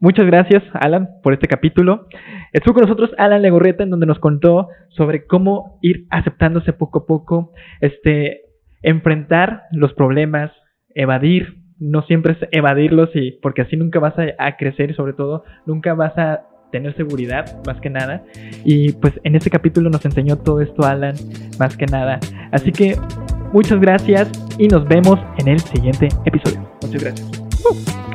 muchas 0.00 0.26
gracias, 0.26 0.64
Alan, 0.74 1.08
por 1.22 1.34
este 1.34 1.46
capítulo. 1.46 2.08
Estuvo 2.52 2.74
con 2.74 2.82
nosotros 2.82 3.10
Alan 3.16 3.42
Legorreta 3.42 3.84
en 3.84 3.90
donde 3.90 4.06
nos 4.06 4.18
contó 4.18 4.68
sobre 4.88 5.24
cómo 5.26 5.78
ir 5.82 6.06
aceptándose 6.10 6.72
poco 6.72 6.98
a 6.98 7.06
poco, 7.06 7.52
este, 7.80 8.40
enfrentar 8.82 9.62
los 9.70 9.94
problemas, 9.94 10.50
evadir 10.94 11.65
no 11.78 12.02
siempre 12.02 12.32
es 12.32 12.48
evadirlos 12.52 13.10
y 13.14 13.32
porque 13.32 13.62
así 13.62 13.76
nunca 13.76 13.98
vas 13.98 14.14
a, 14.18 14.56
crecer 14.56 14.90
y 14.90 14.94
sobre 14.94 15.12
todo 15.12 15.44
nunca 15.66 15.94
vas 15.94 16.16
a 16.16 16.42
tener 16.72 16.94
seguridad 16.96 17.62
más 17.66 17.80
que 17.80 17.90
nada. 17.90 18.22
Y 18.64 18.92
pues 18.92 19.14
en 19.24 19.36
este 19.36 19.50
capítulo 19.50 19.90
nos 19.90 20.04
enseñó 20.04 20.36
todo 20.36 20.60
esto 20.60 20.84
Alan 20.84 21.14
más 21.58 21.76
que 21.76 21.86
nada. 21.86 22.18
Así 22.52 22.72
que 22.72 22.96
muchas 23.52 23.80
gracias 23.80 24.30
y 24.58 24.68
nos 24.68 24.86
vemos 24.86 25.18
en 25.38 25.48
el 25.48 25.60
siguiente 25.60 26.08
episodio. 26.24 26.68
Muchas 26.82 27.02
gracias 27.02 28.05